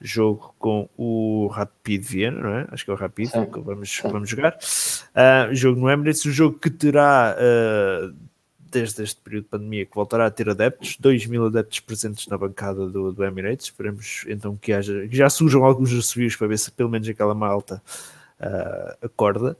jogo 0.00 0.54
com 0.60 0.88
o 0.96 1.48
Rapid 1.48 2.04
Viena, 2.04 2.40
não 2.40 2.56
é? 2.56 2.68
Acho 2.70 2.84
que 2.84 2.90
é 2.92 2.94
o 2.94 2.96
Rapid 2.96 3.30
Sim. 3.30 3.46
que 3.46 3.58
vamos, 3.58 4.00
vamos 4.04 4.30
jogar. 4.30 4.56
Ah, 5.12 5.48
jogo 5.50 5.80
no 5.80 5.90
Emirates, 5.90 6.24
o 6.24 6.30
jogo 6.30 6.56
que 6.56 6.70
terá 6.70 7.36
ah, 7.36 8.12
desde 8.70 9.02
este 9.02 9.20
período 9.20 9.44
de 9.44 9.50
pandemia 9.50 9.86
que 9.86 9.94
voltará 9.94 10.26
a 10.26 10.30
ter 10.30 10.48
adeptos, 10.48 10.96
2 10.98 11.26
mil 11.26 11.46
adeptos 11.46 11.80
presentes 11.80 12.26
na 12.26 12.38
bancada 12.38 12.86
do, 12.86 13.12
do 13.12 13.24
Emirates. 13.24 13.66
Esperemos 13.66 14.24
então 14.28 14.56
que 14.56 14.72
haja 14.72 15.06
que 15.08 15.16
já 15.16 15.28
surjam 15.28 15.64
alguns 15.64 15.92
assobios 15.92 16.36
para 16.36 16.46
ver 16.46 16.58
se 16.58 16.70
pelo 16.70 16.88
menos 16.88 17.08
aquela 17.08 17.34
malta 17.34 17.82
ah, 18.40 18.96
acorda. 19.02 19.56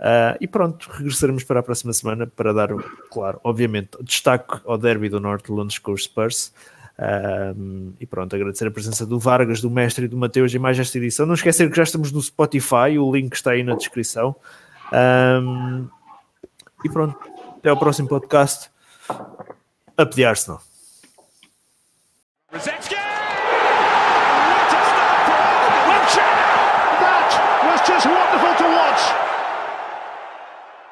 Ah, 0.00 0.36
e 0.40 0.46
pronto, 0.46 0.88
regressaremos 0.92 1.44
para 1.44 1.60
a 1.60 1.62
próxima 1.62 1.92
semana 1.92 2.26
para 2.26 2.52
dar, 2.52 2.68
claro, 3.10 3.40
obviamente, 3.42 3.90
destaque 4.02 4.60
ao 4.64 4.76
derby 4.76 5.08
do 5.08 5.20
Norte 5.20 5.46
de 5.46 5.52
Londres 5.52 5.78
com 5.78 5.96
Spurs. 5.96 6.52
Um, 6.98 7.92
e 8.00 8.06
pronto, 8.06 8.34
agradecer 8.34 8.66
a 8.66 8.70
presença 8.70 9.04
do 9.04 9.18
Vargas, 9.18 9.60
do 9.60 9.70
Mestre 9.70 10.06
e 10.06 10.08
do 10.08 10.16
Mateus 10.16 10.54
em 10.54 10.58
mais 10.58 10.78
esta 10.78 10.96
edição. 10.96 11.26
Não 11.26 11.34
esquecer 11.34 11.68
que 11.70 11.76
já 11.76 11.82
estamos 11.82 12.10
no 12.10 12.22
Spotify, 12.22 12.98
o 12.98 13.14
link 13.14 13.34
está 13.34 13.50
aí 13.50 13.62
na 13.62 13.74
descrição. 13.74 14.34
Um, 14.92 15.88
e 16.84 16.88
pronto, 16.88 17.18
até 17.66 17.70
ao 17.70 17.76
próximo 17.76 18.06
podcast. 18.06 18.70
A 19.98 20.06
pedir 20.06 20.24
Arsenal. 20.24 20.62